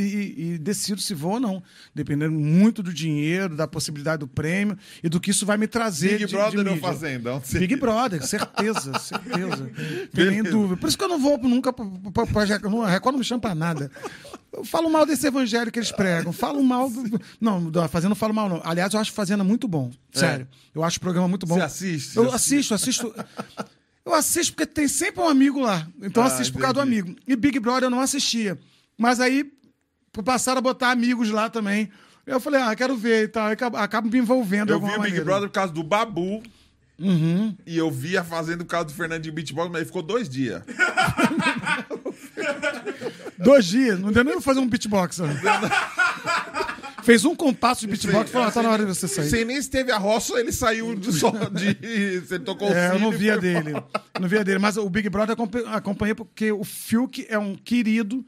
e, 0.00 0.52
e 0.54 0.58
decido 0.58 1.00
se 1.00 1.14
vou 1.14 1.32
ou 1.34 1.40
não. 1.40 1.62
Dependendo 1.94 2.32
muito 2.32 2.82
do 2.82 2.92
dinheiro, 2.92 3.56
da 3.56 3.66
possibilidade 3.66 4.20
do 4.20 4.28
prêmio 4.28 4.76
e 5.02 5.08
do 5.08 5.20
que 5.20 5.30
isso 5.30 5.44
vai 5.46 5.56
me 5.56 5.66
trazer. 5.66 6.12
Big 6.18 6.26
de- 6.26 6.32
Brother 6.34 6.50
de 6.50 6.64
ou. 6.64 6.80
Fazenda? 6.80 7.32
Você 7.38 7.58
Big? 7.58 7.76
Brother, 7.76 8.22
certeza, 8.26 8.98
certeza. 8.98 9.70
Beleza. 10.12 10.50
dúvida. 10.50 10.76
Por 10.76 10.88
isso 10.88 10.98
que 10.98 11.04
eu 11.04 11.08
não 11.08 11.18
vou 11.18 11.38
nunca 11.38 11.72
não- 12.70 12.82
a 12.82 12.88
Record 12.90 13.12
não 13.14 13.18
me 13.18 13.24
chama 13.24 13.40
pra 13.40 13.54
nada. 13.54 13.90
Eu 14.52 14.64
falo 14.64 14.88
mal 14.90 15.04
desse 15.04 15.26
evangelho 15.26 15.70
que 15.70 15.78
eles 15.78 15.92
pregam. 15.92 16.32
Falo 16.32 16.62
mal. 16.62 16.88
do- 16.90 17.20
Não, 17.40 17.70
da 17.70 17.86
Fazenda 17.88 18.10
não 18.10 18.16
falo 18.16 18.32
mal, 18.34 18.48
não. 18.48 18.60
Aliás, 18.64 18.92
eu 18.94 19.00
acho 19.00 19.12
Fazenda 19.12 19.44
muito 19.44 19.68
bom. 19.68 19.90
Sério. 20.12 20.48
Eu 20.74 20.82
acho 20.82 20.96
o 20.96 21.00
programa 21.00 21.28
muito 21.28 21.46
bom. 21.46 21.54
Você 21.56 21.60
assiste? 21.62 22.16
Eu 22.16 22.32
assisto, 22.32 22.74
assisto. 22.74 23.14
Eu 24.04 24.14
assisto 24.14 24.54
porque 24.54 24.66
tem 24.66 24.88
sempre 24.88 25.20
um 25.20 25.28
amigo 25.28 25.60
lá. 25.60 25.86
Então 26.02 26.22
eu 26.24 26.30
Ah, 26.30 26.32
assisto 26.32 26.52
por 26.54 26.60
causa 26.60 26.74
do 26.74 26.80
amigo. 26.80 27.14
E 27.26 27.36
Big 27.36 27.60
Brother 27.60 27.84
eu 27.84 27.90
não 27.90 28.00
assistia. 28.00 28.58
Mas 28.96 29.20
aí 29.20 29.44
passaram 30.24 30.58
a 30.58 30.62
botar 30.62 30.90
amigos 30.90 31.30
lá 31.30 31.48
também. 31.50 31.88
Eu 32.26 32.40
falei, 32.40 32.60
ah, 32.60 32.74
quero 32.76 32.96
ver 32.96 33.24
e 33.24 33.28
tal. 33.28 33.46
Acabo, 33.50 33.76
acabo 33.76 34.08
me 34.10 34.18
envolvendo 34.18 34.70
Eu 34.72 34.78
vi 34.80 34.84
o 34.86 34.88
Big 34.88 34.98
maneira. 34.98 35.24
Brother 35.24 35.48
por 35.48 35.54
causa 35.54 35.72
do 35.72 35.82
Babu. 35.82 36.42
Uhum. 36.98 37.56
E 37.64 37.78
eu 37.78 37.90
vi 37.90 38.16
a 38.16 38.24
Fazenda 38.24 38.64
por 38.64 38.70
causa 38.70 38.86
do 38.86 38.92
Fernandinho 38.92 39.32
Beatbox, 39.32 39.68
mas 39.70 39.76
ele 39.80 39.86
ficou 39.86 40.02
dois 40.02 40.28
dias. 40.28 40.62
Dois 43.38 43.66
dias, 43.66 43.98
não 44.00 44.10
deu 44.10 44.24
nem 44.24 44.34
pra 44.34 44.42
fazer 44.42 44.58
um 44.60 44.66
beatbox. 44.68 45.18
né? 45.18 45.28
Fez 47.04 47.24
um 47.24 47.34
compasso 47.34 47.82
de 47.82 47.86
beatbox 47.86 48.28
e 48.28 48.32
falou: 48.32 48.48
ah, 48.48 48.50
tá 48.50 48.62
na 48.62 48.70
hora 48.70 48.84
de 48.84 48.94
você 48.94 49.06
sair. 49.08 49.30
Sem 49.30 49.44
nem 49.44 49.62
se 49.62 49.70
teve 49.70 49.90
a 49.92 49.96
roça, 49.96 50.38
ele 50.40 50.52
saiu 50.52 50.94
de 50.96 51.12
só 51.12 51.30
de. 51.30 52.20
Você 52.20 52.38
tocou 52.38 52.68
o 52.68 52.72
É, 52.74 52.90
eu 52.94 52.98
não 52.98 53.10
via 53.12 53.38
dele. 53.38 53.72
Não 54.20 54.28
via 54.28 54.44
dele. 54.44 54.58
Mas 54.58 54.76
o 54.76 54.90
Big 54.90 55.08
Brother 55.08 55.32
acompa- 55.34 55.70
acompanhei 55.70 56.14
porque 56.14 56.50
o 56.52 56.64
Fiuk 56.64 57.24
é 57.30 57.38
um 57.38 57.54
querido. 57.54 58.24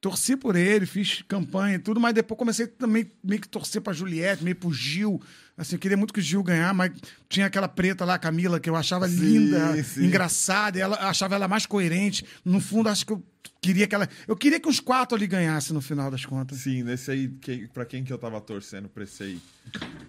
Torci 0.00 0.36
por 0.36 0.54
ele, 0.54 0.86
fiz 0.86 1.22
campanha 1.26 1.76
e 1.76 1.78
tudo, 1.78 1.98
mas 1.98 2.14
depois 2.14 2.38
comecei 2.38 2.66
também 2.66 3.10
meio 3.24 3.40
que 3.40 3.48
torcer 3.48 3.80
pra 3.80 3.92
Juliette, 3.92 4.44
meio 4.44 4.54
pro 4.54 4.72
Gil. 4.72 5.20
Assim, 5.56 5.76
eu 5.76 5.78
queria 5.80 5.96
muito 5.96 6.12
que 6.12 6.20
o 6.20 6.22
Gil 6.22 6.42
ganhar, 6.42 6.72
mas 6.74 6.92
tinha 7.28 7.46
aquela 7.46 7.66
preta 7.66 8.04
lá, 8.04 8.18
Camila, 8.18 8.60
que 8.60 8.68
eu 8.68 8.76
achava 8.76 9.08
Sim, 9.08 9.16
linda, 9.20 9.82
sim. 9.82 10.04
engraçada, 10.04 10.78
e 10.78 10.82
ela 10.82 10.96
achava 11.08 11.34
ela 11.34 11.48
mais 11.48 11.64
coerente. 11.64 12.26
No 12.44 12.60
fundo, 12.60 12.90
acho 12.90 13.06
que 13.06 13.12
eu 13.14 13.24
queria 13.60 13.86
que 13.86 13.94
ela. 13.94 14.06
Eu 14.28 14.36
queria 14.36 14.60
que 14.60 14.68
os 14.68 14.80
quatro 14.80 15.16
ali 15.16 15.26
ganhassem 15.26 15.72
no 15.72 15.80
final 15.80 16.10
das 16.10 16.26
contas. 16.26 16.58
Sim, 16.58 16.82
nesse 16.82 17.10
aí, 17.10 17.28
que, 17.40 17.66
pra 17.68 17.86
quem 17.86 18.04
que 18.04 18.12
eu 18.12 18.18
tava 18.18 18.38
torcendo 18.40 18.88
pra 18.90 19.02
esse 19.02 19.22
aí? 19.22 19.40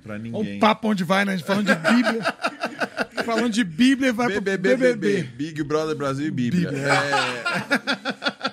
Pra 0.04 0.20
ninguém. 0.20 0.58
o 0.58 0.60
papo 0.60 0.90
onde 0.90 1.06
vai, 1.06 1.24
né? 1.24 1.38
Falando 1.40 1.66
de 1.68 1.76
Bíblia. 1.76 2.22
falando 3.26 3.54
de 3.54 3.64
Bíblia, 3.64 4.14
vai 4.14 4.32
pro 4.34 4.42
BBB, 4.42 4.94
BBB. 4.96 5.24
Big 5.38 5.64
Brother 5.64 5.96
Brasil 5.96 6.28
e 6.28 6.32
Bíblia. 6.32 6.70
Bíblia. 6.72 6.88
É. 8.44 8.47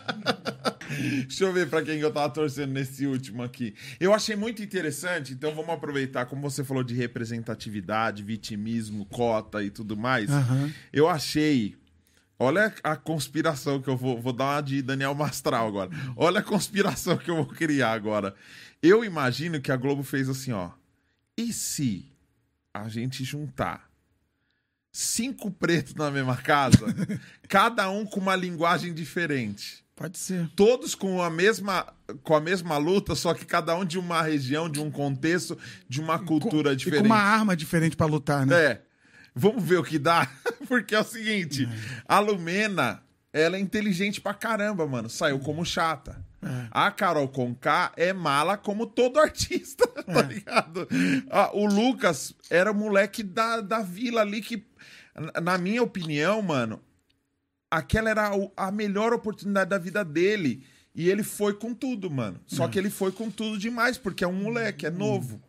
Deixa 0.94 1.44
eu 1.44 1.52
ver 1.52 1.68
pra 1.68 1.82
quem 1.82 1.98
que 1.98 2.04
eu 2.04 2.12
tava 2.12 2.32
torcendo 2.32 2.72
nesse 2.72 3.06
último 3.06 3.42
aqui. 3.42 3.74
Eu 3.98 4.12
achei 4.12 4.36
muito 4.36 4.62
interessante, 4.62 5.32
então 5.32 5.54
vamos 5.54 5.70
aproveitar, 5.70 6.26
como 6.26 6.42
você 6.42 6.62
falou 6.64 6.82
de 6.82 6.94
representatividade, 6.94 8.22
vitimismo, 8.22 9.04
cota 9.06 9.62
e 9.62 9.70
tudo 9.70 9.96
mais. 9.96 10.30
Aham. 10.30 10.72
Eu 10.92 11.08
achei. 11.08 11.76
Olha 12.38 12.74
a 12.82 12.96
conspiração 12.96 13.80
que 13.80 13.88
eu 13.88 13.96
vou, 13.96 14.20
vou 14.20 14.32
dar 14.32 14.56
uma 14.56 14.60
de 14.60 14.82
Daniel 14.82 15.14
Mastral 15.14 15.68
agora. 15.68 15.90
Olha 16.16 16.40
a 16.40 16.42
conspiração 16.42 17.16
que 17.16 17.30
eu 17.30 17.36
vou 17.36 17.46
criar 17.46 17.92
agora. 17.92 18.34
Eu 18.82 19.04
imagino 19.04 19.60
que 19.60 19.70
a 19.70 19.76
Globo 19.76 20.02
fez 20.02 20.28
assim, 20.28 20.52
ó. 20.52 20.70
E 21.36 21.52
se 21.52 22.04
a 22.72 22.88
gente 22.88 23.24
juntar 23.24 23.88
cinco 24.92 25.50
pretos 25.50 25.94
na 25.94 26.10
mesma 26.10 26.36
casa, 26.36 26.86
cada 27.48 27.90
um 27.90 28.06
com 28.06 28.20
uma 28.20 28.36
linguagem 28.36 28.94
diferente, 28.94 29.83
Pode 29.96 30.18
ser. 30.18 30.48
todos 30.56 30.94
com 30.94 31.22
a 31.22 31.30
mesma 31.30 31.86
com 32.22 32.34
a 32.34 32.40
mesma 32.40 32.76
luta, 32.76 33.14
só 33.14 33.32
que 33.32 33.44
cada 33.44 33.74
um 33.76 33.84
de 33.84 33.98
uma 33.98 34.20
região, 34.22 34.68
de 34.68 34.80
um 34.80 34.90
contexto, 34.90 35.56
de 35.88 36.00
uma 36.00 36.18
cultura 36.18 36.72
E 36.72 36.76
diferente. 36.76 37.00
com 37.02 37.06
uma 37.06 37.16
arma 37.22 37.56
diferente 37.56 37.96
pra 37.96 38.06
lutar, 38.06 38.44
né? 38.44 38.54
É. 38.62 38.82
Vamos 39.34 39.62
ver 39.64 39.78
o 39.78 39.84
que 39.84 39.98
dá. 39.98 40.28
Porque 40.68 40.94
é 40.94 41.00
o 41.00 41.04
seguinte: 41.04 41.68
a 42.06 42.18
Lumena, 42.18 43.02
ela 43.32 43.56
é 43.56 43.60
inteligente 43.60 44.20
pra 44.20 44.34
caramba, 44.34 44.86
mano. 44.86 45.08
Saiu 45.08 45.38
como 45.38 45.64
chata. 45.64 46.24
É. 46.42 46.68
A 46.70 46.90
Carol 46.90 47.26
Conká 47.28 47.90
é 47.96 48.12
mala 48.12 48.56
como 48.58 48.86
todo 48.86 49.18
artista, 49.20 49.86
tá 49.88 50.22
ligado? 50.22 50.86
Ah, 51.30 51.50
o 51.54 51.66
Lucas 51.66 52.34
era 52.50 52.70
o 52.70 52.74
moleque 52.74 53.22
da, 53.22 53.60
da 53.62 53.80
vila 53.80 54.20
ali 54.20 54.42
que, 54.42 54.62
na 55.42 55.56
minha 55.56 55.82
opinião, 55.82 56.42
mano, 56.42 56.82
aquela 57.78 58.10
era 58.10 58.30
a 58.56 58.70
melhor 58.70 59.12
oportunidade 59.12 59.70
da 59.70 59.78
vida 59.78 60.04
dele. 60.04 60.64
E 60.94 61.08
ele 61.10 61.22
foi 61.24 61.54
com 61.54 61.74
tudo, 61.74 62.08
mano. 62.10 62.38
Só 62.46 62.68
que 62.68 62.78
ele 62.78 62.88
foi 62.90 63.10
com 63.10 63.28
tudo 63.30 63.58
demais, 63.58 63.98
porque 63.98 64.22
é 64.22 64.28
um 64.28 64.32
moleque, 64.44 64.86
é 64.86 64.90
novo. 64.90 65.42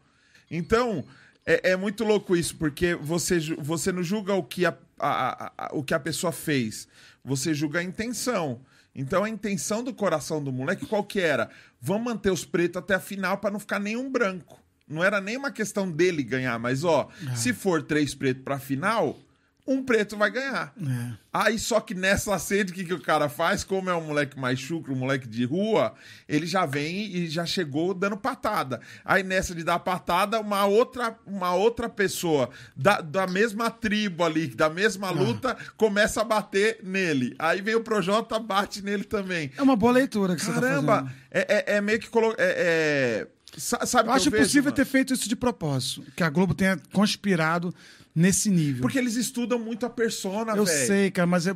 Então, 0.50 1.06
é, 1.46 1.72
é 1.72 1.76
muito 1.76 2.04
louco 2.04 2.36
isso, 2.36 2.56
porque 2.56 2.96
você, 2.96 3.40
você 3.60 3.92
não 3.92 4.02
julga 4.04 4.34
o 4.34 4.44
que 4.44 4.66
a, 4.66 4.76
a- 5.00 5.46
a- 5.46 5.52
a- 5.58 5.70
o 5.74 5.84
que 5.84 5.94
a 5.94 6.00
pessoa 6.00 6.32
fez, 6.32 6.88
você 7.24 7.54
julga 7.54 7.80
a 7.80 7.84
intenção. 7.84 8.60
Então, 8.96 9.24
a 9.24 9.30
intenção 9.30 9.84
do 9.84 9.94
coração 9.94 10.44
do 10.44 10.52
moleque, 10.52 10.86
qual 10.86 11.04
que 11.04 11.20
era? 11.20 11.50
Vamos 11.82 12.06
manter 12.06 12.32
os 12.32 12.46
pretos 12.46 12.80
até 12.82 12.96
a 12.96 13.00
final 13.00 13.38
para 13.38 13.52
não 13.52 13.60
ficar 13.60 13.80
nenhum 13.80 14.10
branco. 14.12 14.60
Não 14.88 15.04
era 15.04 15.20
nem 15.20 15.36
uma 15.36 15.52
questão 15.52 15.92
dele 15.92 16.24
ganhar, 16.24 16.58
mas 16.60 16.84
ó, 16.84 17.10
se 17.36 17.54
for 17.54 17.84
três 17.84 18.16
pretos 18.16 18.44
pra 18.44 18.58
final, 18.60 19.20
um 19.68 19.82
preto 19.84 20.16
vai 20.16 20.30
ganhar. 20.30 20.74
É. 20.80 21.12
Aí 21.34 21.58
só 21.58 21.80
que 21.80 21.94
nessa 21.96 22.38
sede, 22.38 22.72
o 22.72 22.76
que, 22.76 22.84
que 22.86 22.94
o 22.94 23.02
cara 23.02 23.28
faz? 23.28 23.64
Como 23.64 23.90
é 23.90 23.96
um 23.96 24.02
moleque 24.06 24.40
mais 24.40 24.60
chucro, 24.60 24.94
um 24.94 24.96
moleque 24.96 25.28
de 25.28 25.44
rua, 25.44 25.94
ele 26.30 26.46
já 26.46 26.66
vem 26.66 26.96
e 27.16 27.28
já 27.28 27.46
chegou 27.46 27.94
dando 27.94 28.16
patada. 28.16 28.80
Aí 29.04 29.24
nessa 29.24 29.56
de 29.56 29.64
dar 29.64 29.80
patada, 29.80 30.40
uma 30.40 30.66
outra, 30.66 31.18
uma 31.26 31.54
outra 31.56 31.90
pessoa 31.90 32.50
da, 32.76 33.02
da 33.02 33.26
mesma 33.26 33.72
tribo 33.72 34.24
ali, 34.24 34.48
da 34.48 34.70
mesma 34.70 35.10
luta, 35.10 35.58
começa 35.76 36.22
a 36.22 36.24
bater 36.24 36.80
nele. 36.84 37.36
Aí 37.40 37.60
vem 37.62 37.76
o 37.76 37.82
Projota, 37.82 38.38
bate 38.40 38.82
nele 38.84 39.04
também. 39.04 39.52
É 39.58 39.62
uma 39.64 39.76
boa 39.76 39.92
leitura 39.94 40.36
que 40.36 40.42
você 40.46 40.54
tá 40.54 40.62
Caramba, 40.62 40.98
fazendo. 40.98 41.12
é, 41.32 41.74
é, 41.74 41.78
é 41.78 41.82
meio 41.82 42.00
que 42.00 42.10
colo... 42.10 42.36
é, 42.38 43.26
é... 43.28 43.28
sa- 43.58 43.86
Sabe 43.86 44.10
Eu 44.10 44.14
acho 44.14 44.30
vejo, 44.30 44.44
possível 44.44 44.64
mano? 44.66 44.76
ter 44.76 44.86
feito 44.86 45.14
isso 45.14 45.28
de 45.28 45.36
propósito. 45.36 46.04
Que 46.16 46.22
a 46.24 46.30
Globo 46.30 46.54
tenha 46.54 46.80
conspirado 46.94 47.74
nesse 48.16 48.50
nível. 48.50 48.82
Porque 48.82 48.98
eles 48.98 49.16
estudam 49.16 49.60
muito 49.60 49.86
a 49.86 49.90
persona, 49.90 50.54
eu 50.56 50.64
velho. 50.66 50.88
sei, 50.88 51.12
cara, 51.12 51.28
mas 51.28 51.46
é. 51.46 51.56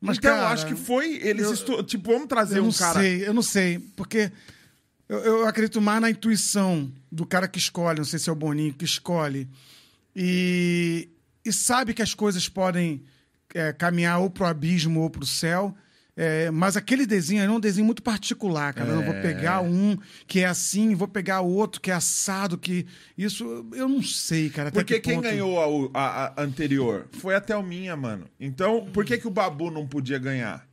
Mas, 0.00 0.18
então, 0.18 0.30
cara, 0.36 0.50
acho 0.50 0.66
que 0.66 0.76
foi. 0.76 1.14
Eles 1.16 1.44
eu- 1.46 1.52
estu... 1.54 1.82
Tipo, 1.82 2.12
vamos 2.12 2.28
trazer 2.28 2.58
Eu 2.58 2.62
um 2.62 2.66
não 2.66 2.72
cara. 2.72 3.00
sei, 3.00 3.26
eu 3.26 3.34
não 3.34 3.42
sei. 3.42 3.78
Porque 3.96 4.30
eu, 5.08 5.18
eu 5.18 5.46
acredito 5.48 5.80
mais 5.80 6.00
na 6.00 6.10
intuição 6.10 6.92
do 7.10 7.26
cara 7.26 7.48
que 7.48 7.58
escolhe, 7.58 7.98
não 7.98 8.04
sei 8.04 8.18
se 8.18 8.28
é 8.28 8.32
o 8.32 8.36
Boninho 8.36 8.74
que 8.74 8.84
escolhe. 8.84 9.48
E, 10.14 11.08
e 11.44 11.52
sabe 11.52 11.92
que 11.94 12.02
as 12.02 12.14
coisas 12.14 12.48
podem 12.48 13.02
é, 13.54 13.72
caminhar 13.72 14.18
ou 14.20 14.30
pro 14.30 14.46
abismo 14.46 15.00
ou 15.00 15.10
pro 15.10 15.26
céu. 15.26 15.74
É, 16.18 16.50
mas 16.50 16.78
aquele 16.78 17.04
desenho 17.06 17.42
é 17.42 17.50
um 17.50 17.60
desenho 17.60 17.84
muito 17.84 18.02
particular, 18.02 18.72
cara. 18.72 18.88
Eu 18.88 18.96
não 18.96 19.04
vou 19.04 19.12
É. 19.14 19.20
pegar 19.20 19.60
um 19.60 19.98
que 20.26 20.40
é 20.40 20.46
assim, 20.46 20.94
vou 20.94 21.06
pegar 21.06 21.42
outro 21.42 21.78
que 21.78 21.90
é 21.90 21.94
assado, 21.94 22.56
que. 22.56 22.86
Isso 23.18 23.66
eu 23.74 23.86
não 23.86 24.02
sei, 24.02 24.48
cara. 24.48 24.72
Porque 24.72 24.94
que 24.94 25.00
quem 25.00 25.16
ponto- 25.16 25.24
ganhou 25.24 25.90
a, 25.92 26.00
a- 26.00 26.32
a 26.36 26.42
anterior 26.42 27.06
foi 27.12 27.34
a 27.34 27.40
Thelminha, 27.40 27.94
mano. 27.96 28.26
Então, 28.40 28.86
por 28.94 29.04
que, 29.04 29.18
que 29.18 29.26
o 29.28 29.30
Babu 29.30 29.70
não 29.70 29.86
podia 29.86 30.18
ganhar? 30.18 30.66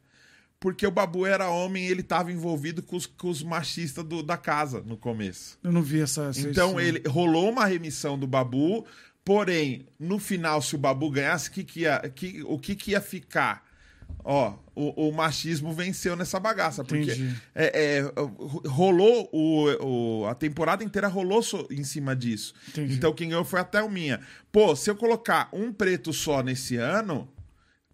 Porque 0.62 0.88
o 0.88 0.92
Babu 0.92 1.26
era 1.26 1.50
homem 1.50 1.84
e 1.86 1.92
ele 1.92 2.04
tava 2.04 2.32
envolvido 2.32 2.82
com 2.82 2.96
os, 2.96 3.06
com 3.06 3.28
os 3.30 3.44
machistas 3.44 4.06
do- 4.06 4.24
da 4.24 4.38
casa 4.38 4.82
no 4.86 4.96
começo. 4.96 5.60
Eu 5.62 5.74
não 5.74 5.82
vi 5.82 6.00
essa. 6.00 6.28
essa- 6.30 6.40
Então, 6.50 6.80
isso. 6.80 6.88
ele 6.88 7.04
rolou 7.10 7.50
uma 7.52 7.66
remissão 7.66 8.18
do 8.18 8.26
Babu, 8.26 8.86
porém, 9.26 9.86
no 10.00 10.20
final, 10.20 10.62
se 10.62 10.74
o 10.74 10.78
Babu 10.78 11.12
ganhasse, 11.12 11.52
que 11.52 11.66
que 11.66 11.82
ia- 11.82 12.00
que- 12.16 12.42
o 12.48 12.58
que, 12.58 12.76
que 12.78 12.92
ia 12.92 13.02
ficar? 13.02 13.73
Ó, 14.24 14.54
o, 14.76 15.10
o 15.10 15.12
machismo 15.14 15.74
venceu 15.74 16.16
nessa 16.16 16.40
bagaça. 16.40 16.84
Porque 16.84 17.12
é, 17.54 18.00
é, 18.00 18.14
rolou 18.70 19.30
o, 19.34 20.22
o- 20.22 20.28
a 20.28 20.34
temporada 20.36 20.84
inteira 20.84 21.08
rolou 21.08 21.44
so- 21.44 21.68
em 21.70 21.84
cima 21.84 22.16
disso. 22.16 22.54
Entendi. 22.70 22.96
Então 22.96 23.14
quem 23.14 23.30
ganhou 23.30 23.44
foi 23.44 23.60
a 23.60 23.64
Thelminha. 23.64 24.22
Pô, 24.52 24.76
se 24.76 24.90
eu 24.90 24.96
colocar 24.96 25.50
um 25.52 25.74
preto 25.74 26.14
só 26.14 26.42
nesse 26.42 26.78
ano, 26.78 27.28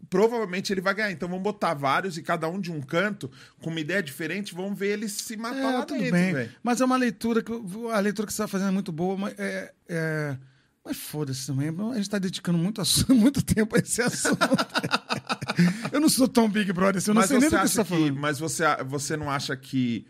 provavelmente 0.09 0.71
ele 0.71 0.81
vai 0.81 0.93
ganhar. 0.93 1.11
Então 1.11 1.27
vamos 1.27 1.43
botar 1.43 1.73
vários 1.73 2.17
e 2.17 2.21
cada 2.21 2.47
um 2.47 2.59
de 2.61 2.71
um 2.71 2.79
canto, 2.81 3.29
com 3.61 3.69
uma 3.71 3.79
ideia 3.79 4.01
diferente, 4.03 4.53
vamos 4.53 4.77
ver 4.77 4.89
eles 4.93 5.11
se 5.13 5.35
matar 5.35 5.57
É, 5.57 5.77
lá 5.77 5.85
tudo 5.85 5.97
dentro, 5.99 6.13
bem. 6.13 6.33
velho. 6.33 6.51
Mas 6.63 6.79
é 6.79 6.85
uma 6.85 6.97
leitura 6.97 7.41
que. 7.41 7.51
A 7.91 7.99
leitura 7.99 8.27
que 8.27 8.33
você 8.33 8.41
está 8.43 8.47
fazendo 8.47 8.69
é 8.69 8.71
muito 8.71 8.91
boa, 8.91 9.17
mas 9.17 9.33
é. 9.37 9.73
é- 9.87 10.37
Mas 10.85 10.95
foda-se 10.97 11.45
também. 11.47 11.69
A 11.69 11.93
gente 11.95 12.01
está 12.01 12.17
dedicando 12.19 12.57
muito, 12.57 12.81
muito 13.09 13.41
tempo 13.43 13.75
a 13.75 13.79
esse 13.79 14.01
assunto. 14.01 14.37
eu 15.91 15.99
não 15.99 16.09
sou 16.09 16.27
tão 16.27 16.49
Big 16.49 16.71
Brother 16.73 16.97
assim, 16.97 17.11
eu 17.11 17.15
não 17.15 17.21
mas 17.21 17.29
sei 17.29 17.39
nem 17.39 17.49
do 17.49 17.55
que 17.55 17.61
você 17.61 17.67
está 17.67 17.83
que, 17.83 17.89
falando. 17.89 18.19
mas 18.19 18.39
você, 18.39 18.63
você 18.85 19.17
não 19.17 19.29
acha 19.29 19.55
que 19.55 20.05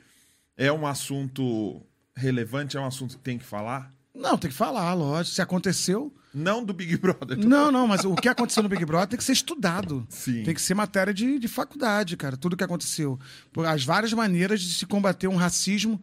é 0.57 0.71
um 0.71 0.85
assunto 0.85 1.81
relevante, 2.15 2.77
é 2.77 2.79
um 2.79 2.85
assunto 2.85 3.17
que 3.17 3.23
tem 3.23 3.37
que 3.37 3.45
falar? 3.45 3.93
Não, 4.13 4.37
tem 4.37 4.51
que 4.51 4.57
falar, 4.57 4.93
lógico. 4.93 5.35
Se 5.35 5.41
aconteceu. 5.41 6.13
Não 6.33 6.63
do 6.63 6.73
Big 6.73 6.97
Brother. 6.97 7.37
Não, 7.43 7.71
não, 7.71 7.87
mas 7.87 8.05
o 8.05 8.13
que 8.13 8.29
aconteceu 8.29 8.61
no 8.61 8.69
Big 8.69 8.85
Brother 8.85 9.07
tem 9.07 9.17
que 9.17 9.23
ser 9.23 9.31
estudado. 9.31 10.05
Sim. 10.09 10.43
Tem 10.43 10.53
que 10.53 10.61
ser 10.61 10.75
matéria 10.75 11.11
de, 11.11 11.39
de 11.39 11.47
faculdade, 11.47 12.15
cara. 12.15 12.37
Tudo 12.37 12.55
que 12.55 12.63
aconteceu. 12.63 13.19
As 13.65 13.83
várias 13.83 14.13
maneiras 14.13 14.61
de 14.61 14.73
se 14.75 14.85
combater 14.85 15.27
um 15.27 15.35
racismo 15.35 15.99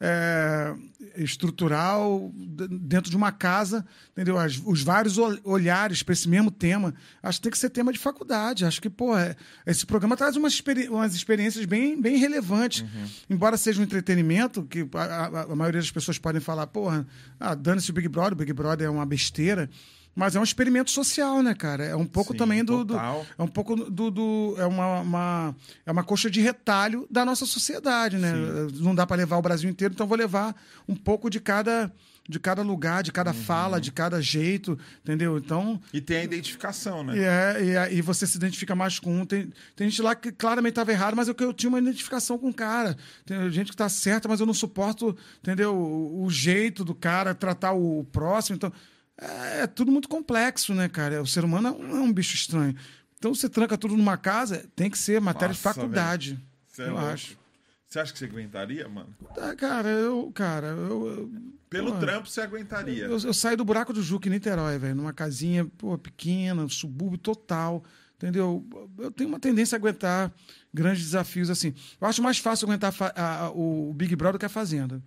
é, 0.00 0.74
estrutural 1.16 2.32
dentro 2.34 3.10
de 3.10 3.16
uma 3.16 3.30
casa, 3.32 3.84
entendeu? 4.12 4.38
As- 4.38 4.60
os 4.64 4.82
vários 4.82 5.18
ol- 5.18 5.38
olhares 5.44 6.02
para 6.02 6.12
esse 6.12 6.28
mesmo 6.28 6.50
tema. 6.50 6.94
Acho 7.22 7.38
que 7.38 7.42
tem 7.44 7.52
que 7.52 7.58
ser 7.58 7.70
tema 7.70 7.92
de 7.92 7.98
faculdade. 7.98 8.64
Acho 8.64 8.80
que, 8.80 8.88
pô, 8.90 9.16
é- 9.16 9.36
esse 9.66 9.84
programa 9.84 10.16
traz 10.16 10.36
umas, 10.36 10.52
experi- 10.54 10.88
umas 10.88 11.14
experiências 11.14 11.64
bem, 11.66 12.00
bem 12.00 12.16
relevantes. 12.16 12.84
Embora 13.28 13.56
seja 13.56 13.80
um 13.80 13.84
entretenimento, 13.84 14.62
que 14.64 14.88
a, 14.94 14.98
a- 15.02 15.42
a 15.52 15.56
maioria 15.56 15.80
das 15.80 15.90
pessoas 15.90 16.18
podem 16.18 16.40
falar, 16.40 16.66
porra, 16.66 17.06
ah, 17.38 17.54
dane-se 17.54 17.90
o 17.90 17.94
Big 17.94 18.08
Brother, 18.08 18.32
o 18.32 18.36
Big 18.36 18.52
Brother 18.52 18.86
é 18.86 18.90
uma 18.90 19.06
besteira. 19.06 19.68
Mas 20.14 20.34
é 20.34 20.40
um 20.40 20.42
experimento 20.42 20.90
social, 20.90 21.40
né, 21.42 21.54
cara? 21.54 21.84
É 21.84 21.94
um 21.96 22.04
pouco 22.04 22.32
Sim, 22.32 22.38
também 22.38 22.64
do, 22.64 22.84
do- 22.84 22.96
é 22.98 23.42
um 23.42 23.46
pouco 23.46 23.76
do. 23.76 24.10
do- 24.10 24.54
é, 24.58 24.66
uma, 24.66 25.00
uma- 25.00 25.56
é 25.86 25.92
uma 25.92 26.02
coxa 26.02 26.28
de 26.28 26.40
retalho 26.40 27.06
da 27.10 27.24
nossa 27.24 27.46
sociedade, 27.46 28.16
né? 28.18 28.32
Não 28.74 28.94
dá 28.94 29.06
para 29.06 29.16
levar 29.16 29.36
o 29.38 29.42
Brasil 29.42 29.70
inteiro, 29.70 29.94
então 29.94 30.06
vou 30.06 30.18
levar 30.18 30.54
um 30.88 30.96
pouco 30.96 31.30
de 31.30 31.38
cada, 31.38 31.92
de 32.28 32.40
cada 32.40 32.60
lugar, 32.60 33.04
de 33.04 33.10
Uhum. 33.10 33.14
cada 33.14 33.32
fala, 33.32 33.80
de 33.80 33.92
cada 33.92 34.20
jeito, 34.20 34.76
entendeu? 35.02 35.38
Então. 35.38 35.80
E 35.92 36.00
tem 36.00 36.18
a 36.18 36.24
identificação, 36.24 37.04
né? 37.04 37.16
E, 37.16 37.20
é, 37.22 37.64
e, 37.64 37.70
é- 37.76 37.94
e 37.94 38.02
você 38.02 38.26
se 38.26 38.36
identifica 38.36 38.74
mais 38.74 38.98
com 38.98 39.20
um. 39.20 39.24
Tem, 39.24 39.50
tem 39.76 39.88
gente 39.88 40.02
lá 40.02 40.14
que 40.16 40.32
claramente 40.32 40.72
estava 40.72 40.90
errado, 40.90 41.14
mas 41.16 41.28
eu, 41.28 41.36
eu 41.38 41.52
tinha 41.54 41.68
uma 41.70 41.78
identificação 41.78 42.36
com 42.36 42.48
o 42.48 42.54
cara. 42.54 42.96
Tem 43.24 43.48
gente 43.50 43.68
que 43.68 43.74
está 43.74 43.88
certa, 43.88 44.28
mas 44.28 44.40
eu 44.40 44.44
não 44.46 44.54
suporto, 44.54 45.16
entendeu? 45.38 45.72
O, 45.74 46.24
o 46.24 46.30
jeito 46.30 46.84
do 46.84 46.96
cara 46.96 47.32
tratar 47.32 47.72
o, 47.72 48.04
próximo. 48.04 48.56
Então, 48.56 48.72
é, 49.20 49.60
é 49.62 49.66
tudo 49.66 49.92
muito 49.92 50.08
complexo, 50.08 50.74
né, 50.74 50.88
cara? 50.88 51.20
O 51.22 51.26
ser 51.26 51.44
humano 51.44 51.68
é 51.68 51.70
um, 51.72 51.96
é 51.98 52.00
um 52.00 52.12
bicho 52.12 52.34
estranho. 52.34 52.74
Então, 53.18 53.34
você 53.34 53.48
tranca 53.48 53.76
tudo 53.76 53.96
numa 53.96 54.16
casa, 54.16 54.64
tem 54.74 54.90
que 54.90 54.96
ser 54.98 55.20
matéria 55.20 55.54
de 55.54 55.60
Nossa, 55.62 55.74
faculdade. 55.74 56.38
Você 56.66 56.82
é 56.82 56.86
eu 56.86 56.92
louco. 56.92 57.06
acho. 57.06 57.38
Você 57.86 57.98
acha 57.98 58.12
que 58.12 58.18
você 58.20 58.24
aguentaria, 58.26 58.88
mano? 58.88 59.14
Tá, 59.34 59.54
cara, 59.56 59.88
eu, 59.88 60.30
cara, 60.32 60.68
eu, 60.68 61.06
eu- 61.08 61.30
Pelo 61.68 61.98
trampo 61.98 62.28
você 62.28 62.40
aguentaria. 62.40 63.04
Eu, 63.04 63.18
eu 63.18 63.34
saí 63.34 63.56
do 63.56 63.64
buraco 63.64 63.92
do 63.92 64.02
Juca 64.02 64.28
em 64.28 64.32
Niterói, 64.32 64.78
velho, 64.78 64.94
numa 64.94 65.12
casinha 65.12 65.64
pô, 65.76 65.98
pequena, 65.98 66.66
subúrbio 66.68 67.18
total, 67.18 67.82
entendeu? 68.16 68.64
Eu 68.96 69.10
tenho 69.10 69.28
uma 69.28 69.40
tendência 69.40 69.74
a 69.76 69.78
aguentar 69.78 70.32
grandes 70.72 71.02
desafios 71.02 71.50
assim. 71.50 71.74
Eu 72.00 72.06
acho 72.06 72.22
mais 72.22 72.38
fácil 72.38 72.66
aguentar 72.66 72.94
a- 73.16 73.44
a- 73.46 73.50
o 73.50 73.92
Big 73.92 74.14
Brother 74.16 74.34
do 74.34 74.38
que 74.38 74.46
a 74.46 74.48
Fazenda. 74.48 75.02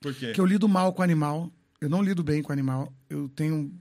Por 0.00 0.12
quê? 0.14 0.26
Porque 0.26 0.40
eu 0.40 0.46
lido 0.46 0.68
mal 0.68 0.92
com 0.92 1.00
o 1.02 1.04
animal, 1.04 1.50
eu 1.80 1.88
não 1.88 2.02
lido 2.02 2.22
bem 2.22 2.42
com 2.42 2.50
o 2.50 2.52
animal, 2.52 2.92
eu 3.08 3.28
tenho. 3.28 3.72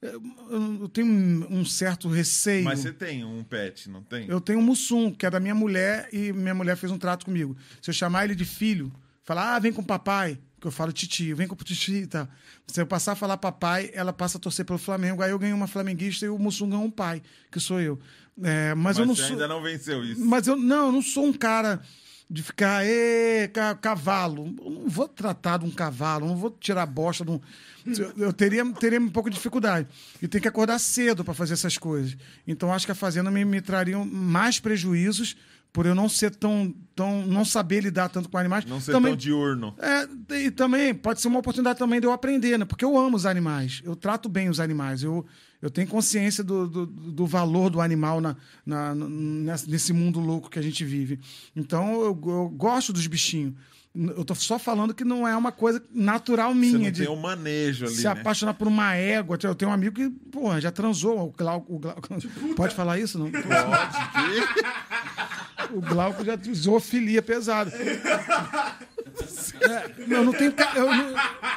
Eu, 0.00 0.88
tenho 0.88 1.08
um, 1.08 1.64
certo 1.64 2.08
receio. 2.08 2.64
Mas 2.64 2.78
você 2.78 2.92
tem 2.92 3.24
um 3.24 3.42
pet, 3.42 3.90
não 3.90 4.00
tem? 4.00 4.28
Eu 4.28 4.40
tenho 4.40 4.60
um 4.60 4.62
Mussum, 4.62 5.10
que 5.10 5.26
é 5.26 5.30
da 5.30 5.40
minha 5.40 5.56
mulher, 5.56 6.08
e 6.12 6.32
minha 6.32 6.54
mulher 6.54 6.76
fez 6.76 6.92
um 6.92 6.98
trato 6.98 7.24
comigo. 7.24 7.56
Se 7.82 7.90
eu 7.90 7.94
chamar 7.94 8.24
ele 8.24 8.36
de 8.36 8.44
filho, 8.44 8.92
falar, 9.24 9.56
ah, 9.56 9.58
vem 9.58 9.72
com 9.72 9.82
o 9.82 9.84
papai, 9.84 10.38
que 10.60 10.68
eu 10.68 10.70
falo 10.70 10.92
titio, 10.92 11.34
vem 11.34 11.48
com 11.48 11.54
o 11.56 11.64
titio 11.64 11.96
e 11.96 12.06
tal. 12.06 12.28
Se 12.68 12.80
eu 12.80 12.86
passar 12.86 13.12
a 13.12 13.16
falar 13.16 13.38
papai, 13.38 13.90
ela 13.92 14.12
passa 14.12 14.38
a 14.38 14.40
torcer 14.40 14.64
pelo 14.64 14.78
Flamengo. 14.78 15.20
Aí 15.20 15.32
eu 15.32 15.38
ganho 15.38 15.56
uma 15.56 15.66
flamenguista 15.66 16.26
e 16.26 16.28
o 16.28 16.38
Mussum 16.38 16.70
ganha 16.70 16.80
um 16.80 16.90
pai, 16.90 17.20
que 17.50 17.58
sou 17.58 17.80
eu. 17.80 17.98
É, 18.40 18.74
mas, 18.76 18.84
Mas 18.84 18.98
eu 18.98 19.06
não 19.06 19.16
você 19.16 19.22
sou. 19.22 19.32
ainda 19.32 19.48
não 19.48 19.60
venceu 19.60 20.04
isso. 20.04 20.24
Mas 20.24 20.46
eu 20.46 20.54
não, 20.54 20.86
eu 20.86 20.92
não 20.92 21.02
sou 21.02 21.26
um 21.26 21.32
cara 21.32 21.82
de 22.30 22.42
ficar, 22.42 22.84
ê, 22.86 23.48
ca- 23.48 23.74
cavalo. 23.74 24.54
Eu 24.62 24.70
não 24.70 24.88
vou 24.88 25.08
tratar 25.08 25.58
de 25.58 25.64
um 25.64 25.70
cavalo, 25.70 26.26
não 26.26 26.36
vou 26.36 26.50
tirar 26.50 26.84
bosta 26.86 27.24
de 27.24 27.30
um. 27.30 27.40
Eu, 27.86 28.12
eu 28.26 28.32
teria, 28.34 28.64
teria 28.74 29.00
um 29.00 29.08
pouco 29.08 29.30
de 29.30 29.36
dificuldade. 29.36 29.88
E 30.20 30.28
tem 30.28 30.40
que 30.40 30.48
acordar 30.48 30.78
cedo 30.78 31.24
para 31.24 31.32
fazer 31.32 31.54
essas 31.54 31.78
coisas. 31.78 32.16
Então 32.46 32.72
acho 32.72 32.84
que 32.84 32.92
a 32.92 32.94
fazenda 32.94 33.30
me, 33.30 33.44
me 33.46 33.62
traria 33.62 33.98
mais 34.04 34.60
prejuízos 34.60 35.36
por 35.72 35.86
eu 35.86 35.94
não 35.94 36.08
ser 36.08 36.34
tão, 36.34 36.74
tão. 36.96 37.24
não 37.26 37.44
saber 37.44 37.82
lidar 37.82 38.08
tanto 38.08 38.28
com 38.28 38.36
animais. 38.38 38.64
Não 38.64 38.80
ser 38.80 38.92
Também- 38.92 39.12
tão 39.12 39.16
diurno. 39.16 39.74
é, 39.78 40.08
e 40.46 40.50
também 40.50 40.94
pode 40.94 41.20
ser 41.20 41.28
uma 41.28 41.38
oportunidade 41.38 41.78
também 41.78 42.00
de 42.00 42.06
eu 42.06 42.12
aprender, 42.12 42.58
né? 42.58 42.64
Porque 42.64 42.84
eu 42.84 42.96
amo 42.98 43.16
os 43.16 43.26
animais, 43.26 43.80
eu 43.84 43.94
trato 43.94 44.28
bem 44.28 44.48
os 44.48 44.58
animais, 44.60 45.02
eu, 45.02 45.24
eu 45.62 45.70
tenho 45.70 45.86
consciência 45.86 46.42
do, 46.42 46.66
do, 46.68 46.86
do 46.86 47.26
valor 47.26 47.70
do 47.70 47.80
animal 47.80 48.20
na, 48.20 48.36
na- 48.66 48.94
nesse 49.66 49.92
mundo 49.92 50.18
louco 50.20 50.50
que 50.50 50.58
a 50.58 50.62
gente 50.62 50.84
vive. 50.84 51.20
Então 51.54 51.92
eu, 52.02 52.20
eu 52.26 52.48
gosto 52.48 52.92
dos 52.92 53.06
bichinhos. 53.06 53.54
Eu 53.94 54.24
tô 54.24 54.34
só 54.34 54.58
falando 54.60 54.94
que 54.94 55.02
não 55.02 55.26
é 55.26 55.34
uma 55.36 55.50
coisa 55.50 55.82
natural 55.92 56.52
Você 56.52 56.58
minha 56.60 56.78
não 56.78 56.90
de 56.90 57.02
tem 57.04 57.08
um 57.10 57.16
manejo 57.16 57.86
ali, 57.86 57.94
se 57.94 58.04
né? 58.04 58.10
apaixonar 58.10 58.54
por 58.54 58.68
uma 58.68 58.94
égua. 58.94 59.36
Eu 59.42 59.54
tenho 59.56 59.70
um 59.70 59.74
amigo 59.74 59.96
que, 59.96 60.08
porra, 60.30 60.60
já 60.60 60.70
transou. 60.70 61.18
O 61.28 61.32
Glauco, 61.32 61.74
o 61.74 61.78
Glauco- 61.80 62.08
Pode 62.54 62.74
falar 62.76 62.98
isso? 63.00 63.18
Não? 63.18 63.28
Pode. 63.30 63.42
O 65.70 65.80
Glauco 65.80 66.24
já 66.24 66.36
zoofilia 66.54 67.22
pesada. 67.22 67.70
É, 69.60 69.90
eu 70.08 70.24
não 70.24 70.32
eu, 70.34 70.86
não, 70.86 71.14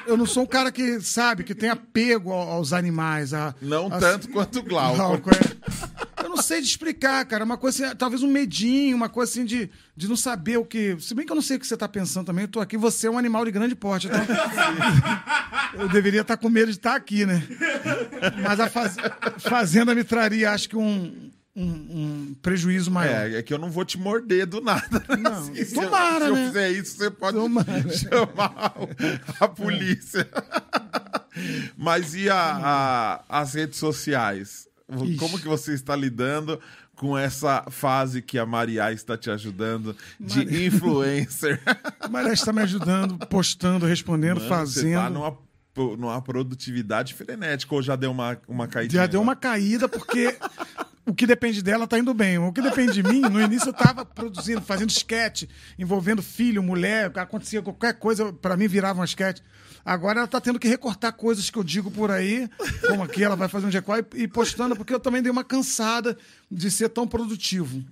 eu 0.08 0.18
não 0.18 0.26
sou 0.26 0.44
um 0.44 0.48
cara 0.48 0.72
que 0.72 1.00
sabe 1.02 1.44
que 1.44 1.54
tem 1.54 1.70
apego 1.70 2.32
ao- 2.32 2.50
aos 2.50 2.74
animais. 2.74 3.34
A, 3.34 3.54
Não 3.62 3.88
a- 3.88 4.00
tanto 4.00 4.30
quanto 4.30 4.60
o 4.60 4.64
Glauco. 4.64 4.98
Glauco, 4.98 5.30
é. 5.30 6.24
Eu 6.24 6.30
não 6.30 6.38
sei 6.38 6.62
de 6.62 6.68
explicar, 6.68 7.24
cara. 7.26 7.44
Uma 7.44 7.58
coisa 7.58 7.88
assim, 7.88 7.96
talvez 7.96 8.24
um 8.24 8.28
medinho, 8.32 8.96
uma 8.96 9.10
coisa 9.10 9.32
assim 9.32 9.46
de, 9.46 9.70
de 9.96 10.08
não 10.08 10.16
saber 10.16 10.58
o 10.58 10.66
que. 10.66 10.96
Se 11.00 11.14
bem 11.14 11.26
que 11.26 11.32
eu 11.32 11.36
não 11.36 11.42
sei 11.42 11.58
o 11.58 11.60
que 11.60 11.68
você 11.68 11.76
tá 11.78 11.88
pensando 11.88 12.26
também, 12.26 12.44
eu 12.46 12.48
tô 12.50 12.60
aqui, 12.60 12.78
você 12.78 13.08
é 13.08 13.12
um 13.12 13.18
animal 13.18 13.46
de 13.46 13.52
grande 13.52 13.76
porte. 13.76 14.08
Então... 14.08 14.20
eu 15.80 15.90
deveria 15.90 16.22
estar 16.22 16.38
com 16.38 16.50
medo 16.50 16.72
de 16.72 16.78
estar 16.78 16.96
aqui, 16.96 17.26
né? 17.26 17.44
Mas 18.44 18.60
a 18.60 18.70
faz... 18.70 18.96
fazenda 19.40 19.94
me 19.94 20.04
traria, 20.04 20.52
acho 20.52 20.70
que 20.70 20.78
um, 20.78 21.30
um, 21.56 21.64
um 21.64 22.36
prejuízo 22.42 22.90
maior. 22.92 23.30
É, 23.32 23.38
é 23.40 23.42
que 23.44 23.54
eu 23.54 23.58
não 23.58 23.70
vou 23.70 23.84
te 23.86 23.98
morder 23.98 24.46
do 24.46 24.62
nada. 24.62 25.04
Não, 25.20 25.34
Assim, 25.34 25.66
se 25.66 25.74
tomara, 25.76 26.26
eu, 26.26 26.36
se 26.36 26.40
né? 26.40 26.44
eu 26.44 26.48
fizer 26.48 26.72
isso, 26.72 26.98
você 26.98 27.12
pode 27.12 27.38
Tomara. 27.38 27.90
chamar 27.92 28.74
a 29.40 29.48
polícia. 29.48 30.28
Mas 31.78 32.14
e 32.14 32.30
a, 32.30 32.38
a- 33.30 33.42
as 33.42 33.54
redes 33.54 33.78
sociais? 33.80 34.68
Ixi. 35.04 35.16
Como 35.16 35.40
que 35.40 35.48
você 35.48 35.74
está 35.74 35.96
lidando 35.96 36.60
com 36.96 37.18
essa 37.18 37.64
fase 37.72 38.22
que 38.22 38.38
a 38.38 38.46
Maria 38.46 38.92
está 38.92 39.18
te 39.18 39.30
ajudando 39.32 39.96
de 40.20 40.66
influencer? 40.68 41.62
A 42.00 42.08
Maria 42.10 42.34
está 42.34 42.52
me 42.52 42.62
ajudando, 42.62 43.18
postando, 43.28 43.86
respondendo, 43.86 44.38
Mano, 44.38 44.50
fazendo. 44.50 44.96
Tá 44.96 45.10
numa, 45.10 45.38
numa 45.98 46.22
produtividade 46.22 47.14
frenética 47.14 47.74
ou 47.74 47.82
já 47.82 47.96
deu 47.96 48.12
uma, 48.12 48.38
uma 48.48 48.68
caidinha? 48.68 49.02
Já 49.04 49.08
deu 49.08 49.22
uma 49.22 49.36
caída, 49.36 49.88
porque 49.88 50.36
o 51.06 51.14
que 51.14 51.26
depende 51.26 51.62
dela 51.62 51.88
tá 51.88 51.98
indo 51.98 52.14
bem. 52.14 52.38
O 52.38 52.54
que 52.54 52.62
depende 52.62 52.94
de 52.94 53.04
mim, 53.04 53.22
no 53.22 53.42
início 53.42 53.70
eu 53.70 53.74
tava 53.74 54.06
produzindo, 54.06 54.62
fazendo 54.62 54.90
sketch, 54.90 55.44
envolvendo 55.78 56.22
filho, 56.22 56.62
mulher, 56.62 57.12
acontecia 57.18 57.62
qualquer 57.62 57.94
coisa, 57.96 58.32
pra 58.34 58.56
mim 58.56 58.68
virava 58.68 59.02
um 59.02 59.04
sketch. 59.04 59.42
Agora 59.84 60.20
ela 60.20 60.28
tá 60.28 60.40
tendo 60.40 60.60
que 60.60 60.68
recortar 60.68 61.14
coisas 61.14 61.50
que 61.50 61.58
eu 61.58 61.64
digo 61.64 61.90
por 61.90 62.12
aí, 62.12 62.48
como 62.88 63.04
aqui, 63.04 63.24
ela 63.24 63.36
vai 63.36 63.48
fazer 63.48 63.66
um 63.66 63.70
decor 63.70 64.06
e, 64.16 64.28
postando, 64.28 64.76
porque 64.76 64.94
eu 64.94 65.00
também 65.00 65.22
dei 65.22 65.32
uma 65.32 65.44
cansada 65.44 66.18
de 66.50 66.70
ser 66.70 66.90
tão 66.90 67.08
produtivo. 67.08 67.84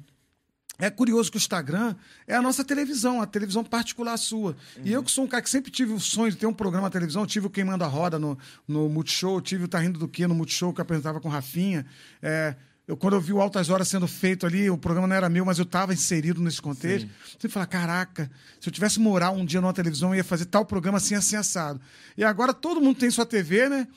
É 0.78 0.90
curioso 0.90 1.30
que 1.30 1.36
o 1.36 1.40
Instagram 1.40 1.94
é 2.26 2.36
a 2.36 2.42
nossa 2.42 2.64
televisão, 2.64 3.22
a 3.22 3.26
televisão 3.26 3.66
particular 3.66 4.16
sua. 4.16 4.56
E 4.82 4.94
eu 4.94 5.04
que 5.04 5.12
sou 5.12 5.26
um 5.26 5.28
cara 5.28 5.44
que 5.44 5.50
sempre 5.50 5.70
tive 5.70 5.92
o 5.92 6.00
sonho 6.00 6.32
de 6.32 6.38
ter 6.38 6.46
um 6.46 6.54
programa 6.54 6.88
na 6.88 6.92
televisão, 6.92 7.26
tive 7.26 7.48
o 7.48 7.50
Queimando 7.50 7.84
a 7.84 7.88
Roda 7.88 8.18
no, 8.18 8.38
no 8.66 8.88
Multishow, 8.88 9.42
tive 9.42 9.66
o 9.66 9.68
Tá 9.68 9.80
Rindo 9.80 10.00
do 10.00 10.08
Quê 10.08 10.26
no 10.26 10.34
Multishow, 10.34 10.74
que 10.74 10.80
eu 10.80 10.84
apresentava 10.84 11.20
com 11.20 11.28
Rafinha. 11.28 11.86
É, 12.22 12.56
eu, 12.90 12.98
quando 12.98 13.14
eu 13.14 13.22
vi 13.22 13.32
o 13.32 13.40
Altas 13.40 13.70
Horas 13.70 13.88
sendo 13.88 14.08
feito 14.08 14.48
ali, 14.48 14.68
o 14.68 14.76
programa 14.76 15.08
não 15.08 15.16
era 15.16 15.30
meu, 15.30 15.46
mas 15.46 15.60
eu 15.60 15.64
estava 15.64 15.94
inserido 15.94 16.42
nesse 16.42 16.60
contexto. 16.60 17.08
Você 17.38 17.48
fala, 17.48 17.68
caraca, 17.68 18.32
se 18.60 18.68
eu 18.68 18.74
tivesse 18.74 19.00
moral 19.00 19.36
um 19.36 19.46
dia 19.46 19.62
numa 19.62 19.72
televisão, 19.72 20.10
eu 20.10 20.16
ia 20.16 20.24
fazer 20.24 20.46
tal 20.46 20.66
programa 20.66 20.98
assim, 20.98 21.14
assim, 21.14 21.36
assado. 21.36 21.80
E 22.18 22.24
agora 22.24 22.52
todo 22.52 22.82
mundo 22.82 22.98
tem 22.98 23.12
sua 23.12 23.28
TV, 23.28 23.70
né? 23.70 23.88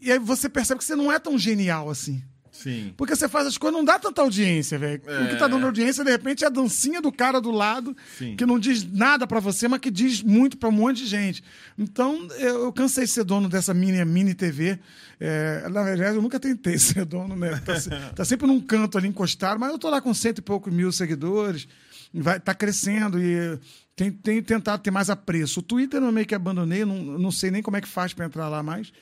E 0.00 0.10
aí 0.10 0.18
você 0.18 0.48
percebe 0.48 0.78
que 0.78 0.86
você 0.86 0.96
não 0.96 1.12
é 1.12 1.18
tão 1.18 1.38
genial 1.38 1.90
assim. 1.90 2.24
Sim. 2.56 2.94
Porque 2.96 3.14
você 3.14 3.28
faz 3.28 3.46
as 3.46 3.58
coisas, 3.58 3.76
não 3.76 3.84
dá 3.84 3.98
tanta 3.98 4.22
audiência, 4.22 4.78
velho. 4.78 5.02
O 5.04 5.28
que 5.28 5.36
tá 5.36 5.46
dando 5.46 5.66
audiência, 5.66 6.02
de 6.02 6.10
repente, 6.10 6.44
é 6.44 6.46
a 6.46 6.50
dancinha 6.50 7.02
do 7.02 7.12
cara 7.12 7.40
do 7.40 7.50
lado, 7.50 7.96
Sim. 8.18 8.34
que 8.34 8.46
não 8.46 8.58
diz 8.58 8.82
nada 8.90 9.26
pra 9.26 9.40
você, 9.40 9.68
mas 9.68 9.80
que 9.80 9.90
diz 9.90 10.22
muito 10.22 10.56
pra 10.56 10.68
um 10.68 10.72
monte 10.72 10.98
de 10.98 11.06
gente. 11.06 11.44
Então, 11.78 12.26
eu, 12.38 12.64
eu 12.64 12.72
cansei 12.72 13.04
de 13.04 13.10
ser 13.10 13.24
dono 13.24 13.48
dessa 13.48 13.74
mini, 13.74 14.02
mini 14.04 14.34
TV. 14.34 14.78
É, 15.20 15.68
na 15.68 15.82
verdade, 15.82 16.16
eu 16.16 16.22
nunca 16.22 16.40
tentei 16.40 16.78
ser 16.78 17.04
dono, 17.04 17.36
né? 17.36 17.60
Tá, 17.64 17.74
tá 18.14 18.24
sempre 18.24 18.46
num 18.46 18.60
canto 18.60 18.96
ali 18.96 19.08
encostado, 19.08 19.60
mas 19.60 19.70
eu 19.70 19.78
tô 19.78 19.90
lá 19.90 20.00
com 20.00 20.12
cento 20.14 20.38
e 20.38 20.42
poucos 20.42 20.72
mil 20.72 20.90
seguidores, 20.92 21.68
vai, 22.12 22.40
tá 22.40 22.54
crescendo 22.54 23.20
e 23.20 23.58
tem, 23.94 24.10
tem 24.10 24.42
tentado 24.42 24.82
ter 24.82 24.90
mais 24.90 25.10
apreço. 25.10 25.60
O 25.60 25.62
Twitter 25.62 26.02
eu 26.02 26.12
meio 26.12 26.26
que 26.26 26.34
abandonei, 26.34 26.84
não, 26.84 26.96
não 27.02 27.30
sei 27.30 27.50
nem 27.50 27.62
como 27.62 27.76
é 27.76 27.80
que 27.80 27.88
faz 27.88 28.12
pra 28.12 28.26
entrar 28.26 28.48
lá 28.48 28.62
mais. 28.62 28.92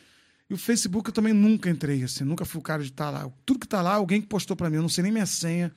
E 0.51 0.55
o 0.55 0.59
Facebook 0.59 1.09
eu 1.09 1.15
também 1.15 1.33
nunca 1.33 1.71
entrei, 1.71 2.03
assim, 2.03 2.23
nunca 2.25 2.45
fui 2.45 2.61
o 2.61 2.63
cara 2.63 2.83
de 2.83 2.91
estar 2.91 3.11
lá. 3.11 3.31
Tudo 3.47 3.61
que 3.61 3.69
tá 3.69 3.81
lá, 3.81 3.95
alguém 3.95 4.21
que 4.21 4.27
postou 4.27 4.55
pra 4.57 4.69
mim, 4.69 4.77
eu 4.77 4.83
não 4.83 4.89
sei 4.89 5.03
nem 5.03 5.13
minha 5.13 5.27
senha. 5.27 5.73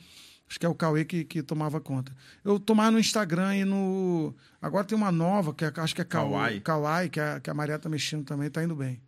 Acho 0.49 0.59
que 0.59 0.65
é 0.65 0.69
o 0.69 0.75
Cauê 0.75 1.03
que, 1.03 1.25
que 1.25 1.43
tomava 1.43 1.79
conta. 1.81 2.15
Eu 2.43 2.57
tomava 2.59 2.91
no 2.91 2.99
Instagram 2.99 3.55
e 3.57 3.65
no. 3.65 4.33
Agora 4.61 4.85
tem 4.85 4.97
uma 4.97 5.11
nova, 5.11 5.53
que 5.53 5.65
é- 5.65 5.73
acho 5.75 5.93
que 5.93 6.01
é 6.01 6.05
Kawaii, 6.05 6.61
Kawaii. 6.61 7.09
Que, 7.09 7.19
a, 7.19 7.39
que 7.41 7.49
a 7.49 7.53
Maria 7.53 7.77
tá 7.77 7.89
mexendo 7.89 8.23
também, 8.23 8.49
tá 8.49 8.63
indo 8.63 8.75
bem. 8.75 9.01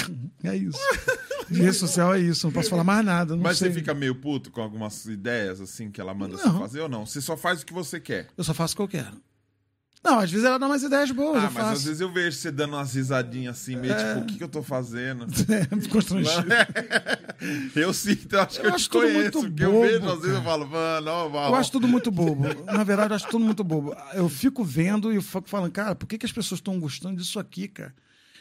É 0.42 0.56
isso. 0.56 0.78
De 1.50 1.60
rede 1.62 1.74
social 1.76 2.14
é 2.14 2.20
isso, 2.20 2.46
não 2.46 2.52
posso 2.52 2.70
falar 2.70 2.84
mais 2.84 3.04
nada. 3.04 3.36
Mas 3.36 3.58
sei. 3.58 3.68
você 3.68 3.74
fica 3.74 3.92
meio 3.92 4.14
puto 4.14 4.50
com 4.50 4.60
algumas 4.62 5.04
ideias 5.06 5.60
assim 5.60 5.90
que 5.90 6.00
ela 6.00 6.14
manda 6.14 6.36
você 6.38 6.46
Não. 6.46 6.58
fazer 6.60 6.80
ou 6.80 6.88
não? 6.88 7.04
Você 7.04 7.20
só 7.20 7.36
faz 7.36 7.60
o 7.62 7.66
que 7.66 7.72
você 7.74 7.98
quer. 8.00 8.28
Eu 8.36 8.44
só 8.44 8.54
faço 8.54 8.72
o 8.74 8.76
que 8.76 8.82
eu 8.82 8.88
quero. 8.88 9.20
Não, 10.10 10.18
às 10.20 10.30
vezes 10.30 10.46
ela 10.46 10.58
dá 10.58 10.66
umas 10.66 10.82
ideias 10.82 11.10
boas, 11.10 11.36
Ah, 11.42 11.46
eu 11.46 11.50
mas 11.52 11.56
às 11.56 11.70
faço. 11.70 11.84
vezes 11.86 12.00
eu 12.00 12.10
vejo 12.10 12.36
você 12.36 12.50
dando 12.50 12.74
umas 12.74 12.94
risadinhas 12.94 13.56
assim, 13.60 13.76
meio 13.76 13.92
É. 13.92 13.96
tipo, 14.14 14.20
o 14.20 14.26
que, 14.26 14.36
que 14.38 14.44
eu 14.44 14.48
tô 14.48 14.62
fazendo? 14.62 15.26
É, 15.52 15.88
constrangido. 15.88 16.46
eu 17.76 17.92
sinto, 17.92 18.32
eu 18.34 18.40
acho 18.42 18.58
que 18.60 18.66
Eu 18.66 18.70
eu, 18.70 18.74
acho 18.74 18.84
te 18.84 18.90
tudo 18.90 19.02
conheço. 19.02 19.38
muito 19.40 19.54
que 19.54 19.62
eu 19.64 19.72
bobo, 19.72 19.82
vejo, 19.86 20.08
às 20.10 20.20
vezes 20.20 20.36
eu 20.36 20.42
falo, 20.42 20.66
mano, 20.66 21.10
ó, 21.10 21.30
ó, 21.30 21.48
Eu 21.50 21.54
acho 21.56 21.70
tudo 21.72 21.86
muito 21.86 22.10
bobo. 22.10 22.44
Na 22.64 22.84
verdade, 22.84 23.10
eu 23.12 23.16
acho 23.16 23.28
tudo 23.28 23.44
muito 23.44 23.62
bobo. 23.62 23.94
Eu 24.14 24.28
fico 24.28 24.64
vendo 24.64 25.12
e 25.12 25.16
eu 25.16 25.22
fico 25.22 25.48
falando, 25.48 25.70
cara, 25.72 25.94
por 25.94 26.06
que, 26.06 26.16
que 26.18 26.26
as 26.26 26.32
pessoas 26.32 26.58
estão 26.58 26.78
gostando 26.80 27.16
disso 27.16 27.38
aqui, 27.38 27.68
cara? 27.68 27.94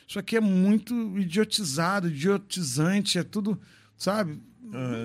Isso 0.07 0.17
aqui 0.17 0.37
é 0.37 0.41
muito 0.41 0.93
idiotizado, 1.19 2.07
idiotizante, 2.07 3.17
é 3.19 3.23
tudo, 3.23 3.59
sabe? 3.97 4.39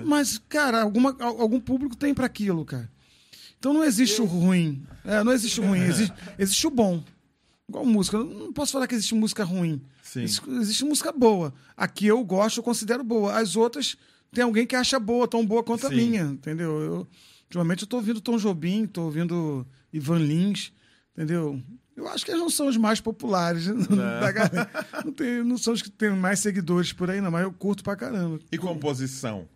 Mas, 0.05 0.41
cara, 0.49 0.81
alguma, 0.81 1.15
al- 1.19 1.41
algum 1.41 1.59
público 1.59 1.95
tem 1.95 2.13
para 2.13 2.25
aquilo, 2.25 2.63
cara. 2.65 2.89
Então 3.63 3.71
não 3.71 3.85
existe 3.85 4.21
o 4.21 4.25
ruim. 4.25 4.85
É, 5.05 5.23
não 5.23 5.31
existe 5.31 5.61
o 5.61 5.65
ruim, 5.65 5.79
existe, 5.79 6.13
existe 6.37 6.67
o 6.67 6.69
bom. 6.69 7.01
Igual 7.69 7.85
música. 7.85 8.17
Eu 8.17 8.25
não 8.25 8.51
posso 8.51 8.73
falar 8.73 8.87
que 8.87 8.93
existe 8.93 9.15
música 9.15 9.45
ruim. 9.45 9.81
Sim. 10.01 10.23
Existe, 10.23 10.49
existe 10.49 10.83
música 10.83 11.13
boa. 11.13 11.53
A 11.77 11.87
que 11.87 12.05
eu 12.05 12.21
gosto, 12.25 12.57
eu 12.57 12.63
considero 12.63 13.05
boa. 13.05 13.39
As 13.39 13.55
outras, 13.55 13.95
tem 14.33 14.43
alguém 14.43 14.67
que 14.67 14.75
acha 14.75 14.99
boa, 14.99 15.29
tão 15.29 15.45
boa 15.45 15.63
quanto 15.63 15.87
a 15.87 15.89
Sim. 15.89 15.95
minha, 15.95 16.23
entendeu? 16.23 16.81
Eu, 16.81 17.07
ultimamente 17.45 17.83
eu 17.83 17.87
tô 17.87 17.95
ouvindo 17.95 18.19
Tom 18.19 18.35
Jobim, 18.35 18.85
tô 18.85 19.03
ouvindo 19.03 19.65
Ivan 19.93 20.19
Lins, 20.19 20.73
entendeu? 21.15 21.63
Eu 21.95 22.09
acho 22.09 22.25
que 22.25 22.31
eles 22.31 22.41
não 22.41 22.49
são 22.49 22.67
os 22.67 22.75
mais 22.75 22.99
populares 22.99 23.67
da 23.87 24.29
galera. 24.29 24.69
Não, 25.05 25.13
tem, 25.13 25.41
não 25.41 25.57
são 25.57 25.71
os 25.71 25.81
que 25.81 25.89
têm 25.89 26.09
mais 26.09 26.41
seguidores 26.41 26.91
por 26.91 27.09
aí, 27.09 27.21
não, 27.21 27.31
mas 27.31 27.43
eu 27.43 27.53
curto 27.53 27.81
pra 27.81 27.95
caramba. 27.95 28.39
E 28.51 28.57
composição? 28.57 29.47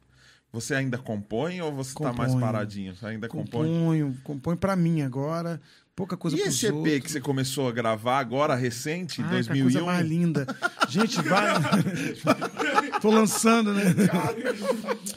Você 0.61 0.73
ainda 0.75 0.97
compõe 0.97 1.61
ou 1.61 1.71
você 1.73 1.93
tá 1.93 2.11
mais 2.13 2.33
paradinho? 2.35 2.95
Você 2.95 3.05
ainda 3.05 3.27
compõe? 3.27 3.67
Componho, 3.67 4.17
componho 4.23 4.57
pra 4.57 4.75
mim 4.75 5.01
agora. 5.01 5.59
Pouca 5.95 6.15
coisa 6.15 6.37
E 6.37 6.41
esse 6.41 6.67
EP 6.67 6.75
outros. 6.75 6.99
que 6.99 7.11
você 7.11 7.19
começou 7.19 7.67
a 7.67 7.71
gravar 7.71 8.19
agora, 8.19 8.53
recente, 8.53 9.19
Ah, 9.19 9.23
que 9.25 9.29
2001? 9.31 9.63
coisa 9.63 9.81
mais 9.83 10.05
linda. 10.07 10.45
Gente, 10.87 11.19
vai. 11.23 11.47
Tô 13.01 13.09
lançando, 13.09 13.73
né? 13.73 13.83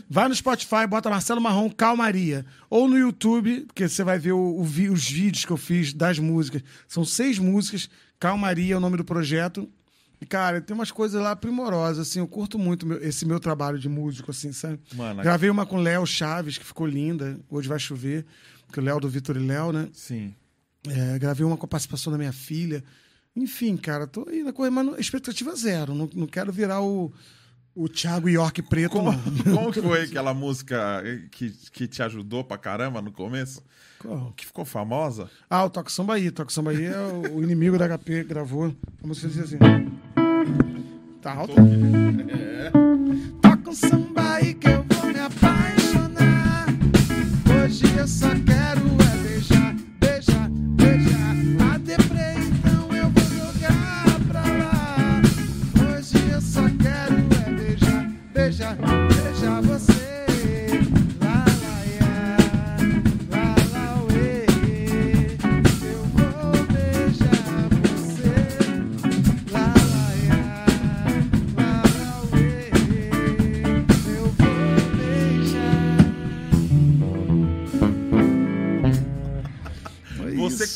Vai 0.09 0.29
no 0.29 0.35
Spotify, 0.35 0.87
bota 0.89 1.11
Marcelo 1.11 1.41
Marrom 1.41 1.69
Calmaria. 1.71 2.45
Ou 2.69 2.89
no 2.89 2.99
YouTube, 2.99 3.61
porque 3.67 3.89
você 3.89 4.03
vai 4.03 4.19
ver 4.19 4.33
o- 4.33 4.39
o 4.39 4.63
os 4.63 5.11
vídeos 5.11 5.45
que 5.45 5.51
eu 5.53 5.57
fiz 5.57 5.93
das 5.93 6.19
músicas. 6.19 6.63
São 6.89 7.05
seis 7.05 7.39
músicas. 7.39 7.89
Calmaria 8.19 8.75
é 8.75 8.77
o 8.77 8.81
nome 8.81 8.97
do 8.97 9.05
projeto. 9.05 9.69
Cara, 10.29 10.61
tem 10.61 10.75
umas 10.75 10.91
coisas 10.91 11.21
lá 11.23 11.35
primorosas, 11.35 12.07
assim. 12.09 12.19
Eu 12.19 12.29
curto 12.29 12.59
muito 12.59 12.87
meu- 12.87 13.03
esse 13.03 13.25
meu 13.25 13.41
trabalho 13.41 13.79
de 13.79 13.89
músico, 13.89 14.31
assim, 14.31 14.53
sabe? 14.53 14.79
Mano, 14.95 15.23
Gravei 15.23 15.49
uma 15.51 15.65
com 15.65 15.77
o 15.77 15.81
Léo 15.83 16.07
Chaves, 16.07 16.59
que 16.59 16.65
ficou 16.65 16.87
linda. 16.87 17.39
Hoje 17.49 17.69
vai 17.69 17.79
chover. 17.79 18.27
Que 18.73 18.79
o 18.79 18.83
Léo 18.83 19.01
do 19.01 19.09
Vitor 19.09 19.37
e 19.37 19.41
Léo, 19.41 19.73
né? 19.73 19.89
Sim. 19.93 20.35
É, 20.89 21.19
gravei 21.19 21.45
uma 21.45 21.57
com 21.57 21.65
a 21.65 21.69
participação 21.69 22.13
da 22.13 22.19
minha 22.19 22.33
filha. 22.33 22.85
Enfim, 23.35 23.77
cara, 23.77 24.07
tô 24.07 24.27
aí 24.29 24.43
na 24.43 24.53
coisa, 24.53 24.71
mas 24.71 24.87
não- 24.87 24.97
expectativa 24.99 25.55
zero. 25.57 25.95
Não, 25.95 26.09
não 26.15 26.27
quero 26.27 26.53
virar 26.53 26.81
o, 26.83 27.13
o 27.81 27.89
Thiago 27.89 28.29
York 28.29 28.61
preto, 28.63 28.91
Como, 28.91 29.11
como 29.43 29.73
que 29.73 29.81
foi 29.81 30.03
aquela 30.03 30.35
música 30.35 31.03
que, 31.31 31.51
que 31.73 31.89
te 31.89 32.03
ajudou 32.03 32.45
pra 32.45 32.59
caramba 32.59 33.01
no 33.01 33.11
começo? 33.11 33.63
Qual? 33.99 34.35
Que 34.37 34.45
ficou 34.45 34.67
famosa? 34.67 35.31
Ah, 35.49 35.65
o 35.65 35.71
Toque 35.71 35.91
Samba 35.91 36.15
aí. 36.15 36.31
Toque 36.31 36.53
Samba 36.53 36.73
aí 36.73 36.85
é 36.85 36.99
o, 36.99 37.37
o 37.37 37.43
inimigo 37.43 37.79
da 37.79 37.99
HP, 37.99 38.25
gravou. 38.25 38.75
A 39.03 39.07
música 39.07 39.29
diz 39.29 39.39
assim. 39.39 39.57
Tá 41.23 41.35
alto? 41.35 41.55
Toca 43.41 43.71
um 43.71 43.75
samba 43.75 44.35
aí 44.35 44.55
que 44.55 44.69
eu 44.69 44.85
vou 44.85 45.13
me 45.13 45.21
apaixonar. 45.21 46.67
Hoje 47.65 47.85
eu 47.97 48.09
só 48.09 48.29
quero 48.29 49.00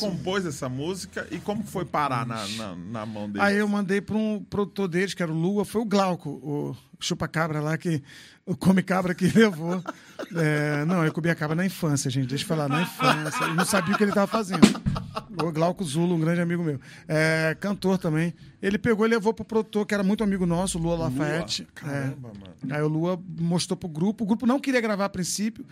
compôs 0.09 0.45
essa 0.45 0.67
música 0.69 1.27
e 1.31 1.37
como 1.39 1.63
foi 1.63 1.85
parar 1.85 2.25
na, 2.25 2.47
na, 2.47 2.75
na 2.75 3.05
mão 3.05 3.29
dele? 3.29 3.43
Aí 3.43 3.57
eu 3.57 3.67
mandei 3.67 4.01
para 4.01 4.15
um 4.17 4.43
produtor 4.43 4.87
deles, 4.87 5.13
que 5.13 5.21
era 5.23 5.31
o 5.31 5.35
Lua, 5.35 5.65
foi 5.65 5.81
o 5.81 5.85
Glauco, 5.85 6.29
o 6.29 6.75
chupa-cabra 6.99 7.59
lá, 7.59 7.77
que, 7.77 8.01
o 8.45 8.55
come-cabra 8.55 9.13
que 9.13 9.27
levou. 9.37 9.83
É, 10.35 10.85
não, 10.85 11.03
eu 11.05 11.11
comi 11.11 11.29
a 11.29 11.35
cabra 11.35 11.55
na 11.55 11.65
infância, 11.65 12.09
gente, 12.09 12.27
deixa 12.27 12.43
eu 12.43 12.47
falar, 12.47 12.67
na 12.69 12.81
infância. 12.81 13.43
Eu 13.45 13.53
não 13.55 13.65
sabia 13.65 13.93
o 13.93 13.97
que 13.97 14.03
ele 14.03 14.11
estava 14.11 14.27
fazendo. 14.27 14.61
O 15.43 15.51
Glauco 15.51 15.83
Zulo, 15.83 16.15
um 16.15 16.19
grande 16.19 16.41
amigo 16.41 16.63
meu. 16.63 16.79
É, 17.07 17.55
cantor 17.59 17.97
também. 17.97 18.33
Ele 18.61 18.77
pegou 18.77 19.05
e 19.05 19.09
levou 19.09 19.33
pro 19.33 19.43
produtor, 19.45 19.85
que 19.85 19.93
era 19.93 20.03
muito 20.03 20.23
amigo 20.23 20.45
nosso, 20.45 20.77
o 20.79 20.81
Lua 20.81 20.95
Lafayette. 20.97 21.67
Caramba, 21.75 22.29
É. 22.29 22.39
mano. 22.39 22.55
Aí 22.71 22.81
o 22.81 22.87
Lua 22.87 23.21
mostrou 23.39 23.75
pro 23.77 23.89
grupo. 23.89 24.23
O 24.23 24.27
grupo 24.27 24.45
não 24.47 24.59
queria 24.59 24.81
gravar 24.81 25.05
a 25.05 25.09
princípio, 25.09 25.65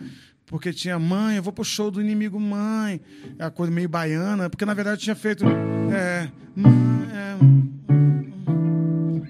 porque 0.46 0.72
tinha 0.72 0.98
mãe, 0.98 1.36
eu 1.36 1.42
vou 1.42 1.52
pro 1.52 1.64
show 1.64 1.90
do 1.90 2.00
inimigo 2.00 2.38
mãe. 2.38 3.00
É 3.38 3.44
a 3.44 3.50
coisa 3.50 3.72
meio 3.72 3.88
baiana, 3.88 4.50
porque 4.50 4.64
na 4.64 4.74
verdade 4.74 5.00
tinha 5.00 5.16
feito. 5.16 5.44
É. 5.92 6.28
Mãe, 6.54 6.72
é, 7.12 7.36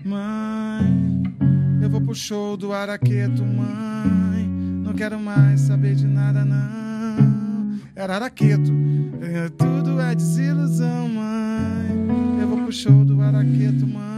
mãe, 0.06 1.22
eu 1.82 1.88
vou 1.88 2.00
pro 2.00 2.14
show 2.14 2.56
do 2.56 2.72
Araqueto, 2.72 3.44
mãe. 3.44 4.46
Não 4.82 4.92
quero 4.92 5.18
mais 5.18 5.62
saber 5.62 5.94
de 5.94 6.06
nada, 6.06 6.44
não. 6.44 7.78
Era 7.96 8.16
Araqueto. 8.16 8.72
É, 9.20 9.48
Tudo 9.50 10.00
é 10.00 10.14
desilusão, 10.14 11.08
mãe. 11.08 12.40
Eu 12.40 12.48
vou 12.48 12.58
pro 12.58 12.72
show 12.72 13.04
do 13.04 13.20
Araqueto, 13.22 13.86
mãe. 13.86 14.13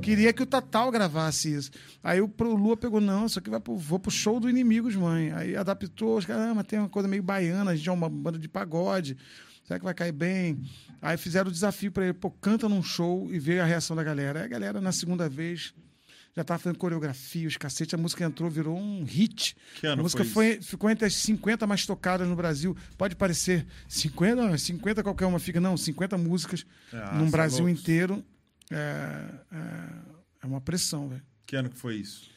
Queria 0.00 0.32
que 0.32 0.42
o 0.42 0.46
Tatal 0.46 0.90
gravasse 0.90 1.52
isso. 1.54 1.70
Aí 2.02 2.20
o 2.20 2.28
pro 2.28 2.54
Lua 2.56 2.76
pegou, 2.76 3.00
não, 3.00 3.26
isso 3.26 3.38
aqui 3.38 3.50
vai 3.50 3.60
pro, 3.60 3.76
vou 3.76 3.98
pro 3.98 4.10
show 4.10 4.40
do 4.40 4.48
Inimigos, 4.48 4.96
mãe. 4.96 5.30
Aí 5.32 5.54
adaptou, 5.54 6.16
os 6.16 6.24
caras, 6.24 6.48
ah, 6.48 6.54
mas 6.54 6.66
tem 6.66 6.78
uma 6.78 6.88
coisa 6.88 7.06
meio 7.06 7.22
baiana, 7.22 7.72
a 7.72 7.76
gente 7.76 7.88
é 7.88 7.92
uma 7.92 8.08
banda 8.08 8.38
de 8.38 8.48
pagode. 8.48 9.18
Será 9.64 9.78
que 9.78 9.84
vai 9.84 9.92
cair 9.92 10.12
bem? 10.12 10.62
Aí 11.02 11.18
fizeram 11.18 11.50
o 11.50 11.52
desafio 11.52 11.92
pra 11.92 12.04
ele, 12.04 12.14
pô, 12.14 12.30
canta 12.30 12.68
num 12.70 12.82
show 12.82 13.28
e 13.30 13.38
ver 13.38 13.60
a 13.60 13.66
reação 13.66 13.94
da 13.94 14.02
galera. 14.02 14.38
Aí 14.38 14.44
a 14.46 14.48
galera, 14.48 14.80
na 14.80 14.92
segunda 14.92 15.28
vez, 15.28 15.74
já 16.34 16.42
tava 16.42 16.58
fazendo 16.58 16.78
coreografia, 16.78 17.46
os 17.46 17.58
cacete, 17.58 17.94
a 17.94 17.98
música 17.98 18.24
entrou, 18.24 18.48
virou 18.48 18.78
um 18.78 19.04
hit. 19.04 19.54
Que 19.78 19.86
ano 19.86 20.00
a 20.00 20.02
música 20.04 20.24
foi 20.24 20.54
foi, 20.54 20.62
ficou 20.62 20.88
entre 20.88 21.04
as 21.04 21.14
50 21.16 21.66
mais 21.66 21.84
tocadas 21.84 22.26
no 22.26 22.34
Brasil. 22.34 22.74
Pode 22.96 23.14
parecer 23.14 23.66
50, 23.86 24.36
não, 24.36 24.56
50 24.56 25.02
qualquer 25.02 25.26
uma 25.26 25.38
fica, 25.38 25.60
não, 25.60 25.76
50 25.76 26.16
músicas 26.16 26.64
Ah, 26.92 27.18
no 27.18 27.26
é 27.26 27.30
Brasil 27.30 27.68
inteiro. 27.68 28.24
É, 28.70 29.28
é, 29.52 29.88
é 30.42 30.46
uma 30.46 30.60
pressão, 30.60 31.08
velho. 31.08 31.22
Que 31.46 31.56
ano 31.56 31.70
que 31.70 31.76
foi 31.76 31.96
isso? 31.96 32.30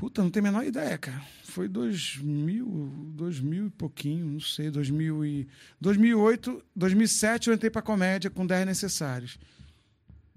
Puta, 0.00 0.22
não 0.22 0.30
tenho 0.30 0.46
a 0.46 0.50
menor 0.50 0.64
ideia, 0.64 0.96
cara. 0.96 1.22
Foi 1.44 1.68
2000, 1.68 3.12
2000 3.14 3.66
e 3.66 3.70
pouquinho, 3.70 4.26
não 4.26 4.40
sei, 4.40 4.70
2000 4.70 5.24
e 5.26 5.48
2008, 5.78 6.64
2007 6.74 7.48
eu 7.48 7.54
entrei 7.54 7.70
pra 7.70 7.82
comédia 7.82 8.30
com 8.30 8.46
10 8.46 8.66
necessários. 8.66 9.38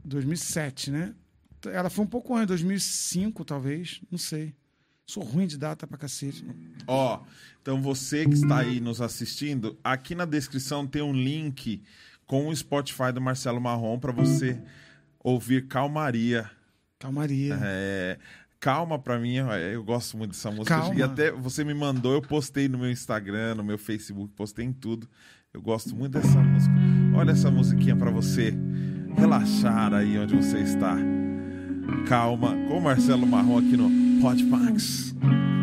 2007, 0.03 0.91
né? 0.91 1.15
Ela 1.65 1.89
foi 1.89 2.03
um 2.03 2.07
pouco 2.07 2.35
antes, 2.35 2.47
2005 2.49 3.45
talvez, 3.45 4.01
não 4.11 4.17
sei. 4.17 4.53
Sou 5.05 5.23
ruim 5.23 5.47
de 5.47 5.57
data 5.57 5.87
pra 5.87 5.97
cacete. 5.97 6.45
Ó, 6.85 7.21
então 7.61 7.81
você 7.81 8.25
que 8.25 8.33
está 8.33 8.59
aí 8.59 8.81
nos 8.81 8.99
assistindo, 8.99 9.77
aqui 9.81 10.13
na 10.13 10.25
descrição 10.25 10.85
tem 10.85 11.01
um 11.01 11.13
link 11.13 11.81
com 12.25 12.49
o 12.49 12.55
Spotify 12.55 13.11
do 13.13 13.21
Marcelo 13.21 13.61
Marrom 13.61 13.97
para 13.97 14.11
você 14.11 14.61
ouvir 15.23 15.67
Calmaria. 15.67 16.49
Calmaria. 16.99 17.57
É, 17.61 18.17
calma 18.59 18.99
pra 18.99 19.17
mim, 19.17 19.39
ó, 19.39 19.55
eu 19.55 19.83
gosto 19.83 20.17
muito 20.17 20.31
dessa 20.31 20.51
música. 20.51 20.77
Calma. 20.77 20.95
E 20.95 21.01
até 21.01 21.31
você 21.31 21.63
me 21.63 21.73
mandou, 21.73 22.13
eu 22.13 22.21
postei 22.21 22.67
no 22.67 22.77
meu 22.77 22.91
Instagram, 22.91 23.55
no 23.55 23.63
meu 23.63 23.77
Facebook, 23.77 24.33
postei 24.35 24.65
em 24.65 24.73
tudo. 24.73 25.07
Eu 25.53 25.61
gosto 25.61 25.95
muito 25.95 26.13
dessa 26.13 26.39
música. 26.39 26.73
Olha 27.15 27.31
essa 27.31 27.51
musiquinha 27.51 27.95
pra 27.95 28.09
você 28.09 28.53
relaxar 29.15 29.93
aí 29.93 30.17
onde 30.17 30.35
você 30.35 30.59
está. 30.59 30.97
Calma, 32.07 32.55
com 32.67 32.77
o 32.77 32.81
Marcelo 32.81 33.25
Marrom 33.27 33.59
aqui 33.59 33.77
no 33.77 34.21
Podpax. 34.21 35.13
Calma. 35.21 35.62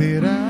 Terás 0.00 0.49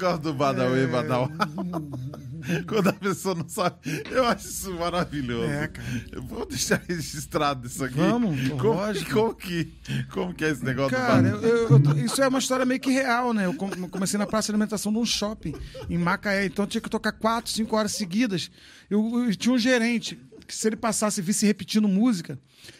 negócio 0.00 0.18
do 0.22 0.34
Badawi, 0.34 0.80
É. 0.80 0.86
Badawá? 0.86 1.28
Quando 2.66 2.88
a 2.88 2.92
pessoa 2.94 3.34
não 3.34 3.46
sabe. 3.48 3.76
Eu 4.10 4.24
acho 4.24 4.48
isso 4.48 4.72
maravilhoso. 4.74 5.44
É, 5.50 5.68
cara. 5.68 5.88
Eu 6.10 6.22
vou 6.22 6.46
deixar 6.46 6.82
registrado 6.88 7.66
isso 7.66 7.84
aqui. 7.84 7.94
Vamos, 7.96 8.48
como, 8.48 8.62
lógico. 8.74 9.10
como 9.12 9.34
que, 9.34 9.72
como 10.10 10.34
que 10.34 10.44
é 10.44 10.50
esse 10.50 10.64
negócio 10.64 10.96
Cara, 10.96 11.20
do 11.36 11.46
eu- 11.46 11.68
eu 11.68 11.80
tô- 11.82 11.92
isso 11.92 12.20
é 12.22 12.26
uma 12.26 12.38
história 12.38 12.64
meio 12.64 12.80
que 12.80 12.90
real, 12.90 13.34
né? 13.34 13.44
Eu 13.44 13.52
com- 13.54 13.68
comecei 13.90 14.18
na 14.18 14.26
praça 14.26 14.46
de 14.46 14.52
alimentação 14.52 14.90
de 14.90 14.98
um 14.98 15.04
shopping 15.04 15.54
em 15.88 15.98
Macaé, 15.98 16.46
então 16.46 16.64
eu 16.64 16.66
tinha 16.68 16.80
que 16.80 16.88
tocar 16.88 17.12
quatro, 17.12 17.50
cinco 17.52 17.76
horas 17.76 17.92
seguidas. 17.92 18.50
Eu, 18.88 19.26
eu 19.26 19.36
tinha 19.36 19.54
um 19.54 19.58
gerente 19.58 20.18
que 20.46 20.54
se 20.56 20.66
ele 20.66 20.76
passasse 20.76 21.20
e 21.20 21.22
visse 21.22 21.44
repetindo 21.46 21.86
música, 21.86 22.38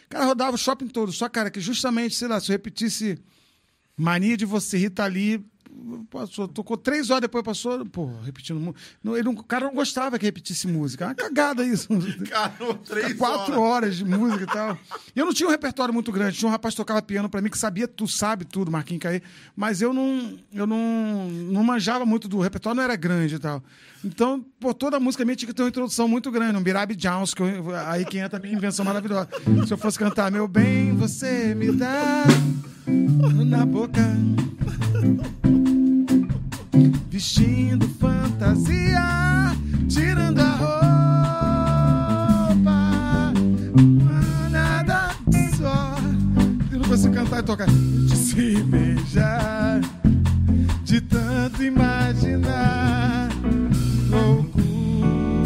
cara, 0.09 0.25
rodava 0.25 0.55
o 0.55 0.59
shopping 0.59 0.87
todo. 0.87 1.11
Só, 1.11 1.29
cara, 1.29 1.51
que 1.51 1.61
justamente, 1.61 2.15
sei 2.15 2.27
lá, 2.27 2.39
se 2.39 2.49
eu 2.49 2.53
repetisse 2.53 3.19
Mania 3.95 4.35
de 4.35 4.45
Você, 4.45 4.77
Rita 4.79 5.05
Lee, 5.05 5.45
passou, 6.09 6.47
tocou 6.47 6.77
três 6.77 7.09
horas 7.09 7.21
depois, 7.21 7.43
passou, 7.43 7.85
pô, 7.85 8.09
repetindo. 8.23 8.59
mu- 8.59 8.75
Não, 9.03 9.15
ele 9.17 9.27
o 9.29 9.43
cara 9.43 9.65
não 9.65 9.73
gostava 9.73 10.17
que 10.19 10.25
repetisse 10.25 10.67
música. 10.67 11.05
É 11.05 11.07
uma 11.09 11.15
cagada 11.15 11.63
isso. 11.65 11.87
Cara, 12.29 12.53
três 12.85 13.13
Quatro 13.13 13.59
horas. 13.59 13.97
de 13.97 14.05
música 14.05 14.43
e 14.43 14.47
tal. 14.47 14.77
E 15.15 15.19
eu 15.19 15.25
não 15.25 15.33
tinha 15.33 15.47
um 15.47 15.51
repertório 15.51 15.93
muito 15.93 16.11
grande. 16.11 16.37
Tinha 16.37 16.47
um 16.47 16.51
rapaz 16.51 16.73
que 16.73 16.77
tocava 16.77 17.01
piano 17.01 17.29
pra 17.29 17.41
mim 17.41 17.49
que 17.49 17.57
sabia, 17.57 17.87
tu 17.87 18.07
sabe 18.07 18.45
tudo, 18.45 18.71
Marquinhos 18.71 19.01
Caí. 19.03 19.21
Mas 19.55 19.81
eu 19.81 19.93
não, 19.93 20.37
eu 20.53 20.65
não, 20.67 21.29
não 21.29 21.63
manjava 21.63 22.05
muito 22.05 22.27
do 22.27 22.39
repertório, 22.39 22.75
não 22.77 22.83
era 22.83 22.95
grande 22.95 23.35
e 23.35 23.39
tal. 23.39 23.63
Então, 24.03 24.43
pô, 24.59 24.73
toda 24.73 24.97
a 24.97 24.99
música 24.99 25.23
minha 25.23 25.35
tinha 25.35 25.47
que 25.47 25.53
ter 25.53 25.61
uma 25.61 25.69
introdução 25.69 26.07
muito 26.07 26.31
grande, 26.31 26.57
um 26.57 26.63
Birabi 26.63 26.95
Jones, 26.95 27.33
que 27.33 27.41
eu- 27.43 27.75
aí 27.87 28.03
que 28.05 28.17
entra 28.17 28.37
a 28.39 28.41
minha 28.41 28.53
invenção 28.55 28.83
maravilhosa. 28.83 29.29
Se 29.67 29.73
eu 29.73 29.77
fosse 29.77 29.97
cantar, 29.99 30.31
meu 30.31 30.47
bem, 30.47 30.95
você 30.95 31.53
me 31.53 31.71
dá 31.71 32.23
na 33.45 33.65
boca. 33.65 34.01
Vestindo 37.21 37.87
fantasia, 37.99 39.55
tirando 39.87 40.39
a 40.39 40.55
roupa. 42.49 42.71
Nada 44.49 45.11
só. 45.55 45.97
Eu 46.71 46.79
não 46.79 46.89
consigo 46.89 47.13
cantar 47.13 47.41
e 47.41 47.43
tocar. 47.43 47.67
De 47.67 48.17
se 48.17 48.63
beijar, 48.63 49.81
de 50.83 50.99
tanto 50.99 51.63
imaginar. 51.63 53.29
Loucura. 54.09 55.43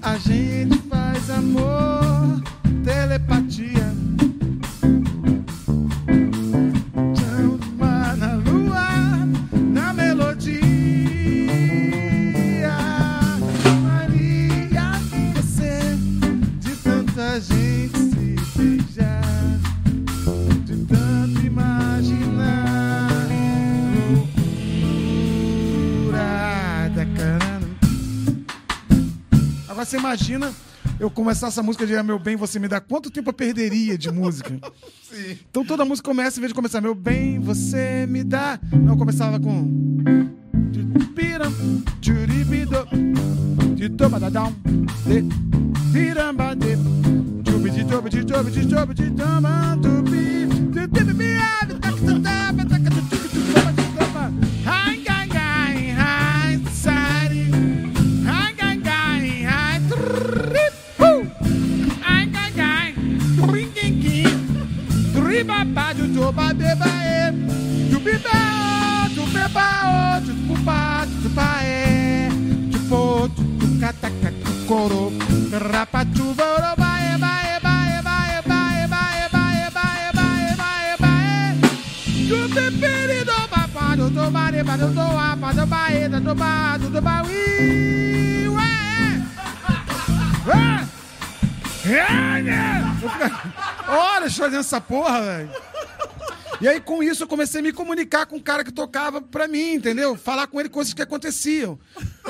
A 0.00 0.16
gente 0.16 0.78
faz 0.88 1.28
amor, 1.28 2.42
telepatia. 2.82 3.92
Agora 29.84 29.90
você 29.90 29.96
imagina 29.98 30.54
eu 30.98 31.10
começar 31.10 31.48
essa 31.48 31.62
música 31.62 31.86
de 31.86 31.94
ah, 31.94 32.02
Meu 32.02 32.18
Bem, 32.18 32.36
Você 32.36 32.58
Me 32.58 32.68
Dá. 32.68 32.80
Quanto 32.80 33.10
tempo 33.10 33.28
eu 33.28 33.34
perderia 33.34 33.98
de 33.98 34.10
música? 34.10 34.58
Sim. 35.10 35.38
Então 35.50 35.62
toda 35.62 35.84
música 35.84 36.08
começa, 36.08 36.38
em 36.38 36.40
vez 36.40 36.50
de 36.50 36.54
começar, 36.54 36.80
meu 36.80 36.94
bem, 36.94 37.38
você 37.38 38.06
me 38.08 38.24
dá. 38.24 38.58
Não, 38.72 38.94
eu 38.94 38.96
começava 38.96 39.38
com. 39.38 39.84
Ribabá, 65.34 65.92
do 65.92 66.06
toba, 66.14 66.54
beba, 66.54 66.86
e. 66.86 67.32
Do 67.90 67.98
biba, 67.98 68.30
do 69.16 69.26
beba, 69.32 70.20
do 70.20 70.32
pupá, 70.46 71.04
do 71.04 71.30
paé. 71.30 72.28
Do 72.70 72.78
po, 72.88 73.26
do 73.26 73.80
cataca, 73.80 74.30
do 74.30 74.66
coro. 74.68 75.12
Rapatu, 75.72 76.22
boro, 76.38 76.76
bae, 76.78 77.18
bae, 77.18 77.58
bae, 77.60 78.00
bae, 78.00 78.42
bae, 78.46 78.86
bae, 78.86 79.28
bae, 79.28 79.70
bae, 79.74 80.12
bae, 80.14 80.54
bae, 80.54 80.96
bae. 81.02 81.58
Do 82.28 82.54
pepiri, 82.54 83.24
do 83.24 83.48
babá, 83.48 83.96
do 83.96 84.10
do 84.10 84.30
bare, 84.30 84.62
ba, 84.62 84.76
do 84.76 84.86
do 84.94 85.00
apa, 85.00 85.52
do 85.52 85.66
bae, 85.66 86.08
do 86.08 86.20
do 86.20 86.34
ba, 86.36 86.76
do 86.78 86.88
do 86.90 87.02
ba, 87.02 87.24
ui, 87.26 88.46
ué. 88.46 89.18
Ué. 90.46 90.86
É, 91.86 92.42
né? 92.42 93.63
Horas 93.94 94.36
fazendo 94.36 94.60
essa 94.60 94.80
porra, 94.80 95.20
velho. 95.22 95.50
E 96.60 96.68
aí, 96.68 96.80
com 96.80 97.02
isso, 97.02 97.24
eu 97.24 97.28
comecei 97.28 97.60
a 97.60 97.62
me 97.62 97.72
comunicar 97.72 98.26
com 98.26 98.36
o 98.36 98.42
cara 98.42 98.62
que 98.64 98.72
tocava 98.72 99.20
pra 99.20 99.48
mim, 99.48 99.74
entendeu? 99.74 100.16
Falar 100.16 100.46
com 100.46 100.60
ele 100.60 100.68
coisas 100.68 100.94
que 100.94 101.02
aconteciam. 101.02 101.78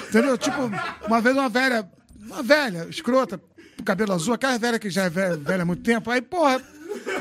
Entendeu? 0.09 0.37
Tipo, 0.39 0.71
uma 1.07 1.21
vez 1.21 1.37
uma 1.37 1.49
velha, 1.49 1.89
uma 2.21 2.43
velha, 2.43 2.87
escrota, 2.89 3.41
cabelo 3.85 4.13
azul, 4.13 4.35
aquela 4.35 4.59
velha 4.59 4.79
que 4.79 4.89
já 4.89 5.05
é 5.05 5.11
velha, 5.11 5.37
velha 5.37 5.63
há 5.63 5.67
muito 5.67 5.83
tempo. 5.83 6.11
Aí, 6.11 6.23
porra, 6.23 6.61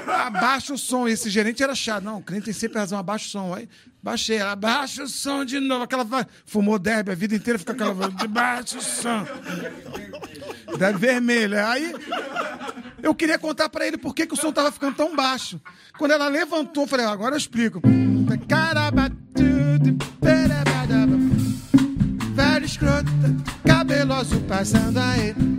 abaixa 0.08 0.74
o 0.74 0.78
som. 0.78 1.08
Esse 1.08 1.30
gerente 1.30 1.64
era 1.64 1.76
chato. 1.76 2.04
Não, 2.04 2.18
o 2.18 2.24
cliente 2.24 2.46
tem 2.46 2.54
sempre 2.54 2.80
razão, 2.80 2.98
abaixa 2.98 3.28
o 3.28 3.30
som. 3.30 3.54
Aí, 3.54 3.68
baixei, 4.02 4.38
ela, 4.38 4.52
abaixa 4.52 5.04
o 5.04 5.08
som 5.08 5.46
de 5.46 5.60
novo. 5.60 5.84
Aquela 5.84 6.06
fumou 6.46 6.80
derby 6.80 7.12
a 7.12 7.16
vida 7.16 7.36
inteira, 7.36 7.60
fica 7.60 7.72
aquela, 7.74 7.94
baixa 8.28 8.78
o 8.78 8.82
som. 8.82 9.26
Derby 10.78 11.00
vermelho. 11.00 11.66
Aí, 11.66 11.94
eu 13.02 13.14
queria 13.14 13.38
contar 13.38 13.70
pra 13.70 13.86
ele 13.86 13.98
por 13.98 14.14
que, 14.16 14.26
que 14.26 14.34
o 14.34 14.38
som 14.38 14.52
tava 14.52 14.72
ficando 14.72 14.96
tão 14.96 15.16
baixo. 15.16 15.60
Quando 15.98 16.12
ela 16.12 16.28
levantou, 16.28 16.84
eu 16.84 16.88
falei, 16.88 17.06
agora 17.06 17.36
eu 17.36 17.38
explico. 17.38 17.82
Velho 22.36 22.66
escroto, 22.66 23.12
cabelo 23.64 24.14
azul 24.14 24.42
passando 24.42 24.98
aí. 24.98 25.53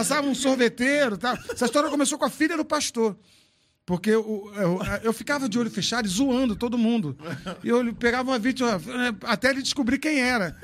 Passava 0.00 0.26
um 0.26 0.34
sorveteiro 0.34 1.18
tal. 1.18 1.36
Essa 1.50 1.66
história 1.66 1.90
começou 1.90 2.18
com 2.18 2.24
a 2.24 2.30
filha 2.30 2.56
do 2.56 2.64
pastor. 2.64 3.16
Porque 3.84 4.10
eu, 4.10 4.52
eu, 4.56 4.80
eu 5.02 5.12
ficava 5.12 5.48
de 5.48 5.58
olho 5.58 5.70
fechado 5.70 6.06
e 6.06 6.08
zoando 6.08 6.54
todo 6.56 6.78
mundo. 6.78 7.16
E 7.62 7.68
eu 7.68 7.94
pegava 7.94 8.30
uma 8.30 8.38
vítima, 8.38 8.80
até 9.24 9.50
ele 9.50 9.62
descobrir 9.62 9.98
quem 9.98 10.20
era. 10.20 10.56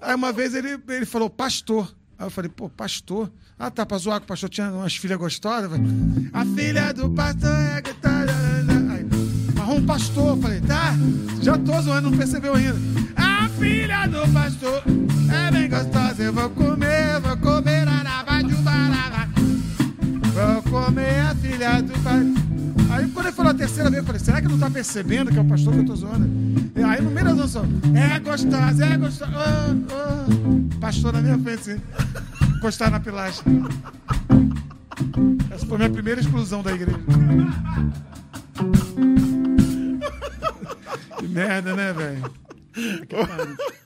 Aí 0.00 0.14
uma 0.14 0.32
vez 0.32 0.54
ele, 0.54 0.78
ele 0.88 1.04
falou, 1.04 1.28
pastor. 1.28 1.94
Aí 2.18 2.26
eu 2.26 2.30
falei, 2.30 2.50
pô, 2.50 2.68
pastor? 2.70 3.30
Ah, 3.58 3.70
tá, 3.70 3.84
pra 3.84 3.98
zoar 3.98 4.20
que 4.20 4.24
o 4.24 4.28
pastor 4.28 4.48
tinha 4.48 4.70
umas 4.70 4.96
filhas 4.96 5.18
gostosas. 5.18 5.70
A 6.32 6.44
filha 6.46 6.92
do 6.92 7.10
pastor 7.10 7.50
é 7.76 7.82
que 7.82 7.94
tá. 7.94 8.24
Marrom 9.56 9.76
um 9.76 9.86
pastor. 9.86 10.28
Eu 10.28 10.36
falei, 10.36 10.60
tá, 10.60 10.94
já 11.42 11.58
tô 11.58 11.80
zoando, 11.82 12.10
não 12.10 12.16
percebeu 12.16 12.54
ainda. 12.54 12.78
A 13.16 13.48
filha 13.58 14.06
do 14.06 14.32
pastor 14.32 14.82
é 15.32 15.50
bem 15.50 15.68
gostosa. 15.68 16.22
Eu 16.22 16.32
vou 16.32 16.50
comer, 16.50 17.20
vou 17.20 17.29
comer 20.70 21.20
a 21.20 21.34
filha 21.34 21.82
do 21.82 21.92
pastor. 21.92 22.50
Aí 22.92 23.08
quando 23.08 23.26
ele 23.26 23.34
falou 23.34 23.50
a 23.50 23.54
terceira 23.54 23.90
vez, 23.90 24.00
eu 24.00 24.06
falei, 24.06 24.20
será 24.20 24.40
que 24.40 24.48
não 24.48 24.58
tá 24.58 24.70
percebendo 24.70 25.30
que 25.30 25.38
é 25.38 25.40
o 25.40 25.44
pastor 25.44 25.72
que 25.72 25.80
eu 25.80 25.86
tô 25.86 25.96
zoando? 25.96 26.28
Aí 26.86 27.02
no 27.02 27.10
meio 27.10 27.26
da 27.26 27.34
zoação, 27.34 27.64
é 27.94 28.18
gostosa, 28.18 28.86
é 28.86 28.96
gostosa. 28.96 29.32
Oh, 29.32 30.74
oh. 30.74 30.78
Pastor 30.80 31.12
na 31.12 31.20
minha 31.20 31.38
frente, 31.38 31.70
assim, 31.70 31.80
encostar 32.56 32.90
na 32.90 33.00
pilastra. 33.00 33.50
Essa 35.50 35.66
foi 35.66 35.74
a 35.74 35.78
minha 35.78 35.90
primeira 35.90 36.20
exclusão 36.20 36.62
da 36.62 36.72
igreja. 36.72 36.98
Que 41.18 41.28
merda, 41.28 41.74
né, 41.74 41.92
velho? 41.92 42.32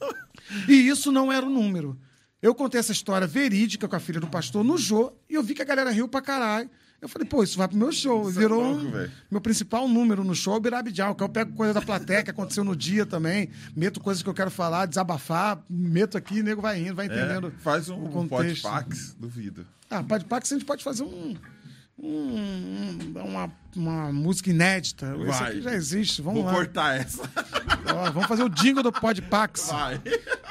E 0.69 0.89
isso 0.89 1.11
não 1.11 1.33
era 1.33 1.45
o 1.45 1.51
número. 1.51 1.99
Eu 2.45 2.55
contei 2.55 2.79
essa 2.79 2.93
história 2.93 3.27
verídica 3.27 3.89
com 3.89 3.97
a 3.97 3.99
filha 3.99 4.21
do 4.21 4.27
pastor 4.27 4.63
no 4.63 4.77
Jô 4.77 5.11
e 5.31 5.35
eu 5.35 5.43
vi 5.43 5.55
que 5.55 5.63
a 5.63 5.65
galera 5.65 5.91
riu 5.91 6.07
pra 6.07 6.21
caralho. 6.21 6.69
Eu 7.01 7.09
falei, 7.09 7.27
pô, 7.27 7.43
isso 7.43 7.57
vai 7.57 7.67
pro 7.67 7.77
meu 7.77 7.91
show. 7.91 8.29
Isso 8.29 8.39
é 8.39 8.43
Virou 8.43 8.63
louco, 8.63 8.85
um- 8.85 8.91
velho. 8.91 9.11
meu 9.31 9.41
principal 9.41 9.89
número 9.89 10.23
no 10.23 10.35
show 10.35 10.53
é 10.53 10.57
o 10.59 10.61
Birabidjal, 10.61 11.15
que 11.15 11.23
eu 11.23 11.29
pego 11.31 11.55
coisa 11.55 11.73
da 11.73 11.81
plateia 11.81 12.23
que 12.23 12.31
aconteceu 12.31 12.63
no 12.63 12.77
dia 12.77 13.07
também, 13.07 13.49
meto 13.75 13.99
coisas 13.99 14.23
que 14.23 14.29
eu 14.29 14.35
quero 14.35 14.51
falar, 14.51 14.85
desabafar, 14.85 15.63
meto 15.71 16.19
aqui, 16.19 16.41
o 16.41 16.45
nego 16.45 16.61
vai 16.61 16.81
indo, 16.83 16.95
vai 16.95 17.07
É, 17.07 17.09
entendendo. 17.09 17.51
faz 17.61 17.89
um, 17.89 18.05
um 18.19 18.29
podpax, 18.29 19.17
duvido. 19.19 19.67
Ah, 19.91 20.03
pode 20.03 20.27
Pax 20.27 20.53
a 20.53 20.55
gente 20.57 20.67
pode 20.67 20.85
fazer 20.85 21.03
um, 21.03 21.35
um- 21.99 22.99
uma, 23.25 23.53
uma 23.77 24.13
música 24.13 24.51
inédita. 24.51 25.15
Isso 25.17 25.27
Vai. 25.39 25.51
aqui 25.53 25.63
já 25.63 25.75
existe. 25.75 26.23
Vamos 26.23 26.41
Vou 26.43 26.51
lá. 26.51 26.57
cortar 26.57 27.01
essa. 27.01 27.23
Ó, 27.95 28.11
vamos 28.11 28.27
fazer 28.29 28.43
o 28.43 28.49
jingle 28.49 28.83
do 28.83 28.93
Podpax. 28.93 29.69
Vai. 29.71 30.01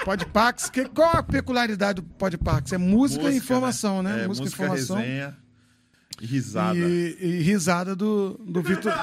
Podpax, 0.06 0.70
que, 0.70 0.86
qual 0.86 1.18
a 1.18 1.24
peculiaridade 1.24 2.02
do 2.02 2.04
Podpax? 2.04 2.74
É 2.74 2.78
música, 2.78 3.30
e 3.32 3.38
informação, 3.38 4.02
né? 4.04 4.24
É, 4.24 4.28
música, 4.28 4.44
e 4.44 4.46
música, 4.46 4.64
informação. 4.64 4.98
resenha 4.98 5.38
risada. 6.26 6.78
E, 6.78 7.18
e 7.20 7.42
risada 7.42 7.96
do, 7.96 8.40
do 8.46 8.62
Vitor 8.64 8.94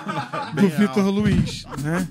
do 0.55 0.69
Vitor. 0.69 1.07
Luiz, 1.09 1.65
né? 1.83 2.09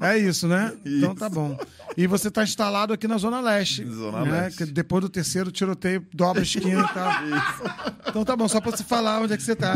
É 0.00 0.18
isso, 0.18 0.46
né? 0.46 0.72
Então 0.84 1.12
Isso. 1.12 1.14
tá 1.14 1.28
bom. 1.28 1.58
E 1.96 2.06
você 2.06 2.30
tá 2.30 2.42
instalado 2.42 2.92
aqui 2.92 3.08
na 3.08 3.16
Zona 3.16 3.40
Leste. 3.40 3.84
Zona 3.86 4.24
né? 4.24 4.42
Leste. 4.42 4.58
Que 4.58 4.66
depois 4.70 5.02
do 5.02 5.08
terceiro 5.08 5.50
tiroteio, 5.50 6.04
dobra 6.12 6.40
a 6.40 6.42
esquina 6.42 6.82
e 6.82 6.94
tal. 6.94 7.96
Então 8.08 8.24
tá 8.24 8.34
bom, 8.34 8.48
só 8.48 8.62
pra 8.62 8.70
você 8.70 8.82
falar 8.82 9.20
onde 9.20 9.34
é 9.34 9.36
que 9.36 9.42
você 9.42 9.54
tá. 9.54 9.74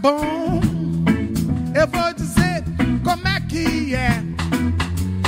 Bom. 0.00 0.60
Eu 1.74 1.86
vou 1.86 2.14
dizer 2.14 2.64
como 3.04 3.28
é 3.28 3.40
que 3.40 3.94
é. 3.94 4.22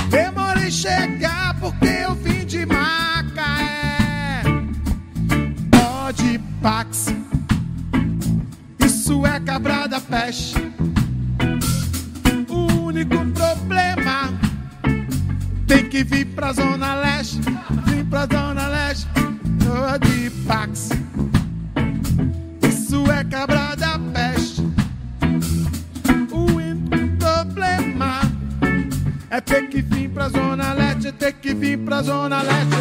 Demorei 0.09 0.71
chegar 0.71 1.55
porque 1.59 1.87
eu 1.87 2.15
vim 2.15 2.45
de 2.45 2.65
Macaé. 2.65 4.41
Podpax, 5.71 7.13
isso 8.79 9.25
é 9.25 9.39
cabra 9.39 9.87
da 9.87 10.01
peste. 10.01 10.55
O 12.49 12.85
único 12.85 13.17
problema 13.31 14.33
tem 15.67 15.87
que 15.87 16.03
vir 16.03 16.25
pra 16.27 16.53
Zona 16.53 16.95
Leste. 16.95 17.41
Vim 17.85 18.05
pra 18.05 18.27
Zona 18.31 18.67
Leste. 18.67 19.07
Podpax, 19.59 20.89
isso 22.67 23.11
é 23.11 23.23
cabra 23.23 23.75
da 23.75 23.99
peste. 24.13 24.52
É 29.33 29.41
ter 29.41 29.67
que 29.67 29.81
vir 29.81 30.09
pra 30.09 30.29
Zona 30.29 30.73
Leste, 30.73 31.07
é 31.07 31.11
ter 31.11 31.33
que 31.33 31.55
vir 31.55 31.79
pra 31.79 32.03
Zona 32.03 32.43
Leste. 32.43 32.77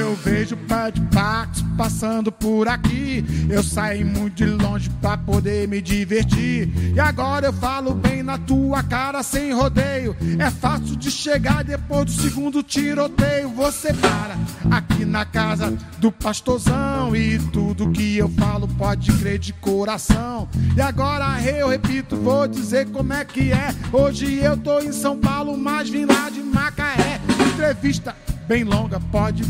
Eu 0.00 0.16
vejo 0.16 0.56
pé 0.56 0.90
de 0.90 1.00
Pax 1.02 1.67
passando 1.78 2.32
por 2.32 2.66
aqui. 2.66 3.24
Eu 3.48 3.62
saí 3.62 4.04
muito 4.04 4.44
de 4.44 4.46
longe 4.46 4.90
pra 5.00 5.16
poder 5.16 5.68
me 5.68 5.80
divertir. 5.80 6.68
E 6.92 6.98
agora 6.98 7.46
eu 7.46 7.52
falo 7.52 7.94
bem 7.94 8.20
na 8.20 8.36
tua 8.36 8.82
cara 8.82 9.22
sem 9.22 9.52
rodeio. 9.52 10.16
É 10.40 10.50
fácil 10.50 10.96
de 10.96 11.08
chegar 11.08 11.62
depois 11.62 12.06
do 12.06 12.10
segundo 12.10 12.64
tiroteio. 12.64 13.50
Você 13.50 13.94
para 13.94 14.36
aqui 14.76 15.04
na 15.04 15.24
casa 15.24 15.72
do 15.98 16.10
pastorzão. 16.10 17.14
E 17.14 17.38
tudo 17.52 17.92
que 17.92 18.16
eu 18.16 18.28
falo 18.30 18.66
pode 18.66 19.12
crer 19.12 19.38
de 19.38 19.52
coração. 19.52 20.48
E 20.76 20.80
agora 20.80 21.40
eu 21.42 21.68
repito, 21.68 22.16
vou 22.16 22.48
dizer 22.48 22.88
como 22.90 23.12
é 23.12 23.24
que 23.24 23.52
é. 23.52 23.72
Hoje 23.92 24.34
eu 24.34 24.56
tô 24.56 24.80
em 24.80 24.90
São 24.90 25.16
Paulo, 25.16 25.56
mas 25.56 25.88
vim 25.88 26.06
lá 26.06 26.28
de 26.28 26.42
Macaé. 26.42 27.20
Entrevista 27.52 28.16
bem 28.48 28.64
longa, 28.64 28.98
pode. 28.98 29.44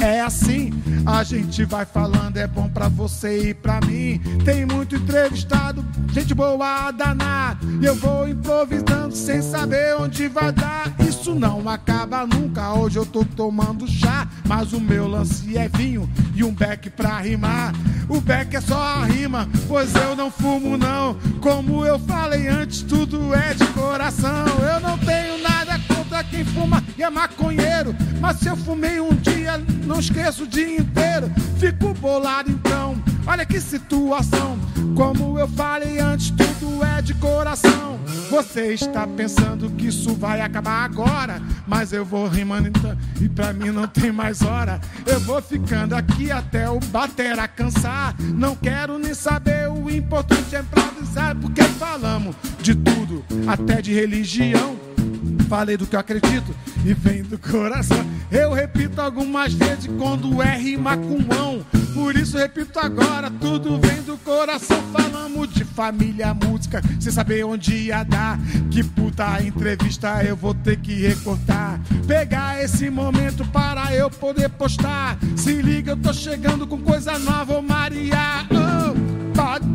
É 0.00 0.22
assim, 0.22 0.72
a 1.04 1.22
gente 1.22 1.64
vai 1.66 1.84
falando, 1.84 2.38
é 2.38 2.46
bom 2.46 2.68
pra 2.68 2.88
você 2.88 3.50
e 3.50 3.54
pra 3.54 3.80
mim. 3.82 4.18
Tem 4.44 4.64
muito 4.64 4.96
entrevistado, 4.96 5.84
gente 6.12 6.34
boa 6.34 6.86
a 6.86 6.90
danar. 6.90 7.58
E 7.82 7.84
eu 7.84 7.94
vou 7.94 8.26
improvisando 8.26 9.14
sem 9.14 9.42
saber 9.42 9.94
onde 9.96 10.26
vai 10.26 10.52
dar. 10.52 10.94
Isso 11.06 11.34
não 11.34 11.68
acaba 11.68 12.26
nunca. 12.26 12.72
Hoje 12.72 12.98
eu 12.98 13.04
tô 13.04 13.24
tomando 13.24 13.86
chá, 13.86 14.26
mas 14.48 14.72
o 14.72 14.80
meu 14.80 15.06
lance 15.06 15.56
é 15.56 15.68
vinho 15.68 16.08
e 16.34 16.42
um 16.42 16.52
beck 16.52 16.88
pra 16.88 17.18
rimar. 17.18 17.74
O 18.08 18.20
beck 18.20 18.56
é 18.56 18.60
só 18.60 18.82
a 18.82 19.04
rima, 19.04 19.48
pois 19.68 19.94
eu 19.94 20.16
não 20.16 20.30
fumo 20.30 20.78
não. 20.78 21.14
Como 21.40 21.84
eu 21.84 21.98
falei 21.98 22.48
antes, 22.48 22.82
tudo 22.82 23.34
é 23.34 23.52
de 23.52 23.66
coração. 23.66 24.46
Eu 24.74 24.80
não 24.80 24.96
tenho 24.98 25.42
nada 25.42 25.59
contra 26.20 26.24
quem 26.24 26.44
fuma 26.44 26.82
e 26.96 27.02
é 27.02 27.10
maconheiro. 27.10 27.94
Mas 28.20 28.38
se 28.38 28.48
eu 28.48 28.56
fumei 28.56 29.00
um 29.00 29.14
dia, 29.14 29.58
não 29.84 29.98
esqueço 29.98 30.44
o 30.44 30.46
dia 30.46 30.78
inteiro. 30.78 31.30
Fico 31.58 31.94
bolado 31.94 32.50
então, 32.50 33.02
olha 33.26 33.44
que 33.44 33.60
situação. 33.60 34.58
Como 34.94 35.38
eu 35.38 35.48
falei 35.48 35.98
antes, 35.98 36.30
tudo 36.30 36.84
é 36.84 37.00
de 37.00 37.14
coração. 37.14 37.98
Você 38.30 38.72
está 38.72 39.06
pensando 39.06 39.70
que 39.70 39.86
isso 39.86 40.14
vai 40.14 40.40
acabar 40.40 40.84
agora, 40.84 41.40
mas 41.66 41.92
eu 41.92 42.04
vou 42.04 42.28
rimando 42.28 42.68
então, 42.68 42.96
e 43.20 43.28
pra 43.28 43.52
mim 43.52 43.70
não 43.70 43.86
tem 43.86 44.12
mais 44.12 44.42
hora. 44.42 44.80
Eu 45.06 45.20
vou 45.20 45.40
ficando 45.42 45.94
aqui 45.94 46.30
até 46.30 46.68
o 46.68 46.78
batera 46.80 47.48
cansar. 47.48 48.14
Não 48.18 48.54
quero 48.54 48.98
nem 48.98 49.14
saber, 49.14 49.68
o 49.68 49.90
importante 49.90 50.54
é 50.54 50.60
improvisar, 50.60 51.36
porque 51.36 51.62
falamos 51.62 52.36
de 52.60 52.74
tudo, 52.74 53.24
até 53.46 53.82
de 53.82 53.92
religião. 53.92 54.79
Falei 55.50 55.76
do 55.76 55.84
que 55.84 55.96
eu 55.96 56.00
acredito 56.00 56.54
e 56.86 56.94
vem 56.94 57.24
do 57.24 57.36
coração. 57.36 57.98
Eu 58.30 58.52
repito 58.52 59.00
algumas 59.00 59.52
vezes 59.52 59.90
quando 59.98 60.40
é 60.40 60.56
rima 60.56 60.96
com 60.96 61.18
ão. 61.34 61.66
Por 61.92 62.14
isso 62.14 62.38
repito 62.38 62.78
agora, 62.78 63.28
tudo 63.28 63.76
vem 63.80 64.00
do 64.02 64.16
coração. 64.18 64.80
Falamos 64.92 65.52
de 65.52 65.64
família, 65.64 66.32
música, 66.32 66.80
sem 67.00 67.10
saber 67.10 67.44
onde 67.44 67.74
ia 67.74 68.04
dar. 68.04 68.38
Que 68.70 68.84
puta 68.84 69.42
entrevista 69.42 70.22
eu 70.22 70.36
vou 70.36 70.54
ter 70.54 70.76
que 70.76 70.94
recortar. 71.08 71.80
Pegar 72.06 72.62
esse 72.62 72.88
momento 72.88 73.44
para 73.46 73.92
eu 73.92 74.08
poder 74.08 74.50
postar. 74.50 75.18
Se 75.36 75.60
liga, 75.60 75.90
eu 75.92 75.96
tô 75.96 76.12
chegando 76.12 76.64
com 76.64 76.78
coisa 76.80 77.18
nova, 77.18 77.58
ô 77.58 77.60
Maria. 77.60 78.46
Oh, 78.52 79.34
pod, 79.34 79.66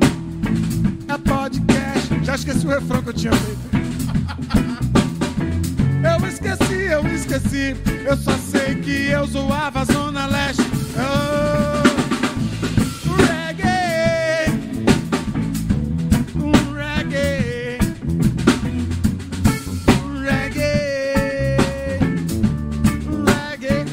é 1.10 1.18
podcast. 1.18 2.24
Já 2.24 2.36
esqueci 2.36 2.66
o 2.66 2.70
refrão 2.70 3.04
que 3.04 3.10
eu 3.10 3.14
tinha 3.14 3.34
feito. 3.34 4.86
Eu 6.06 6.28
esqueci, 6.28 6.80
eu 6.92 7.08
esqueci. 7.08 7.76
Eu 8.06 8.16
só 8.18 8.32
sei 8.38 8.76
que 8.76 9.08
eu 9.10 9.26
zoava 9.26 9.82
a 9.82 9.86
Zona 9.86 10.28
Leste. 10.28 10.62
Oh, 10.98 11.84
um 13.10 13.16
reggae. 13.16 14.52
Um 16.36 16.52
reggae. 16.74 17.80
Reggae. 20.24 21.58
Reggae. 23.50 23.86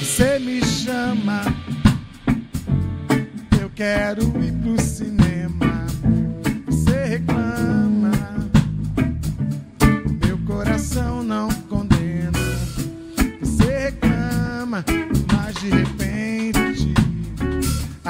Você 0.00 0.38
me 0.38 0.62
chama. 0.64 1.42
Eu 3.60 3.70
quero 3.74 4.22
ir 4.44 4.52
pro 4.52 4.78
cinema. 4.80 5.23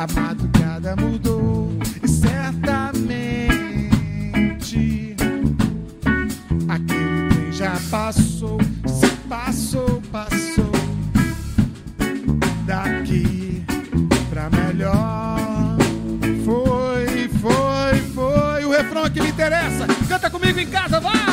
A 0.05 0.21
madrugada 0.21 0.95
mudou 0.97 1.71
e 2.03 2.09
certamente 2.09 3.17
aquele 6.69 7.29
trem 7.31 7.53
já 7.53 7.73
passou, 7.91 8.59
se 8.87 9.07
passou, 9.29 10.03
passou 10.13 10.73
daqui 12.67 13.65
pra 14.29 14.51
melhor. 14.51 15.79
Foi, 16.45 17.29
foi, 17.41 18.01
foi 18.15 18.65
o 18.67 18.71
refrão 18.71 19.09
que 19.09 19.23
me 19.23 19.31
interessa. 19.31 19.87
Canta 20.07 20.29
comigo 20.29 20.59
em 20.59 20.67
casa, 20.67 21.01
vai! 21.01 21.24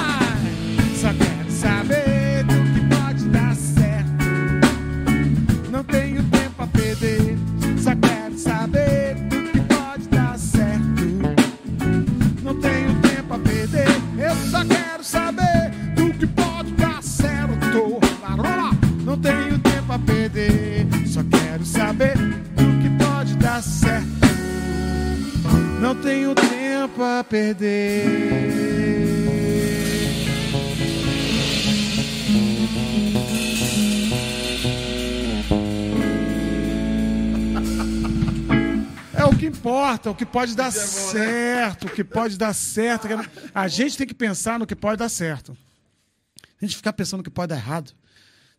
perder. 27.31 28.03
É 39.13 39.23
o 39.23 39.37
que 39.37 39.45
importa, 39.45 40.11
o 40.11 40.15
que 40.15 40.25
pode 40.25 40.55
dar 40.57 40.71
certo, 40.71 41.87
o 41.87 41.89
que 41.89 42.03
pode 42.03 42.37
dar 42.37 42.53
certo. 42.53 43.07
É- 43.07 43.29
A 43.55 43.69
gente 43.69 43.97
tem 43.97 44.05
que 44.05 44.13
pensar 44.13 44.59
no 44.59 44.67
que 44.67 44.75
pode 44.75 44.97
dar 44.97 45.07
certo. 45.09 45.55
A 46.61 46.65
gente 46.65 46.75
ficar 46.75 46.91
pensando 46.91 47.19
no 47.19 47.23
que 47.23 47.29
pode 47.29 47.47
dar 47.49 47.55
errado. 47.55 47.93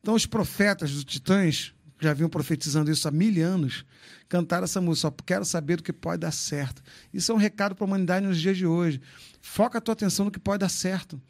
Então, 0.01 0.15
os 0.15 0.25
profetas 0.25 0.91
dos 0.93 1.05
titãs 1.05 1.75
já 2.03 2.13
vinham 2.13 2.29
profetizando 2.29 2.91
isso 2.91 3.07
há 3.07 3.11
mil 3.11 3.45
anos, 3.45 3.85
cantaram 4.29 4.65
essa 4.65 4.81
música. 4.81 5.09
Só 5.09 5.15
quero 5.25 5.45
saber 5.45 5.81
o 5.81 5.83
que 5.83 5.93
pode 5.93 6.21
dar 6.21 6.33
certo. 6.33 6.83
Isso 7.13 7.33
é 7.33 7.35
um 7.35 7.39
recado 7.39 7.75
para 7.75 7.85
a 7.85 7.87
humanidade 7.87 8.27
nos 8.27 8.41
dias 8.41 8.57
de 8.57 8.67
hoje. 8.67 9.01
Foca 9.41 9.79
a 9.79 9.81
tua 9.81 9.93
atenção 9.93 10.25
no 10.25 10.31
que 10.31 10.39
pode 10.39 10.61
dar 10.61 10.69
certo. 10.69 11.21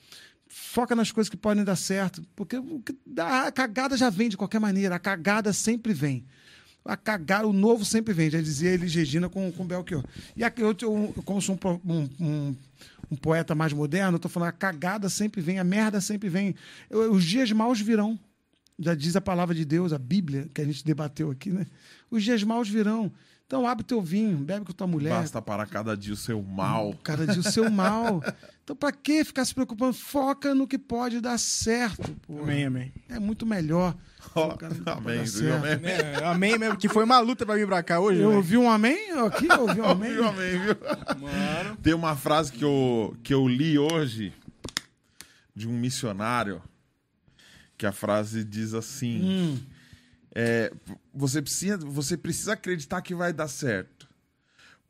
Foca 0.48 0.94
nas 0.94 1.10
coisas 1.10 1.30
que 1.30 1.36
podem 1.36 1.64
dar 1.64 1.76
certo. 1.76 2.22
Porque 2.36 2.56
a 3.18 3.50
cagada 3.50 3.96
já 3.96 4.10
vem 4.10 4.28
de 4.28 4.36
qualquer 4.36 4.60
maneira. 4.60 4.94
A 4.94 4.98
cagada 4.98 5.52
sempre 5.52 5.92
vem. 5.92 6.26
A 6.84 6.96
cagada, 6.96 7.46
o 7.46 7.52
novo 7.52 7.84
sempre 7.84 8.12
vem, 8.12 8.28
já 8.28 8.40
dizia 8.40 8.70
Elis 8.70 8.92
Regina 8.92 9.28
com, 9.28 9.52
com 9.52 9.64
Belchior. 9.64 10.04
E 10.36 10.42
aqui, 10.42 10.62
eu, 10.62 10.76
eu, 10.82 11.14
como 11.24 11.40
sou 11.40 11.56
um, 11.84 12.08
um, 12.20 12.56
um, 13.08 13.16
poeta 13.16 13.54
mais 13.54 13.72
moderno, 13.72 14.16
estou 14.16 14.28
falando, 14.28 14.48
a 14.48 14.52
cagada 14.52 15.08
sempre 15.08 15.40
vem, 15.40 15.60
a 15.60 15.64
merda 15.64 16.00
sempre 16.00 16.28
vem. 16.28 16.56
Eu, 16.90 17.12
os 17.12 17.24
dias 17.24 17.52
maus 17.52 17.80
virão. 17.80 18.18
Já 18.82 18.94
diz 18.94 19.16
a 19.16 19.20
palavra 19.20 19.54
de 19.54 19.64
Deus, 19.64 19.92
a 19.92 19.98
Bíblia, 19.98 20.48
que 20.52 20.60
a 20.60 20.64
gente 20.64 20.84
debateu 20.84 21.30
aqui, 21.30 21.50
né? 21.50 21.66
Os 22.10 22.22
dias 22.22 22.42
maus 22.42 22.68
virão. 22.68 23.12
Então 23.46 23.66
abre 23.66 23.84
teu 23.84 24.00
vinho, 24.00 24.38
bebe 24.38 24.64
com 24.64 24.72
tua 24.72 24.86
mulher. 24.86 25.10
Basta 25.10 25.40
para 25.42 25.66
cada 25.66 25.94
dia 25.96 26.14
o 26.14 26.16
seu 26.16 26.42
mal. 26.42 26.94
Cada 27.02 27.26
dia 27.26 27.38
o 27.40 27.42
seu 27.42 27.70
mal. 27.70 28.22
Então, 28.64 28.74
para 28.74 28.92
que 28.92 29.24
ficar 29.24 29.44
se 29.44 29.54
preocupando? 29.54 29.92
Foca 29.92 30.54
no 30.54 30.66
que 30.66 30.78
pode 30.78 31.20
dar 31.20 31.36
certo. 31.38 32.12
Porra. 32.26 32.44
Amém, 32.44 32.64
amém. 32.64 32.92
É 33.08 33.18
muito 33.18 33.44
melhor. 33.44 33.94
Oh, 34.34 34.52
amém, 34.86 35.24
viu? 35.24 35.54
amém. 35.54 35.72
É, 35.82 36.24
amém 36.24 36.56
mesmo, 36.56 36.78
que 36.78 36.88
foi 36.88 37.04
uma 37.04 37.18
luta 37.18 37.44
para 37.44 37.56
vir 37.56 37.66
para 37.66 37.82
cá 37.82 38.00
hoje. 38.00 38.20
Eu 38.20 38.28
véio. 38.28 38.36
ouvi 38.38 38.56
um 38.56 38.70
amém 38.70 39.10
aqui, 39.26 39.46
eu 39.46 39.62
ouvi 39.62 39.80
um 39.80 39.84
amém. 39.90 40.10
Ouvi 40.10 40.20
um 40.22 40.28
amém, 40.28 40.58
viu? 40.58 40.76
Mano. 41.20 41.76
Tem 41.82 41.92
uma 41.92 42.16
frase 42.16 42.52
que 42.52 42.64
eu, 42.64 43.14
que 43.22 43.34
eu 43.34 43.46
li 43.46 43.76
hoje 43.78 44.32
de 45.54 45.68
um 45.68 45.72
missionário, 45.72 46.62
que 47.76 47.86
a 47.86 47.92
frase 47.92 48.44
diz 48.44 48.74
assim: 48.74 49.20
Hum, 49.22 49.58
é, 50.34 50.72
você, 51.14 51.42
precisa, 51.42 51.78
você 51.78 52.16
precisa 52.16 52.54
acreditar 52.54 53.02
que 53.02 53.14
vai 53.14 53.32
dar 53.32 53.48
certo. 53.48 54.08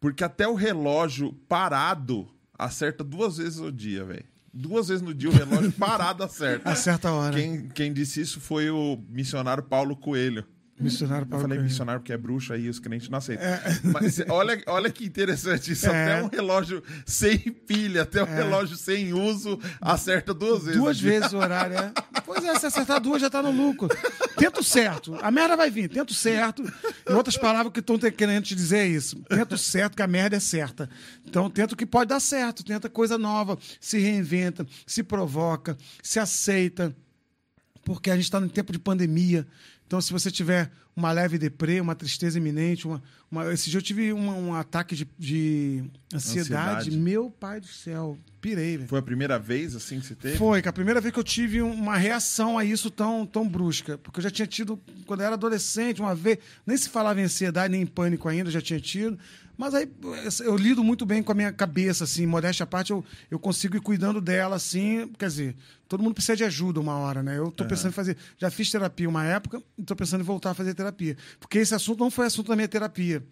Porque 0.00 0.24
até 0.24 0.46
o 0.48 0.54
relógio 0.54 1.32
parado 1.48 2.28
acerta 2.58 3.04
duas 3.04 3.36
vezes 3.36 3.58
no 3.58 3.70
dia, 3.70 4.04
velho. 4.04 4.24
Duas 4.52 4.88
vezes 4.88 5.02
no 5.02 5.14
dia 5.14 5.30
o 5.30 5.32
relógio 5.32 5.72
parado 5.78 6.22
acerta. 6.22 6.70
a 6.70 6.74
certa 6.74 7.10
hora. 7.10 7.34
Quem, 7.34 7.68
quem 7.68 7.92
disse 7.92 8.20
isso 8.20 8.40
foi 8.40 8.68
o 8.68 9.02
missionário 9.08 9.62
Paulo 9.62 9.96
Coelho. 9.96 10.44
Missionário 10.82 11.24
Eu 11.24 11.28
Paulo 11.28 11.48
falei 11.48 11.62
missionário 11.62 12.00
porque 12.00 12.12
é 12.12 12.16
bruxo 12.16 12.52
aí 12.52 12.68
os 12.68 12.78
crentes 12.78 13.08
não 13.08 13.18
aceitam. 13.18 13.46
Mas 13.84 14.20
olha, 14.28 14.62
olha 14.66 14.90
que 14.90 15.04
interessante 15.04 15.72
isso. 15.72 15.86
É. 15.86 16.14
Até 16.14 16.22
um 16.24 16.28
relógio 16.28 16.82
sem 17.06 17.38
pilha, 17.38 18.02
até 18.02 18.22
um 18.22 18.26
relógio 18.26 18.76
sem 18.76 19.12
uso, 19.12 19.58
acerta 19.80 20.34
duas 20.34 20.64
vezes. 20.64 20.80
Duas 20.80 21.00
vezes 21.00 21.32
o 21.32 21.38
horário, 21.38 21.76
é. 21.76 21.92
Pois 22.24 22.44
é, 22.44 22.58
se 22.58 22.66
acertar 22.66 23.00
duas 23.00 23.20
já 23.20 23.28
tá 23.28 23.42
no 23.42 23.50
lucro. 23.50 23.88
Tenta 24.36 24.60
o 24.60 24.64
certo. 24.64 25.14
A 25.22 25.30
merda 25.30 25.56
vai 25.56 25.70
vir, 25.70 25.88
tenta 25.88 26.12
o 26.12 26.14
certo. 26.14 26.62
Em 27.08 27.12
outras 27.12 27.36
palavras, 27.36 27.68
o 27.68 27.70
que 27.70 27.80
estão 27.80 27.98
querendo 27.98 28.44
te 28.44 28.54
dizer 28.54 28.78
é 28.78 28.86
isso. 28.86 29.22
Tenta 29.28 29.54
o 29.54 29.58
certo, 29.58 29.96
que 29.96 30.02
a 30.02 30.06
merda 30.06 30.36
é 30.36 30.40
certa. 30.40 30.88
Então, 31.26 31.50
tenta 31.50 31.74
o 31.74 31.76
que 31.76 31.86
pode 31.86 32.08
dar 32.08 32.20
certo. 32.20 32.64
Tenta 32.64 32.88
coisa 32.88 33.18
nova, 33.18 33.58
se 33.80 33.98
reinventa, 33.98 34.66
se 34.86 35.02
provoca, 35.02 35.76
se 36.02 36.18
aceita. 36.18 36.94
Porque 37.84 38.10
a 38.10 38.14
gente 38.14 38.24
está 38.24 38.38
no 38.38 38.48
tempo 38.48 38.72
de 38.72 38.78
pandemia. 38.78 39.46
Então, 39.92 40.00
se 40.00 40.10
você 40.10 40.30
tiver 40.30 40.70
uma 40.96 41.12
leve 41.12 41.36
deprê, 41.36 41.78
uma 41.78 41.94
tristeza 41.94 42.38
iminente, 42.38 42.86
uma, 42.86 43.02
uma- 43.30 43.52
esse 43.52 43.68
dia 43.68 43.76
eu 43.76 43.82
tive 43.82 44.10
uma- 44.10 44.32
um 44.32 44.54
ataque 44.54 44.96
de, 44.96 45.06
de 45.18 45.84
ansiedade. 46.14 46.88
Ansiedade. 46.88 46.90
Meu 46.92 47.30
pai 47.30 47.60
do 47.60 47.66
céu, 47.66 48.16
pirei, 48.40 48.78
velho. 48.78 48.88
Foi 48.88 48.98
a 49.00 49.02
primeira 49.02 49.38
vez 49.38 49.76
assim 49.76 50.00
que 50.00 50.06
você 50.06 50.14
teve? 50.14 50.38
Foi, 50.38 50.62
que 50.62 50.68
a 50.68 50.72
primeira 50.72 50.98
vez 50.98 51.12
que 51.12 51.20
eu 51.20 51.24
tive 51.24 51.60
uma 51.60 51.94
reação 51.98 52.56
a 52.56 52.64
isso 52.64 52.90
tão, 52.90 53.26
tão 53.26 53.46
brusca. 53.46 53.98
Porque 53.98 54.18
eu 54.18 54.22
já 54.22 54.30
tinha 54.30 54.46
tido, 54.46 54.80
quando 55.04 55.20
eu 55.20 55.26
era 55.26 55.34
adolescente, 55.34 56.00
uma 56.00 56.14
vez, 56.14 56.38
nem 56.66 56.74
se 56.74 56.88
falava 56.88 57.20
em 57.20 57.24
ansiedade, 57.24 57.70
nem 57.70 57.82
em 57.82 57.86
pânico 57.86 58.30
ainda, 58.30 58.48
eu 58.48 58.52
já 58.52 58.62
tinha 58.62 58.80
tido. 58.80 59.18
Mas 59.56 59.74
aí 59.74 59.88
eu 60.40 60.56
lido 60.56 60.82
muito 60.82 61.04
bem 61.04 61.22
com 61.22 61.32
a 61.32 61.34
minha 61.34 61.52
cabeça, 61.52 62.04
assim, 62.04 62.26
modéstia 62.26 62.64
à 62.64 62.66
parte, 62.66 62.90
eu, 62.90 63.04
eu 63.30 63.38
consigo 63.38 63.76
ir 63.76 63.80
cuidando 63.80 64.20
dela, 64.20 64.56
assim. 64.56 65.08
Quer 65.18 65.28
dizer, 65.28 65.56
todo 65.88 66.02
mundo 66.02 66.14
precisa 66.14 66.34
de 66.36 66.44
ajuda 66.44 66.80
uma 66.80 66.94
hora, 66.96 67.22
né? 67.22 67.38
Eu 67.38 67.50
tô 67.50 67.64
pensando 67.64 67.90
em 67.90 67.92
fazer. 67.92 68.16
Já 68.38 68.50
fiz 68.50 68.70
terapia 68.70 69.08
uma 69.08 69.24
época 69.24 69.62
e 69.76 69.82
tô 69.82 69.94
pensando 69.94 70.22
em 70.22 70.24
voltar 70.24 70.50
a 70.50 70.54
fazer 70.54 70.74
terapia. 70.74 71.16
Porque 71.38 71.58
esse 71.58 71.74
assunto 71.74 72.00
não 72.00 72.10
foi 72.10 72.26
assunto 72.26 72.48
da 72.48 72.56
minha 72.56 72.68
terapia. 72.68 73.22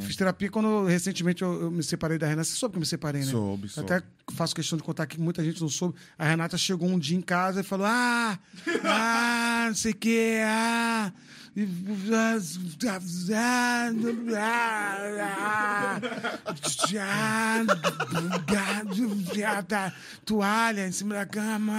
Fiz 0.00 0.14
terapia 0.14 0.50
quando 0.50 0.84
recentemente 0.84 1.42
eu, 1.42 1.62
eu 1.62 1.70
me 1.70 1.82
separei 1.82 2.18
da 2.18 2.26
Renata. 2.26 2.44
Você 2.44 2.56
soube 2.56 2.74
que 2.74 2.76
eu 2.78 2.80
me 2.80 2.86
separei, 2.86 3.22
né? 3.22 3.30
Soube, 3.30 3.68
soube. 3.68 3.90
Até 3.90 4.06
faço 4.34 4.54
questão 4.54 4.76
de 4.76 4.84
contar 4.84 5.06
que 5.06 5.18
muita 5.18 5.42
gente 5.42 5.60
não 5.60 5.68
soube. 5.68 5.94
A 6.18 6.26
Renata 6.26 6.58
chegou 6.58 6.88
um 6.88 6.98
dia 6.98 7.16
em 7.16 7.22
casa 7.22 7.60
e 7.60 7.64
falou: 7.64 7.86
Ah, 7.86 8.38
ah, 8.84 9.64
não 9.68 9.74
sei 9.74 9.92
o 9.92 9.96
que, 9.96 10.38
ah. 10.44 11.12
Toalha 20.24 20.86
em 20.86 20.92
cima 20.92 21.16
da 21.16 21.26
cama. 21.26 21.74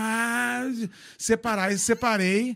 Separar. 1.17 1.71
E 1.71 1.79
separei, 1.79 2.55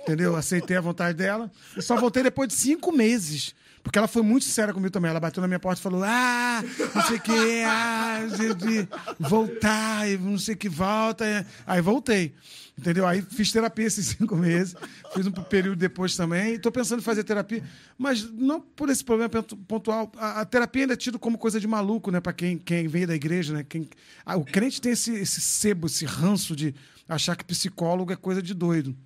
entendeu? 0.00 0.34
Aceitei 0.36 0.78
a 0.78 0.80
vontade 0.80 1.18
dela. 1.18 1.52
E 1.76 1.82
só 1.82 1.96
voltei 1.96 2.22
depois 2.22 2.48
de 2.48 2.54
cinco 2.54 2.92
meses. 2.92 3.54
Porque 3.84 3.98
ela 3.98 4.08
foi 4.08 4.22
muito 4.22 4.46
sincera 4.46 4.72
comigo 4.72 4.90
também. 4.90 5.10
Ela 5.10 5.20
bateu 5.20 5.42
na 5.42 5.46
minha 5.46 5.60
porta 5.60 5.78
e 5.78 5.82
falou: 5.82 6.02
Ah, 6.02 6.64
não 6.94 7.02
sei 7.02 7.16
o 7.18 7.20
que, 7.20 7.62
ah, 7.64 8.18
de, 8.56 8.88
voltar, 9.20 10.06
não 10.20 10.38
sei 10.38 10.54
o 10.54 10.56
que, 10.56 10.70
volta. 10.70 11.46
Aí 11.66 11.80
voltei. 11.82 12.34
Entendeu? 12.76 13.06
Aí 13.06 13.20
fiz 13.22 13.52
terapia 13.52 13.86
esses 13.86 14.06
cinco 14.18 14.34
meses. 14.36 14.74
Fiz 15.14 15.26
um 15.26 15.30
período 15.30 15.76
depois 15.76 16.16
também. 16.16 16.54
Estou 16.54 16.72
pensando 16.72 17.00
em 17.00 17.02
fazer 17.02 17.22
terapia, 17.24 17.62
mas 17.98 18.28
não 18.32 18.58
por 18.58 18.88
esse 18.88 19.04
problema 19.04 19.28
pontu- 19.28 19.56
pontual. 19.58 20.10
A, 20.16 20.40
a 20.40 20.44
terapia 20.46 20.84
ainda 20.84 20.94
é 20.94 20.96
tido 20.96 21.18
como 21.18 21.36
coisa 21.36 21.60
de 21.60 21.68
maluco, 21.68 22.10
né? 22.10 22.20
Para 22.20 22.32
quem, 22.32 22.56
quem 22.56 22.88
veio 22.88 23.06
da 23.06 23.14
igreja, 23.14 23.52
né? 23.52 23.66
Quem, 23.68 23.88
ah, 24.24 24.36
o 24.36 24.44
crente 24.46 24.80
tem 24.80 24.92
esse, 24.92 25.12
esse 25.12 25.42
sebo, 25.42 25.86
esse 25.88 26.06
ranço 26.06 26.56
de 26.56 26.74
achar 27.06 27.36
que 27.36 27.44
psicólogo 27.44 28.12
é 28.12 28.16
coisa 28.16 28.42
de 28.42 28.54
doido. 28.54 28.96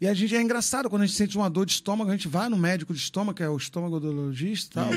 E 0.00 0.06
a 0.08 0.14
gente 0.14 0.34
é 0.34 0.40
engraçado, 0.40 0.88
quando 0.88 1.02
a 1.02 1.06
gente 1.06 1.16
sente 1.16 1.36
uma 1.36 1.50
dor 1.50 1.66
de 1.66 1.72
estômago, 1.72 2.10
a 2.10 2.12
gente 2.12 2.28
vai 2.28 2.48
no 2.48 2.56
médico 2.56 2.94
de 2.94 3.00
estômago, 3.00 3.36
que 3.36 3.42
é 3.42 3.48
o 3.48 3.56
estômagodologista 3.56 4.80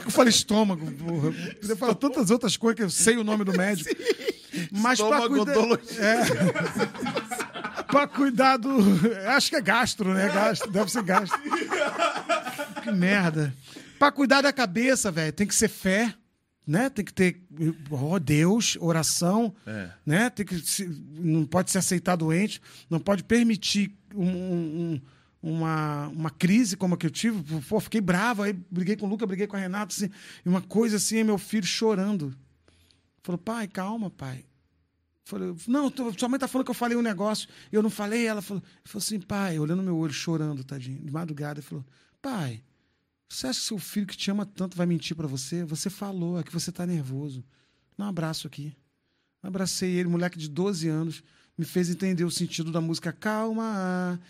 que 0.00 0.06
eu 0.06 0.10
falei 0.10 0.30
estômago, 0.30 0.90
porra? 0.92 1.32
Podia 1.60 1.76
falar 1.76 1.94
tantas 1.94 2.30
outras 2.30 2.56
coisas 2.56 2.76
que 2.76 2.82
eu 2.82 2.90
sei 2.90 3.16
o 3.16 3.24
nome 3.24 3.44
do 3.44 3.52
médico. 3.52 3.90
Mas 4.70 5.00
para 5.00 5.28
cuidar, 5.28 5.54
é, 5.98 7.84
pra 7.84 8.06
cuidar 8.06 8.56
do. 8.56 8.70
Acho 9.28 9.50
que 9.50 9.56
é 9.56 9.60
gastro, 9.60 10.14
né? 10.14 10.30
Gastro, 10.32 10.70
deve 10.70 10.90
ser 10.90 11.02
gastro. 11.02 11.40
Que 12.82 12.90
merda. 12.90 13.54
Pra 13.98 14.12
cuidar 14.12 14.42
da 14.42 14.52
cabeça, 14.52 15.10
velho, 15.10 15.32
tem 15.32 15.46
que 15.46 15.54
ser 15.54 15.68
fé, 15.68 16.14
né? 16.66 16.88
Tem 16.90 17.04
que 17.04 17.12
ter, 17.12 17.42
ó 17.90 18.18
Deus, 18.18 18.76
oração, 18.80 19.54
É. 19.66 19.90
né? 20.04 20.30
Tem 20.30 20.44
que 20.46 20.58
se- 20.60 20.86
não 20.86 21.44
pode 21.44 21.70
se 21.70 21.78
aceitar 21.78 22.16
doente, 22.16 22.60
não 22.88 22.98
pode 23.00 23.22
permitir 23.24 23.94
um- 24.14 24.26
um- 24.94 25.00
uma, 25.42 26.08
uma 26.08 26.30
crise 26.30 26.74
como 26.76 26.94
a 26.94 26.96
que 26.96 27.04
eu 27.06 27.10
tive. 27.10 27.42
Pô, 27.68 27.78
fiquei 27.80 28.00
bravo, 28.00 28.42
aí 28.42 28.52
briguei 28.70 28.96
com 28.96 29.06
o 29.06 29.08
Luca, 29.08 29.26
briguei 29.26 29.46
com 29.46 29.56
a 29.56 29.60
Renata, 29.60 29.92
assim, 29.94 30.08
e 30.44 30.48
uma 30.48 30.62
coisa 30.62 30.96
assim, 30.96 31.22
meu 31.22 31.36
filho 31.36 31.66
chorando. 31.66 32.34
Falou, 33.22 33.38
pai, 33.38 33.68
calma, 33.68 34.08
pai. 34.10 34.44
Falei, 35.26 35.54
não, 35.66 35.90
tô- 35.90 36.12
sua 36.18 36.28
mãe 36.28 36.38
tá 36.38 36.46
falando 36.48 36.64
que 36.66 36.70
eu 36.70 36.74
falei 36.74 36.96
um 36.96 37.02
negócio, 37.02 37.48
eu 37.72 37.82
não 37.82 37.88
falei. 37.90 38.26
Ela 38.26 38.42
falou, 38.42 38.62
falou 38.84 39.02
assim, 39.02 39.18
pai, 39.20 39.58
olhando 39.58 39.82
meu 39.82 39.96
olho, 39.96 40.12
chorando, 40.12 40.62
tadinho, 40.64 41.00
de 41.02 41.10
madrugada, 41.10 41.60
ele 41.60 41.66
falou, 41.66 41.84
pai, 42.20 42.62
você 43.34 43.46
acha 43.48 43.60
que 43.60 43.66
seu 43.66 43.78
filho 43.78 44.06
que 44.06 44.16
te 44.16 44.30
ama 44.30 44.46
tanto 44.46 44.76
vai 44.76 44.86
mentir 44.86 45.16
pra 45.16 45.26
você? 45.26 45.64
Você 45.64 45.90
falou, 45.90 46.38
é 46.38 46.42
que 46.42 46.52
você 46.52 46.70
tá 46.72 46.86
nervoso. 46.86 47.44
Dá 47.96 48.06
um 48.06 48.08
abraço 48.08 48.46
aqui. 48.46 48.72
Abracei 49.42 49.90
ele, 49.92 50.08
moleque 50.08 50.38
de 50.38 50.48
12 50.48 50.88
anos, 50.88 51.22
me 51.56 51.64
fez 51.64 51.90
entender 51.90 52.24
o 52.24 52.30
sentido 52.30 52.72
da 52.72 52.80
música. 52.80 53.12
Calma, 53.12 54.20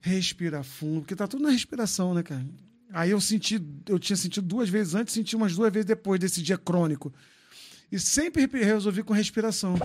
respira 0.00 0.62
fundo, 0.62 1.00
porque 1.00 1.16
tá 1.16 1.26
tudo 1.26 1.42
na 1.42 1.50
respiração, 1.50 2.14
né, 2.14 2.22
cara? 2.22 2.46
Aí 2.92 3.10
eu 3.10 3.20
senti, 3.20 3.60
eu 3.88 3.98
tinha 3.98 4.16
sentido 4.16 4.46
duas 4.46 4.68
vezes 4.68 4.94
antes, 4.94 5.14
senti 5.14 5.36
umas 5.36 5.54
duas 5.54 5.72
vezes 5.72 5.86
depois 5.86 6.18
desse 6.20 6.42
dia 6.42 6.58
crônico. 6.58 7.12
E 7.90 7.98
sempre 7.98 8.46
re- 8.46 8.64
resolvi 8.64 9.02
com 9.02 9.12
respiração. 9.12 9.76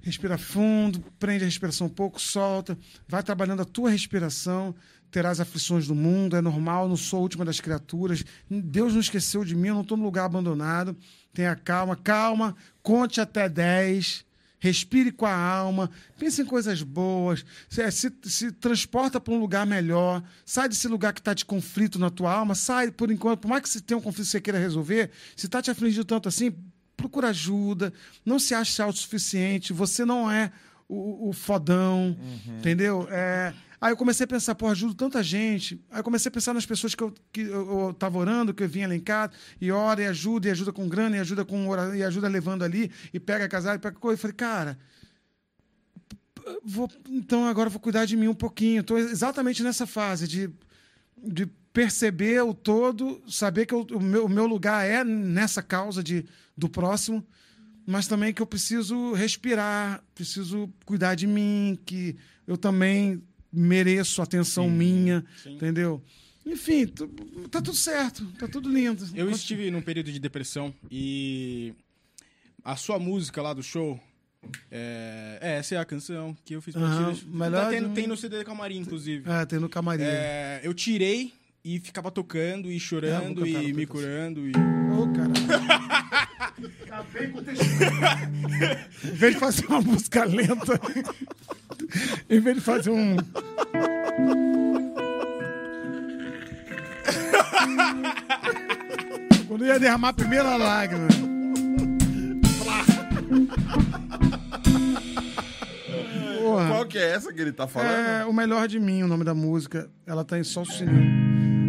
Respira 0.00 0.36
fundo, 0.36 1.00
prende 1.18 1.44
a 1.44 1.46
respiração 1.46 1.86
um 1.86 1.90
pouco, 1.90 2.20
solta, 2.20 2.76
vai 3.08 3.22
trabalhando 3.22 3.62
a 3.62 3.64
tua 3.64 3.88
respiração, 3.90 4.74
terás 5.14 5.38
aflições 5.38 5.86
do 5.86 5.94
mundo, 5.94 6.34
é 6.34 6.40
normal, 6.40 6.88
não 6.88 6.96
sou 6.96 7.20
a 7.20 7.22
última 7.22 7.44
das 7.44 7.60
criaturas. 7.60 8.24
Deus 8.50 8.94
não 8.94 9.00
esqueceu 9.00 9.44
de 9.44 9.54
mim, 9.54 9.68
eu 9.68 9.74
não 9.74 9.82
estou 9.82 9.96
num 9.96 10.02
lugar 10.02 10.24
abandonado. 10.24 10.96
Tenha 11.32 11.54
calma, 11.54 11.94
calma, 11.94 12.56
conte 12.82 13.20
até 13.20 13.48
10, 13.48 14.24
respire 14.58 15.12
com 15.12 15.24
a 15.24 15.32
alma, 15.32 15.88
pense 16.18 16.42
em 16.42 16.44
coisas 16.44 16.82
boas, 16.82 17.46
se, 17.68 17.88
se, 17.92 18.12
se 18.24 18.50
transporta 18.50 19.20
para 19.20 19.32
um 19.32 19.38
lugar 19.38 19.64
melhor, 19.64 20.20
sai 20.44 20.68
desse 20.68 20.88
lugar 20.88 21.12
que 21.12 21.20
está 21.20 21.32
de 21.32 21.44
conflito 21.44 21.96
na 21.96 22.10
tua 22.10 22.32
alma, 22.32 22.56
sai 22.56 22.90
por 22.90 23.08
enquanto, 23.08 23.42
por 23.42 23.48
mais 23.48 23.62
que 23.62 23.68
você 23.68 23.80
tenha 23.80 23.98
um 23.98 24.02
conflito 24.02 24.26
que 24.26 24.32
você 24.32 24.40
queira 24.40 24.58
resolver, 24.58 25.12
se 25.36 25.46
está 25.46 25.62
te 25.62 25.70
afligindo 25.70 26.04
tanto 26.04 26.28
assim, 26.28 26.52
procura 26.96 27.28
ajuda, 27.28 27.92
não 28.26 28.40
se 28.40 28.52
ache 28.52 28.82
autossuficiente, 28.82 29.72
você 29.72 30.04
não 30.04 30.28
é 30.28 30.50
o, 30.88 31.28
o 31.28 31.32
fodão, 31.32 32.16
entendeu? 32.58 33.06
É, 33.10 33.54
aí 33.84 33.92
eu 33.92 33.98
comecei 33.98 34.24
a 34.24 34.26
pensar, 34.26 34.54
pô, 34.54 34.66
ajudo 34.66 34.94
tanta 34.94 35.22
gente. 35.22 35.78
Aí 35.90 36.00
eu 36.00 36.04
comecei 36.04 36.30
a 36.30 36.32
pensar 36.32 36.54
nas 36.54 36.64
pessoas 36.64 36.94
que 36.94 37.02
eu, 37.02 37.12
que 37.30 37.42
eu, 37.42 37.88
eu 37.88 37.92
tava 37.92 38.16
orando, 38.16 38.54
que 38.54 38.62
eu 38.62 38.68
vinha 38.68 38.88
casa, 39.00 39.32
e 39.60 39.70
ora, 39.70 40.00
e 40.00 40.06
ajuda, 40.06 40.48
e 40.48 40.50
ajuda 40.50 40.72
com 40.72 40.88
grana, 40.88 41.18
e 41.18 41.20
ajuda 41.20 41.44
com 41.44 41.66
e 41.94 42.02
ajuda 42.02 42.26
levando 42.26 42.62
ali, 42.64 42.90
e 43.12 43.20
pega 43.20 43.46
casar, 43.46 43.74
e 43.76 43.78
pega 43.78 43.94
coisa. 43.98 44.14
Eu 44.14 44.22
falei, 44.22 44.34
cara, 44.34 44.78
vou, 46.64 46.90
então 47.10 47.46
agora 47.46 47.68
vou 47.68 47.78
cuidar 47.78 48.06
de 48.06 48.16
mim 48.16 48.26
um 48.28 48.34
pouquinho. 48.34 48.80
Estou 48.80 48.96
exatamente 48.96 49.62
nessa 49.62 49.86
fase 49.86 50.26
de, 50.26 50.48
de 51.22 51.44
perceber 51.70 52.40
o 52.42 52.54
todo, 52.54 53.22
saber 53.28 53.66
que 53.66 53.74
eu- 53.74 53.86
o, 53.92 54.00
meu, 54.00 54.24
o 54.24 54.28
meu 54.30 54.46
lugar 54.46 54.88
é 54.88 55.04
nessa 55.04 55.62
causa 55.62 56.02
de, 56.02 56.24
do 56.56 56.70
próximo, 56.70 57.22
mas 57.86 58.06
também 58.06 58.32
que 58.32 58.40
eu 58.40 58.46
preciso 58.46 59.12
respirar, 59.12 60.02
preciso 60.14 60.72
cuidar 60.86 61.16
de 61.16 61.26
mim, 61.26 61.78
que 61.84 62.16
eu 62.46 62.56
também 62.56 63.22
mereço 63.54 64.20
atenção 64.22 64.68
minha, 64.70 65.24
sim. 65.42 65.54
entendeu? 65.54 66.02
Enfim, 66.46 66.86
tá 66.86 67.62
tudo 67.62 67.74
certo, 67.74 68.26
tá 68.38 68.46
tudo 68.46 68.68
lindo. 68.70 69.02
Eu 69.14 69.30
estive 69.30 69.70
num 69.70 69.80
período 69.80 70.12
de 70.12 70.18
depressão 70.18 70.74
e 70.90 71.72
a 72.62 72.76
sua 72.76 72.98
música 72.98 73.40
lá 73.40 73.54
do 73.54 73.62
show. 73.62 73.98
É, 74.70 75.38
é, 75.40 75.56
essa 75.56 75.74
é 75.74 75.78
a 75.78 75.86
canção 75.86 76.36
que 76.44 76.54
eu 76.54 76.60
fiz 76.60 76.74
pra 76.74 76.82
ti. 77.14 77.24
melhor 77.26 77.64
Tá 77.64 77.70
tendo- 77.70 77.94
tem 77.94 78.06
no 78.06 78.14
CD 78.14 78.38
do 78.38 78.44
Camarim, 78.44 78.76
inclusive. 78.80 79.24
É, 79.30 79.46
tem 79.46 79.58
no 79.58 79.70
camarim. 79.70 80.02
É, 80.04 80.60
eu 80.62 80.74
tirei 80.74 81.32
e 81.64 81.80
ficava 81.80 82.10
tocando 82.10 82.70
e 82.70 82.78
chorando 82.78 83.46
É, 83.46 83.48
e 83.48 83.72
me 83.72 83.86
curando. 83.86 84.46
E... 84.46 84.50
Ô, 84.50 85.08
cara. 85.14 85.32
Acabei 86.84 87.28
com 87.28 87.38
o 87.38 87.42
texto. 87.42 87.64
em 89.04 89.10
vez 89.12 89.34
de 89.34 89.40
fazer 89.40 89.66
uma 89.66 89.80
música 89.80 90.24
lenta, 90.24 90.78
em 92.28 92.40
vez 92.40 92.56
de 92.56 92.62
fazer 92.62 92.90
um. 92.90 93.16
Quando 99.48 99.64
ia 99.64 99.78
derramar 99.78 100.08
a 100.08 100.12
primeira 100.12 100.56
lágrima. 100.56 101.08
Porra. 106.40 106.68
Qual 106.68 106.86
que 106.86 106.98
é 106.98 107.10
essa 107.12 107.32
que 107.32 107.40
ele 107.40 107.52
tá 107.52 107.66
falando? 107.66 107.90
É 107.90 108.24
O 108.26 108.32
Melhor 108.32 108.68
de 108.68 108.78
Mim, 108.78 109.02
o 109.02 109.08
nome 109.08 109.24
da 109.24 109.34
música. 109.34 109.88
Ela 110.06 110.24
tá 110.24 110.38
em 110.38 110.44
Sol 110.44 110.64
Sininho. 110.64 111.24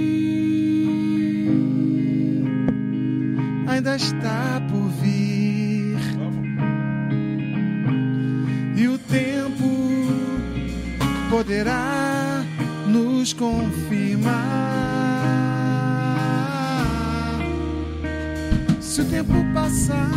ainda 3.66 3.96
está 3.96 4.60
por 4.70 4.88
vir. 5.02 5.49
Poderá 11.40 12.44
nos 12.86 13.32
confirmar. 13.32 14.34
Se 18.78 19.00
o 19.00 19.04
tempo 19.06 19.32
passar 19.54 20.10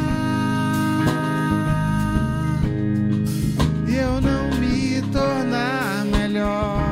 e 3.88 3.96
eu 3.96 4.20
não 4.20 4.60
me 4.60 5.02
tornar 5.14 6.04
melhor. 6.12 6.84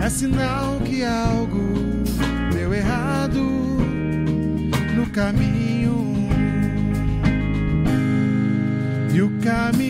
É 0.00 0.08
sinal 0.08 0.78
que 0.84 1.02
algo 1.02 2.04
deu 2.52 2.72
errado 2.72 3.42
no 4.94 5.04
caminho. 5.10 6.14
E 9.12 9.20
o 9.20 9.30
caminho 9.42 9.89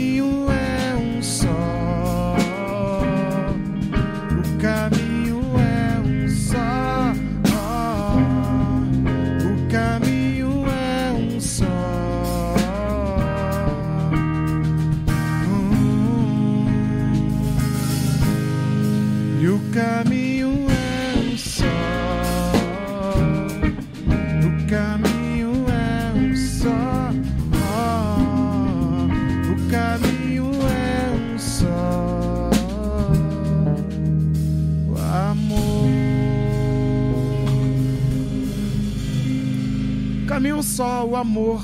Caminho 40.61 40.63
só, 40.63 41.07
o 41.07 41.17
amor. 41.17 41.63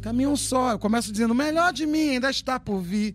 Caminho 0.00 0.36
só. 0.36 0.72
Eu 0.72 0.78
começo 0.78 1.12
dizendo: 1.12 1.30
o 1.30 1.34
melhor 1.34 1.72
de 1.72 1.86
mim 1.86 2.10
ainda 2.10 2.28
está 2.28 2.58
por 2.58 2.80
vir. 2.80 3.14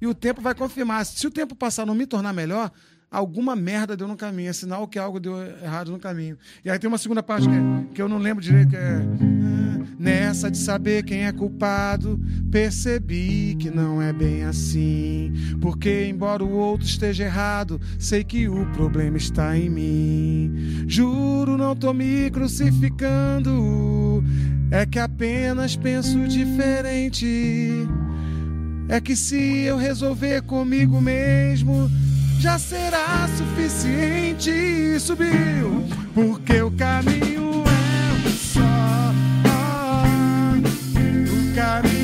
E 0.00 0.06
o 0.06 0.14
tempo 0.14 0.40
vai 0.40 0.54
confirmar. 0.54 1.04
Se 1.04 1.26
o 1.26 1.30
tempo 1.30 1.54
passar 1.54 1.84
não 1.84 1.94
me 1.94 2.06
tornar 2.06 2.32
melhor, 2.32 2.70
alguma 3.10 3.54
merda 3.54 3.94
deu 3.94 4.08
no 4.08 4.16
caminho. 4.16 4.48
É 4.48 4.52
sinal 4.54 4.88
que 4.88 4.98
algo 4.98 5.20
deu 5.20 5.36
errado 5.62 5.92
no 5.92 5.98
caminho. 5.98 6.38
E 6.64 6.70
aí 6.70 6.78
tem 6.78 6.88
uma 6.88 6.96
segunda 6.96 7.22
parte 7.22 7.46
que, 7.46 7.54
é- 7.54 7.94
que 7.94 8.00
eu 8.00 8.08
não 8.08 8.16
lembro 8.16 8.42
direito, 8.42 8.70
que 8.70 8.76
é. 8.76 9.00
"Ah, 10.00 10.10
Nessa 10.10 10.50
de 10.50 10.56
saber 10.56 11.04
quem 11.04 11.26
é 11.26 11.32
culpado, 11.32 12.18
percebi 12.50 13.54
que 13.58 13.70
não 13.70 14.00
é 14.00 14.12
bem 14.12 14.44
assim. 14.44 15.32
Porque, 15.60 16.06
embora 16.06 16.42
o 16.42 16.50
outro 16.50 16.86
esteja 16.86 17.24
errado, 17.24 17.78
sei 17.98 18.24
que 18.24 18.48
o 18.48 18.64
problema 18.72 19.18
está 19.18 19.56
em 19.56 19.68
mim. 19.68 20.84
Juro, 20.88 21.58
não 21.58 21.76
tô 21.76 21.92
me 21.92 22.30
crucificando. 22.30 24.24
É 24.70 24.86
que 24.86 24.98
apenas 24.98 25.76
penso 25.76 26.26
diferente. 26.26 27.86
É 28.88 29.00
que 29.00 29.14
se 29.14 29.62
eu 29.64 29.76
resolver 29.76 30.42
comigo 30.42 31.00
mesmo, 31.00 31.90
já 32.38 32.58
será 32.58 33.28
suficiente. 33.36 34.98
Subiu, 34.98 35.84
porque 36.14 36.62
o 36.62 36.70
caminho 36.70 37.59
O 41.60 41.99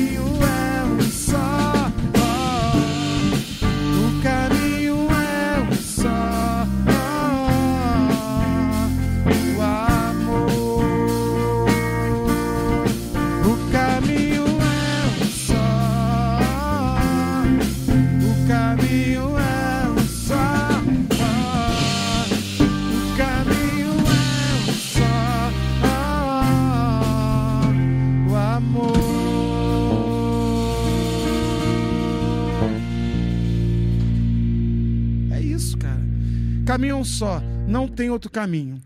Caminho 36.67 36.99
é 36.99 37.03
só. 37.05 37.39
Não 37.65 37.87
tem 37.87 38.09
outro 38.09 38.29
caminho. 38.29 38.81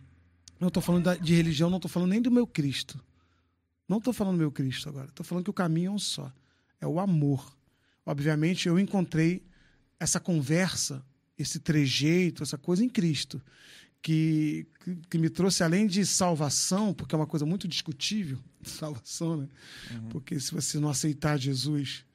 Não 0.60 0.68
estou 0.68 0.84
falando 0.84 1.18
de 1.18 1.34
religião, 1.34 1.68
não 1.68 1.80
estou 1.80 1.90
falando 1.90 2.12
nem 2.12 2.22
do 2.22 2.30
meu 2.30 2.46
Cristo. 2.46 3.04
Não 3.90 3.98
estou 3.98 4.14
falando 4.14 4.36
do 4.36 4.40
meu 4.40 4.52
Cristo 4.52 4.88
agora. 4.88 5.08
Estou 5.08 5.26
falando 5.26 5.46
que 5.46 5.50
o 5.50 5.54
caminho 5.54 5.88
é 5.88 5.92
um 5.92 5.98
só. 5.98 6.32
É 6.80 6.86
o 6.86 7.00
amor. 7.00 7.58
Obviamente, 8.06 8.68
eu 8.68 8.78
encontrei 8.78 9.44
essa 10.00 10.20
conversa, 10.20 11.04
esse 11.40 11.60
trejeito, 11.60 12.44
essa 12.44 12.56
coisa 12.56 12.86
em 12.86 12.90
Cristo, 12.90 13.42
que, 14.00 14.68
que, 14.84 14.96
que 15.10 15.18
me 15.18 15.30
trouxe 15.30 15.64
além 15.64 15.88
de 15.88 16.06
salvação, 16.06 16.94
porque 16.94 17.16
é 17.16 17.18
uma 17.18 17.28
coisa 17.28 17.48
muito 17.48 17.68
discutível, 17.68 18.38
salvação, 18.64 19.38
né? 19.38 19.48
Porque 20.12 20.40
se 20.40 20.52
você 20.52 20.80
não 20.80 20.90
aceitar 20.90 21.36
Jesus 21.40 22.06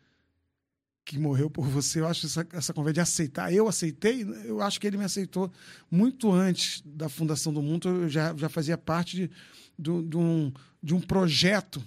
que 1.07 1.19
morreu 1.21 1.49
por 1.49 1.67
você, 1.69 2.01
eu 2.01 2.07
acho 2.09 2.27
essa, 2.27 2.45
essa 2.53 2.75
conversa 2.75 2.95
de 2.95 3.01
aceitar. 3.01 3.53
Eu 3.55 3.69
aceitei, 3.69 4.27
eu 4.45 4.61
acho 4.61 4.81
que 4.81 4.87
ele 4.89 4.97
me 4.99 5.05
aceitou 5.05 5.51
muito 5.89 6.33
antes 6.33 6.83
da 6.85 7.09
fundação 7.09 7.53
do 7.55 7.63
mundo. 7.63 7.89
Eu 7.89 8.09
já, 8.09 8.35
já 8.37 8.49
fazia 8.49 8.77
parte 8.77 9.17
de, 9.17 9.31
do- 9.79 10.03
de, 10.03 10.17
um, 10.17 10.53
de 10.83 10.95
um 10.95 11.01
projeto 11.01 11.81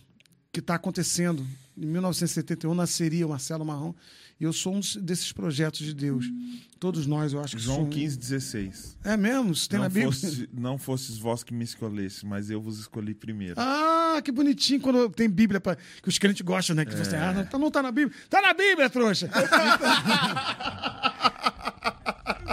que 0.54 0.62
está 0.62 0.76
acontecendo. 0.76 1.46
Em 1.78 1.86
1971 1.86 2.74
nasceria 2.74 3.28
o 3.28 3.30
Marcelo 3.30 3.66
Marrom. 3.66 3.94
E 4.40 4.44
eu 4.46 4.54
sou 4.54 4.74
um 4.76 4.80
desses 5.02 5.32
projetos 5.34 5.80
de 5.86 5.94
Deus. 5.94 6.26
Todos 6.80 7.06
nós, 7.06 7.34
eu 7.34 7.42
acho 7.42 7.58
que 7.58 7.62
João 7.62 7.80
somos. 7.80 7.94
15, 7.94 8.18
16. 8.18 8.98
É 9.04 9.18
mesmo? 9.18 9.52
Isso 9.52 9.68
tem 9.68 9.78
Não, 9.78 9.84
na 9.84 9.90
Bíblia? 9.90 10.12
fosse, 10.14 10.50
não 10.54 10.78
fosses 10.78 11.18
vós 11.18 11.44
que 11.44 11.54
me 11.54 11.66
escolhesse, 11.66 12.26
mas 12.26 12.50
eu 12.50 12.62
vos 12.62 12.80
escolhi 12.80 13.14
primeiro. 13.14 13.56
Ah, 13.58 14.22
que 14.24 14.32
bonitinho 14.32 14.80
quando 14.80 15.10
tem 15.10 15.30
Bíblia 15.30 15.60
pra, 15.60 15.76
que 15.76 16.08
os 16.08 16.18
crentes 16.18 16.42
gostam, 16.42 16.74
né? 16.78 16.86
Que 16.86 16.96
você, 16.96 17.18
ah, 17.18 17.34
não, 17.34 17.46
tá- 17.46 17.58
não 17.60 17.70
tá 17.70 17.84
na 17.84 17.92
Bíblia. 17.92 18.16
Tá 18.30 18.42
na 18.42 18.54
Bíblia, 18.54 18.90
trouxa! 18.90 19.30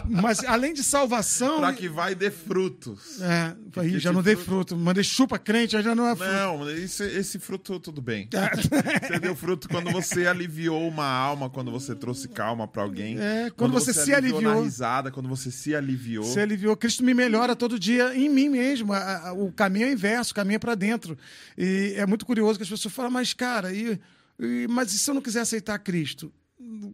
Mas 0.09 0.45
além 0.45 0.73
de 0.73 0.83
salvação. 0.83 1.59
Pra 1.59 1.73
que 1.73 1.89
vai 1.89 2.15
dê 2.15 2.31
frutos. 2.31 3.21
É, 3.21 3.57
aí 3.81 3.91
que 3.93 3.99
já 3.99 4.13
não 4.13 4.23
dei 4.23 4.35
fruto- 4.37 4.51
fruto. 4.75 4.77
Mandei 4.77 5.03
chupa 5.05 5.39
crente, 5.39 5.77
aí 5.77 5.83
já 5.83 5.95
não 5.95 6.07
é 6.09 6.15
fruto. 6.17 6.31
Não, 6.33 6.71
esse, 6.71 7.03
esse 7.05 7.39
fruto 7.39 7.79
tudo 7.81 8.01
bem. 8.01 8.29
É. 8.33 9.07
Você 9.07 9.19
deu 9.19 9.35
fruto 9.37 9.69
quando 9.69 9.91
você 9.91 10.27
aliviou 10.27 10.87
uma 10.89 11.07
alma, 11.07 11.51
quando 11.51 11.71
você 11.71 11.95
trouxe 11.95 12.29
calma 12.29 12.67
pra 12.69 12.83
alguém. 12.83 13.19
É, 13.19 13.51
quando 13.57 13.73
você 13.73 13.93
se 13.93 14.13
aliviou. 14.15 14.43
na 14.43 14.55
risada, 14.63 15.11
quando 15.11 15.29
você 15.29 15.51
se 15.51 15.75
aliviou. 15.75 16.25
Você 16.25 16.41
aliviou. 16.41 16.77
Cristo 16.77 17.03
me 17.05 17.15
melhora 17.15 17.55
todo 17.57 17.79
dia 17.79 18.15
em 18.17 18.29
mim 18.29 18.49
mesmo. 18.49 18.93
O 19.37 19.53
caminho 19.53 19.87
é 19.87 19.93
inverso, 19.93 20.33
o 20.33 20.35
caminho 20.35 20.57
é 20.57 20.61
para 20.61 20.75
dentro. 20.75 21.17
E 21.57 21.95
é 21.97 22.07
muito 22.07 22.25
curioso 22.27 22.59
que 22.59 22.63
as 22.63 22.69
pessoas 22.69 22.95
falam, 22.95 23.11
mas, 23.11 23.33
cara, 23.33 23.73
e, 23.73 24.01
e- 24.39 24.67
mas 24.69 24.93
e 24.93 24.99
se 24.99 25.11
eu 25.11 25.15
não 25.15 25.23
quiser 25.23 25.41
aceitar 25.41 25.79
Cristo? 25.79 26.33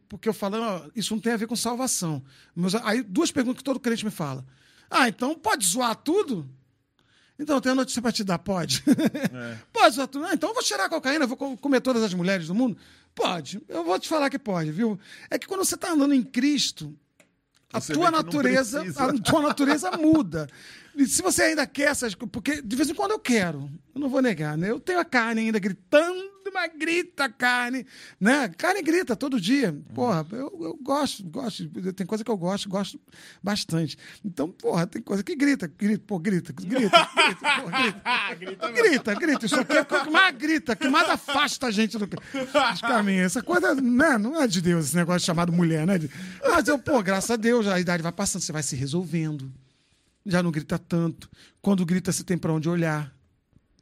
Porque 0.08 0.28
eu 0.28 0.34
falo, 0.34 0.58
"Não, 0.58 0.90
isso 0.94 1.14
não 1.14 1.20
tem 1.20 1.32
a 1.32 1.36
ver 1.36 1.46
com 1.46 1.54
salvação. 1.56 2.22
Mas 2.54 2.74
aí, 2.74 3.02
duas 3.02 3.30
perguntas 3.30 3.58
que 3.58 3.64
todo 3.64 3.78
crente 3.80 4.04
me 4.04 4.10
fala. 4.10 4.44
Ah, 4.90 5.08
então 5.08 5.34
pode 5.34 5.64
zoar 5.66 5.94
tudo? 5.96 6.48
Então, 7.38 7.56
eu 7.56 7.60
tenho 7.60 7.72
a 7.72 7.76
notícia 7.76 8.00
para 8.02 8.12
te 8.12 8.22
dar, 8.22 8.38
pode? 8.38 8.84
Pode 9.72 9.96
zoar 9.96 10.06
tudo? 10.06 10.26
Ah, 10.26 10.34
então 10.34 10.50
eu 10.50 10.54
vou 10.54 10.62
cheirar 10.62 10.88
cocaína, 10.88 11.24
eu 11.24 11.28
vou 11.28 11.36
co- 11.36 11.56
comer 11.56 11.80
todas 11.80 12.02
as 12.02 12.12
mulheres 12.14 12.46
do 12.46 12.54
mundo? 12.54 12.76
Pode. 13.14 13.60
Eu 13.68 13.82
vou 13.84 13.98
te 13.98 14.08
falar 14.08 14.30
que 14.30 14.38
pode, 14.38 14.70
viu? 14.70 14.98
É 15.30 15.38
que 15.38 15.46
quando 15.46 15.64
você 15.64 15.74
está 15.74 15.90
andando 15.92 16.14
em 16.14 16.22
Cristo, 16.22 16.94
a 17.72 17.80
Você 17.80 17.94
tua 17.94 18.10
natureza, 18.10 18.82
a 19.02 19.12
tua 19.22 19.42
natureza 19.42 19.90
muda. 19.96 20.46
E 20.94 21.06
se 21.06 21.22
você 21.22 21.42
ainda 21.44 21.66
quer 21.66 21.88
essas 21.88 22.14
coisas, 22.14 22.30
porque 22.30 22.60
de 22.62 22.76
vez 22.76 22.88
em 22.90 22.94
quando 22.94 23.12
eu 23.12 23.18
quero, 23.18 23.70
eu 23.94 24.00
não 24.00 24.08
vou 24.10 24.20
negar, 24.22 24.56
né? 24.56 24.70
Eu 24.70 24.78
tenho 24.78 25.00
a 25.00 25.04
carne 25.04 25.40
ainda 25.40 25.58
gritando, 25.58 26.22
mas 26.50 26.72
grita 26.76 27.28
carne, 27.28 27.86
né? 28.20 28.48
Carne 28.56 28.82
grita 28.82 29.14
todo 29.14 29.40
dia. 29.40 29.76
Porra, 29.94 30.26
eu, 30.32 30.58
eu 30.60 30.78
gosto, 30.82 31.22
gosto, 31.24 31.68
tem 31.94 32.06
coisa 32.06 32.24
que 32.24 32.30
eu 32.30 32.36
gosto, 32.36 32.68
gosto 32.68 33.00
bastante. 33.42 33.96
Então, 34.24 34.50
porra, 34.50 34.86
tem 34.86 35.02
coisa 35.02 35.22
que 35.22 35.36
grita, 35.36 35.66
grita, 35.66 36.02
pô, 36.06 36.18
grita, 36.18 36.52
grita, 36.52 36.90
grita, 37.14 37.62
porra, 37.62 38.34
grita. 38.34 38.72
grita, 38.72 39.14
grita. 39.14 39.46
Isso 39.46 39.60
aqui 39.60 39.76
é 39.76 39.80
o 39.82 39.84
que 39.84 40.10
mais 40.10 40.36
grita, 40.36 40.76
que 40.76 40.88
mais 40.88 41.08
afasta 41.08 41.66
a 41.66 41.70
gente 41.70 41.98
do, 41.98 42.06
dos 42.06 42.80
caminhos. 42.80 43.26
Essa 43.26 43.42
coisa, 43.42 43.74
né? 43.74 44.18
Não 44.18 44.40
é 44.40 44.46
de 44.46 44.60
Deus, 44.60 44.86
esse 44.86 44.96
negócio 44.96 45.26
chamado 45.26 45.52
mulher, 45.52 45.86
né? 45.86 45.94
Mas 46.42 46.68
eu, 46.68 46.78
pô, 46.78 47.02
graças 47.02 47.30
a 47.30 47.36
Deus, 47.36 47.66
a 47.66 47.78
idade 47.78 48.02
vai 48.02 48.12
passando, 48.12 48.42
você 48.42 48.52
vai 48.52 48.62
se 48.62 48.76
resolvendo. 48.76 49.52
Já 50.24 50.42
não 50.42 50.50
grita 50.50 50.78
tanto. 50.78 51.28
Quando 51.60 51.84
grita, 51.84 52.12
você 52.12 52.22
tem 52.22 52.38
para 52.38 52.52
onde 52.52 52.68
olhar. 52.68 53.12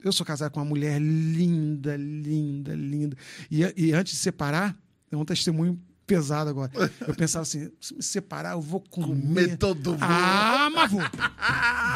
Eu 0.02 0.12
sou 0.12 0.24
casado 0.24 0.52
com 0.52 0.60
uma 0.60 0.66
mulher 0.66 1.00
linda, 1.00 1.96
linda, 1.96 2.74
linda. 2.74 3.16
E, 3.50 3.60
e 3.76 3.92
antes 3.92 4.14
de 4.14 4.18
separar, 4.18 4.76
é 5.10 5.16
um 5.16 5.24
testemunho 5.24 5.78
pesado 6.06 6.50
agora. 6.50 6.72
Eu 7.06 7.14
pensava 7.14 7.42
assim: 7.42 7.70
se 7.80 7.94
me 7.94 8.02
separar, 8.02 8.52
eu 8.52 8.60
vou 8.60 8.80
comer. 8.80 9.06
Comer 9.06 9.56
todo 9.56 9.92
mundo. 9.92 10.02
Ah, 10.02 10.68
mas 10.74 10.90
vou. 10.90 11.02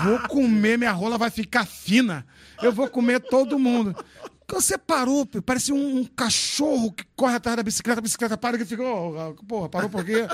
Vou 0.05 0.29
comer, 0.29 0.79
minha 0.79 0.93
rola 0.93 1.19
vai 1.19 1.31
ficar 1.31 1.67
fina. 1.67 2.25
Eu 2.63 2.73
vou 2.73 2.89
comer 2.89 3.21
todo 3.21 3.59
mundo. 3.59 3.97
Você 4.53 4.77
parou, 4.77 5.27
parece 5.27 5.73
um, 5.73 6.01
um 6.01 6.05
cachorro 6.05 6.93
que 6.93 7.05
corre 7.17 7.37
atrás 7.37 7.57
da 7.57 7.63
bicicleta, 7.63 8.01
a 8.01 8.03
bicicleta 8.03 8.37
para 8.37 8.61
e 8.61 8.65
fica, 8.65 8.83
oh, 8.83 9.35
porra, 9.49 9.69
parou 9.69 9.89
por 9.89 10.05
quê? 10.05 10.27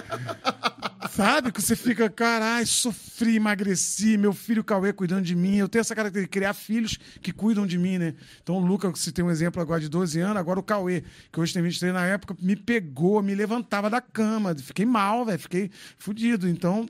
Sabe? 1.11 1.53
Que 1.53 1.63
você 1.63 1.77
fica, 1.77 2.11
caralho, 2.11 2.67
sofri, 2.67 3.37
emagreci, 3.37 4.17
meu 4.17 4.33
filho 4.33 4.65
Cauê 4.65 4.93
cuidando 4.93 5.23
de 5.23 5.35
mim. 5.35 5.57
Eu 5.57 5.69
tenho 5.69 5.81
essa 5.81 5.95
característica 5.95 6.33
de 6.33 6.41
criar 6.41 6.55
filhos 6.55 6.99
que 7.23 7.33
cuidam 7.33 7.67
de 7.67 7.79
mim, 7.79 7.99
né? 7.99 8.15
Então 8.43 8.57
o 8.57 8.61
Luca, 8.61 8.93
se 8.97 9.13
tem 9.13 9.25
um 9.25 9.31
exemplo 9.31 9.63
agora 9.63 9.81
de 9.81 9.89
12 9.89 10.21
anos, 10.21 10.37
agora 10.37 10.59
o 10.59 10.63
Cauê, 10.63 11.05
que 11.33 11.41
hoje 11.41 11.55
tem 11.55 11.63
23 11.63 11.95
na 11.95 12.05
época, 12.07 12.37
me 12.41 12.57
pegou, 12.57 13.23
me 13.23 13.35
levantava 13.35 13.89
da 13.89 14.01
cama. 14.01 14.55
Fiquei 14.57 14.85
mal, 14.85 15.25
velho, 15.25 15.39
fiquei 15.39 15.71
fudido. 15.97 16.49
Então, 16.49 16.87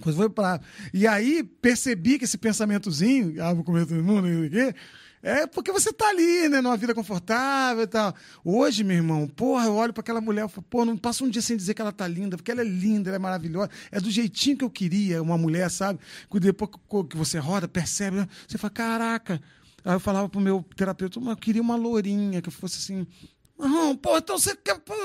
Coisa 0.00 0.16
foi 0.16 0.30
pra... 0.30 0.60
E 0.94 1.06
aí 1.06 1.42
percebi 1.42 2.18
que 2.18 2.24
esse 2.24 2.38
pensamentozinho, 2.38 3.42
ah, 3.42 3.52
vou 3.52 3.62
comer 3.62 3.86
todo 3.86 4.02
mundo, 4.02 4.22
não 4.22 4.28
sei 4.28 4.46
o 4.46 4.50
quê, 4.50 4.74
é 5.22 5.46
porque 5.46 5.70
você 5.70 5.92
tá 5.92 6.08
ali, 6.08 6.48
né, 6.48 6.60
numa 6.60 6.76
vida 6.76 6.94
confortável 6.94 7.84
e 7.84 7.86
tal. 7.86 8.14
Hoje, 8.44 8.82
meu 8.82 8.96
irmão, 8.96 9.28
porra, 9.28 9.66
eu 9.66 9.74
olho 9.74 9.92
para 9.92 10.00
aquela 10.00 10.20
mulher, 10.20 10.42
eu 10.42 10.48
falo, 10.48 10.66
pô, 10.70 10.84
não 10.84 10.96
passa 10.96 11.24
um 11.24 11.28
dia 11.28 11.42
sem 11.42 11.56
dizer 11.56 11.74
que 11.74 11.82
ela 11.82 11.92
tá 11.92 12.08
linda, 12.08 12.36
porque 12.36 12.50
ela 12.50 12.62
é 12.62 12.64
linda, 12.64 13.10
ela 13.10 13.16
é 13.16 13.18
maravilhosa, 13.18 13.70
é 13.90 14.00
do 14.00 14.10
jeitinho 14.10 14.56
que 14.56 14.64
eu 14.64 14.70
queria, 14.70 15.22
uma 15.22 15.36
mulher, 15.36 15.70
sabe? 15.70 16.00
Depois 16.40 16.70
que 17.08 17.16
você 17.16 17.38
roda, 17.38 17.68
percebe, 17.68 18.18
né? 18.18 18.28
você 18.48 18.56
fala, 18.56 18.70
caraca. 18.72 19.42
Aí 19.84 19.94
eu 19.94 20.00
falava 20.00 20.28
pro 20.28 20.40
meu 20.40 20.64
terapeuta, 20.76 21.20
mas 21.20 21.30
eu 21.30 21.36
queria 21.36 21.62
uma 21.62 21.76
lourinha, 21.76 22.40
que 22.40 22.50
fosse 22.50 22.78
assim. 22.78 23.06
Não, 23.60 23.96
pô, 23.96 24.16
então 24.18 24.38
você, 24.38 24.56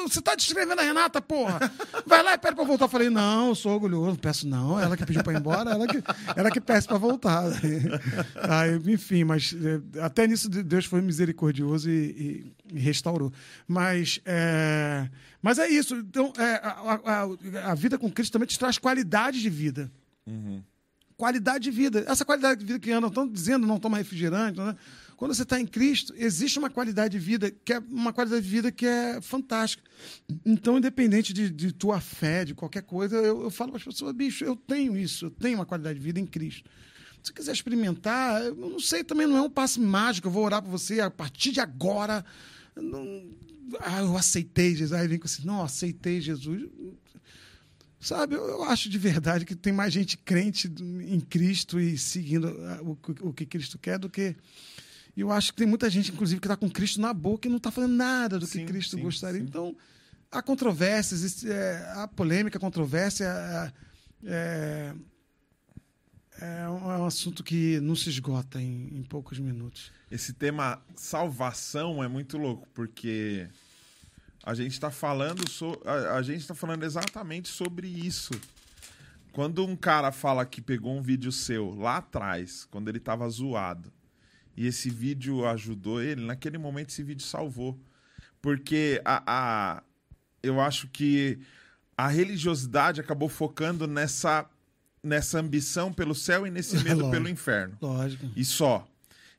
você 0.07 0.21
tá 0.21 0.33
descrevendo 0.35 0.79
a 0.79 0.83
Renata, 0.83 1.21
porra. 1.21 1.59
Vai 2.05 2.23
lá 2.23 2.33
e 2.33 2.37
pede 2.37 2.55
pra 2.55 2.63
voltar. 2.63 2.85
Eu 2.85 2.89
falei, 2.89 3.09
não, 3.09 3.49
eu 3.49 3.55
sou 3.55 3.73
orgulhoso, 3.73 4.07
não 4.07 4.15
peço 4.15 4.47
não. 4.47 4.79
Ela 4.79 4.95
que 4.95 5.05
pediu 5.05 5.23
pra 5.23 5.33
ir 5.33 5.37
embora, 5.39 5.71
ela 5.71 5.87
que, 5.87 6.01
ela 6.35 6.49
que 6.51 6.61
peça 6.61 6.87
pra 6.87 6.97
voltar. 6.97 7.43
Aí, 8.49 8.79
enfim, 8.93 9.23
mas 9.23 9.53
é, 9.53 10.01
até 10.01 10.27
nisso 10.27 10.49
Deus 10.49 10.85
foi 10.85 11.01
misericordioso 11.01 11.89
e, 11.89 12.53
e- 12.73 12.79
restaurou. 12.79 13.31
Mas 13.67 14.19
é, 14.25 15.09
mas 15.41 15.59
é 15.59 15.67
isso. 15.67 15.95
Então, 15.95 16.31
é, 16.37 16.55
a, 16.63 17.01
a- 17.05 17.71
a 17.71 17.75
vida 17.75 17.97
com 17.97 18.09
Cristo 18.11 18.33
também 18.33 18.47
te 18.47 18.57
traz 18.57 18.77
qualidade 18.77 19.41
de 19.41 19.49
vida 19.49 19.91
qualidade 21.17 21.63
de 21.63 21.71
vida. 21.71 22.03
Essa 22.07 22.25
qualidade 22.25 22.59
de 22.59 22.65
vida 22.65 22.79
que 22.79 22.91
andam 22.91 23.07
estão 23.07 23.25
dizendo 23.27 23.65
não 23.65 23.79
toma 23.79 23.97
refrigerante. 23.97 24.59
Né? 24.59 24.75
Quando 25.15 25.33
você 25.33 25.43
está 25.43 25.59
em 25.59 25.65
Cristo, 25.65 26.13
existe 26.17 26.59
uma 26.59 26.69
qualidade 26.69 27.17
de 27.17 27.23
vida 27.23 27.49
que 27.49 27.73
é 27.73 27.79
uma 27.79 28.11
qualidade 28.11 28.43
de 28.43 28.49
vida 28.49 28.71
que 28.71 28.85
é 28.85 29.21
fantástica. 29.21 29.83
Então, 30.45 30.77
independente 30.77 31.31
de, 31.33 31.49
de 31.49 31.71
tua 31.71 32.01
fé, 32.01 32.43
de 32.43 32.53
qualquer 32.53 32.83
coisa, 32.83 33.15
eu, 33.17 33.43
eu 33.43 33.49
falo 33.49 33.71
para 33.71 33.79
as 33.79 33.83
pessoas, 33.85 34.13
bicho, 34.13 34.43
eu 34.43 34.55
tenho 34.55 34.97
isso, 34.97 35.27
eu 35.27 35.31
tenho 35.31 35.57
uma 35.57 35.65
qualidade 35.65 35.97
de 35.99 36.03
vida 36.03 36.19
em 36.19 36.25
Cristo. 36.25 36.69
Se 37.23 37.33
quiser 37.33 37.53
experimentar, 37.53 38.43
eu 38.43 38.55
não 38.55 38.79
sei, 38.79 39.03
também 39.03 39.25
não 39.25 39.37
é 39.37 39.41
um 39.41 39.49
passe 39.49 39.79
mágico, 39.79 40.27
eu 40.27 40.31
vou 40.31 40.43
orar 40.43 40.61
para 40.61 40.69
você 40.69 40.99
a 40.99 41.09
partir 41.09 41.51
de 41.51 41.59
agora. 41.59 42.23
Não, 42.75 43.23
ah, 43.79 44.01
eu 44.01 44.15
aceitei 44.17 44.75
Jesus. 44.75 44.93
Aí 44.93 45.07
vem 45.07 45.17
com 45.17 45.25
assim, 45.25 45.45
não, 45.45 45.63
aceitei 45.63 46.21
Jesus. 46.21 46.69
Sabe, 47.99 48.35
eu, 48.35 48.45
eu 48.45 48.63
acho 48.65 48.87
de 48.89 48.97
verdade 48.99 49.45
que 49.45 49.55
tem 49.55 49.73
mais 49.73 49.91
gente 49.91 50.15
crente 50.17 50.67
em 51.07 51.19
Cristo 51.19 51.79
e 51.79 51.97
seguindo 51.97 52.47
o, 52.83 52.95
que- 52.95 53.23
o 53.23 53.33
que 53.33 53.45
Cristo 53.47 53.79
quer 53.79 53.97
do 53.97 54.09
que. 54.09 54.35
E 55.15 55.21
eu 55.21 55.31
acho 55.31 55.51
que 55.53 55.57
tem 55.57 55.67
muita 55.67 55.89
gente, 55.89 56.11
inclusive, 56.11 56.41
que 56.41 56.47
está 56.47 56.57
com 56.57 56.69
Cristo 56.69 56.99
na 56.99 57.13
boca 57.13 57.47
e 57.47 57.49
não 57.49 57.57
está 57.57 57.71
fazendo 57.71 57.93
nada 57.93 58.37
do 58.37 58.45
que 58.45 58.53
Sim, 58.53 58.65
Cristo 58.65 58.97
sim, 58.97 59.01
gostaria. 59.01 59.39
sim. 59.39 59.47
Então, 59.47 59.75
há 60.29 60.41
controvérsias, 60.41 61.23
existe, 61.23 61.49
é, 61.49 61.93
há 61.95 62.07
polêmica, 62.07 62.59
controvérsia. 62.59 63.25
É, 64.23 64.93
é 66.41 66.67
um, 66.67 66.91
é 66.91 66.97
um 66.97 67.05
assunto 67.05 67.43
que 67.43 67.79
não 67.79 67.95
se 67.95 68.09
esgota 68.09 68.61
em, 68.61 68.89
em 68.97 69.03
poucos 69.03 69.39
minutos. 69.39 69.91
Esse 70.11 70.33
tema 70.33 70.81
salvação 70.95 72.03
é 72.03 72.07
muito 72.07 72.37
louco, 72.37 72.67
porque 72.73 73.47
a 74.43 74.53
gente 74.53 74.77
tá 74.79 74.91
falando 74.91 75.49
so, 75.49 75.79
a, 75.85 76.17
a 76.17 76.21
gente 76.21 76.45
tá 76.45 76.53
falando 76.53 76.83
exatamente 76.83 77.47
sobre 77.47 77.87
isso. 77.87 78.33
Quando 79.31 79.65
um 79.65 79.75
cara 79.75 80.11
fala 80.11 80.45
que 80.45 80.61
pegou 80.61 80.95
um 80.97 81.01
vídeo 81.01 81.31
seu 81.31 81.73
lá 81.73 81.97
atrás, 81.97 82.65
quando 82.69 82.89
ele 82.89 82.99
tava 82.99 83.27
zoado, 83.29 83.91
e 84.57 84.67
esse 84.67 84.89
vídeo 84.89 85.45
ajudou 85.45 86.01
ele, 86.01 86.23
naquele 86.25 86.57
momento 86.57 86.89
esse 86.89 87.03
vídeo 87.03 87.23
salvou. 87.25 87.79
Porque 88.41 89.01
a, 89.03 89.23
a 89.77 89.83
eu 90.43 90.61
acho 90.61 90.87
que 90.87 91.39
a 91.97 92.07
religiosidade 92.07 93.01
acabou 93.01 93.27
focando 93.29 93.87
nessa 93.87 94.45
nessa 95.03 95.39
ambição 95.39 95.93
pelo 95.93 96.15
céu 96.15 96.47
e 96.47 96.51
nesse 96.51 96.75
medo 96.83 96.95
Lógico. 97.01 97.11
pelo 97.11 97.29
inferno 97.29 97.77
Lógico. 97.81 98.25
e 98.35 98.43
só. 98.43 98.87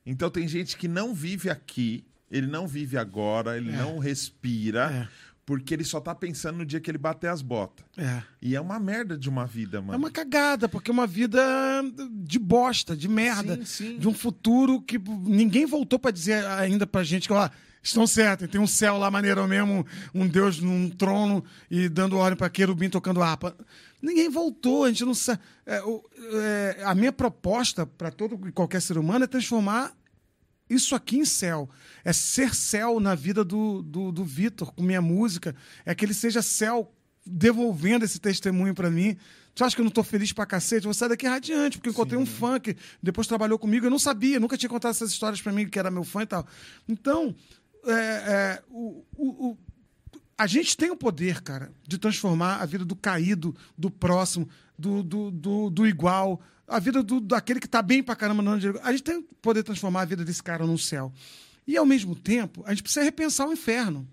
Então 0.05 0.29
tem 0.29 0.47
gente 0.47 0.77
que 0.77 0.87
não 0.87 1.13
vive 1.13 1.49
aqui, 1.49 2.05
ele 2.31 2.47
não 2.47 2.65
vive 2.67 2.97
agora, 2.97 3.57
ele 3.57 3.69
É. 3.69 3.75
não 3.77 3.97
respira, 3.99 4.89
É. 4.91 5.07
porque 5.47 5.73
ele 5.73 5.85
só 5.85 6.01
tá 6.01 6.13
pensando 6.13 6.57
no 6.57 6.65
dia 6.65 6.81
que 6.81 6.91
ele 6.91 6.97
bater 6.97 7.29
as 7.29 7.41
botas. 7.41 7.85
É. 7.95 8.21
E 8.41 8.53
é 8.53 8.59
uma 8.59 8.77
merda 8.77 9.17
de 9.17 9.29
uma 9.29 9.45
vida, 9.45 9.79
mano. 9.81 9.93
É 9.93 9.95
uma 9.95 10.11
cagada, 10.11 10.67
porque 10.67 10.91
é 10.91 10.93
uma 10.93 11.07
vida 11.07 11.41
de 12.11 12.37
bosta, 12.37 12.97
de 12.97 13.07
merda. 13.07 13.55
Sim, 13.55 13.65
sim. 13.65 13.97
De 13.97 14.09
um 14.09 14.13
futuro 14.13 14.81
que 14.81 14.99
ninguém 14.99 15.65
voltou 15.65 15.97
pra 15.97 16.11
dizer 16.11 16.45
ainda 16.45 16.85
pra 16.85 17.01
gente 17.01 17.29
que, 17.29 17.33
ó, 17.33 17.49
estão 17.81 18.05
certos, 18.05 18.49
tem 18.49 18.59
um 18.59 18.67
céu 18.67 18.97
lá 18.97 19.09
maneiro 19.09 19.47
mesmo, 19.47 19.87
um 20.13 20.27
Deus 20.27 20.59
num 20.59 20.89
trono 20.89 21.41
e 21.71 21.87
dando 21.87 22.17
ordem 22.17 22.37
pra 22.37 22.49
querubim 22.49 22.89
tocando 22.89 23.23
harpa. 23.23 23.55
Ninguém 24.01 24.29
voltou, 24.29 24.83
a 24.83 24.89
gente 24.89 25.05
não 25.05 25.13
sabe. 25.13 25.39
É, 25.65 25.81
é, 26.33 26.83
a 26.83 26.93
minha 26.93 27.13
proposta 27.13 27.85
para 27.85 28.11
todo 28.11 28.49
e 28.49 28.51
qualquer 28.51 28.81
ser 28.81 28.97
humano 28.97 29.23
é 29.23 29.27
transformar 29.27 29.93
isso 30.69 30.95
aqui 30.95 31.17
em 31.17 31.25
céu. 31.25 31.69
É 32.03 32.11
ser 32.13 32.53
céu 32.55 32.99
na 32.99 33.15
vida 33.15 33.43
do, 33.43 33.81
do, 33.81 34.11
do 34.11 34.23
Vitor, 34.23 34.73
com 34.73 34.83
minha 34.83 35.01
música. 35.01 35.55
É 35.85 35.93
que 35.95 36.05
ele 36.05 36.13
seja 36.13 36.41
céu 36.41 36.91
devolvendo 37.25 38.05
esse 38.05 38.19
testemunho 38.19 38.73
para 38.73 38.89
mim. 38.89 39.17
Tu 39.53 39.63
acha 39.63 39.75
que 39.75 39.81
eu 39.81 39.85
não 39.85 39.91
tô 39.91 40.03
feliz 40.03 40.31
pra 40.31 40.45
cacete? 40.45 40.85
Eu 40.85 40.89
vou 40.89 40.93
sair 40.93 41.09
daqui 41.09 41.25
radiante, 41.25 41.77
porque 41.77 41.89
encontrei 41.89 42.19
um 42.19 42.25
fã 42.25 42.59
que 42.59 42.75
depois 43.01 43.27
trabalhou 43.27 43.57
comigo. 43.57 43.85
Eu 43.85 43.89
não 43.89 43.99
sabia, 43.99 44.39
nunca 44.39 44.57
tinha 44.57 44.69
contado 44.69 44.91
essas 44.91 45.11
histórias 45.11 45.41
para 45.41 45.51
mim, 45.51 45.67
que 45.67 45.79
era 45.79 45.89
meu 45.89 46.03
fã 46.03 46.21
e 46.21 46.27
tal. 46.27 46.45
Então, 46.87 47.35
é, 47.85 47.91
é, 47.91 48.63
o, 48.69 49.03
o, 49.15 49.49
o, 49.49 49.57
a 50.37 50.45
gente 50.45 50.77
tem 50.77 50.91
o 50.91 50.95
poder, 50.95 51.41
cara, 51.41 51.71
de 51.87 51.97
transformar 51.97 52.57
a 52.57 52.65
vida 52.65 52.85
do 52.85 52.95
caído, 52.95 53.55
do 53.75 53.89
próximo, 53.89 54.47
do, 54.77 55.01
do, 55.01 55.31
do, 55.31 55.69
do 55.71 55.87
igual, 55.87 56.39
a 56.67 56.79
vida 56.79 57.01
do, 57.01 57.19
daquele 57.21 57.59
que 57.59 57.67
tá 57.67 57.81
bem 57.81 58.03
pra 58.03 58.15
caramba. 58.15 58.43
Não, 58.43 58.53
a 58.83 58.91
gente 58.91 59.03
tem 59.03 59.17
o 59.17 59.23
poder 59.41 59.61
de 59.61 59.65
transformar 59.67 60.01
a 60.01 60.05
vida 60.05 60.25
desse 60.25 60.43
cara 60.43 60.65
no 60.65 60.77
céu. 60.77 61.11
E, 61.65 61.75
ao 61.77 61.85
mesmo 61.85 62.15
tempo, 62.15 62.63
a 62.65 62.69
gente 62.71 62.83
precisa 62.83 63.03
repensar 63.03 63.47
o 63.47 63.53
inferno. 63.53 64.07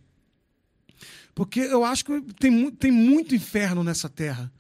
Porque 1.34 1.60
eu 1.60 1.84
acho 1.84 2.04
que 2.04 2.20
tem, 2.38 2.70
tem 2.70 2.90
muito 2.90 3.34
inferno 3.34 3.82
nessa 3.82 4.08
terra. 4.08 4.52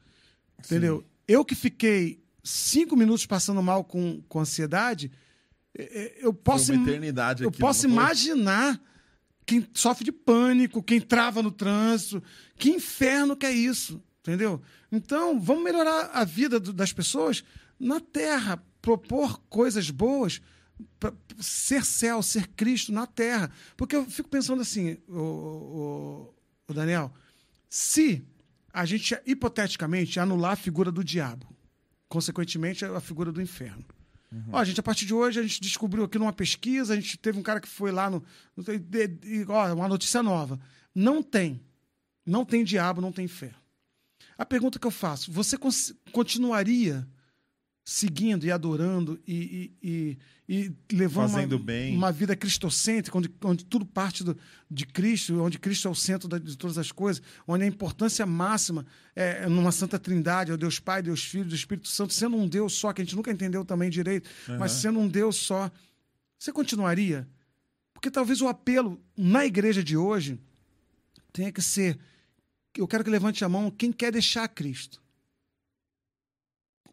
Entendeu? 0.58 1.04
Eu 1.26 1.44
que 1.44 1.54
fiquei 1.54 2.20
cinco 2.42 2.96
minutos 2.96 3.26
passando 3.26 3.62
mal 3.62 3.84
com, 3.84 4.20
com 4.28 4.40
ansiedade, 4.40 5.10
eh, 5.76 5.88
eh, 5.92 6.18
eu 6.20 6.32
posso, 6.34 6.72
uma 6.72 6.80
im- 6.80 6.88
eternidade 6.88 7.42
eu 7.42 7.48
aqui, 7.48 7.58
posso 7.58 7.86
imaginar 7.86 8.80
quem 9.46 9.66
sofre 9.74 10.04
de 10.04 10.12
pânico, 10.12 10.82
quem 10.82 11.00
trava 11.00 11.42
no 11.42 11.50
trânsito. 11.50 12.22
Que 12.56 12.70
inferno 12.70 13.36
que 13.36 13.46
é 13.46 13.52
isso, 13.52 14.02
entendeu? 14.20 14.60
Então, 14.90 15.38
vamos 15.40 15.62
melhorar 15.64 16.10
a 16.12 16.24
vida 16.24 16.58
do- 16.58 16.72
das 16.72 16.92
pessoas 16.92 17.44
na 17.78 18.00
Terra, 18.00 18.62
propor 18.80 19.40
coisas 19.48 19.90
boas, 19.90 20.40
ser 21.38 21.84
céu, 21.84 22.22
ser 22.22 22.48
Cristo 22.48 22.92
na 22.92 23.06
Terra. 23.06 23.50
Porque 23.76 23.94
eu 23.96 24.04
fico 24.06 24.28
pensando 24.28 24.62
assim, 24.62 24.98
o, 25.08 25.18
o- 25.18 26.34
o 26.68 26.74
Daniel, 26.74 27.12
se 27.68 28.24
a 28.72 28.84
gente, 28.84 29.16
hipoteticamente, 29.26 30.18
anular 30.18 30.52
a 30.52 30.56
figura 30.56 30.90
do 30.90 31.04
diabo, 31.04 31.46
consequentemente, 32.08 32.84
a 32.84 33.00
figura 33.00 33.30
do 33.32 33.40
inferno. 33.42 33.84
Ó, 34.50 34.64
gente, 34.64 34.80
a 34.80 34.82
partir 34.82 35.06
de 35.06 35.14
hoje, 35.14 35.38
a 35.38 35.42
gente 35.44 35.60
descobriu 35.60 36.02
aqui 36.04 36.18
numa 36.18 36.32
pesquisa, 36.32 36.92
a 36.92 36.96
gente 36.96 37.16
teve 37.16 37.38
um 37.38 37.42
cara 37.42 37.60
que 37.60 37.68
foi 37.68 37.92
lá 37.92 38.10
no. 38.10 38.20
no 38.56 38.64
de- 38.64 39.46
ó, 39.48 39.72
uma 39.74 39.86
notícia 39.86 40.24
nova. 40.24 40.58
Não 40.92 41.22
tem. 41.22 41.60
Não 42.26 42.44
tem 42.44 42.64
diabo, 42.64 43.00
não 43.00 43.12
tem 43.12 43.26
inferno. 43.26 43.58
A 44.36 44.44
pergunta 44.44 44.76
que 44.80 44.86
eu 44.86 44.90
faço: 44.90 45.30
você 45.30 45.56
continuaria 46.10 47.06
seguindo 47.84 48.44
e 48.46 48.50
adorando 48.50 49.20
e, 49.28 49.70
e, 49.82 50.18
e, 50.48 50.72
e 50.90 50.96
levando 50.96 51.30
Fazendo 51.32 51.52
uma, 51.56 51.64
bem. 51.64 51.94
uma 51.94 52.10
vida 52.10 52.34
cristocêntrica, 52.34 53.18
onde, 53.18 53.30
onde 53.44 53.62
tudo 53.66 53.84
parte 53.84 54.24
do, 54.24 54.34
de 54.70 54.86
Cristo, 54.86 55.38
onde 55.42 55.58
Cristo 55.58 55.86
é 55.86 55.90
o 55.90 55.94
centro 55.94 56.26
da- 56.26 56.38
de 56.38 56.56
todas 56.56 56.78
as 56.78 56.90
coisas, 56.90 57.22
onde 57.46 57.62
a 57.64 57.66
importância 57.66 58.24
máxima 58.24 58.86
é 59.14 59.46
numa 59.50 59.70
Santa 59.70 59.98
Trindade, 59.98 60.50
é 60.50 60.54
o 60.54 60.56
Deus 60.56 60.78
Pai, 60.80 61.02
Deus 61.02 61.22
Filho, 61.24 61.44
Deus 61.44 61.60
Espírito 61.60 61.88
Santo, 61.88 62.14
sendo 62.14 62.36
um 62.38 62.48
Deus 62.48 62.72
só, 62.72 62.90
que 62.90 63.02
a 63.02 63.04
gente 63.04 63.14
nunca 63.16 63.30
entendeu 63.30 63.64
também 63.66 63.90
direito, 63.90 64.30
mas 64.58 64.72
sendo 64.72 64.98
um 64.98 65.06
Deus 65.06 65.36
só, 65.36 65.70
você 66.38 66.50
continuaria? 66.52 67.28
Porque 67.92 68.10
talvez 68.10 68.40
o 68.40 68.48
apelo 68.48 68.98
na 69.16 69.44
igreja 69.44 69.84
de 69.84 69.94
hoje 69.96 70.38
tenha 71.34 71.52
que 71.52 71.60
ser: 71.60 71.98
eu 72.76 72.88
quero 72.88 73.04
que 73.04 73.10
levante 73.10 73.44
a 73.44 73.48
mão 73.48 73.70
quem 73.70 73.92
quer 73.92 74.10
deixar 74.10 74.48
Cristo. 74.48 75.02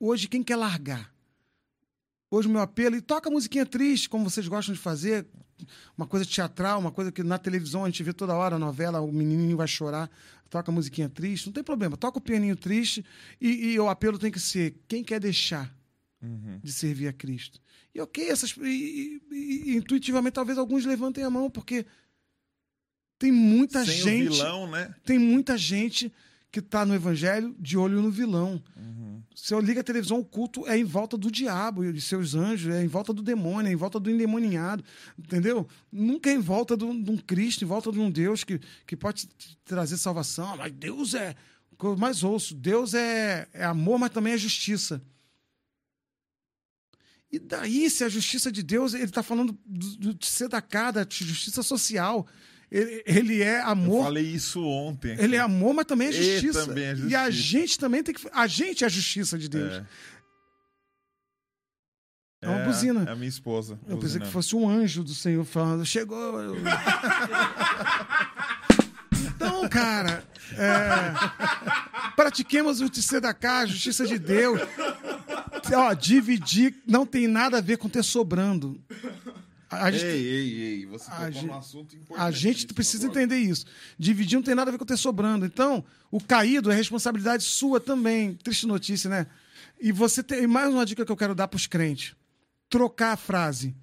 Hoje, 0.04 0.28
quem 0.28 0.42
quer 0.42 0.56
largar? 0.56 1.14
Hoje, 2.32 2.48
o 2.48 2.52
meu 2.52 2.62
apelo, 2.62 2.96
e 2.96 3.02
toca 3.02 3.30
musiquinha 3.30 3.68
triste, 3.68 4.10
como 4.10 4.28
vocês 4.28 4.48
gostam 4.48 4.74
de 4.74 4.82
fazer, 4.82 5.28
uma 5.96 6.08
coisa 6.08 6.26
teatral, 6.26 6.80
uma 6.80 6.92
coisa 6.92 7.12
que 7.12 7.22
na 7.22 7.38
televisão 7.38 7.84
a 7.84 7.88
gente 7.88 8.02
vê 8.02 8.12
toda 8.12 8.34
hora, 8.34 8.56
a 8.56 8.60
novela, 8.60 9.00
o 9.00 9.12
menininho 9.12 9.56
vai 9.56 9.68
chorar, 9.68 10.10
toca 10.50 10.72
musiquinha 10.72 11.08
triste, 11.08 11.46
não 11.46 11.54
tem 11.54 11.64
problema, 11.64 11.96
toca 11.96 12.18
o 12.18 12.22
pianinho 12.22 12.56
triste 12.56 13.06
e, 13.40 13.74
e 13.74 13.80
o 13.80 13.88
apelo 13.90 14.18
tem 14.18 14.32
que 14.32 14.40
ser: 14.40 14.76
quem 14.88 15.04
quer 15.04 15.20
deixar 15.20 15.72
de 16.64 16.74
servir 16.74 17.08
a 17.08 17.14
Cristo? 17.14 17.62
E 17.94 18.02
ok, 18.02 18.28
essas, 18.28 18.56
e, 18.58 19.22
e- 19.32 19.76
intuitivamente 19.76 20.34
talvez 20.34 20.58
alguns 20.58 20.84
levantem 20.84 21.24
a 21.24 21.30
mão, 21.30 21.48
porque 21.48 21.86
tem 23.20 23.32
muita 23.32 23.86
Sem 23.86 23.94
gente 23.94 24.30
vilão, 24.38 24.68
né? 24.68 24.96
tem 25.06 25.20
muita 25.20 25.56
gente 25.56 26.12
que 26.52 26.60
está 26.60 26.86
no 26.86 26.96
evangelho 26.96 27.56
de 27.60 27.78
olho 27.78 28.02
no 28.02 28.10
vilão. 28.10 28.62
Se 29.34 29.54
eu 29.54 29.60
ligo 29.60 29.80
a 29.80 29.84
televisão, 29.84 30.20
o 30.20 30.26
culto 30.26 30.68
é 30.68 30.78
em 30.78 30.84
volta 30.84 31.18
do 31.18 31.32
diabo 31.32 31.84
e 31.84 32.02
seus 32.02 32.36
anjos, 32.36 32.74
é 32.74 32.84
em 32.84 32.88
volta 32.88 33.14
do 33.14 33.22
demônio, 33.22 33.70
é 33.70 33.74
em 33.74 33.76
volta 33.76 34.00
do 34.00 34.10
endemoninhado, 34.10 34.84
entendeu? 35.18 35.68
Nunca 35.92 36.30
é 36.30 36.34
em 36.34 36.40
volta 36.40 36.76
de 36.76 36.84
um, 36.84 37.18
Cristo, 37.18 37.64
em 37.64 37.68
volta 37.68 37.92
de 37.92 38.00
um 38.00 38.12
Deus 38.12 38.44
que, 38.44 38.60
que 38.86 38.98
pode 38.98 39.28
trazer 39.64 39.98
salvação. 39.98 40.54
Ah, 40.54 40.58
Mas 40.58 40.74
Deus 40.74 41.14
é. 41.14 41.36
o 41.72 41.76
que 41.78 41.86
eu 41.86 41.98
mais 41.98 42.24
ouço, 42.24 42.54
Deus 42.54 42.94
é, 42.94 43.48
é 43.54 43.64
amor, 43.64 43.98
mas 43.98 44.10
também 44.10 44.34
é 44.34 44.38
justiça. 44.38 45.02
E 47.32 47.40
daí, 47.40 47.90
se 47.90 48.04
a 48.04 48.10
justiça 48.10 48.52
de 48.52 48.62
Deus, 48.62 48.94
ele 48.94 49.06
está 49.06 49.24
falando 49.24 49.58
do, 49.66 49.98
do 49.98 50.14
de 50.14 50.28
tzedakah, 50.28 50.92
da 50.92 51.08
justiça 51.10 51.64
social. 51.64 52.28
Ele, 52.72 53.04
ele 53.06 53.44
é 53.44 53.60
Eu 53.60 53.66
amor. 53.68 54.04
falei 54.06 54.24
isso 54.24 54.64
ontem. 54.66 55.16
Ele 55.20 55.36
é 55.36 55.40
amor, 55.40 55.74
mas 55.74 55.86
também 55.86 56.08
é 56.08 56.12
E 56.12 56.14
justiça. 56.14 56.66
também 56.66 56.86
é 56.86 56.96
E 56.96 57.16
a 57.16 57.30
justiça. 57.30 57.32
gente 57.32 57.80
também 57.80 58.02
tem 58.04 58.16
que. 58.16 58.28
A 58.32 58.48
gente 58.48 58.84
é 58.84 58.88
a 58.88 58.90
justiça 58.90 59.38
de 59.38 59.50
Deus. 59.50 59.74
É. 59.74 59.86
É 62.44 62.50
uma 62.50 62.66
buzina. 62.66 63.04
É 63.08 63.12
a 63.12 63.16
minha 63.16 63.30
esposa. 63.30 63.74
Eu 63.74 63.98
pensei 63.98 64.00
buzinando. 64.00 64.26
que 64.26 64.32
fosse 64.32 64.56
um 64.56 64.68
anjo 64.68 65.04
do 65.04 65.14
Senhor 65.14 65.46
falando, 65.46 65.86
chegou. 65.86 66.40
eu- 66.42 66.56
então, 69.36 69.68
cara, 69.70 70.24
é, 70.54 72.12
pratiquemos 72.16 72.82
o 72.82 72.90
tzedakah, 72.90 73.60
a 73.60 73.66
justiça 73.66 74.06
de 74.08 74.18
Deus. 74.18 74.60
Ó, 75.74 75.94
dividir 75.94 76.76
não 76.88 77.06
tem 77.06 77.28
nada 77.28 77.60
a 77.60 77.62
ver 77.62 77.78
com 77.78 77.88
ter 77.88 78.04
sobrando. 78.04 78.82
A, 79.72 79.90
gente, 79.90 80.04
Ei, 80.06 80.28
ei, 80.28 80.62
ei, 80.80 80.86
você 80.86 81.10
A 81.10 81.16
tocou 81.16 81.32
gente- 81.32 81.52
assunto 81.52 81.96
importante. 81.96 82.28
a 82.28 82.32
gente 82.32 82.68
precisa 82.74 83.08
entender 83.08 83.38
isso. 83.38 83.66
Dividir 83.98 84.36
não 84.36 84.44
tem 84.44 84.54
nada 84.54 84.70
a 84.70 84.74
ver 84.74 84.78
com 84.78 84.86
ter 84.86 84.98
sobrando. 84.98 85.46
Então, 85.46 85.84
o 86.12 86.20
caído 86.22 86.70
é 86.70 86.76
responsabilidade 86.76 87.44
sua 87.44 87.80
também. 87.80 88.34
Triste 88.36 88.68
notícia, 88.68 89.10
né? 89.10 89.28
E 89.80 89.92
você 89.94 90.22
tem 90.22 90.44
e 90.44 90.48
mais 90.48 90.70
uma 90.74 90.86
dica 90.86 91.06
que 91.06 91.12
eu 91.12 91.16
quero 91.18 91.34
dar 91.34 91.48
para 91.48 91.56
os 91.58 91.66
crentes: 91.68 92.14
trocar 92.70 93.14
a 93.14 93.18
frase. 93.18 93.74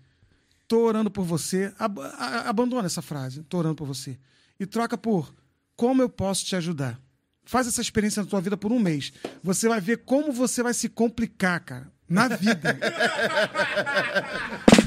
Tô 0.69 0.81
orando 0.81 1.11
por 1.11 1.25
você. 1.25 1.73
Ab- 1.79 1.99
abandona 2.45 2.85
essa 2.87 3.01
frase. 3.01 3.43
Tô 3.45 3.57
orando 3.59 3.77
por 3.77 3.87
você. 3.87 4.19
E 4.61 4.67
troca 4.67 4.99
por 4.99 5.35
como 5.75 6.03
eu 6.03 6.09
posso 6.11 6.45
te 6.45 6.55
ajudar. 6.55 7.01
Faz 7.45 7.67
essa 7.67 7.81
experiência 7.81 8.23
na 8.23 8.29
tua 8.29 8.43
vida 8.43 8.59
por 8.59 8.71
um 8.71 8.79
mês. 8.79 9.11
Você 9.43 9.67
vai 9.69 9.81
ver 9.81 10.05
como 10.05 10.31
você 10.33 10.63
vai 10.63 10.75
se 10.75 10.87
complicar, 10.91 11.61
cara, 11.61 11.91
na 12.07 12.29
vida. 12.29 12.79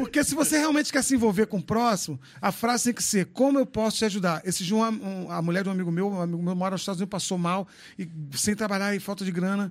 Porque 0.00 0.24
se 0.24 0.34
você 0.34 0.56
realmente 0.58 0.90
quer 0.92 1.02
se 1.04 1.14
envolver 1.14 1.46
com 1.46 1.58
o 1.58 1.62
próximo, 1.62 2.18
a 2.40 2.50
frase 2.50 2.84
tem 2.84 2.94
que 2.94 3.02
ser: 3.02 3.26
Como 3.26 3.58
eu 3.58 3.66
posso 3.66 3.98
te 3.98 4.04
ajudar? 4.06 4.40
Esse 4.44 4.64
dia, 4.64 4.74
uma- 4.76 4.88
um- 4.90 5.30
a 5.30 5.42
mulher 5.42 5.62
de 5.62 5.68
um 5.68 5.72
amigo 5.72 5.90
meu, 5.92 6.08
um 6.10 6.20
amigo 6.20 6.42
meu 6.42 6.54
mora 6.56 6.72
nos 6.72 6.80
Estados 6.80 7.00
Unidos, 7.00 7.10
passou 7.10 7.36
mal, 7.36 7.68
e 7.98 8.08
sem 8.32 8.54
trabalhar 8.56 8.94
e 8.94 9.00
falta 9.00 9.24
de 9.24 9.30
grana. 9.30 9.70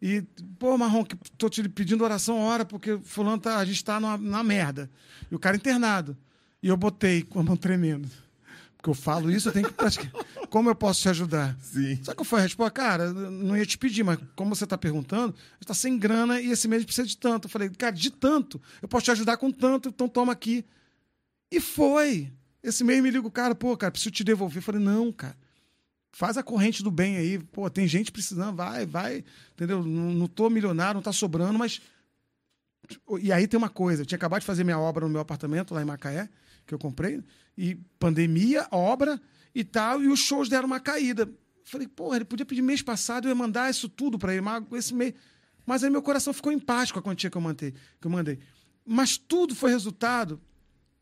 E, 0.00 0.22
pô, 0.58 0.78
Marrom, 0.78 1.04
que 1.04 1.16
tô 1.36 1.48
te 1.48 1.68
pedindo 1.68 2.02
oração, 2.04 2.38
ora, 2.38 2.64
porque 2.64 2.98
fulano 3.02 3.38
tá, 3.38 3.58
a 3.58 3.64
gente 3.64 3.84
tá 3.84 3.98
numa, 4.00 4.16
na 4.16 4.42
merda. 4.44 4.88
E 5.30 5.34
o 5.34 5.38
cara 5.38 5.56
internado. 5.56 6.16
E 6.62 6.68
eu 6.68 6.76
botei 6.76 7.22
com 7.22 7.40
a 7.40 7.42
mão 7.42 7.56
tremendo. 7.56 8.08
Porque 8.88 8.90
eu 8.90 8.94
falo 8.94 9.30
isso, 9.30 9.48
eu 9.48 9.52
tenho 9.52 9.66
que 9.68 9.74
praticar. 9.74 10.10
Como 10.48 10.70
eu 10.70 10.74
posso 10.74 11.02
te 11.02 11.08
ajudar? 11.10 11.56
Sim. 11.60 11.98
Só 12.02 12.14
que 12.14 12.20
eu 12.20 12.24
falei, 12.24 12.44
resposta, 12.44 12.70
cara, 12.70 13.12
não 13.12 13.56
ia 13.56 13.66
te 13.66 13.76
pedir, 13.76 14.02
mas 14.02 14.18
como 14.34 14.54
você 14.54 14.64
está 14.64 14.78
perguntando, 14.78 15.34
a 15.34 15.54
gente 15.54 15.62
está 15.62 15.74
sem 15.74 15.98
grana 15.98 16.40
e 16.40 16.50
esse 16.50 16.66
mês 16.66 16.84
precisa 16.84 17.06
de 17.06 17.16
tanto. 17.16 17.46
Eu 17.46 17.50
falei, 17.50 17.68
cara, 17.68 17.94
de 17.94 18.10
tanto, 18.10 18.60
eu 18.80 18.88
posso 18.88 19.04
te 19.04 19.10
ajudar 19.10 19.36
com 19.36 19.50
tanto, 19.50 19.90
então 19.90 20.08
toma 20.08 20.32
aqui. 20.32 20.64
E 21.50 21.60
foi. 21.60 22.32
Esse 22.62 22.82
mês 22.82 23.02
me 23.02 23.10
liga 23.10 23.26
o 23.26 23.30
cara, 23.30 23.54
pô, 23.54 23.76
cara, 23.76 23.90
preciso 23.90 24.10
te 24.10 24.24
devolver. 24.24 24.58
Eu 24.58 24.62
falei, 24.62 24.80
não, 24.80 25.12
cara, 25.12 25.36
faz 26.10 26.38
a 26.38 26.42
corrente 26.42 26.82
do 26.82 26.90
bem 26.90 27.16
aí. 27.18 27.38
Pô, 27.38 27.68
tem 27.68 27.86
gente 27.86 28.10
precisando, 28.10 28.56
vai, 28.56 28.86
vai, 28.86 29.24
entendeu? 29.52 29.84
Não, 29.84 30.12
não 30.12 30.26
tô 30.26 30.48
milionário, 30.48 30.94
não 30.94 31.02
tá 31.02 31.12
sobrando, 31.12 31.58
mas. 31.58 31.82
E 33.20 33.30
aí 33.30 33.46
tem 33.46 33.58
uma 33.58 33.68
coisa, 33.68 34.00
eu 34.00 34.06
tinha 34.06 34.16
acabado 34.16 34.40
de 34.40 34.46
fazer 34.46 34.64
minha 34.64 34.78
obra 34.78 35.04
no 35.04 35.12
meu 35.12 35.20
apartamento 35.20 35.74
lá 35.74 35.82
em 35.82 35.84
Macaé, 35.84 36.26
que 36.68 36.74
eu 36.74 36.78
comprei, 36.78 37.22
e 37.56 37.74
pandemia, 37.98 38.68
obra 38.70 39.20
e 39.54 39.64
tal, 39.64 40.02
e 40.02 40.08
os 40.08 40.20
shows 40.20 40.48
deram 40.48 40.66
uma 40.66 40.78
caída. 40.78 41.28
Falei, 41.64 41.88
porra, 41.88 42.16
ele 42.16 42.24
podia 42.24 42.46
pedir 42.46 42.62
mês 42.62 42.82
passado, 42.82 43.26
eu 43.26 43.30
ia 43.30 43.34
mandar 43.34 43.70
isso 43.70 43.88
tudo 43.88 44.18
para 44.18 44.32
ele, 44.32 44.42
mas 44.42 44.62
esse 44.72 44.94
mês. 44.94 45.14
Mas 45.66 45.82
aí 45.82 45.90
meu 45.90 46.02
coração 46.02 46.32
ficou 46.32 46.52
em 46.52 46.58
paz 46.58 46.92
com 46.92 46.98
a 46.98 47.02
quantia 47.02 47.30
que 47.30 47.36
eu, 47.36 47.40
mantei, 47.42 47.72
que 48.00 48.06
eu 48.06 48.10
mandei. 48.10 48.38
Mas 48.86 49.16
tudo 49.16 49.54
foi 49.54 49.70
resultado 49.70 50.40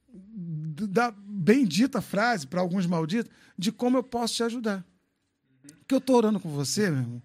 da 0.09 1.11
bendita 1.11 2.01
frase, 2.01 2.47
para 2.47 2.61
alguns 2.61 2.87
malditos, 2.87 3.31
de 3.59 3.71
como 3.71 3.99
eu 3.99 4.03
posso 4.03 4.35
te 4.35 4.43
ajudar. 4.45 4.85
Que 5.87 5.95
eu 5.95 6.01
tô 6.01 6.17
orando 6.17 6.41
com 6.41 6.49
você, 6.49 6.91
meu 6.91 7.01
irmão. 7.01 7.23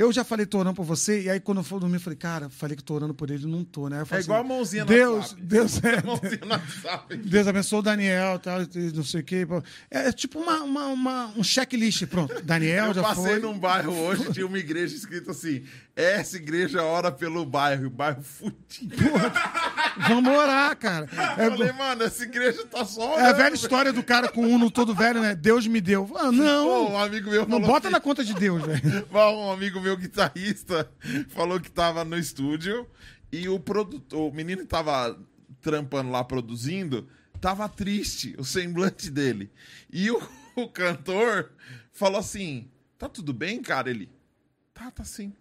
Eu 0.00 0.12
já 0.12 0.22
falei, 0.22 0.46
tô 0.46 0.58
orando 0.58 0.76
por 0.76 0.84
você, 0.84 1.22
e 1.22 1.28
aí 1.30 1.40
quando 1.40 1.58
eu 1.58 1.64
for 1.64 1.80
dormir, 1.80 1.96
eu 1.96 2.00
falei, 2.00 2.16
cara, 2.16 2.48
falei 2.48 2.76
que 2.76 2.84
tô 2.84 2.94
orando 2.94 3.12
por 3.12 3.30
ele, 3.30 3.46
não 3.46 3.64
tô, 3.64 3.88
né? 3.88 3.96
Eu 3.98 4.02
É 4.02 4.04
falei 4.04 4.24
igual 4.24 4.38
a 4.38 4.40
assim, 4.42 4.48
mãozinha 4.48 4.84
no 4.84 4.88
Deus, 4.90 5.16
WhatsApp. 5.32 5.42
Deus 5.42 5.80
é. 5.84 6.02
Mãozinha 6.06 6.40
no 6.44 6.50
WhatsApp. 6.50 7.16
Deus 7.16 7.46
abençoe 7.48 7.78
o 7.80 7.82
Daniel, 7.82 8.38
tal, 8.38 8.60
não 8.94 9.02
sei 9.02 9.20
o 9.20 9.24
quê. 9.24 9.46
É, 9.90 10.08
é 10.08 10.12
tipo 10.12 10.38
uma, 10.38 10.62
uma, 10.62 10.86
uma- 10.86 11.26
um 11.36 11.42
checklist, 11.42 12.06
pronto. 12.06 12.40
Daniel 12.42 12.86
Eu 12.86 12.94
já 12.94 13.02
passei 13.02 13.24
foi. 13.24 13.40
num 13.40 13.58
bairro 13.58 13.92
hoje, 13.92 14.32
tinha 14.32 14.46
uma 14.46 14.58
igreja 14.58 14.94
escrita 14.94 15.32
assim: 15.32 15.64
essa 15.96 16.36
igreja 16.36 16.82
ora 16.84 17.10
pelo 17.10 17.44
bairro, 17.44 17.88
o 17.88 17.90
bairro 17.90 18.22
fudido. 18.22 18.94
Vamos 20.06 20.32
orar, 20.32 20.76
cara. 20.76 21.08
É, 21.36 21.46
Eu 21.46 21.50
falei, 21.52 21.72
mano, 21.72 22.02
essa 22.04 22.22
igreja 22.22 22.64
tá 22.66 22.84
só 22.84 23.02
é 23.18 23.22
a 23.22 23.24
orando, 23.24 23.36
velha 23.36 23.54
história 23.54 23.92
do 23.92 24.02
cara 24.02 24.28
com 24.28 24.42
o 24.44 24.48
Uno 24.48 24.70
todo 24.70 24.94
velho, 24.94 25.20
né? 25.20 25.34
Deus 25.34 25.66
me 25.66 25.80
deu. 25.80 26.04
Ah, 26.16 26.24
Pô, 26.24 26.32
não, 26.32 26.92
um 26.92 26.98
amigo 26.98 27.30
meu 27.30 27.46
não 27.46 27.60
bota 27.60 27.88
que- 27.88 27.92
na 27.92 28.00
conta 28.00 28.24
de 28.24 28.34
Deus, 28.34 28.62
velho. 28.64 29.08
Um 29.12 29.50
amigo 29.52 29.80
meu 29.80 29.96
guitarrista 29.96 30.90
falou 31.28 31.58
que 31.60 31.70
tava 31.70 32.04
no 32.04 32.16
estúdio 32.16 32.86
e 33.32 33.48
o 33.48 33.58
produtor, 33.58 34.30
o 34.30 34.34
menino 34.34 34.62
que 34.62 34.68
tava 34.68 35.18
trampando 35.60 36.10
lá 36.10 36.22
produzindo, 36.22 37.08
tava 37.40 37.68
triste, 37.68 38.34
o 38.38 38.44
semblante 38.44 39.10
dele. 39.10 39.50
E 39.92 40.10
o, 40.10 40.22
o 40.56 40.68
cantor 40.68 41.50
falou 41.92 42.18
assim: 42.20 42.70
"Tá 42.96 43.08
tudo 43.08 43.32
bem, 43.32 43.60
cara?" 43.60 43.90
Ele: 43.90 44.08
"Tá, 44.72 44.90
tá 44.90 45.04
sim." 45.04 45.32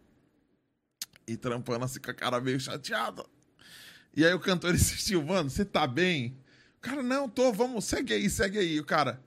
E 1.27 1.35
trampando 1.35 1.83
assim 1.85 1.99
com 1.99 2.09
a 2.09 2.13
cara 2.13 2.39
meio 2.39 2.59
chateada. 2.59 3.25
E 4.17 4.25
aí 4.25 4.33
o 4.33 4.39
cantor 4.39 4.73
insistiu: 4.75 5.23
"Mano, 5.23 5.49
você 5.49 5.63
tá 5.63 5.87
bem?" 5.87 6.35
O 6.77 6.81
cara: 6.81 7.03
"Não, 7.03 7.29
tô, 7.29 7.53
vamos, 7.53 7.85
segue 7.85 8.13
aí, 8.13 8.29
segue 8.29 8.57
aí." 8.57 8.79
O 8.79 8.85
cara: 8.85 9.23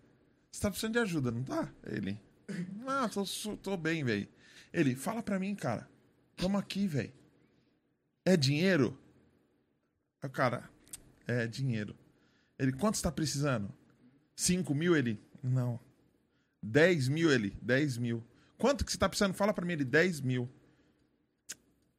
"Você 0.50 0.60
tá 0.60 0.68
precisando 0.68 0.94
de 0.94 0.98
ajuda, 0.98 1.30
não 1.30 1.44
tá?" 1.44 1.72
Ele: 1.86 2.20
não, 2.84 3.08
tô, 3.08 3.24
tô 3.56 3.76
bem, 3.76 4.04
velho. 4.04 4.28
Ele, 4.72 4.94
fala 4.94 5.22
pra 5.22 5.38
mim, 5.38 5.54
cara. 5.54 5.88
Tamo 6.36 6.58
aqui, 6.58 6.86
velho. 6.86 7.12
É 8.24 8.36
dinheiro? 8.36 8.98
O 10.22 10.28
cara, 10.28 10.68
é 11.26 11.46
dinheiro. 11.46 11.96
Ele, 12.58 12.72
quanto 12.72 12.96
você 12.96 13.02
tá 13.02 13.12
precisando? 13.12 13.72
5 14.36 14.74
mil? 14.74 14.96
Ele, 14.96 15.20
não. 15.42 15.80
10 16.62 17.08
mil? 17.08 17.32
Ele, 17.32 17.56
10 17.62 17.96
mil. 17.98 18.22
Quanto 18.58 18.84
que 18.84 18.92
você 18.92 18.98
tá 18.98 19.08
precisando? 19.08 19.34
Fala 19.34 19.54
pra 19.54 19.64
mim, 19.64 19.72
ele, 19.72 19.84
10 19.84 20.20
mil. 20.20 20.48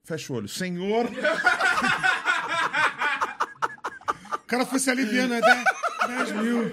Fecha 0.03 0.33
o 0.33 0.35
olho. 0.35 0.47
Senhor, 0.47 1.09
cara 4.51 4.65
foi 4.65 4.79
se 4.79 4.89
aliviando, 4.89 5.33
né? 5.33 5.41
10, 6.07 6.31
mil. 6.33 6.71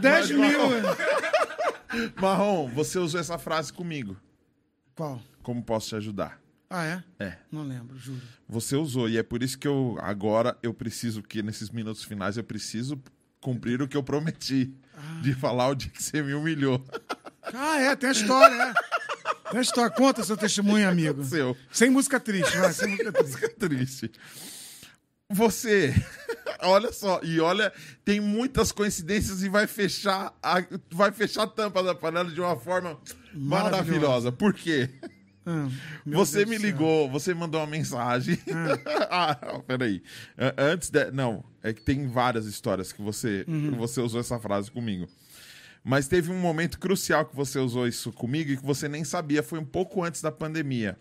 10 0.00 0.02
Mas, 0.02 0.30
mil, 0.30 0.40
Marrom. 0.40 0.68
velho. 0.68 2.12
Marrom, 2.20 2.68
você 2.70 2.98
usou 2.98 3.20
essa 3.20 3.38
frase 3.38 3.72
comigo. 3.72 4.16
Qual? 4.96 5.22
Como 5.44 5.62
posso 5.62 5.90
te 5.90 5.96
ajudar? 5.96 6.40
Ah, 6.68 6.84
é? 6.84 7.04
É. 7.24 7.36
Não 7.52 7.62
lembro, 7.62 7.96
juro. 7.96 8.20
Você 8.48 8.74
usou, 8.74 9.08
e 9.08 9.16
é 9.16 9.22
por 9.22 9.42
isso 9.42 9.56
que 9.58 9.68
eu 9.68 9.96
agora 10.00 10.56
eu 10.62 10.74
preciso 10.74 11.22
que 11.22 11.42
nesses 11.42 11.70
minutos 11.70 12.02
finais 12.02 12.36
eu 12.36 12.42
preciso 12.42 13.00
cumprir 13.40 13.80
o 13.80 13.86
que 13.86 13.96
eu 13.96 14.02
prometi. 14.02 14.74
De 15.20 15.34
falar 15.34 15.68
o 15.68 15.74
dia 15.74 15.90
que 15.90 16.02
você 16.02 16.22
me 16.22 16.34
humilhou. 16.34 16.84
Ah, 17.54 17.80
é, 17.80 17.96
tem 17.96 18.08
a 18.08 18.12
história, 18.12 18.54
é. 18.54 18.72
Tem 19.50 19.58
a 19.58 19.62
história. 19.62 19.90
Conta 19.90 20.22
seu 20.22 20.36
testemunho, 20.36 20.88
amigo. 20.88 21.24
Seu. 21.24 21.56
Sem 21.72 21.90
música 21.90 22.20
triste, 22.20 22.56
vai, 22.56 22.72
sem 22.72 22.90
música 22.90 23.10
triste. 23.12 23.36
Fica 23.36 23.48
triste. 23.48 24.12
Você, 25.28 25.94
olha 26.62 26.92
só, 26.92 27.20
e 27.22 27.40
olha, 27.40 27.72
tem 28.04 28.20
muitas 28.20 28.72
coincidências 28.72 29.42
e 29.42 29.48
vai 29.48 29.66
fechar 29.66 30.32
a, 30.42 30.64
vai 30.90 31.12
fechar 31.12 31.42
a 31.44 31.46
tampa 31.46 31.82
da 31.82 31.94
panela 31.94 32.30
de 32.30 32.40
uma 32.40 32.56
forma 32.56 32.98
maravilhosa. 33.34 33.70
Maravilhosa. 33.70 34.32
Por 34.32 34.52
quê? 34.54 34.88
Ah, 35.44 35.68
você 36.06 36.44
Deus 36.44 36.50
me 36.50 36.58
ligou, 36.58 37.10
você 37.10 37.34
mandou 37.34 37.60
uma 37.60 37.66
mensagem. 37.66 38.38
ah, 39.10 39.34
peraí. 39.66 40.02
A- 40.38 40.64
Antes 40.70 40.88
de. 40.90 41.10
Não, 41.10 41.44
é 41.62 41.72
que 41.72 41.82
tem 41.82 42.06
várias 42.06 42.46
histórias 42.46 42.92
que 42.92 43.02
você, 43.02 43.44
Uhum. 43.48 43.72
que 43.72 43.76
você 43.78 44.00
usou 44.00 44.20
essa 44.20 44.38
frase 44.38 44.70
comigo. 44.70 45.08
Mas 45.84 46.06
teve 46.06 46.30
um 46.30 46.38
momento 46.38 46.78
crucial 46.78 47.24
que 47.26 47.34
você 47.34 47.58
usou 47.58 47.88
isso 47.88 48.12
comigo 48.12 48.52
e 48.52 48.56
que 48.56 48.64
você 48.64 48.88
nem 48.88 49.02
sabia. 49.02 49.42
Foi 49.42 49.58
um 49.58 49.64
pouco 49.64 50.04
antes 50.04 50.22
da 50.22 50.30
pandemia. 50.30 50.96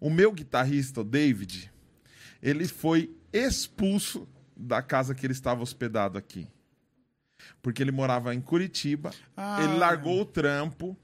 O 0.00 0.10
meu 0.10 0.32
guitarrista, 0.32 1.02
o 1.02 1.04
David, 1.04 1.70
ele 2.42 2.66
foi 2.66 3.14
expulso 3.32 4.26
da 4.58 4.82
casa 4.82 5.14
que 5.14 5.24
ele 5.24 5.32
estava 5.32 5.62
hospedado 5.62 6.18
aqui. 6.18 6.48
Porque 7.62 7.80
ele 7.82 7.92
morava 7.92 8.34
em 8.34 8.40
Curitiba, 8.40 9.12
Ah. 9.36 9.62
ele 9.62 9.78
largou 9.78 10.20
o 10.20 10.24
trampo 10.24 10.96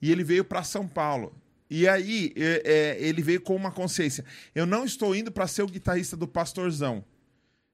e 0.00 0.10
ele 0.10 0.24
veio 0.24 0.44
para 0.44 0.62
São 0.64 0.86
Paulo. 0.88 1.32
E 1.70 1.88
aí 1.88 2.32
é, 2.36 2.62
é, 2.64 2.96
ele 3.00 3.22
veio 3.22 3.40
com 3.40 3.54
uma 3.54 3.70
consciência: 3.70 4.24
eu 4.54 4.66
não 4.66 4.84
estou 4.84 5.14
indo 5.14 5.30
para 5.30 5.46
ser 5.46 5.62
o 5.62 5.66
guitarrista 5.68 6.16
do 6.16 6.26
Pastorzão. 6.26 7.04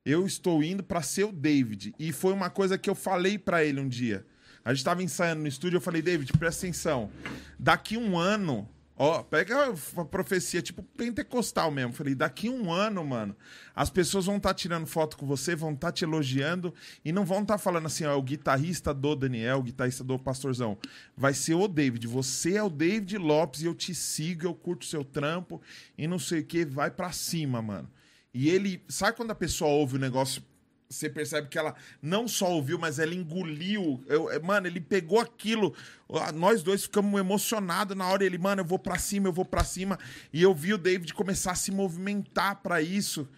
Eu 0.05 0.26
estou 0.26 0.62
indo 0.62 0.82
para 0.82 1.02
ser 1.02 1.24
o 1.24 1.32
David. 1.32 1.94
E 1.98 2.12
foi 2.12 2.32
uma 2.32 2.48
coisa 2.48 2.78
que 2.78 2.89
eu 2.89 2.94
falei 2.94 3.36
para 3.39 3.64
ele 3.64 3.80
um 3.80 3.89
dia. 3.89 4.24
A 4.64 4.70
gente 4.70 4.78
estava 4.78 5.02
ensaiando 5.02 5.43
no 5.43 5.48
estúdio, 5.48 5.76
eu 5.78 5.80
falei, 5.80 6.01
David, 6.01 6.32
presta 6.39 6.66
atenção. 6.66 7.10
Daqui 7.59 7.97
um 7.97 8.16
ano, 8.18 8.68
ó, 8.98 9.22
pega 9.22 9.72
a 9.96 10.04
profecia, 10.04 10.60
tipo 10.60 10.82
pentecostal 10.82 11.70
mesmo. 11.70 11.92
Falei, 11.92 12.14
daqui 12.14 12.50
um 12.50 12.72
ano, 12.72 13.04
mano, 13.04 13.36
as 13.74 13.88
pessoas 13.88 14.26
vão 14.26 14.36
estar 14.36 14.52
tirando 14.52 14.86
foto 14.86 15.16
com 15.16 15.24
você, 15.24 15.54
vão 15.54 15.72
estar 15.72 15.92
te 15.92 16.04
elogiando 16.04 16.74
e 17.04 17.12
não 17.12 17.24
vão 17.24 17.42
estar 17.42 17.56
falando 17.56 17.86
assim, 17.86 18.04
ó, 18.04 18.18
o 18.18 18.22
guitarrista 18.22 18.92
do 18.92 19.14
Daniel, 19.14 19.58
o 19.58 19.62
guitarrista 19.62 20.02
do 20.02 20.18
Pastorzão. 20.18 20.76
Vai 21.16 21.32
ser 21.32 21.54
o 21.54 21.68
David. 21.68 22.06
Você 22.08 22.56
é 22.56 22.62
o 22.62 22.68
David 22.68 23.16
Lopes 23.16 23.62
e 23.62 23.66
eu 23.66 23.74
te 23.74 23.94
sigo, 23.94 24.46
eu 24.46 24.54
curto 24.54 24.84
seu 24.84 25.04
trampo 25.04 25.62
e 25.96 26.08
não 26.08 26.18
sei 26.18 26.40
o 26.40 26.44
que, 26.44 26.64
vai 26.64 26.90
pra 26.90 27.12
cima, 27.12 27.62
mano. 27.62 27.88
E 28.34 28.50
ele, 28.50 28.82
sabe 28.88 29.16
quando 29.16 29.30
a 29.30 29.34
pessoa 29.34 29.70
ouve 29.70 29.96
o 29.96 30.00
negócio 30.00 30.42
você 30.89 31.10
percebe 31.10 31.48
que 31.48 31.59
ela 31.59 31.74
não 32.01 32.27
só 32.27 32.51
ouviu, 32.51 32.78
mas 32.78 32.98
ela 32.98 33.15
engoliu. 33.15 34.02
Eu, 34.06 34.31
é, 34.31 34.39
mano, 34.39 34.66
ele 34.66 34.81
pegou 34.81 35.20
aquilo. 35.20 35.74
Ah, 36.10 36.32
Nós 36.32 36.62
dois 36.62 36.85
ficamos 36.85 37.20
emocionados 37.20 37.97
na 37.97 38.06
hora. 38.09 38.24
Ele, 38.24 38.39
mano, 38.39 38.62
eu 38.62 38.65
vou 38.65 38.78
pra 38.78 38.98
cima, 38.98 39.28
eu 39.28 39.32
vou 39.32 39.44
pra 39.44 39.65
cima. 39.65 39.98
E 40.32 40.43
eu 40.43 40.55
vi 40.55 40.73
o 40.73 40.78
David 40.78 41.12
começar 41.12 41.52
a 41.52 41.56
se 41.56 41.70
movimentar 41.70 42.56
pra 42.62 42.81
isso. 42.81 43.28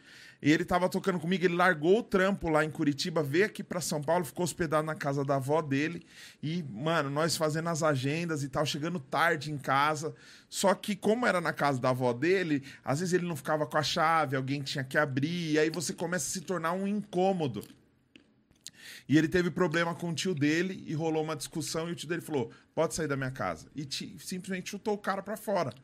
E 0.43 0.51
ele 0.51 0.65
tava 0.65 0.89
tocando 0.89 1.21
comigo, 1.21 1.45
ele 1.45 1.55
largou 1.55 1.99
o 1.99 2.03
trampo 2.03 2.49
lá 2.49 2.65
em 2.65 2.71
Curitiba, 2.71 3.23
veio 3.23 3.45
aqui 3.45 3.63
pra 3.63 3.81
São 3.81 4.03
Paulo, 4.03 4.25
ficou 4.25 4.43
hospedado 4.43 4.87
na 4.87 4.95
casa 4.95 5.23
da 5.23 5.37
avó 5.37 5.61
dele. 5.61 6.03
E, 6.43 6.63
mano, 6.63 7.11
nós 7.11 7.37
fazendo 7.37 7.69
as 7.69 7.83
agendas 7.83 8.43
e 8.43 8.49
tal, 8.49 8.65
chegando 8.65 8.99
tarde 8.99 9.53
em 9.53 9.59
casa. 9.59 10.15
Só 10.49 10.75
que, 10.75 10.97
como 10.97 11.27
era 11.27 11.41
na 11.41 11.53
casa 11.53 11.79
da 11.79 11.91
avó 11.91 12.13
dele, 12.13 12.63
às 12.83 13.01
vezes 13.01 13.13
ele 13.13 13.27
não 13.27 13.37
ficava 13.37 13.67
com 13.67 13.77
a 13.77 13.83
chave, 13.83 14.35
alguém 14.35 14.63
tinha 14.63 14.83
que 14.83 14.97
abrir, 14.97 15.53
e 15.53 15.59
aí 15.59 15.69
você 15.69 15.93
começa 15.93 16.27
a 16.27 16.33
se 16.33 16.41
tornar 16.41 16.73
um 16.73 16.87
incômodo. 16.87 17.63
E 19.07 19.19
ele 19.19 19.29
teve 19.29 19.51
problema 19.51 19.95
com 19.95 20.11
o 20.11 20.15
tio 20.15 20.35
dele 20.35 20.85
e 20.87 20.95
rolou 20.95 21.23
uma 21.23 21.37
discussão 21.37 21.89
e 21.89 21.93
o 21.93 21.95
tio 21.95 22.09
dele 22.09 22.23
falou: 22.23 22.51
pode 22.75 22.95
sair 22.95 23.09
da 23.09 23.17
minha 23.17 23.31
casa. 23.31 23.67
E 23.75 23.87
simplesmente 24.19 24.71
chutou 24.71 24.95
o 24.95 24.99
cara 24.99 25.23
pra 25.23 25.37
fora. 25.37 25.75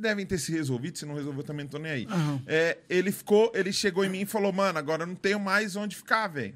Devem 0.00 0.26
ter 0.26 0.38
se 0.38 0.52
resolvido, 0.52 0.98
se 0.98 1.06
não 1.06 1.14
resolveu 1.14 1.42
também 1.42 1.64
não 1.64 1.70
tô 1.70 1.78
nem 1.78 1.92
aí. 1.92 2.06
Aham. 2.10 2.42
É, 2.46 2.78
ele 2.88 3.12
ficou, 3.12 3.52
ele 3.54 3.72
chegou 3.72 4.04
em 4.04 4.08
mim 4.08 4.20
e 4.22 4.26
falou: 4.26 4.52
"Mano, 4.52 4.78
agora 4.78 5.02
eu 5.02 5.06
não 5.06 5.14
tenho 5.14 5.40
mais 5.40 5.76
onde 5.76 5.96
ficar, 5.96 6.28
velho". 6.28 6.54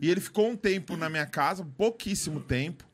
E 0.00 0.10
ele 0.10 0.20
ficou 0.20 0.48
um 0.48 0.56
tempo 0.56 0.96
na 0.96 1.08
minha 1.08 1.26
casa, 1.26 1.64
pouquíssimo 1.76 2.40
tempo. 2.40 2.84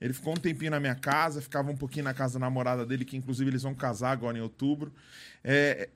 Ele 0.00 0.12
ficou 0.12 0.32
um 0.32 0.36
tempinho 0.36 0.70
na 0.70 0.80
minha 0.80 0.94
casa, 0.94 1.42
ficava 1.42 1.70
um 1.70 1.76
pouquinho 1.76 2.04
na 2.04 2.14
casa 2.14 2.34
da 2.34 2.40
namorada 2.46 2.86
dele, 2.86 3.04
que 3.04 3.16
inclusive 3.16 3.50
eles 3.50 3.62
vão 3.62 3.74
casar 3.74 4.12
agora 4.12 4.38
em 4.38 4.40
outubro. 4.40 4.92
É, 5.42 5.88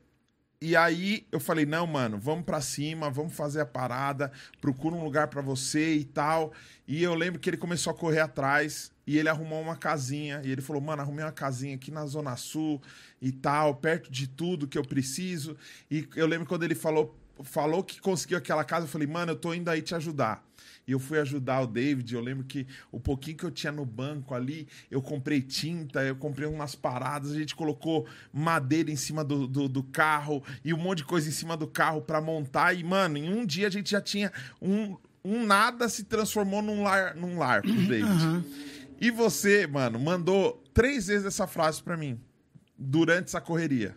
e 0.61 0.77
aí 0.77 1.27
eu 1.33 1.41
falei, 1.41 1.67
não, 1.67 1.87
mano, 1.87 2.19
vamos 2.19 2.45
pra 2.45 2.61
cima, 2.61 3.11
vamos 3.11 3.33
fazer 3.35 3.61
a 3.61 3.67
parada, 3.67 4.31
procura 4.61 4.95
um 4.95 5.03
lugar 5.03 5.29
pra 5.29 5.43
você 5.43 5.95
e 5.95 6.05
tal. 6.05 6.53
E 6.87 7.03
eu 7.03 7.15
lembro 7.15 7.41
que 7.41 7.51
ele 7.51 7.57
começou 7.57 7.93
a 7.93 7.95
correr 7.95 8.21
atrás 8.21 8.92
e 9.07 9.19
ele 9.19 9.29
arrumou 9.29 9.61
uma 9.61 9.77
casinha. 9.77 10.41
E 10.45 10.51
ele 10.51 10.61
falou, 10.61 10.81
mano, 10.81 11.03
arrumei 11.03 11.25
uma 11.25 11.33
casinha 11.33 11.75
aqui 11.75 11.91
na 11.91 12.07
Zona 12.07 12.37
Sul 12.37 12.81
e 13.21 13.33
tal, 13.33 13.75
perto 13.75 14.11
de 14.11 14.27
tudo 14.27 14.67
que 14.67 14.79
eu 14.79 14.85
preciso. 14.85 15.57
E 15.91 16.09
eu 16.17 16.27
lembro 16.27 16.47
quando 16.47 16.63
ele 16.63 16.75
falou, 16.75 17.17
falou 17.43 17.83
que 17.83 18.01
conseguiu 18.01 18.39
aquela 18.39 18.65
casa, 18.65 18.87
eu 18.87 18.91
falei, 18.91 19.07
mano, 19.07 19.33
eu 19.33 19.37
tô 19.37 19.53
indo 19.55 19.69
aí 19.69 19.83
te 19.83 19.95
ajudar. 19.95 20.45
E 20.87 20.93
eu 20.93 20.99
fui 20.99 21.19
ajudar 21.19 21.61
o 21.61 21.67
David. 21.67 22.15
Eu 22.15 22.21
lembro 22.21 22.45
que 22.45 22.67
o 22.91 22.99
pouquinho 22.99 23.37
que 23.37 23.45
eu 23.45 23.51
tinha 23.51 23.73
no 23.73 23.85
banco 23.85 24.35
ali, 24.35 24.67
eu 24.91 25.01
comprei 25.01 25.41
tinta, 25.41 26.03
eu 26.03 26.17
comprei 26.17 26.49
umas 26.49 26.75
paradas, 26.75 27.31
a 27.31 27.39
gente 27.39 27.55
colocou 27.55 28.07
madeira 28.33 28.91
em 28.91 28.97
cima 28.97 29.25
do, 29.25 29.47
do, 29.47 29.69
do 29.69 29.83
carro 29.83 30.43
e 30.65 30.75
um 30.75 30.79
monte 30.79 30.99
de 30.99 31.05
coisa 31.05 31.29
em 31.29 31.33
cima 31.33 31.57
do 31.57 31.67
carro 31.67 32.03
pra 32.03 32.21
montar. 32.21 32.75
E, 32.75 32.83
mano, 32.83 33.17
em 33.17 33.33
um 33.33 33.47
dia 33.47 33.69
a 33.69 33.71
gente 33.71 33.91
já 33.91 34.01
tinha 34.01 34.33
um, 34.61 34.97
um 35.25 35.47
nada 35.47 35.89
se 35.89 36.05
transformou 36.05 36.63
num 36.63 36.83
lar, 36.83 37.15
num 37.15 37.39
lar 37.39 37.63
pro 37.63 37.73
David. 37.73 38.45
E 39.03 39.11
você, 39.11 39.67
mano, 39.67 39.99
mandou 39.99 40.63
três 40.73 41.09
vezes 41.09 41.27
essa 41.27 41.45
frase 41.45 41.83
pra 41.83 41.97
mim 41.97 42.21
durante 42.79 43.25
essa 43.25 43.41
correria. 43.41 43.97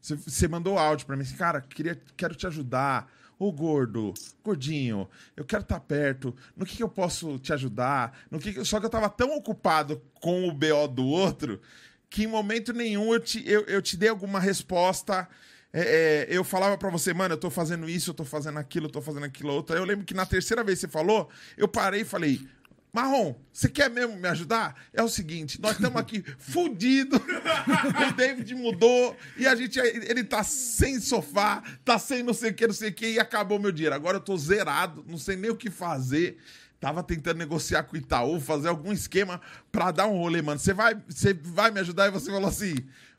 Você, 0.00 0.46
mandou 0.46 0.78
áudio 0.78 1.08
pra 1.08 1.16
mim 1.16 1.22
assim, 1.22 1.34
cara, 1.34 1.60
queria, 1.60 2.00
quero 2.16 2.32
te 2.32 2.46
ajudar. 2.46 3.10
Ô 3.36 3.50
gordo, 3.50 4.14
gordinho, 4.44 5.08
eu 5.36 5.44
quero 5.44 5.64
estar 5.64 5.80
perto. 5.80 6.32
No 6.56 6.64
que, 6.64 6.76
que 6.76 6.82
eu 6.84 6.88
posso 6.88 7.36
te 7.40 7.52
ajudar? 7.52 8.16
No 8.30 8.38
que 8.38 8.52
que- 8.52 8.64
Só 8.64 8.78
que 8.78 8.86
eu 8.86 8.90
tava 8.90 9.08
tão 9.08 9.36
ocupado 9.36 10.00
com 10.20 10.46
o 10.48 10.52
BO 10.52 10.86
do 10.86 11.04
outro 11.04 11.60
que 12.08 12.22
em 12.22 12.28
momento 12.28 12.72
nenhum 12.72 13.12
eu 13.12 13.18
te, 13.18 13.42
eu, 13.44 13.62
eu 13.62 13.82
te 13.82 13.96
dei 13.96 14.08
alguma 14.08 14.38
resposta. 14.38 15.28
É, 15.72 16.26
é, 16.30 16.36
eu 16.36 16.44
falava 16.44 16.78
pra 16.78 16.90
você, 16.90 17.12
mano, 17.12 17.34
eu 17.34 17.38
tô 17.38 17.50
fazendo 17.50 17.88
isso, 17.90 18.10
eu 18.10 18.14
tô 18.14 18.24
fazendo 18.24 18.58
aquilo, 18.60 18.86
eu 18.86 18.90
tô 18.90 19.02
fazendo 19.02 19.24
aquilo 19.24 19.52
outro. 19.52 19.74
Aí 19.74 19.80
eu 19.82 19.86
lembro 19.86 20.04
que 20.04 20.14
na 20.14 20.24
terceira 20.26 20.62
vez 20.62 20.78
que 20.78 20.86
você 20.86 20.92
falou, 20.92 21.28
eu 21.56 21.66
parei 21.66 22.02
e 22.02 22.04
falei. 22.04 22.46
Marrom, 22.92 23.34
você 23.50 23.70
quer 23.70 23.88
mesmo 23.88 24.16
me 24.16 24.28
ajudar? 24.28 24.76
É 24.92 25.02
o 25.02 25.08
seguinte, 25.08 25.58
nós 25.58 25.72
estamos 25.72 25.98
aqui 25.98 26.22
fudido. 26.36 27.16
o 27.16 28.12
David 28.14 28.54
mudou 28.54 29.16
e 29.38 29.46
a 29.46 29.54
gente 29.54 29.78
ele 29.78 30.22
tá 30.22 30.44
sem 30.44 31.00
sofá, 31.00 31.62
tá 31.86 31.98
sem 31.98 32.22
não 32.22 32.34
sei 32.34 32.50
o 32.50 32.54
que, 32.54 32.66
não 32.66 32.74
sei 32.74 32.90
o 32.90 32.92
que 32.92 33.12
e 33.12 33.18
acabou 33.18 33.58
meu 33.58 33.72
dinheiro. 33.72 33.94
Agora 33.94 34.18
eu 34.18 34.20
tô 34.20 34.36
zerado, 34.36 35.02
não 35.08 35.16
sei 35.16 35.36
nem 35.36 35.50
o 35.50 35.56
que 35.56 35.70
fazer. 35.70 36.36
Tava 36.78 37.02
tentando 37.02 37.38
negociar 37.38 37.84
com 37.84 37.94
o 37.94 37.98
Itaú, 37.98 38.38
fazer 38.38 38.68
algum 38.68 38.92
esquema 38.92 39.40
pra 39.70 39.90
dar 39.90 40.06
um 40.06 40.18
rolê, 40.18 40.42
mano. 40.42 40.58
Você 40.58 40.74
vai, 40.74 40.94
você 41.08 41.32
vai 41.32 41.70
me 41.70 41.80
ajudar? 41.80 42.08
E 42.08 42.10
você 42.10 42.30
falou 42.30 42.48
assim: 42.48 42.74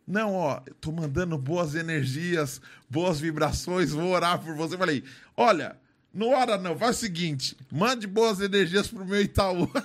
Não, 0.06 0.36
ó, 0.36 0.62
tô 0.80 0.92
mandando 0.92 1.36
boas 1.36 1.74
energias, 1.74 2.62
boas 2.88 3.20
vibrações, 3.20 3.92
vou 3.92 4.12
orar 4.12 4.38
por 4.38 4.54
você. 4.54 4.76
Eu 4.76 4.80
falei: 4.80 5.04
Olha, 5.36 5.78
não 6.14 6.30
ora 6.30 6.58
não, 6.58 6.78
faz 6.78 6.98
o 6.98 7.00
seguinte: 7.00 7.58
mande 7.72 8.06
boas 8.08 8.40
energias 8.40 8.88
pro 8.88 9.06
meu 9.06 9.22
Itaú. 9.22 9.70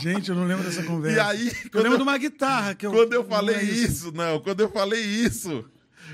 Gente, 0.00 0.28
eu 0.28 0.34
não 0.36 0.44
lembro 0.44 0.64
dessa 0.64 0.82
conversa. 0.82 1.16
E 1.16 1.20
aí, 1.20 1.46
eu 1.72 1.80
lembro 1.80 1.94
eu- 1.94 1.96
de 1.96 2.02
uma 2.02 2.18
guitarra 2.18 2.74
que 2.74 2.86
eu. 2.86 2.92
Quando 2.92 3.12
eu 3.14 3.22
não 3.22 3.28
falei 3.28 3.56
é 3.56 3.62
isso, 3.62 4.12
não, 4.12 4.38
quando 4.40 4.60
eu 4.60 4.70
falei 4.70 5.00
isso, 5.02 5.64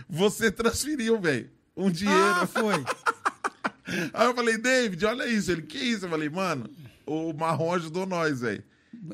você 0.09 0.51
transferiu, 0.51 1.21
velho, 1.21 1.51
um 1.77 1.91
dinheiro. 1.91 2.19
Ah, 2.25 2.47
foi. 2.47 2.75
Aí 4.15 4.27
eu 4.27 4.35
falei, 4.35 4.57
David, 4.57 5.05
olha 5.05 5.27
isso. 5.29 5.51
Ele, 5.53 5.61
que 5.63 5.77
isso? 5.77 6.07
Eu 6.07 6.11
falei, 6.11 6.31
mano, 6.31 6.71
o 7.05 7.35
Marrom 7.35 7.75
ajudou 7.75 8.07
nós, 8.07 8.41
velho. 8.41 8.65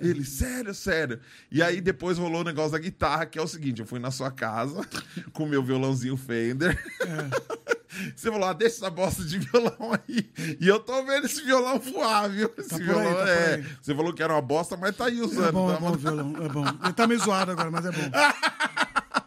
Ele, 0.01 0.25
sério, 0.25 0.75
sério. 0.75 1.21
E 1.51 1.63
aí 1.63 1.81
depois 1.81 2.19
rolou 2.19 2.43
o 2.43 2.45
negócio 2.45 2.73
da 2.73 2.79
guitarra, 2.79 3.27
que 3.27 3.39
é 3.39 3.43
o 3.43 3.47
seguinte: 3.49 3.81
eu 3.81 3.87
fui 3.87 3.99
na 3.99 4.11
sua 4.11 4.31
casa 4.31 4.87
com 5.33 5.47
meu 5.47 5.63
violãozinho 5.63 6.17
Fender. 6.17 6.79
Você 8.15 8.31
falou, 8.31 8.49
ah, 8.49 8.53
deixa 8.53 8.77
essa 8.77 8.89
bosta 8.91 9.25
de 9.25 9.39
violão 9.39 9.93
aí. 9.93 10.31
E 10.61 10.69
eu 10.69 10.79
tô 10.79 11.05
vendo 11.05 11.27
esse 11.27 11.43
violão 11.43 11.77
voar, 11.79 12.29
viu? 12.31 12.49
Esse 12.57 12.69
por 12.69 12.79
aí, 12.81 12.85
violão 12.87 13.15
tá 13.15 13.29
é. 13.29 13.65
Você 13.83 13.95
falou 13.95 14.13
que 14.15 14.23
era 14.23 14.33
uma 14.33 14.41
bosta, 14.41 14.77
mas 14.77 14.97
tá 14.97 15.07
aí 15.07 15.21
usando. 15.21 15.49
É 15.49 15.53
bom, 15.53 15.69
tá? 15.69 15.77
é 15.77 15.81
bom 15.81 15.93
violão, 15.97 16.35
é 16.37 16.49
bom. 16.49 16.65
Ele 16.85 16.93
tá 16.93 17.07
meio 17.09 17.19
zoado 17.21 17.51
agora, 17.51 17.69
mas 17.71 17.85
é 17.85 17.91
bom. 17.91 17.99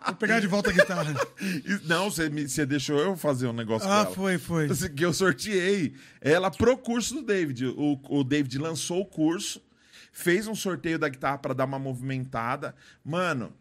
Vou 0.06 0.16
pegar 0.16 0.40
de 0.40 0.48
volta 0.48 0.70
a 0.70 0.74
guitarra. 0.74 1.14
Não, 1.86 2.10
você, 2.10 2.30
me- 2.30 2.48
você 2.48 2.66
deixou 2.66 2.98
eu 3.00 3.16
fazer 3.18 3.48
um 3.48 3.54
negócio 3.54 3.90
Ah, 3.90 4.06
foi, 4.06 4.38
foi. 4.38 4.70
Assim, 4.70 4.90
Que 4.94 5.04
eu 5.06 5.14
sorteei 5.14 5.94
ela 6.22 6.50
pro 6.52 6.78
curso 6.78 7.16
do 7.16 7.22
David. 7.22 7.66
O, 7.68 8.00
o 8.10 8.24
David 8.24 8.58
lançou 8.60 9.02
o 9.02 9.06
curso, 9.06 9.62
fez 10.14 10.48
um 10.48 10.56
sorteio 10.56 11.00
da 11.00 11.10
guitarra 11.10 11.40
pra 11.40 11.54
dar 11.54 11.66
uma 11.66 11.80
movimentada. 11.80 12.74
Mano, 13.04 13.52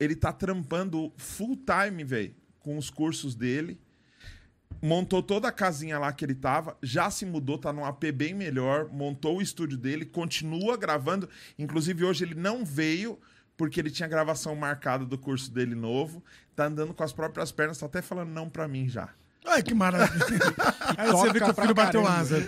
ele 0.00 0.16
tá 0.16 0.32
trampando 0.32 1.12
full 1.16 1.56
time, 1.56 2.02
velho, 2.02 2.34
com 2.58 2.76
os 2.78 2.88
cursos 2.88 3.34
dele. 3.34 3.78
Montou 4.82 5.22
toda 5.22 5.46
a 5.46 5.52
casinha 5.52 5.98
lá 5.98 6.10
que 6.10 6.24
ele 6.24 6.34
tava, 6.34 6.76
já 6.82 7.10
se 7.10 7.26
mudou, 7.26 7.58
tá 7.58 7.70
num 7.70 7.84
AP 7.84 8.04
bem 8.14 8.32
melhor, 8.32 8.88
montou 8.90 9.36
o 9.36 9.42
estúdio 9.42 9.76
dele, 9.76 10.06
continua 10.06 10.74
gravando. 10.78 11.28
Inclusive, 11.58 12.02
hoje 12.02 12.24
ele 12.24 12.34
não 12.34 12.64
veio 12.64 13.18
porque 13.58 13.78
ele 13.78 13.90
tinha 13.90 14.08
gravação 14.08 14.56
marcada 14.56 15.04
do 15.04 15.18
curso 15.18 15.52
dele 15.52 15.74
novo. 15.74 16.24
Tá 16.56 16.64
andando 16.64 16.94
com 16.94 17.04
as 17.04 17.12
próprias 17.12 17.52
pernas, 17.52 17.76
tá 17.76 17.84
até 17.84 18.00
falando 18.00 18.30
não 18.30 18.48
pra 18.48 18.66
mim 18.66 18.88
já. 18.88 19.12
Ai, 19.46 19.62
que 19.62 19.74
maravilha. 19.74 20.38
Aí 20.96 21.10
você 21.10 21.32
vê 21.32 21.40
que 21.40 21.50
o 21.50 21.54
filho 21.54 21.74
bateu 21.74 22.06
asa. 22.06 22.38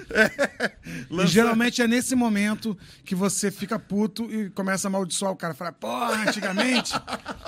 E 1.10 1.14
Lança- 1.14 1.28
geralmente 1.28 1.80
é 1.82 1.88
nesse 1.88 2.14
momento 2.14 2.76
que 3.04 3.14
você 3.14 3.50
fica 3.50 3.78
puto 3.78 4.30
e 4.30 4.50
começa 4.50 4.86
a 4.86 4.90
amaldiçoar 4.90 5.32
o 5.32 5.36
cara. 5.36 5.54
Fala, 5.54 5.72
porra, 5.72 6.28
antigamente. 6.28 6.92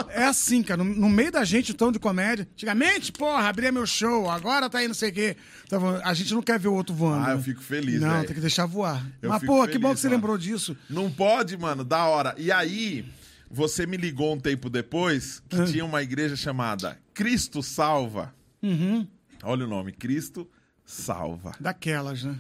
É 0.09 0.25
assim, 0.25 0.62
cara. 0.62 0.83
No, 0.83 0.93
no 0.95 1.09
meio 1.11 1.31
da 1.31 1.45
gente, 1.45 1.75
tom 1.75 1.93
de 1.93 1.99
comédia. 1.99 2.49
Antigamente, 2.53 3.12
porra, 3.12 3.49
abria 3.49 3.71
meu 3.71 3.87
show, 3.87 4.31
agora 4.31 4.69
tá 4.71 4.79
aí 4.79 4.89
não 4.89 4.95
sei 4.95 5.11
o 5.11 5.12
quê. 5.12 5.37
Voando. 5.71 6.01
a 6.05 6.15
gente 6.15 6.33
não 6.33 6.43
quer 6.43 6.59
ver 6.59 6.69
o 6.69 6.75
outro 6.75 6.95
voando. 6.95 7.27
Ah, 7.27 7.31
eu 7.33 7.37
né? 7.37 7.43
fico 7.43 7.61
feliz, 7.61 8.01
Não, 8.01 8.11
velho. 8.11 8.25
tem 8.27 8.35
que 8.35 8.41
deixar 8.41 8.65
voar. 8.66 9.05
Eu 9.21 9.29
Mas, 9.31 9.43
porra, 9.45 9.69
que 9.69 9.79
bom 9.79 9.89
feliz, 9.89 9.97
que 9.97 10.01
você 10.03 10.09
mano. 10.09 10.16
lembrou 10.16 10.39
disso. 10.39 10.77
Não 10.89 11.11
pode, 11.11 11.57
mano, 11.57 11.85
da 11.85 12.05
hora. 12.07 12.35
E 12.39 12.51
aí, 12.51 13.05
você 13.51 13.87
me 13.87 13.97
ligou 13.97 14.35
um 14.35 14.41
tempo 14.41 14.71
depois 14.71 15.43
que 15.49 15.61
Ah. 15.61 15.65
tinha 15.65 15.85
uma 15.85 16.03
igreja 16.03 16.35
chamada 16.35 16.99
Cristo 17.12 17.62
Salva. 17.62 18.33
Uhum. 18.62 19.07
Olha 19.45 19.65
o 19.65 19.69
nome, 19.69 19.93
Cristo 19.93 20.49
Salva. 20.85 21.53
Daquelas, 21.61 22.25
né? 22.25 22.39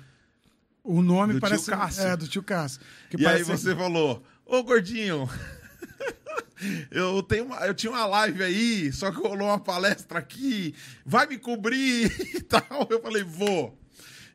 O 0.82 1.00
nome 1.02 1.34
Do 1.34 1.40
tio 1.40 1.48
parece. 1.48 1.70
Cássio. 1.70 2.02
É, 2.02 2.16
do 2.16 2.28
tio 2.28 2.42
Cássio. 2.42 2.80
Que 3.10 3.16
E 3.20 3.26
aí 3.26 3.42
você 3.42 3.74
falou, 3.74 4.22
ô 4.44 4.62
gordinho, 4.62 5.28
eu, 6.90 7.22
tenho 7.22 7.44
uma- 7.46 7.58
eu 7.66 7.74
tinha 7.74 7.90
uma 7.92 8.06
live 8.06 8.42
aí, 8.42 8.92
só 8.92 9.10
que 9.10 9.16
rolou 9.18 9.48
uma 9.48 9.58
palestra 9.58 10.18
aqui, 10.18 10.74
vai 11.04 11.26
me 11.26 11.38
cobrir 11.38 12.10
e 12.34 12.40
tal. 12.40 12.86
Eu 12.90 13.00
falei, 13.00 13.22
vou. 13.22 13.78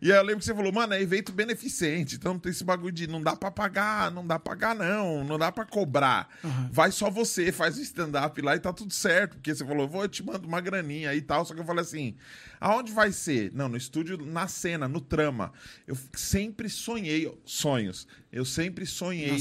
E 0.02 0.12
aí 0.12 0.18
eu 0.18 0.24
lembro 0.24 0.40
que 0.40 0.46
você 0.46 0.56
falou, 0.56 0.72
mano, 0.72 0.94
é 0.94 1.02
evento 1.02 1.34
beneficente, 1.34 2.16
então 2.16 2.34
não 2.34 2.40
tem 2.40 2.52
esse 2.52 2.64
bagulho 2.64 2.92
de 2.94 3.06
não 3.06 3.22
dá 3.22 3.36
pra 3.36 3.52
pagar, 3.52 4.10
não 4.10 4.26
dá 4.26 4.40
pra 4.40 4.56
pagar 4.56 4.74
não, 4.74 5.26
não 5.26 5.38
dá 5.38 5.52
pra 5.52 5.66
cobrar. 5.66 6.30
Vai 6.72 6.90
só 6.92 7.10
você, 7.10 7.52
faz 7.52 7.78
o 7.78 7.82
stand-up 7.82 8.42
lá 8.42 8.56
e 8.56 8.60
tá 8.60 8.72
tudo 8.72 8.94
certo. 8.94 9.34
Porque 9.36 9.54
você 9.54 9.66
falou, 9.66 9.90
vou, 9.90 10.04
eu 10.04 10.08
te 10.08 10.24
mando 10.24 10.48
uma 10.48 10.62
graninha 10.62 11.14
e 11.14 11.22
tal. 11.22 11.44
Só 11.44 11.54
que 11.54 11.60
eu 11.60 11.66
falei 11.66 11.82
assim, 11.82 12.16
aonde 12.62 12.94
vai 12.94 13.12
ser? 13.12 13.52
Não, 13.54 13.68
no 13.68 13.76
estúdio, 13.76 14.18
na 14.26 14.48
cena, 14.48 14.88
no 14.88 15.02
trama. 15.02 15.52
Eu 15.86 15.98
sempre 16.14 16.70
sonhei, 16.70 17.30
sonhos, 17.44 18.08
eu 18.32 18.46
sempre 18.46 18.86
sonhei 18.86 19.32
é 19.32 19.38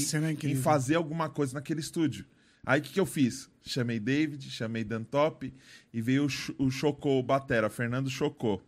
em 0.51 0.55
fazer 0.61 0.95
alguma 0.95 1.29
coisa 1.29 1.53
naquele 1.53 1.79
estúdio. 1.79 2.25
Aí 2.65 2.81
o 2.81 2.83
que, 2.83 2.91
que 2.93 2.99
eu 2.99 3.05
fiz? 3.05 3.49
Chamei 3.65 3.99
David, 3.99 4.49
chamei 4.51 4.83
Dantop 4.83 5.53
e 5.93 6.01
veio 6.01 6.25
o, 6.25 6.29
Ch- 6.29 6.53
o 6.57 6.69
Chocô, 6.69 7.17
o 7.17 7.23
Batera, 7.23 7.69
Fernando 7.69 8.09
Chocô. 8.09 8.61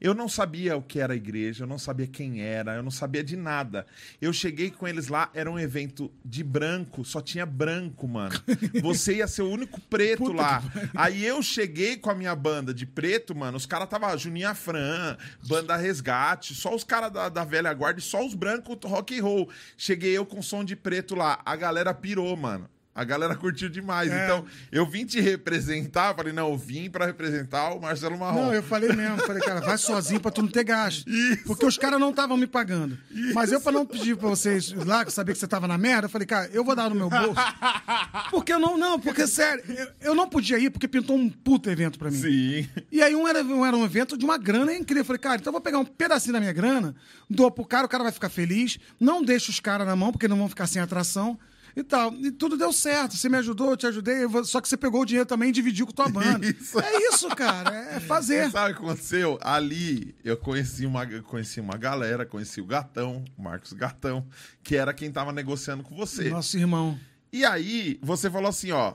Eu 0.00 0.14
não 0.14 0.28
sabia 0.28 0.76
o 0.76 0.82
que 0.82 1.00
era 1.00 1.12
a 1.12 1.16
igreja, 1.16 1.64
eu 1.64 1.68
não 1.68 1.78
sabia 1.78 2.06
quem 2.06 2.40
era, 2.40 2.74
eu 2.74 2.82
não 2.82 2.90
sabia 2.90 3.22
de 3.22 3.36
nada. 3.36 3.86
Eu 4.20 4.32
cheguei 4.32 4.70
com 4.70 4.86
eles 4.86 5.08
lá, 5.08 5.30
era 5.34 5.50
um 5.50 5.58
evento 5.58 6.10
de 6.24 6.42
branco, 6.42 7.04
só 7.04 7.20
tinha 7.20 7.46
branco, 7.46 8.06
mano. 8.06 8.34
Você 8.82 9.16
ia 9.16 9.26
ser 9.26 9.42
o 9.42 9.50
único 9.50 9.80
preto 9.80 10.32
lá. 10.32 10.62
Aí 10.94 11.24
eu 11.24 11.42
cheguei 11.42 11.96
com 11.96 12.10
a 12.10 12.14
minha 12.14 12.34
banda 12.34 12.74
de 12.74 12.86
preto, 12.86 13.34
mano. 13.34 13.56
Os 13.56 13.66
caras 13.66 13.88
tava 13.88 14.16
Juninho 14.16 14.48
Afran, 14.48 15.16
banda 15.46 15.76
Resgate, 15.76 16.54
só 16.54 16.74
os 16.74 16.84
caras 16.84 17.12
da, 17.12 17.28
da 17.28 17.44
velha 17.44 17.72
guarda 17.72 18.00
e 18.00 18.02
só 18.02 18.24
os 18.24 18.34
brancos 18.34 18.78
rock 18.84 19.18
and 19.18 19.22
roll. 19.22 19.48
Cheguei 19.76 20.16
eu 20.16 20.26
com 20.26 20.42
som 20.42 20.64
de 20.64 20.76
preto 20.76 21.14
lá. 21.14 21.40
A 21.44 21.56
galera 21.56 21.94
pirou, 21.94 22.36
mano. 22.36 22.68
A 22.94 23.02
galera 23.02 23.34
curtiu 23.34 23.68
demais. 23.68 24.10
É. 24.10 24.24
Então, 24.24 24.44
eu 24.70 24.86
vim 24.86 25.04
te 25.04 25.20
representar. 25.20 26.14
Falei, 26.14 26.32
não, 26.32 26.50
eu 26.50 26.56
vim 26.56 26.88
pra 26.88 27.06
representar 27.06 27.74
o 27.74 27.80
Marcelo 27.80 28.16
Marrom. 28.16 28.46
Não, 28.46 28.54
eu 28.54 28.62
falei 28.62 28.92
mesmo. 28.92 29.18
Falei, 29.18 29.42
cara, 29.42 29.60
vai 29.60 29.76
sozinho 29.76 30.20
pra 30.20 30.30
tu 30.30 30.42
não 30.42 30.48
ter 30.48 30.62
gasto. 30.62 31.08
Isso. 31.08 31.42
Porque 31.44 31.66
os 31.66 31.76
caras 31.76 31.98
não 31.98 32.10
estavam 32.10 32.36
me 32.36 32.46
pagando. 32.46 32.96
Mas 33.34 33.50
eu, 33.50 33.60
pra 33.60 33.72
não 33.72 33.84
pedir 33.84 34.16
pra 34.16 34.28
vocês 34.28 34.72
lá, 34.72 35.04
que 35.04 35.12
sabia 35.12 35.34
que 35.34 35.40
você 35.40 35.48
tava 35.48 35.66
na 35.66 35.76
merda, 35.76 36.06
eu 36.06 36.10
falei, 36.10 36.26
cara, 36.26 36.48
eu 36.52 36.62
vou 36.62 36.76
dar 36.76 36.88
no 36.88 36.94
meu 36.94 37.10
bolso. 37.10 37.34
Porque 38.30 38.52
eu 38.52 38.60
não, 38.60 38.78
não, 38.78 38.98
porque 38.98 39.26
sério, 39.26 39.62
eu, 39.68 39.88
eu 40.00 40.14
não 40.14 40.28
podia 40.28 40.58
ir 40.58 40.70
porque 40.70 40.88
pintou 40.88 41.16
um 41.16 41.28
puto 41.28 41.70
evento 41.70 41.98
pra 41.98 42.10
mim. 42.10 42.16
Sim. 42.16 42.68
E 42.90 43.02
aí 43.02 43.14
um 43.14 43.26
era, 43.26 43.42
um 43.42 43.64
era 43.64 43.76
um 43.76 43.84
evento 43.84 44.16
de 44.16 44.24
uma 44.24 44.38
grana 44.38 44.72
incrível. 44.74 45.02
Eu 45.02 45.04
falei, 45.04 45.18
cara, 45.18 45.36
então 45.36 45.50
eu 45.50 45.52
vou 45.52 45.60
pegar 45.60 45.78
um 45.78 45.84
pedacinho 45.84 46.32
da 46.32 46.40
minha 46.40 46.52
grana, 46.52 46.94
dou 47.28 47.50
pro 47.50 47.64
cara, 47.64 47.86
o 47.86 47.88
cara 47.88 48.02
vai 48.02 48.12
ficar 48.12 48.28
feliz, 48.28 48.78
não 48.98 49.22
deixo 49.22 49.50
os 49.50 49.60
caras 49.60 49.86
na 49.86 49.94
mão, 49.96 50.10
porque 50.12 50.28
não 50.28 50.36
vão 50.36 50.48
ficar 50.48 50.66
sem 50.66 50.80
atração. 50.80 51.38
E 51.76 51.82
tal. 51.82 52.14
E 52.14 52.30
tudo 52.30 52.56
deu 52.56 52.72
certo. 52.72 53.16
Você 53.16 53.28
me 53.28 53.36
ajudou, 53.38 53.70
eu 53.70 53.76
te 53.76 53.86
ajudei. 53.86 54.26
Só 54.44 54.60
que 54.60 54.68
você 54.68 54.76
pegou 54.76 55.02
o 55.02 55.04
dinheiro 55.04 55.26
também 55.26 55.48
e 55.48 55.52
dividiu 55.52 55.86
com 55.86 55.92
tua 55.92 56.08
banda. 56.08 56.46
Isso. 56.46 56.78
É 56.78 57.08
isso, 57.08 57.28
cara. 57.30 57.74
É 57.74 58.00
fazer. 58.06 58.50
Sabe 58.50 58.72
o 58.72 58.76
que 58.76 58.82
aconteceu? 58.82 59.38
Ali 59.42 60.14
eu 60.24 60.36
conheci 60.36 60.86
uma, 60.86 61.04
conheci 61.22 61.60
uma 61.60 61.76
galera, 61.76 62.24
conheci 62.24 62.60
o 62.60 62.66
Gatão, 62.66 63.24
o 63.36 63.42
Marcos 63.42 63.72
Gatão, 63.72 64.26
que 64.62 64.76
era 64.76 64.94
quem 64.94 65.10
tava 65.10 65.32
negociando 65.32 65.82
com 65.82 65.96
você. 65.96 66.30
Nosso 66.30 66.56
irmão. 66.56 66.98
E 67.32 67.44
aí 67.44 67.98
você 68.00 68.30
falou 68.30 68.48
assim, 68.48 68.70
ó, 68.70 68.94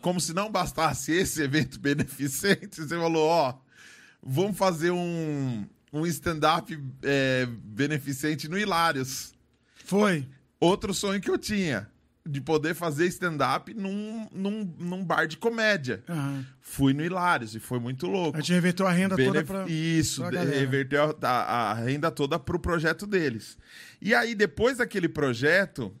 como 0.00 0.20
se 0.20 0.32
não 0.32 0.50
bastasse 0.50 1.10
esse 1.10 1.42
evento 1.42 1.78
beneficente, 1.80 2.82
você 2.82 2.96
falou, 2.96 3.26
ó, 3.26 3.54
vamos 4.22 4.56
fazer 4.56 4.92
um, 4.92 5.66
um 5.92 6.06
stand-up 6.06 6.78
é, 7.02 7.46
beneficente 7.46 8.48
no 8.48 8.56
Hilários. 8.56 9.34
Foi. 9.84 10.28
Outro 10.60 10.94
sonho 10.94 11.20
que 11.20 11.30
eu 11.30 11.36
tinha, 11.36 11.88
de 12.26 12.40
poder 12.40 12.74
fazer 12.74 13.06
stand-up 13.06 13.72
num, 13.74 14.26
num, 14.32 14.74
num 14.78 15.04
bar 15.04 15.26
de 15.26 15.36
comédia. 15.36 16.02
Aham. 16.08 16.44
Fui 16.60 16.92
no 16.92 17.04
Hilários 17.04 17.54
e 17.54 17.60
foi 17.60 17.78
muito 17.78 18.06
louco. 18.06 18.36
A 18.36 18.40
gente 18.40 18.52
reverteu 18.52 18.86
a 18.86 18.90
renda 18.92 19.16
toda 19.16 19.30
Benef- 19.30 19.46
pra. 19.46 19.68
Isso, 19.68 20.24
pra 20.24 20.42
reverteu 20.42 21.16
a, 21.22 21.28
a- 21.70 21.74
renda 21.74 22.10
toda 22.10 22.38
pro 22.38 22.58
projeto 22.58 23.06
deles. 23.06 23.56
E 24.02 24.14
aí, 24.14 24.34
depois 24.34 24.78
daquele 24.78 25.08
projeto, 25.08 25.94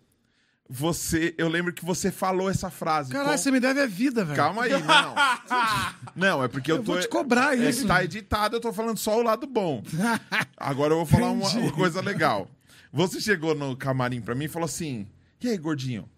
você. 0.68 1.34
Eu 1.38 1.48
lembro 1.48 1.72
que 1.72 1.84
você 1.84 2.10
falou 2.10 2.50
essa 2.50 2.68
frase. 2.70 3.12
Caralho, 3.12 3.30
com- 3.32 3.38
você 3.38 3.50
me 3.52 3.60
deve 3.60 3.80
a 3.80 3.86
vida, 3.86 4.24
velho. 4.24 4.36
Calma 4.36 4.64
aí, 4.64 4.72
não. 4.72 5.14
Não, 6.16 6.42
é 6.42 6.48
porque 6.48 6.72
eu, 6.72 6.76
Eu 6.76 6.82
tô. 6.82 6.92
vou 6.92 7.00
te 7.00 7.08
cobrar 7.08 7.56
é 7.56 7.68
isso. 7.68 7.82
que 7.82 7.86
tá 7.88 8.02
editado, 8.02 8.56
eu 8.56 8.60
tô 8.60 8.72
falando 8.72 8.96
só 8.98 9.18
o 9.18 9.22
lado 9.22 9.46
bom. 9.46 9.82
Agora 10.56 10.92
eu 10.94 10.96
vou 10.96 11.06
falar 11.06 11.30
uma, 11.30 11.46
uma 11.48 11.72
coisa 11.72 12.00
legal. 12.00 12.50
Você 12.92 13.20
chegou 13.20 13.54
no 13.54 13.76
camarim 13.76 14.20
pra 14.20 14.34
mim 14.34 14.46
e 14.46 14.48
falou 14.48 14.64
assim: 14.66 15.06
E 15.42 15.48
aí, 15.48 15.58
gordinho? 15.58 16.08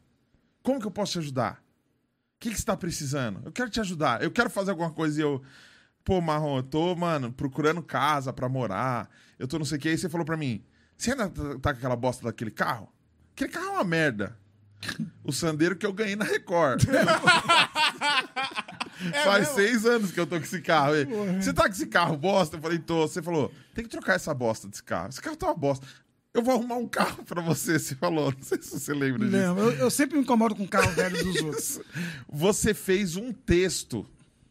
Como 0.69 0.79
que 0.79 0.87
eu 0.87 0.91
posso 0.91 1.13
te 1.13 1.19
ajudar? 1.21 1.65
O 2.37 2.41
que, 2.41 2.51
que 2.51 2.59
você 2.59 2.63
tá 2.63 2.77
precisando? 2.77 3.41
Eu 3.43 3.51
quero 3.51 3.71
te 3.71 3.81
ajudar. 3.81 4.23
Eu 4.23 4.31
quero 4.31 4.51
fazer 4.51 4.71
alguma 4.71 4.91
coisa 4.91 5.19
e 5.19 5.23
eu. 5.23 5.43
Pô, 6.05 6.21
Marrom, 6.21 6.59
eu 6.59 6.63
tô, 6.63 6.95
mano, 6.95 7.33
procurando 7.33 7.83
casa 7.83 8.35
pra 8.35 8.51
morar. 8.51 9.09
Eu 9.39 9.49
tô 9.49 9.59
não 9.59 9.65
sei 9.65 9.79
o 9.79 9.81
que. 9.81 9.89
Aí 9.89 9.97
você 9.97 10.11
falou 10.11 10.27
pra 10.27 10.37
mim: 10.37 10.63
você 10.95 11.13
ainda 11.13 11.31
tá 11.31 11.59
tá 11.59 11.73
com 11.73 11.79
aquela 11.79 11.97
bosta 11.97 12.23
daquele 12.23 12.51
carro? 12.51 12.93
Aquele 13.33 13.51
carro 13.51 13.67
é 13.67 13.71
uma 13.71 13.85
merda. 13.85 14.39
O 15.25 15.33
Sandeiro 15.33 15.75
que 15.75 15.87
eu 15.87 15.93
ganhei 15.95 16.17
na 16.17 16.27
Record. 16.27 16.85
Faz 19.25 19.49
seis 19.49 19.87
anos 19.87 20.13
que 20.13 20.21
eu 20.21 20.27
tô 20.27 20.37
com 20.37 20.45
esse 20.45 20.61
carro. 20.61 20.93
Você 21.41 21.55
tá 21.55 21.63
com 21.63 21.71
esse 21.71 21.87
carro 21.87 22.15
bosta? 22.15 22.59
Eu 22.59 22.61
falei, 22.61 22.79
tô. 22.79 23.09
Você 23.09 23.23
falou, 23.23 23.51
tem 23.75 23.85
que 23.85 23.91
trocar 23.91 24.17
essa 24.17 24.35
bosta 24.35 24.69
desse 24.69 24.83
carro. 24.83 25.09
Esse 25.09 25.23
carro 25.23 25.35
tá 25.35 25.47
uma 25.47 25.55
bosta. 25.55 25.87
Eu 26.39 26.43
vou 26.43 26.55
arrumar 26.55 26.77
um 26.77 26.87
carro 26.87 27.25
pra 27.25 27.43
você, 27.43 27.81
você 27.81 27.97
falou. 27.97 28.31
Não 28.31 28.43
sei 28.43 28.63
se 28.63 28.71
você 28.71 28.95
lembra 28.95 29.27
disso. 29.27 29.37
Lembro. 29.37 29.65
Eu, 29.65 29.73
eu 29.73 29.91
sempre 29.91 30.17
me 30.17 30.23
incomodo 30.23 30.55
com 30.55 30.69
carro 30.69 30.93
velho 30.93 31.25
dos 31.25 31.43
outros. 31.43 31.81
Você 32.29 32.73
fez 32.73 33.17
um 33.17 33.33
texto 33.33 34.07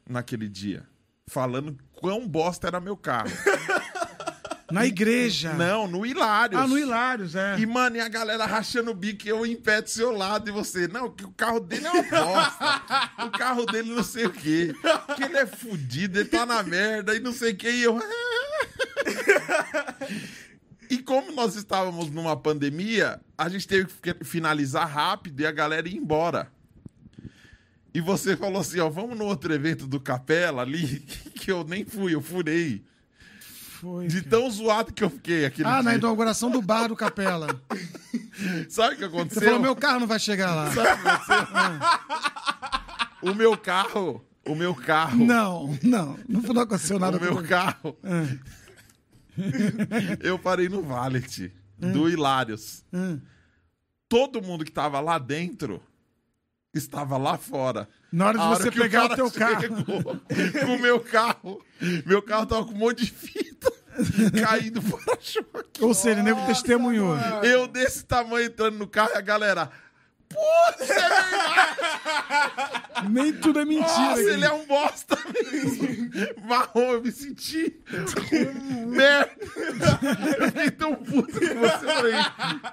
naquele 0.06 0.50
dia, 0.50 0.84
falando 1.28 1.78
quão 1.94 2.28
bosta 2.28 2.68
era 2.68 2.82
meu 2.82 2.98
carro. 2.98 3.30
Na 4.70 4.86
igreja. 4.86 5.54
Não, 5.54 5.88
no 5.88 6.06
Hilários. 6.06 6.62
Ah, 6.62 6.68
no 6.68 6.78
Hilários, 6.78 7.36
é. 7.36 7.58
E, 7.58 7.66
mano, 7.66 7.96
e 7.96 8.02
a 8.02 8.10
galera 8.10 8.46
rachando 8.46 8.92
o 8.92 8.94
bico 8.94 9.26
e 9.26 9.30
eu 9.30 9.46
em 9.46 9.56
pé 9.56 9.82
do 9.82 9.90
seu 9.90 10.12
lado 10.12 10.50
e 10.50 10.52
você. 10.52 10.90
Não, 10.90 11.10
que 11.10 11.24
o 11.24 11.32
carro 11.32 11.62
dele 11.62 11.88
é 11.88 11.90
uma 11.90 12.04
bosta. 12.04 13.12
o 13.26 13.30
carro 13.32 13.66
dele 13.66 13.96
não 13.96 14.04
sei 14.04 14.26
o 14.26 14.30
quê. 14.30 14.74
Que 15.16 15.24
ele 15.24 15.38
é 15.38 15.46
fudido, 15.46 16.20
ele 16.20 16.28
tá 16.28 16.46
na 16.46 16.62
merda 16.64 17.16
e 17.16 17.22
não 17.22 17.32
sei 17.32 17.54
o 17.54 17.56
quê. 17.56 17.70
E 17.70 17.84
eu. 17.84 17.98
E 20.90 21.00
como 21.00 21.32
nós 21.34 21.56
estávamos 21.56 22.10
numa 22.10 22.36
pandemia, 22.36 23.20
a 23.38 23.50
gente 23.50 23.68
teve 23.68 23.88
que 24.02 24.24
finalizar 24.24 24.88
rápido 24.90 25.42
e 25.42 25.46
a 25.46 25.52
galera 25.52 25.88
ir 25.88 25.96
embora. 25.98 26.52
E 27.94 28.00
você 28.02 28.38
falou 28.38 28.62
assim, 28.62 28.80
ó, 28.80 28.90
vamos 28.90 29.18
no 29.18 29.26
outro 29.26 29.54
evento 29.54 29.88
do 29.88 30.00
Capela 30.00 30.62
ali, 30.62 31.00
que 31.36 31.52
eu 31.52 31.64
nem 31.64 31.84
fui, 31.84 32.14
eu 32.14 32.22
furei. 32.22 32.86
Foi. 33.80 34.08
De 34.08 34.22
cara. 34.24 34.30
tão 34.32 34.50
zoado 34.50 34.92
que 34.94 35.04
eu 35.04 35.10
fiquei 35.10 35.46
aquele 35.46 35.68
Ah, 35.68 35.84
na 35.84 35.92
dia. 35.92 36.00
inauguração 36.00 36.50
do 36.50 36.62
bar 36.62 36.88
do 36.88 36.96
Capela. 36.96 37.48
Sabe 38.70 38.96
o 38.96 38.98
que 38.98 39.04
Você 39.04 39.06
aconteceu? 39.06 39.42
falou, 39.44 39.60
meu 39.60 39.76
carro 39.76 40.00
não 40.00 40.08
vai 40.08 40.20
chegar 40.20 40.54
lá. 40.56 40.72
O 43.22 43.34
meu 43.34 43.58
carro, 43.58 44.24
o 44.46 44.56
meu 44.56 44.74
carro, 44.76 45.18
Não, 45.26 45.78
não. 45.84 46.18
Não 46.28 46.62
aconteceu 46.62 47.00
nada 47.00 47.18
o 47.18 47.22
meu 47.22 47.44
carro, 47.44 47.98
Ah, 48.04 48.36
eu 50.22 50.38
parei 50.40 50.70
no 50.70 50.82
Valet 50.82 51.52
do 51.78 52.10
Hilários. 52.10 52.84
ah. 52.94 53.18
Todo 54.10 54.42
mundo 54.42 54.64
que 54.64 54.72
tava 54.72 55.00
lá 55.02 55.18
dentro 55.20 55.84
estava 56.74 57.18
lá 57.18 57.38
fora. 57.38 57.90
Na 58.12 58.28
hora 58.28 58.38
de 58.38 58.44
A 58.44 58.50
você 58.50 58.72
pegar 58.72 59.06
o 59.06 59.10
cara 59.10 59.16
teu 59.16 59.32
carro. 59.32 59.64
Com 60.66 60.76
o 60.76 60.82
meu 60.82 61.00
carro. 61.00 61.62
Meu 62.06 62.22
carro 62.22 62.46
tava 62.46 62.66
com 62.66 62.72
um 62.72 62.78
monte 62.78 63.04
de 63.06 63.12
fita 63.12 63.72
caindo 64.42 64.82
fora 64.82 65.18
choque. 65.20 65.82
Ou 65.84 65.94
seja, 65.94 66.22
o 66.22 66.24
nego 66.24 66.46
testemunhou. 66.46 67.18
Eu 67.44 67.68
desse 67.68 68.06
tamanho 68.06 68.46
entrando 68.48 68.78
no 68.78 68.88
carro 68.88 69.12
e 69.14 69.18
a 69.18 69.22
galera. 69.22 69.70
Putz, 70.38 70.90
é 70.90 71.10
verdade! 71.10 71.78
Nem 73.10 73.34
tudo 73.34 73.60
é 73.60 73.66
mentira. 73.66 73.88
Nossa, 73.88 74.22
ele 74.22 74.46
é 74.46 74.52
um 74.52 74.66
bosta 74.66 75.18
mesmo. 75.44 75.88
Marrom, 76.48 76.92
eu 76.94 77.02
me 77.02 77.12
senti 77.12 77.76
um 78.74 78.86
merda. 78.88 79.32
Eu 80.40 80.48
fiquei 80.48 80.72
tão 80.72 80.96
puto 80.96 81.34
com 81.40 81.40
você, 81.40 81.86
falei, 81.86 82.14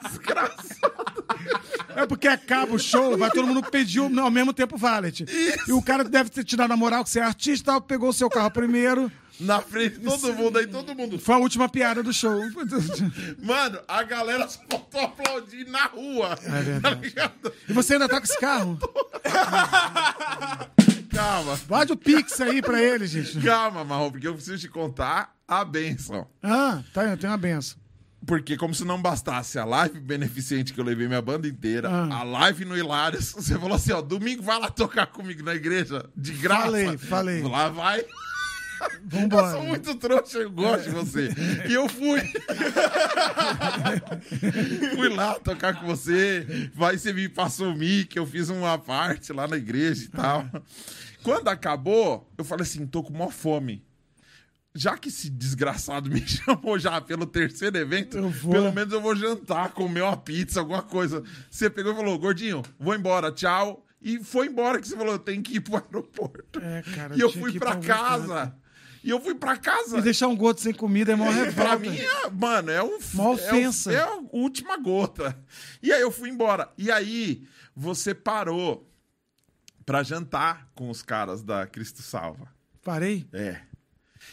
desgraçado. 0.03 0.95
É 1.97 2.07
porque 2.07 2.29
acaba 2.29 2.75
o 2.75 2.79
show, 2.79 3.17
vai 3.17 3.31
todo 3.31 3.47
mundo 3.47 3.63
pedir 3.71 4.01
ao 4.01 4.31
mesmo 4.31 4.53
tempo 4.53 4.75
o 4.75 4.79
valet. 4.79 5.25
E 5.67 5.73
o 5.73 5.83
cara 5.83 6.05
que 6.05 6.11
deve 6.11 6.31
ter 6.31 6.45
te 6.45 6.57
dado 6.57 6.73
a 6.73 6.77
moral 6.77 7.05
que 7.05 7.11
você 7.11 7.21
é 7.21 7.23
artista, 7.23 7.81
pegou 7.81 8.09
o 8.11 8.13
seu 8.13 8.29
carro 8.29 8.51
primeiro. 8.51 9.11
Na 9.41 9.61
frente 9.61 9.99
de 9.99 10.05
todo 10.05 10.33
mundo, 10.33 10.59
aí 10.59 10.67
todo 10.67 10.95
mundo. 10.95 11.19
Foi 11.19 11.35
a 11.35 11.39
última 11.39 11.69
piada 11.69 12.03
do 12.03 12.13
show. 12.13 12.41
Mano, 13.43 13.81
a 13.89 14.03
galera 14.05 14.47
só 14.49 14.61
faltou 14.71 15.01
aplaudir 15.01 15.67
na 15.67 15.87
rua. 15.87 16.39
É 16.45 16.63
verdade. 16.63 17.11
Tá? 17.11 17.33
E 17.69 17.73
você 17.73 17.95
ainda 17.95 18.09
tá 18.09 18.21
com 18.21 18.25
esse 18.27 18.39
carro? 18.39 18.79
Calma, 21.11 21.59
Bate 21.69 21.93
o 21.93 21.97
Pix 21.97 22.41
aí 22.41 22.61
pra 22.61 22.83
ele, 22.83 23.07
gente. 23.07 23.41
calma, 23.41 23.85
Marrom, 23.85 24.11
porque 24.11 24.27
eu 24.27 24.35
preciso 24.35 24.59
te 24.59 24.69
contar 24.69 25.33
a 25.47 25.65
benção. 25.65 26.27
Ah, 26.43 26.83
tá, 26.93 27.05
eu 27.05 27.17
tenho 27.17 27.31
uma 27.33 27.39
benção. 27.39 27.79
Porque 28.27 28.57
como 28.57 28.75
se 28.75 28.85
não 28.85 29.01
bastasse 29.01 29.57
a 29.59 29.65
live 29.65 30.01
beneficente 30.01 30.73
que 30.73 30.81
eu 30.81 30.85
levei 30.85 31.07
minha 31.07 31.23
banda 31.23 31.47
inteira, 31.47 31.89
Ah. 31.91 32.21
a 32.21 32.23
live 32.25 32.65
no 32.65 32.77
Hilários, 32.77 33.31
você 33.37 33.57
falou 33.59 33.77
assim, 33.77 33.93
ó, 33.93 34.01
domingo 34.03 34.43
vai 34.43 34.59
lá 34.59 34.71
tocar 34.71 35.07
comigo 35.07 35.43
na 35.45 35.55
igreja, 35.55 36.05
de 36.17 36.33
graça. 36.33 36.63
Falei, 36.65 36.99
falei. 36.99 37.43
Lá 37.43 37.69
vai. 37.69 38.05
Eu 38.93 39.21
Vambora. 39.21 39.51
sou 39.53 39.63
muito 39.63 39.95
trouxa, 39.97 40.39
eu 40.39 40.51
gosto 40.51 40.85
de 40.85 40.91
você. 40.91 41.29
E 41.69 41.75
eu 41.75 41.89
fui. 41.89 42.21
fui 44.95 45.09
lá 45.09 45.39
tocar 45.39 45.81
com 45.81 45.87
você. 45.87 46.71
Vai, 46.75 46.99
você 46.99 47.13
me 47.13 47.29
passou 47.29 47.73
o 47.73 47.77
mic, 47.77 48.17
eu 48.17 48.27
fiz 48.27 48.49
uma 48.49 48.79
parte 48.79 49.33
lá 49.33 49.47
na 49.47 49.57
igreja 49.57 50.05
e 50.05 50.09
tal. 50.09 50.45
Quando 51.23 51.49
acabou, 51.49 52.31
eu 52.37 52.45
falei 52.45 52.63
assim, 52.63 52.87
tô 52.87 53.03
com 53.03 53.13
maior 53.13 53.33
fome. 53.33 53.85
Já 54.77 54.99
que 54.99 55.09
esse 55.09 55.31
desgraçado 55.31 56.11
me 56.11 56.21
chamou 56.27 56.79
já 56.79 57.01
pelo 57.01 57.27
terceiro 57.27 57.79
evento, 57.79 58.19
Eu 58.19 58.33
pelo 58.51 58.73
menos 58.73 58.93
eu 58.93 59.01
vou 59.01 59.15
jantar, 59.15 59.71
comer 59.71 60.03
uma 60.03 60.17
pizza, 60.17 60.61
alguma 60.61 60.83
coisa. 60.83 61.23
Você 61.49 61.71
pegou 61.71 61.93
e 61.93 61.97
falou, 61.97 62.19
gordinho, 62.19 62.63
vou 62.79 62.95
embora, 62.95 63.31
tchau. 63.31 63.85
E 64.03 64.23
foi 64.23 64.49
embora 64.49 64.81
que 64.81 64.87
você 64.87 64.97
falou, 64.97 65.15
eu 65.15 65.19
tenho 65.19 65.43
que 65.43 65.57
ir 65.57 65.61
pro 65.61 65.77
aeroporto. 65.77 66.61
É, 66.61 66.83
cara. 66.95 67.17
E 67.17 67.21
eu 67.21 67.33
fui 67.33 67.59
pra 67.59 67.77
casa. 67.77 68.55
E 69.05 69.11
eu 69.11 69.21
fui 69.21 69.35
pra 69.35 69.57
casa. 69.59 69.99
E 69.99 70.03
deixar 70.03 70.29
um 70.29 70.35
gordo 70.37 70.61
sem 70.61 70.73
comida 70.73 71.13
é 71.13 71.17
maior 71.17 71.53
Pra 71.53 71.77
revolta. 71.77 71.79
mim, 71.79 71.99
é, 71.99 72.31
mano, 72.31 72.71
é 72.71 72.83
um 72.83 72.99
Uma 73.13 73.25
é 73.25 73.29
ofensa. 73.29 73.93
É, 73.93 74.01
a 74.01 74.19
última 74.33 74.79
gota. 74.79 75.39
E 75.83 75.93
aí 75.93 76.01
eu 76.01 76.11
fui 76.11 76.31
embora. 76.31 76.73
E 76.79 76.91
aí 76.91 77.47
você 77.77 78.15
parou 78.15 78.91
pra 79.85 80.03
jantar 80.03 80.71
com 80.75 80.89
os 80.89 81.03
caras 81.03 81.43
da 81.43 81.67
Cristo 81.67 82.01
Salva. 82.01 82.49
Parei? 82.83 83.29
É. 83.33 83.61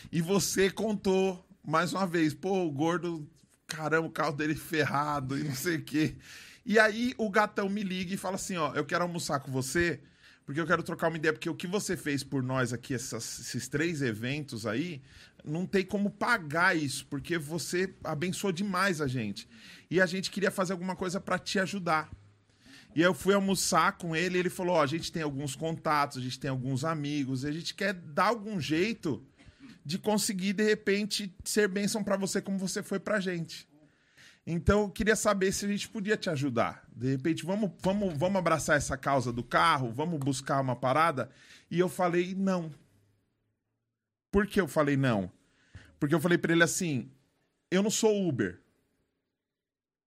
E 0.09 0.21
você 0.21 0.71
contou 0.71 1.45
mais 1.67 1.91
uma 1.91 2.07
vez, 2.07 2.33
pô, 2.33 2.65
o 2.65 2.71
gordo, 2.71 3.29
caramba, 3.67 4.07
o 4.07 4.11
carro 4.11 4.31
dele 4.31 4.55
ferrado 4.55 5.37
e 5.37 5.43
não 5.43 5.53
sei 5.53 5.75
o 5.75 5.83
quê. 5.83 6.15
E 6.65 6.79
aí 6.79 7.13
o 7.17 7.29
gatão 7.29 7.67
me 7.67 7.83
liga 7.83 8.13
e 8.13 8.17
fala 8.17 8.35
assim, 8.35 8.55
ó, 8.55 8.73
eu 8.73 8.85
quero 8.85 9.03
almoçar 9.03 9.39
com 9.41 9.51
você, 9.51 9.99
porque 10.51 10.59
eu 10.59 10.67
quero 10.67 10.83
trocar 10.83 11.07
uma 11.07 11.15
ideia, 11.15 11.31
porque 11.31 11.49
o 11.49 11.55
que 11.55 11.65
você 11.65 11.95
fez 11.95 12.25
por 12.25 12.43
nós 12.43 12.73
aqui, 12.73 12.93
essas- 12.93 13.39
esses 13.39 13.69
três 13.69 14.01
eventos 14.01 14.65
aí, 14.65 15.01
não 15.45 15.65
tem 15.65 15.85
como 15.85 16.09
pagar 16.09 16.75
isso, 16.75 17.05
porque 17.07 17.37
você 17.37 17.95
abençoou 18.03 18.51
demais 18.51 18.99
a 18.99 19.07
gente. 19.07 19.47
E 19.89 20.01
a 20.01 20.05
gente 20.05 20.29
queria 20.29 20.51
fazer 20.51 20.73
alguma 20.73 20.93
coisa 20.93 21.21
pra 21.21 21.39
te 21.39 21.57
ajudar. 21.57 22.11
E 22.93 23.01
eu 23.01 23.13
fui 23.13 23.33
almoçar 23.33 23.93
com 23.97 24.13
ele 24.13 24.35
e 24.35 24.39
ele 24.39 24.49
falou: 24.49 24.75
Ó, 24.75 24.83
a 24.83 24.85
gente 24.87 25.09
tem 25.09 25.21
alguns 25.23 25.55
contatos, 25.55 26.17
a 26.17 26.21
gente 26.21 26.37
tem 26.37 26.49
alguns 26.49 26.83
amigos, 26.83 27.45
a 27.45 27.51
gente 27.51 27.73
quer 27.73 27.93
dar 27.93 28.25
algum 28.25 28.59
jeito 28.59 29.25
de 29.85 29.97
conseguir, 29.97 30.51
de 30.51 30.63
repente, 30.63 31.33
ser 31.45 31.69
bênção 31.69 32.03
pra 32.03 32.17
você 32.17 32.41
como 32.41 32.57
você 32.57 32.83
foi 32.83 32.99
pra 32.99 33.21
gente. 33.21 33.65
Então 34.45 34.81
eu 34.81 34.89
queria 34.89 35.15
saber 35.15 35.51
se 35.51 35.65
a 35.65 35.69
gente 35.69 35.87
podia 35.87 36.17
te 36.17 36.29
ajudar. 36.29 36.83
De 36.91 37.11
repente, 37.11 37.45
vamos, 37.45 37.71
vamos, 37.79 38.17
vamos 38.17 38.37
abraçar 38.39 38.75
essa 38.77 38.97
causa 38.97 39.31
do 39.31 39.43
carro, 39.43 39.91
vamos 39.91 40.19
buscar 40.19 40.59
uma 40.59 40.75
parada. 40.75 41.29
E 41.69 41.79
eu 41.79 41.87
falei, 41.87 42.33
não. 42.33 42.71
Por 44.31 44.47
que 44.47 44.59
eu 44.59 44.67
falei 44.67 44.97
não? 44.97 45.31
Porque 45.99 46.15
eu 46.15 46.19
falei 46.19 46.37
pra 46.37 46.51
ele 46.53 46.63
assim: 46.63 47.11
eu 47.69 47.83
não 47.83 47.91
sou 47.91 48.27
Uber. 48.27 48.59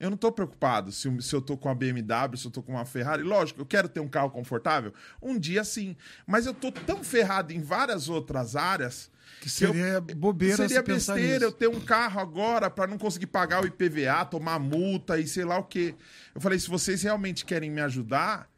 Eu 0.00 0.10
não 0.10 0.16
tô 0.16 0.32
preocupado 0.32 0.90
se, 0.90 1.06
eu- 1.06 1.20
se 1.22 1.34
eu 1.34 1.40
tô 1.40 1.56
com 1.56 1.68
a 1.68 1.74
BMW, 1.74 2.36
se 2.36 2.44
eu 2.46 2.50
tô 2.50 2.62
com 2.62 2.72
uma 2.72 2.84
Ferrari. 2.84 3.22
Lógico, 3.22 3.60
eu 3.60 3.66
quero 3.66 3.88
ter 3.88 4.00
um 4.00 4.08
carro 4.08 4.30
confortável. 4.30 4.92
Um 5.22 5.38
dia 5.38 5.62
sim. 5.62 5.96
Mas 6.26 6.46
eu 6.46 6.52
tô 6.52 6.72
tão 6.72 7.04
ferrado 7.04 7.52
em 7.52 7.60
várias 7.62 8.08
outras 8.08 8.56
áreas 8.56 9.10
Que 9.40 9.48
seria 9.50 10.00
bobeira 10.00 10.56
seria 10.56 10.82
besteira 10.82 11.44
eu 11.44 11.48
nisso. 11.48 11.52
ter 11.52 11.68
um 11.68 11.80
carro 11.80 12.20
agora 12.20 12.70
pra 12.70 12.86
não 12.86 12.96
conseguir 12.96 13.26
pagar 13.26 13.62
o 13.62 13.66
IPVA, 13.66 14.24
tomar 14.24 14.58
multa 14.58 15.18
e 15.18 15.26
sei 15.26 15.44
lá 15.44 15.58
o 15.58 15.64
quê. 15.64 15.94
Eu 16.34 16.40
falei, 16.40 16.58
se 16.58 16.68
vocês 16.68 17.02
realmente 17.02 17.44
querem 17.44 17.70
me 17.70 17.80
ajudar, 17.82 18.48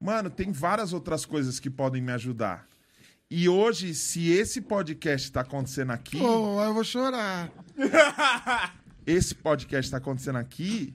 mano, 0.00 0.28
tem 0.28 0.50
várias 0.50 0.92
outras 0.92 1.24
coisas 1.24 1.60
que 1.60 1.70
podem 1.70 2.02
me 2.02 2.12
ajudar. 2.12 2.66
E 3.30 3.48
hoje, 3.48 3.94
se 3.94 4.30
esse 4.30 4.60
podcast 4.60 5.30
tá 5.30 5.42
acontecendo 5.42 5.92
aqui, 5.92 6.18
Oh, 6.20 6.62
eu 6.64 6.72
vou 6.72 6.82
chorar. 6.82 7.50
esse 9.06 9.34
podcast 9.34 9.90
tá 9.90 9.98
acontecendo 9.98 10.36
aqui, 10.36 10.94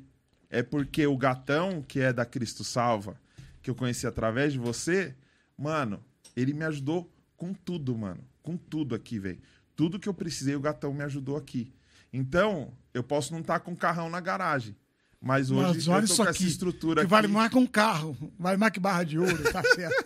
é 0.50 0.62
porque 0.64 1.06
o 1.08 1.18
gatão, 1.18 1.82
que 1.88 2.00
é 2.00 2.12
da 2.12 2.26
Cristo 2.26 2.64
Salva, 2.64 3.16
que 3.62 3.70
eu 3.70 3.76
conheci 3.76 4.06
através 4.06 4.54
de 4.54 4.60
você, 4.60 5.16
mano, 5.58 6.04
ele 6.36 6.54
me 6.54 6.66
ajudou 6.66 7.10
com 7.38 7.54
tudo, 7.54 7.96
mano. 7.98 8.24
Com 8.44 8.56
tudo 8.56 8.94
aqui, 8.94 9.18
velho. 9.18 9.40
Tudo 9.76 9.98
que 10.00 10.08
eu 10.08 10.14
precisei, 10.14 10.56
o 10.56 10.60
gatão 10.60 10.94
me 10.94 11.04
ajudou 11.04 11.36
aqui. 11.36 11.74
Então, 12.12 12.72
eu 12.94 13.02
posso 13.02 13.34
não 13.34 13.40
estar 13.40 13.60
com 13.62 13.72
o 13.72 13.76
carrão 13.76 14.08
na 14.10 14.20
garagem. 14.20 14.76
Mas 15.20 15.50
hoje 15.50 15.64
Mas 15.78 15.88
olha 15.88 16.04
eu 16.04 16.08
tô 16.10 16.16
com 16.18 16.22
aqui. 16.24 16.30
essa 16.32 16.44
estrutura 16.44 16.96
que 16.96 17.06
aqui. 17.06 17.10
vale 17.12 17.28
mais 17.30 17.50
que 17.50 17.58
um 17.58 17.66
carro. 17.66 18.16
Vale 18.38 18.58
mais 18.58 18.74
que 18.74 18.80
barra 18.80 19.04
de 19.06 19.18
ouro, 19.18 19.42
tá 19.52 19.64
certo. 19.74 20.06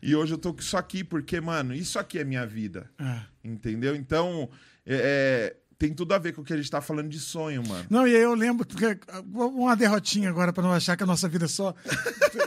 E 0.00 0.14
hoje 0.14 0.32
eu 0.34 0.38
tô 0.38 0.54
com 0.54 0.60
isso 0.60 0.76
aqui, 0.76 1.02
porque, 1.02 1.40
mano, 1.40 1.74
isso 1.74 1.98
aqui 1.98 2.20
é 2.20 2.24
minha 2.24 2.46
vida. 2.46 2.88
É. 2.98 3.20
Entendeu? 3.42 3.96
Então, 3.96 4.48
é, 4.86 4.94
é, 4.94 5.56
tem 5.78 5.92
tudo 5.92 6.12
a 6.14 6.18
ver 6.18 6.32
com 6.32 6.40
o 6.40 6.44
que 6.44 6.52
a 6.52 6.56
gente 6.56 6.70
tá 6.70 6.80
falando 6.80 7.08
de 7.08 7.20
sonho, 7.20 7.62
mano. 7.66 7.84
Não, 7.90 8.06
e 8.08 8.14
aí 8.16 8.22
eu 8.22 8.34
lembro, 8.34 8.66
que- 8.66 8.98
uma 9.34 9.76
derrotinha 9.76 10.30
agora, 10.30 10.52
pra 10.52 10.62
não 10.62 10.72
achar 10.72 10.96
que 10.96 11.02
a 11.02 11.06
nossa 11.06 11.28
vida 11.28 11.44
é 11.44 11.48
só. 11.48 11.74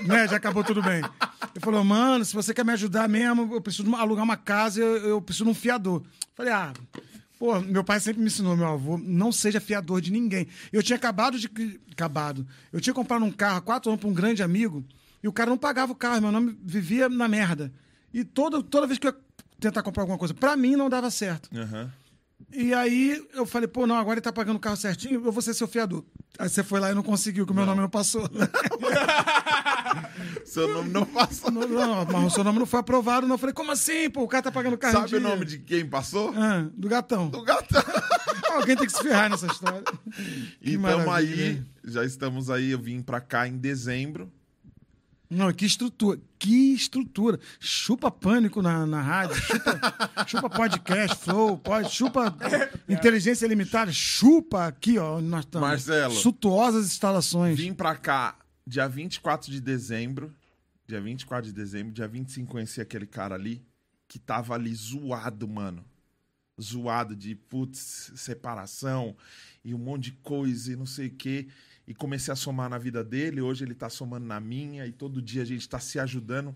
né, 0.06 0.28
já 0.28 0.38
acabou 0.38 0.64
tudo 0.64 0.82
bem. 0.82 1.02
Ele 1.02 1.60
falou, 1.60 1.84
mano, 1.84 2.24
se 2.26 2.34
você 2.34 2.54
quer 2.54 2.66
me 2.66 2.74
ajudar 2.74 3.08
mesmo, 3.08 3.54
eu 3.54 3.62
preciso 3.62 3.96
alugar 3.96 4.24
uma 4.24 4.38
casa, 4.38 4.80
eu, 4.80 4.98
eu 5.10 5.22
preciso 5.22 5.46
de 5.46 5.52
um 5.52 5.54
fiador. 5.54 6.04
Falei, 6.36 6.52
ah. 6.54 6.74
Pô, 7.38 7.58
meu 7.62 7.86
pai 7.86 8.02
sempre 8.02 8.20
me 8.22 8.28
ensinou, 8.28 8.58
meu 8.58 8.68
avô, 8.68 8.98
não 8.98 9.32
seja 9.32 9.62
fiador 9.62 10.02
de 10.02 10.12
ninguém. 10.12 10.46
Eu 10.74 10.84
tinha 10.84 10.98
acabado 10.98 11.40
de. 11.40 11.50
Acabado. 11.90 12.46
Eu 12.74 12.82
tinha 12.82 12.94
comprado 12.94 13.24
um 13.24 13.32
carro 13.32 13.58
há 13.58 13.62
quatro 13.62 13.90
anos 13.90 14.02
pra 14.02 14.10
um 14.10 14.14
grande 14.14 14.44
amigo 14.44 14.84
e 15.24 15.28
o 15.28 15.32
cara 15.32 15.50
não 15.50 15.58
pagava 15.58 15.92
o 15.94 15.96
carro, 15.96 16.20
meu 16.22 16.34
nome 16.34 16.58
vivia 16.62 17.08
na 17.08 17.30
merda. 17.30 17.72
E 18.14 18.26
toda, 18.26 18.62
toda 18.62 18.86
vez 18.88 19.00
que 19.00 19.08
eu 19.08 19.12
ia 19.12 19.18
tentar 19.58 19.82
comprar 19.84 20.04
alguma 20.04 20.18
coisa, 20.18 20.34
pra 20.34 20.58
mim 20.58 20.76
não 20.76 20.90
dava 20.90 21.10
certo. 21.10 21.50
Aham. 21.58 21.90
E 22.52 22.74
aí 22.74 23.24
eu 23.34 23.46
falei, 23.46 23.68
pô, 23.68 23.86
não, 23.86 23.96
agora 23.96 24.16
ele 24.16 24.22
tá 24.22 24.34
pagando 24.34 24.58
o 24.58 24.60
carro 24.60 24.78
certinho, 24.78 25.24
eu 25.24 25.32
vou 25.32 25.42
ser 25.42 25.54
seu 25.54 25.68
fiador. 25.68 26.04
Aí 26.38 26.50
você 26.50 26.64
foi 26.64 26.80
lá 26.80 26.92
e 26.92 26.96
não 26.96 27.04
conseguiu, 27.04 27.46
que 27.46 27.52
o 27.52 27.56
meu 27.56 27.66
nome 27.66 27.82
não 27.82 27.90
passou. 27.90 28.28
Seu 30.46 30.68
nome 30.68 30.90
não 30.90 31.06
passou. 31.06 31.52
não, 31.52 31.68
não, 31.68 32.06
mas 32.06 32.26
o 32.26 32.30
seu 32.30 32.44
nome 32.44 32.60
não 32.60 32.66
foi 32.66 32.80
aprovado, 32.80 33.28
não. 33.28 33.36
Eu 33.36 33.40
falei, 33.40 33.54
como 33.54 33.72
assim, 33.72 34.10
pô? 34.10 34.24
O 34.24 34.28
cara 34.28 34.44
tá 34.44 34.52
pagando 34.52 34.74
o 34.74 34.78
carro 34.78 34.94
Sabe 34.94 35.16
o 35.18 35.20
nome 35.20 35.46
de 35.46 35.60
quem 35.60 35.86
passou? 35.86 36.34
Ah, 36.36 36.68
do 36.74 36.90
gatão. 36.90 37.30
Do 37.30 37.44
gatão. 37.44 37.82
Alguém 38.54 38.76
tem 38.76 38.88
que 38.88 38.92
se 38.92 39.02
ferrar 39.02 39.30
nessa 39.30 39.48
história. 39.48 39.84
E 40.62 40.74
tamo 40.74 41.06
maravilha, 41.06 41.46
aí, 41.46 41.54
né? 41.54 41.66
já 41.86 42.04
estamos 42.04 42.50
aí, 42.50 42.72
eu 42.72 42.80
vim 42.80 43.02
pra 43.02 43.22
cá 43.22 43.48
em 43.48 43.58
dezembro. 43.58 44.32
Não, 45.30 45.54
que 45.54 45.66
estrutura. 45.66 46.20
Que 46.40 46.74
estrutura. 46.74 47.40
Chupa 47.60 48.10
pânico 48.10 48.62
na, 48.62 48.86
na 48.86 49.02
rádio, 49.02 49.36
chupa, 49.36 49.80
chupa 50.26 50.50
podcast, 50.50 51.24
flow, 51.24 51.62
chupa 51.88 52.36
inteligência 52.88 53.46
limitada, 53.46 53.92
chupa 53.92 54.66
aqui, 54.66 54.98
ó. 54.98 55.18
onde 55.18 55.28
Nós 55.28 55.46
estamos. 55.46 55.68
Marcelo. 55.68 56.16
Suntuosas 56.16 56.88
instalações. 56.88 57.58
Vim 57.58 57.74
pra 57.74 57.96
cá 57.96 58.36
dia 58.66 58.88
24 58.88 59.52
de 59.52 59.62
dezembro. 59.62 60.34
Dia 60.88 61.00
24 61.00 61.46
de 61.46 61.54
dezembro, 61.54 61.94
dia 61.94 62.08
25 62.08 62.52
conheci 62.52 62.82
aquele 62.82 63.06
cara 63.06 63.36
ali 63.36 63.64
que 64.08 64.18
tava 64.18 64.56
ali 64.56 64.74
zoado, 64.74 65.48
mano. 65.48 65.86
Zoado 66.60 67.16
de, 67.16 67.36
putz, 67.36 68.12
separação 68.16 69.16
e 69.64 69.76
um 69.76 69.78
monte 69.78 70.06
de 70.06 70.12
coisa 70.14 70.74
e 70.74 70.76
não 70.76 70.88
sei 70.88 71.08
o 71.08 71.12
quê. 71.12 71.48
E 71.90 71.94
comecei 71.96 72.32
a 72.32 72.36
somar 72.36 72.70
na 72.70 72.78
vida 72.78 73.04
dele, 73.04 73.42
hoje 73.42 73.66
ele 73.66 73.74
tá 73.74 73.90
somando 73.90 74.24
na 74.24 74.40
minha 74.40 74.86
e 74.86 74.92
todo 74.92 75.20
dia 75.20 75.42
a 75.42 75.46
gente 75.46 75.68
tá 75.68 75.80
se 75.80 76.00
ajudando, 76.00 76.56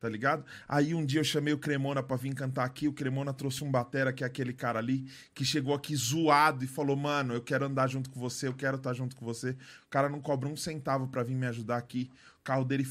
tá 0.00 0.08
ligado? 0.08 0.42
Aí 0.66 0.94
um 0.94 1.04
dia 1.04 1.20
eu 1.20 1.24
chamei 1.24 1.52
o 1.52 1.58
Cremona 1.58 2.02
pra 2.02 2.16
vir 2.16 2.32
cantar 2.32 2.64
aqui, 2.64 2.88
o 2.88 2.92
Cremona 2.94 3.34
trouxe 3.34 3.62
um 3.62 3.70
batera, 3.70 4.10
que 4.10 4.24
é 4.24 4.26
aquele 4.26 4.54
cara 4.54 4.78
ali, 4.78 5.04
que 5.34 5.44
chegou 5.44 5.74
aqui 5.74 5.94
zoado 5.94 6.64
e 6.64 6.66
falou, 6.66 6.96
mano, 6.96 7.34
eu 7.34 7.42
quero 7.42 7.66
andar 7.66 7.88
junto 7.88 8.08
com 8.08 8.18
você, 8.18 8.48
eu 8.48 8.54
quero 8.54 8.78
estar 8.78 8.94
junto 8.94 9.14
com 9.14 9.22
você. 9.22 9.50
O 9.84 9.90
cara 9.90 10.08
não 10.08 10.18
cobra 10.18 10.48
um 10.48 10.56
centavo 10.56 11.08
pra 11.08 11.22
vir 11.22 11.34
me 11.34 11.46
ajudar 11.46 11.76
aqui. 11.76 12.10
O 12.40 12.42
carro 12.42 12.64
dele 12.64 12.86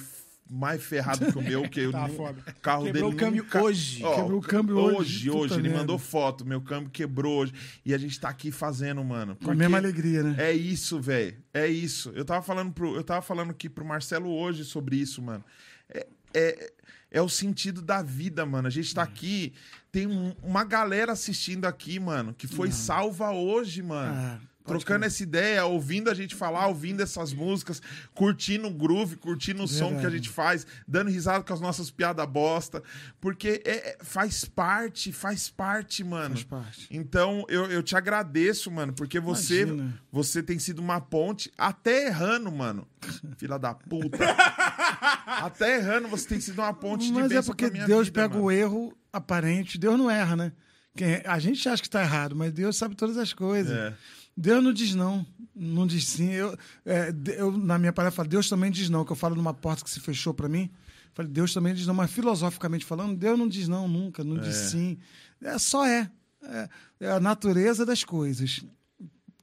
mais 0.50 0.84
ferrado 0.84 1.32
que 1.32 1.38
o 1.38 1.42
meu, 1.42 1.70
que 1.70 1.80
eu 1.82 1.92
Tá 1.94 2.08
foda. 2.10 2.42
o 2.48 2.60
carro 2.62 2.86
Quebrou 2.86 3.10
dele 3.12 3.16
o 3.16 3.18
câmbio 3.20 3.44
nunca- 3.44 3.62
hoje. 3.62 4.04
Ó, 4.04 4.16
Quebrou 4.16 4.40
o 4.40 4.42
câmbio 4.42 4.78
hoje. 4.78 5.30
hoje, 5.30 5.32
Hoje, 5.32 5.54
ele 5.54 5.64
merda. 5.64 5.78
mandou 5.80 6.00
foto, 6.00 6.46
meu 6.46 6.60
câmbio 6.62 6.90
quebrou 6.90 7.38
hoje. 7.40 7.54
E 7.86 7.94
a 7.94 7.98
gente 7.98 8.20
tá 8.20 8.30
aqui 8.30 8.52
fazendo, 8.52 9.04
mano. 9.04 9.36
Com 9.44 9.52
a 9.52 9.56
mesma 9.56 9.78
alegria, 9.78 10.24
né? 10.24 10.36
É 10.40 10.52
isso, 10.52 11.00
velho. 11.00 11.38
É 11.54 11.68
isso. 11.68 12.12
Eu 12.16 12.26
tava 12.26 12.42
falando 12.42 12.72
pro, 12.74 12.96
eu 12.96 13.04
tava 13.04 13.22
falando 13.22 13.52
aqui 13.52 13.70
pro 13.70 13.86
Marcelo 13.86 14.30
hoje 14.30 14.66
sobre 14.66 14.96
isso, 14.96 15.22
mano. 15.22 15.44
É, 15.88 16.08
é, 16.34 16.72
é 17.12 17.22
o 17.22 17.30
sentido 17.30 17.82
da 17.82 18.02
vida, 18.02 18.46
mano. 18.46 18.68
A 18.68 18.72
gente 18.72 18.94
tá 18.94 19.04
aqui, 19.04 19.54
tem 19.92 20.08
um- 20.08 20.36
uma 20.44 20.64
galera 20.64 21.12
assistindo 21.12 21.66
aqui, 21.66 22.00
mano, 22.00 22.34
que 22.34 22.48
foi 22.48 22.72
salva 22.72 23.32
hoje, 23.32 23.82
mano. 23.82 24.14
Ah, 24.16 24.40
Trocando 24.70 25.06
essa 25.06 25.22
ideia, 25.24 25.66
ouvindo 25.66 26.10
a 26.10 26.14
gente 26.14 26.36
falar, 26.36 26.68
ouvindo 26.68 27.02
essas 27.02 27.34
músicas, 27.34 27.82
curtindo 28.14 28.68
o 28.68 28.72
groove, 28.74 29.16
curtindo 29.18 29.64
o 29.64 29.68
som 29.68 29.88
que 29.90 29.94
a 29.96 30.02
Verdade. 30.02 30.18
gente 30.18 30.30
faz, 30.30 30.66
dando 30.88 31.10
risada 31.10 31.44
com 31.44 31.54
as 31.54 31.60
nossas 31.62 31.90
piadas 31.92 32.26
bosta. 32.28 32.82
Porque 33.20 33.62
é- 33.66 33.90
é- 33.92 33.98
faz 34.02 34.46
parte, 34.46 35.12
faz 35.12 35.50
parte, 35.50 36.04
mano. 36.04 36.36
Faz 36.36 36.44
parte. 36.44 36.88
Então, 36.92 37.46
eu, 37.50 37.66
eu 37.72 37.82
te 37.84 37.96
agradeço, 37.96 38.70
mano, 38.72 38.94
porque 38.94 39.20
você, 39.20 39.62
Imagina. 39.64 40.00
você 40.12 40.42
tem 40.44 40.58
sido 40.60 40.80
uma 40.80 41.02
ponte, 41.02 41.52
até 41.58 42.08
errando, 42.08 42.52
mano. 42.52 42.88
Filha 43.38 43.58
da 43.58 43.74
puta. 43.74 44.18
até 45.26 45.78
errando, 45.78 46.08
você 46.08 46.28
tem 46.28 46.40
sido 46.40 46.60
uma 46.62 46.74
ponte 46.74 47.08
de 47.08 47.14
Mas 47.14 47.26
é 47.26 47.36
bênção 47.36 47.56
porque 47.56 47.70
Deus 47.70 48.08
vida, 48.08 48.22
pega 48.22 48.34
mano. 48.34 48.46
o 48.46 48.52
erro 48.52 48.98
aparente. 49.12 49.78
Deus 49.78 49.98
não 49.98 50.10
erra, 50.10 50.36
né? 50.36 50.52
Quem- 50.96 51.22
a 51.26 51.40
gente 51.40 51.68
acha 51.70 51.82
que 51.82 51.90
tá 51.90 52.02
errado, 52.02 52.36
mas 52.36 52.52
Deus 52.52 52.76
sabe 52.78 52.96
todas 52.96 53.18
as 53.18 53.32
coisas. 53.34 53.72
É. 53.76 53.94
Deus 54.40 54.64
não 54.64 54.72
diz 54.72 54.96
não, 54.96 55.26
não 55.54 55.86
diz 55.86 56.08
sim. 56.08 56.32
Eu, 56.32 56.58
é, 56.86 57.14
eu, 57.38 57.52
na 57.52 57.78
minha 57.78 57.92
palavra, 57.92 58.16
falo, 58.16 58.30
Deus 58.30 58.48
também 58.48 58.72
diz 58.72 58.90
não, 58.90 59.04
que 59.04 59.12
eu 59.12 59.16
falo 59.16 59.36
numa 59.36 59.54
porta 59.54 59.84
que 59.84 59.90
se 59.90 60.00
fechou 60.00 60.34
para 60.34 60.48
mim. 60.48 60.70
Falei, 61.14 61.30
Deus 61.30 61.54
também 61.54 61.74
diz 61.74 61.86
não, 61.86 61.94
mas 61.94 62.10
filosoficamente 62.10 62.86
falando, 62.86 63.18
Deus 63.18 63.38
não 63.38 63.50
diz 63.50 63.68
não 63.68 63.86
nunca, 63.86 64.24
não 64.24 64.38
diz 64.38 64.56
sim. 64.56 64.98
É, 65.42 65.58
só 65.58 65.86
é. 65.86 66.10
é. 66.42 66.70
É 67.02 67.12
a 67.12 67.20
natureza 67.20 67.86
das 67.86 68.06
coisas. 68.06 68.64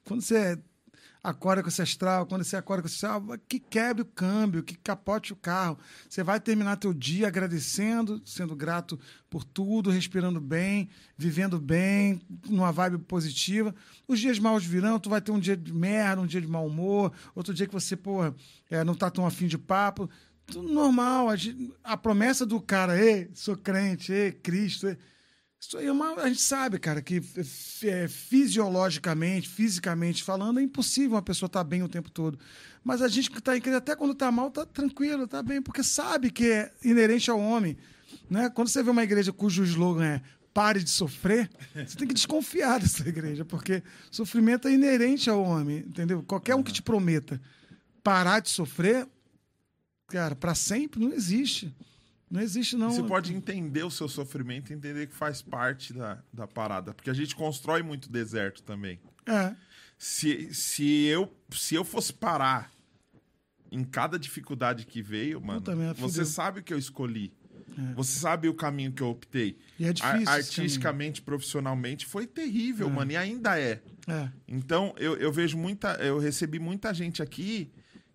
Quando 0.04 0.22
você 0.22 0.58
acorda 1.28 1.60
com 1.60 1.68
esse 1.68 1.82
astral, 1.82 2.24
quando 2.24 2.44
você 2.44 2.56
acorda 2.56 2.82
com 2.82 2.86
esse 2.86 3.04
astral, 3.04 3.22
que 3.48 3.58
quebre 3.58 4.02
o 4.02 4.06
câmbio, 4.06 4.62
que 4.62 4.76
capote 4.76 5.32
o 5.32 5.36
carro. 5.36 5.76
Você 6.08 6.22
vai 6.22 6.38
terminar 6.38 6.76
teu 6.76 6.94
dia 6.94 7.26
agradecendo, 7.26 8.22
sendo 8.24 8.54
grato 8.54 8.98
por 9.28 9.42
tudo, 9.42 9.90
respirando 9.90 10.40
bem, 10.40 10.88
vivendo 11.18 11.58
bem, 11.58 12.20
numa 12.48 12.70
vibe 12.70 12.98
positiva. 12.98 13.74
Os 14.06 14.20
dias 14.20 14.38
maus 14.38 14.64
virão, 14.64 15.00
tu 15.00 15.10
vai 15.10 15.20
ter 15.20 15.32
um 15.32 15.40
dia 15.40 15.56
de 15.56 15.72
merda, 15.72 16.22
um 16.22 16.26
dia 16.26 16.40
de 16.40 16.46
mau 16.46 16.64
humor, 16.66 17.12
outro 17.34 17.52
dia 17.52 17.66
que 17.66 17.72
você, 17.74 17.96
pô, 17.96 18.20
é, 18.70 18.84
não 18.84 18.94
tá 18.94 19.10
tão 19.10 19.26
afim 19.26 19.48
de 19.48 19.58
papo. 19.58 20.08
Tudo 20.46 20.68
normal. 20.68 21.28
A, 21.28 21.34
gente- 21.34 21.72
a 21.82 21.96
promessa 21.96 22.46
do 22.46 22.60
cara, 22.60 22.96
ei, 22.96 23.28
sou 23.34 23.56
crente, 23.56 24.12
ei, 24.12 24.30
Cristo, 24.30 24.86
ei, 24.86 24.96
isso 25.66 25.78
aí 25.78 25.86
é 25.86 25.92
uma, 25.92 26.14
a 26.14 26.28
gente 26.28 26.40
sabe, 26.40 26.78
cara, 26.78 27.02
que 27.02 27.20
é, 27.82 28.06
fisiologicamente, 28.06 29.48
fisicamente 29.48 30.22
falando, 30.22 30.60
é 30.60 30.62
impossível 30.62 31.16
uma 31.16 31.22
pessoa 31.22 31.48
estar 31.48 31.64
bem 31.64 31.82
o 31.82 31.88
tempo 31.88 32.08
todo. 32.08 32.38
Mas 32.84 33.02
a 33.02 33.08
gente 33.08 33.28
que 33.28 33.40
está 33.40 33.54
em 33.54 33.58
igreja, 33.58 33.78
até 33.78 33.96
quando 33.96 34.12
está 34.12 34.30
mal, 34.30 34.46
está 34.46 34.64
tranquilo, 34.64 35.24
está 35.24 35.42
bem, 35.42 35.60
porque 35.60 35.82
sabe 35.82 36.30
que 36.30 36.52
é 36.52 36.72
inerente 36.84 37.28
ao 37.32 37.40
homem. 37.40 37.76
Né? 38.30 38.48
Quando 38.50 38.68
você 38.68 38.80
vê 38.80 38.90
uma 38.90 39.02
igreja 39.02 39.32
cujo 39.32 39.64
slogan 39.64 40.04
é 40.04 40.22
pare 40.54 40.82
de 40.82 40.88
sofrer, 40.88 41.50
você 41.74 41.96
tem 41.98 42.06
que 42.06 42.14
desconfiar 42.14 42.78
dessa 42.80 43.06
igreja, 43.06 43.44
porque 43.44 43.82
sofrimento 44.08 44.68
é 44.68 44.72
inerente 44.72 45.28
ao 45.28 45.42
homem, 45.42 45.78
entendeu? 45.78 46.22
Qualquer 46.22 46.54
um 46.54 46.62
que 46.62 46.72
te 46.72 46.80
prometa 46.80 47.40
parar 48.04 48.38
de 48.38 48.50
sofrer, 48.50 49.08
cara, 50.06 50.36
para 50.36 50.54
sempre 50.54 51.00
não 51.00 51.12
existe. 51.12 51.74
Não 52.30 52.40
existe, 52.40 52.76
não. 52.76 52.90
Você 52.90 53.02
pode 53.02 53.32
entender 53.32 53.84
o 53.84 53.90
seu 53.90 54.08
sofrimento 54.08 54.70
e 54.70 54.74
entender 54.74 55.06
que 55.06 55.14
faz 55.14 55.40
parte 55.40 55.92
da, 55.92 56.22
da 56.32 56.46
parada. 56.46 56.92
Porque 56.92 57.10
a 57.10 57.14
gente 57.14 57.36
constrói 57.36 57.82
muito 57.82 58.10
deserto 58.10 58.62
também. 58.62 58.98
É. 59.24 59.54
Se, 59.96 60.52
se, 60.52 61.04
eu, 61.04 61.32
se 61.50 61.74
eu 61.74 61.84
fosse 61.84 62.12
parar 62.12 62.70
em 63.70 63.84
cada 63.84 64.18
dificuldade 64.18 64.86
que 64.86 65.00
veio, 65.02 65.40
mano, 65.40 65.60
Puta 65.62 65.94
você 65.94 66.24
sabe 66.24 66.60
o 66.60 66.62
que 66.62 66.74
eu 66.74 66.78
escolhi. 66.78 67.32
Você 67.94 68.18
sabe 68.18 68.48
o 68.48 68.54
caminho 68.54 68.90
que 68.90 69.02
eu 69.02 69.08
optei. 69.08 69.58
E 69.78 69.84
é 69.84 69.92
difícil 69.92 70.28
Ar- 70.28 70.36
artisticamente, 70.36 71.20
profissionalmente, 71.20 72.06
foi 72.06 72.26
terrível, 72.26 72.88
mano. 72.88 73.12
E 73.12 73.16
ainda 73.16 73.60
é. 73.60 73.82
É. 74.08 74.30
Então, 74.48 74.94
eu, 74.96 75.16
eu 75.16 75.30
vejo 75.30 75.58
muita. 75.58 75.92
Eu 75.96 76.18
recebi 76.18 76.58
muita 76.58 76.94
gente 76.94 77.22
aqui 77.22 77.70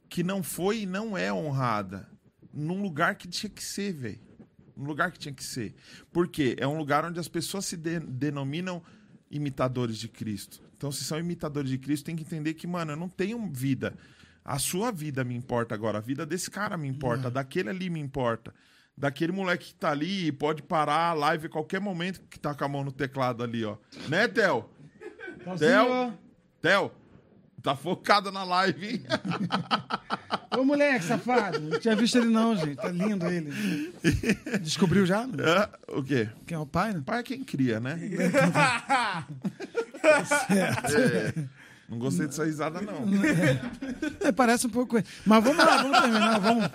que 0.09 0.23
não 0.23 0.41
foi 0.41 0.81
e 0.81 0.85
não 0.87 1.15
é 1.15 1.31
honrada 1.31 2.09
num 2.53 2.81
lugar 2.81 3.15
que 3.15 3.27
tinha 3.27 3.49
que 3.49 3.63
ser, 3.63 3.93
velho. 3.93 4.19
Num 4.75 4.85
lugar 4.85 5.11
que 5.11 5.19
tinha 5.19 5.33
que 5.33 5.43
ser. 5.43 5.75
Por 6.11 6.27
quê? 6.27 6.55
É 6.59 6.67
um 6.67 6.77
lugar 6.77 7.05
onde 7.05 7.19
as 7.19 7.27
pessoas 7.27 7.65
se 7.65 7.77
de- 7.77 7.99
denominam 7.99 8.81
imitadores 9.29 9.97
de 9.97 10.07
Cristo. 10.07 10.61
Então, 10.75 10.91
se 10.91 11.03
são 11.03 11.19
imitadores 11.19 11.69
de 11.69 11.77
Cristo, 11.77 12.05
tem 12.05 12.15
que 12.15 12.23
entender 12.23 12.53
que, 12.55 12.65
mano, 12.67 12.93
eu 12.93 12.97
não 12.97 13.07
tenho 13.07 13.39
vida. 13.51 13.93
A 14.43 14.57
sua 14.57 14.91
vida 14.91 15.23
me 15.23 15.35
importa 15.35 15.75
agora. 15.75 15.99
A 15.99 16.01
vida 16.01 16.25
desse 16.25 16.49
cara 16.49 16.75
me 16.77 16.87
importa. 16.87 17.27
A 17.27 17.29
daquele 17.29 17.69
ali 17.69 17.89
me 17.89 17.99
importa. 17.99 18.53
Daquele 18.97 19.31
moleque 19.31 19.67
que 19.67 19.75
tá 19.75 19.91
ali 19.91 20.27
e 20.27 20.31
pode 20.31 20.63
parar 20.63 21.11
a 21.11 21.13
live 21.13 21.45
a 21.45 21.49
qualquer 21.49 21.79
momento 21.79 22.21
que 22.29 22.39
tá 22.39 22.53
com 22.55 22.65
a 22.65 22.67
mão 22.67 22.83
no 22.83 22.91
teclado 22.91 23.43
ali, 23.43 23.63
ó. 23.63 23.77
Né, 24.09 24.27
Theo? 24.27 24.69
Theo? 25.59 26.17
Theo, 26.61 26.91
tá 27.63 27.75
focado 27.75 28.31
na 28.31 28.43
live, 28.43 28.87
hein? 28.87 29.03
Ô, 30.57 30.63
moleque, 30.65 31.05
safado. 31.05 31.59
Não 31.61 31.79
tinha 31.79 31.95
visto 31.95 32.17
ele, 32.17 32.27
não, 32.27 32.55
gente. 32.57 32.75
Tá 32.75 32.89
lindo 32.89 33.25
ele. 33.27 33.51
Descobriu 34.61 35.05
já? 35.05 35.21
Hã? 35.23 35.69
o 35.87 36.03
quê? 36.03 36.27
Quem 36.45 36.55
é 36.55 36.59
o 36.59 36.65
pai, 36.65 36.93
né? 36.93 37.01
Pai 37.05 37.19
é 37.19 37.23
quem 37.23 37.43
cria, 37.43 37.79
né? 37.79 37.97
É. 40.49 41.33
Não 41.87 41.99
gostei 41.99 42.25
dessa 42.25 42.45
risada, 42.45 42.79
não. 42.81 43.03
É, 44.21 44.31
parece 44.31 44.65
um 44.65 44.69
pouco. 44.69 44.95
Mas 45.25 45.43
vamos 45.43 45.57
lá, 45.63 45.77
vamos 45.83 45.99
terminar. 45.99 46.39
Vamos, 46.39 46.69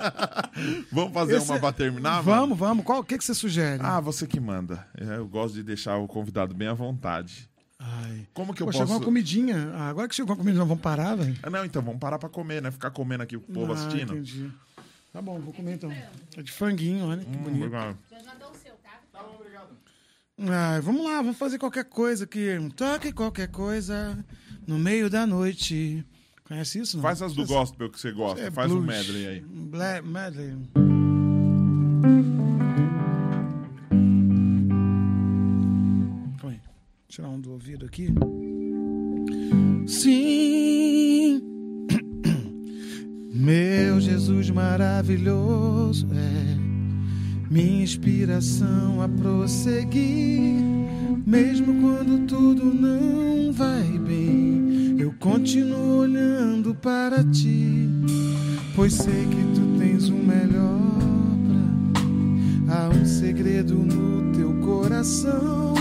Vamos 0.92 1.12
fazer 1.14 1.36
Esse- 1.36 1.50
uma 1.50 1.58
pra 1.58 1.72
terminar, 1.72 2.22
mano? 2.22 2.24
vamos, 2.24 2.58
vamos. 2.58 2.84
Qual, 2.84 3.00
o 3.00 3.04
que, 3.04 3.16
que 3.16 3.24
você 3.24 3.32
sugere? 3.34 3.82
Ah, 3.82 3.98
você 4.00 4.26
que 4.26 4.38
manda. 4.38 4.86
É, 4.98 5.16
Eu 5.16 5.26
gosto 5.26 5.54
de 5.54 5.62
deixar 5.62 5.96
o 5.96 6.06
convidado 6.06 6.54
bem 6.54 6.68
à 6.68 6.74
vontade. 6.74 7.48
Ai. 7.88 8.26
Como 8.34 8.52
que 8.52 8.62
eu 8.62 8.66
Pô, 8.66 8.72
posso... 8.72 8.78
chegou 8.84 8.96
uma 8.96 9.04
comidinha. 9.04 9.70
Ah, 9.74 9.88
agora 9.88 10.08
que 10.08 10.14
chegou 10.14 10.30
uma 10.32 10.36
comidinha, 10.36 10.58
nós 10.60 10.68
vamos 10.68 10.82
parar, 10.82 11.14
velho? 11.14 11.36
Ah, 11.42 11.48
não, 11.50 11.64
então, 11.64 11.80
vamos 11.82 12.00
parar 12.00 12.18
pra 12.18 12.28
comer, 12.28 12.60
né? 12.60 12.70
Ficar 12.70 12.90
comendo 12.90 13.22
aqui 13.22 13.36
o 13.36 13.40
povo 13.40 13.72
Ah, 13.72 13.76
assistindo. 13.76 14.12
entendi. 14.14 14.50
Tá 15.12 15.22
bom, 15.22 15.38
vou 15.40 15.52
comer 15.52 15.74
então. 15.74 15.90
É 16.36 16.42
de 16.42 16.50
franguinho, 16.52 17.06
olha 17.06 17.24
que 17.24 17.30
Hum, 17.36 17.42
bonito. 17.42 17.62
legal. 17.62 17.96
Já 18.10 18.18
já 18.18 18.34
dou 18.34 18.50
o 18.50 18.54
seu, 18.56 18.72
tá? 18.82 19.00
Ai, 20.38 20.80
vamos 20.82 21.04
lá, 21.04 21.16
vamos 21.22 21.38
fazer 21.38 21.58
qualquer 21.58 21.84
coisa 21.84 22.24
aqui. 22.24 22.46
Toque 22.76 23.12
qualquer 23.12 23.48
coisa 23.48 24.22
no 24.66 24.78
meio 24.78 25.08
da 25.08 25.26
noite. 25.26 26.04
Conhece 26.44 26.80
isso? 26.80 26.96
Não? 26.96 27.02
Faz 27.02 27.22
as 27.22 27.32
do 27.34 27.46
gospel 27.46 27.88
que 27.90 27.98
você 27.98 28.12
gosta. 28.12 28.40
É 28.42 28.50
Faz 28.50 28.70
um 28.70 28.80
blues. 28.80 28.86
medley 29.06 29.26
aí. 29.26 29.40
Bla- 29.40 30.02
medley. 30.02 30.54
Tirar 37.08 37.28
um 37.28 37.40
do 37.40 37.52
ouvido 37.52 37.86
aqui. 37.86 38.08
Sim, 39.86 41.40
meu 43.32 44.00
Jesus 44.00 44.50
maravilhoso 44.50 46.08
é 46.12 46.56
minha 47.48 47.84
inspiração 47.84 49.00
a 49.00 49.08
prosseguir, 49.08 50.60
mesmo 51.24 51.80
quando 51.80 52.26
tudo 52.26 52.74
não 52.74 53.52
vai 53.52 53.84
bem. 54.00 54.96
Eu 54.98 55.14
continuo 55.20 55.98
olhando 55.98 56.74
para 56.74 57.22
ti, 57.22 57.88
pois 58.74 58.94
sei 58.94 59.26
que 59.26 59.54
tu 59.54 59.78
tens 59.78 60.08
o 60.08 60.16
melhor 60.16 60.98
pra 61.44 62.02
mim. 62.02 62.66
Há 62.68 62.88
um 62.88 63.06
segredo 63.06 63.74
no 63.76 64.32
teu 64.32 64.52
coração. 64.60 65.76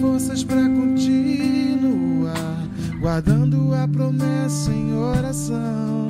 Forças 0.00 0.42
para 0.42 0.62
continuar, 0.62 2.32
guardando 3.00 3.74
a 3.74 3.86
promessa 3.86 4.72
em 4.72 4.94
oração. 4.94 6.08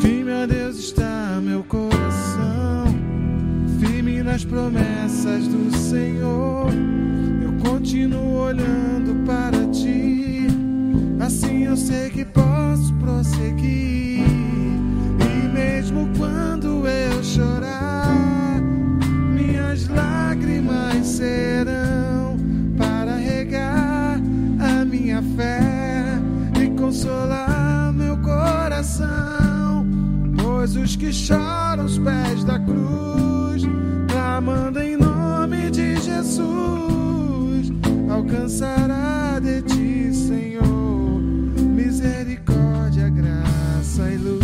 Firme 0.00 0.32
a 0.32 0.46
Deus 0.46 0.78
está 0.78 1.38
meu 1.42 1.62
coração, 1.62 2.86
firme 3.78 4.22
nas 4.22 4.46
promessas 4.46 5.46
do 5.46 5.70
Senhor. 5.76 6.70
Eu 7.42 7.52
continuo 7.70 8.44
olhando 8.44 9.22
para 9.26 9.66
ti, 9.66 10.46
assim 11.20 11.64
eu 11.64 11.76
sei 11.76 12.08
que 12.08 12.24
posso 12.24 12.94
prosseguir. 12.94 14.24
E 15.20 15.48
mesmo 15.52 16.08
quando 16.16 16.88
eu 16.88 17.22
chorar, 17.22 18.58
minhas 19.34 19.86
lágrimas 19.86 21.06
serão 21.06 21.89
consolar 26.90 27.92
meu 27.92 28.16
coração. 28.16 29.86
Pois 30.42 30.74
os 30.74 30.96
que 30.96 31.12
choram 31.12 31.84
aos 31.84 31.96
pés 31.98 32.42
da 32.42 32.58
cruz, 32.58 33.62
clamando 34.08 34.80
em 34.80 34.96
nome 34.96 35.70
de 35.70 35.96
Jesus, 36.00 37.70
alcançará 38.10 39.38
de 39.38 39.62
ti, 39.62 40.12
Senhor, 40.12 41.20
misericórdia, 41.60 43.08
graça 43.08 44.10
e 44.10 44.16
luz. 44.16 44.39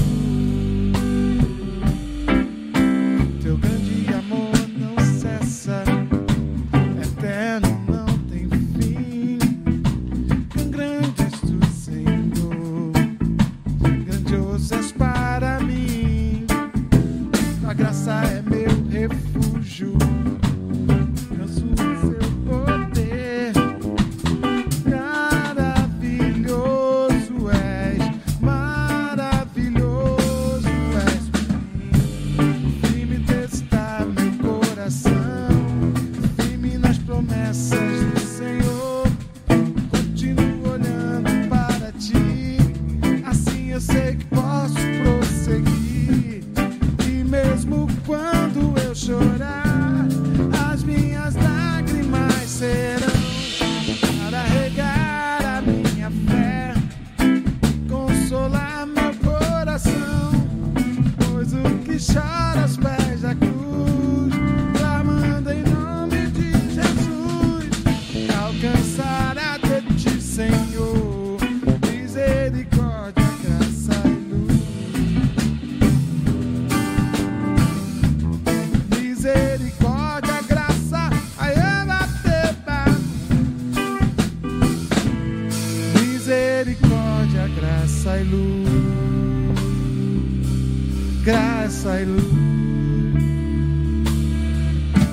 Graça 91.96 92.02
e 92.02 92.04
luz, 92.04 92.24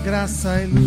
graça 0.03 0.61
e 0.61 0.65
luz. 0.65 0.82